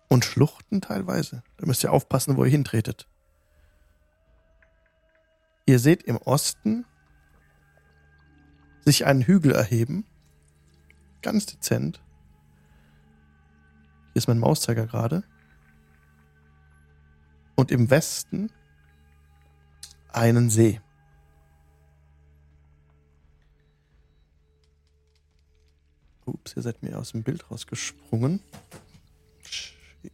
und 0.10 0.26
Schluchten 0.26 0.82
teilweise. 0.82 1.44
Da 1.58 1.66
müsst 1.66 1.84
ihr 1.84 1.92
aufpassen, 1.92 2.38
wo 2.38 2.46
ihr 2.46 2.52
hintretet. 2.52 3.08
Ihr 5.66 5.80
seht 5.80 6.04
im 6.04 6.18
Osten 6.18 6.86
sich 8.86 9.06
einen 9.06 9.22
Hügel 9.22 9.52
erheben. 9.52 10.06
Ganz 11.22 11.46
dezent. 11.46 12.02
Hier 14.14 14.16
ist 14.16 14.28
mein 14.28 14.40
Mauszeiger 14.40 14.88
gerade. 14.88 15.24
Und 17.56 17.72
im 17.72 17.90
Westen 17.90 18.50
einen 20.14 20.50
See. 20.50 20.80
Ups, 26.26 26.56
ihr 26.56 26.62
seid 26.62 26.82
mir 26.82 26.98
aus 26.98 27.12
dem 27.12 27.24
Bild 27.24 27.52
rausgesprungen. 27.52 28.42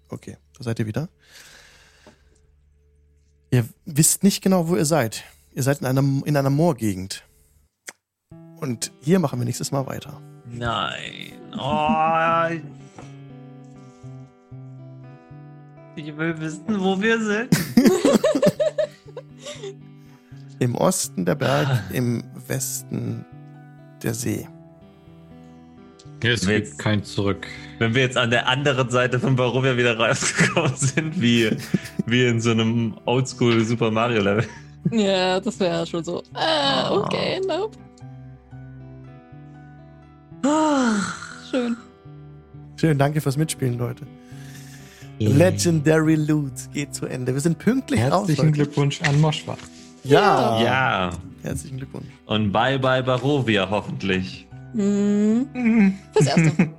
Okay, 0.10 0.38
da 0.58 0.64
seid 0.64 0.80
ihr 0.80 0.86
wieder. 0.86 1.10
Ihr 3.52 3.66
wisst 3.86 4.24
nicht 4.24 4.42
genau, 4.42 4.68
wo 4.68 4.76
ihr 4.76 4.86
seid. 4.86 5.24
Ihr 5.54 5.64
seid 5.64 5.82
in 5.82 5.86
einer, 5.86 6.02
in 6.26 6.36
einer 6.36 6.50
Moorgegend. 6.50 7.24
Und 8.60 8.92
hier 9.02 9.20
machen 9.20 9.40
wir 9.40 9.46
nächstes 9.46 9.72
Mal 9.72 9.86
weiter. 9.86 10.22
Nein. 10.46 11.34
Oh. 11.56 12.50
Ich 15.96 16.18
will 16.18 16.40
wissen, 16.40 16.80
wo 16.82 17.00
wir 17.00 17.20
sind. 17.22 17.50
Im 20.60 20.76
Osten 20.76 21.26
der 21.26 21.36
Berg, 21.36 21.68
im 21.92 22.24
Westen 22.48 23.26
der 24.02 24.14
See. 24.14 24.48
Es 26.24 26.42
Wenn 26.44 26.50
wir 26.50 26.56
gibt 26.56 26.68
jetzt- 26.70 26.80
kein 26.80 27.04
Zurück. 27.04 27.48
Wenn 27.80 27.94
wir 27.96 28.02
jetzt 28.04 28.18
an 28.18 28.30
der 28.30 28.48
anderen 28.48 28.90
Seite 28.90 29.20
von 29.20 29.36
Barovia 29.36 29.76
wieder 29.78 29.98
rausgekommen 29.98 30.76
sind, 30.76 31.20
wie, 31.22 31.50
wie 32.06 32.26
in 32.28 32.40
so 32.40 32.52
einem 32.52 32.96
Oldschool 33.06 33.64
Super 33.66 33.92
Mario 33.92 34.22
Level. 34.22 34.46
Ja, 34.92 35.40
das 35.40 35.60
wäre 35.60 35.86
schon 35.86 36.04
so. 36.04 36.22
Äh, 36.36 36.90
okay, 36.92 37.42
nope. 37.48 37.78
Schön. 41.50 41.78
Schön, 42.76 42.98
danke 42.98 43.22
fürs 43.22 43.38
Mitspielen, 43.38 43.78
Leute. 43.78 44.06
Legendary 45.20 46.16
Loot 46.16 46.52
geht 46.74 46.94
zu 46.94 47.06
Ende. 47.06 47.34
Wir 47.34 47.40
sind 47.40 47.60
pünktlich 47.60 48.02
raus. 48.02 48.28
Herzlichen. 48.28 48.52
Glückwunsch 48.52 49.02
an 49.04 49.22
Moschwa. 49.22 49.56
Ja. 50.04 50.62
Ja. 50.62 51.10
Herzlichen 51.44 51.78
Glückwunsch. 51.78 52.08
Und 52.26 52.52
bye 52.52 52.78
bye 52.80 53.04
Barovia 53.04 53.70
hoffentlich. 53.70 54.48
Hm. 54.74 55.94
Fürs 56.14 56.28
Erste. 56.28 56.70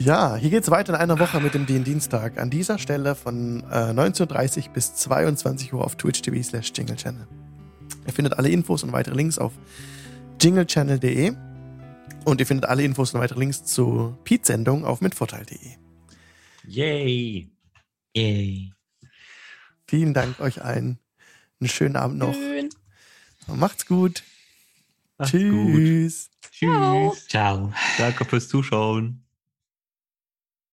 Ja, 0.00 0.36
hier 0.36 0.50
geht's 0.50 0.70
weiter 0.70 0.94
in 0.94 1.00
einer 1.00 1.18
Woche 1.18 1.40
mit 1.40 1.54
dem 1.54 1.66
D-Dienstag. 1.66 2.38
An 2.38 2.50
dieser 2.50 2.78
Stelle 2.78 3.16
von 3.16 3.64
äh, 3.64 3.90
19.30 3.90 4.68
Uhr 4.68 4.72
bis 4.72 4.94
22 4.94 5.74
Uhr 5.74 5.84
auf 5.84 5.96
Twitch 5.96 6.22
TV 6.22 6.40
slash 6.40 6.72
Jingle 6.74 6.94
Channel. 6.94 7.26
Ihr 8.06 8.12
findet 8.12 8.38
alle 8.38 8.48
Infos 8.48 8.84
und 8.84 8.92
weitere 8.92 9.16
Links 9.16 9.38
auf 9.38 9.52
jinglechannel.de 10.40 11.32
und 12.24 12.40
ihr 12.40 12.46
findet 12.46 12.70
alle 12.70 12.84
Infos 12.84 13.12
und 13.12 13.20
weitere 13.20 13.40
Links 13.40 13.64
zu 13.64 14.16
Pete-Sendung 14.22 14.84
auf 14.84 15.00
mitvorteil.de. 15.00 15.72
Yay. 16.64 17.50
Yay. 18.14 18.72
Vielen 19.88 20.14
Dank 20.14 20.38
euch 20.38 20.62
allen. 20.62 21.00
Einen 21.60 21.68
schönen 21.68 21.96
Abend 21.96 22.18
noch. 22.18 22.34
Schön. 22.34 22.68
Macht's 23.48 23.84
gut. 23.84 24.22
Macht's 25.18 25.32
gut. 25.32 25.74
Tschüss. 25.74 26.30
Ciao. 26.52 27.14
Ciao. 27.28 27.72
Danke 27.98 28.24
fürs 28.24 28.48
Zuschauen. 28.48 29.27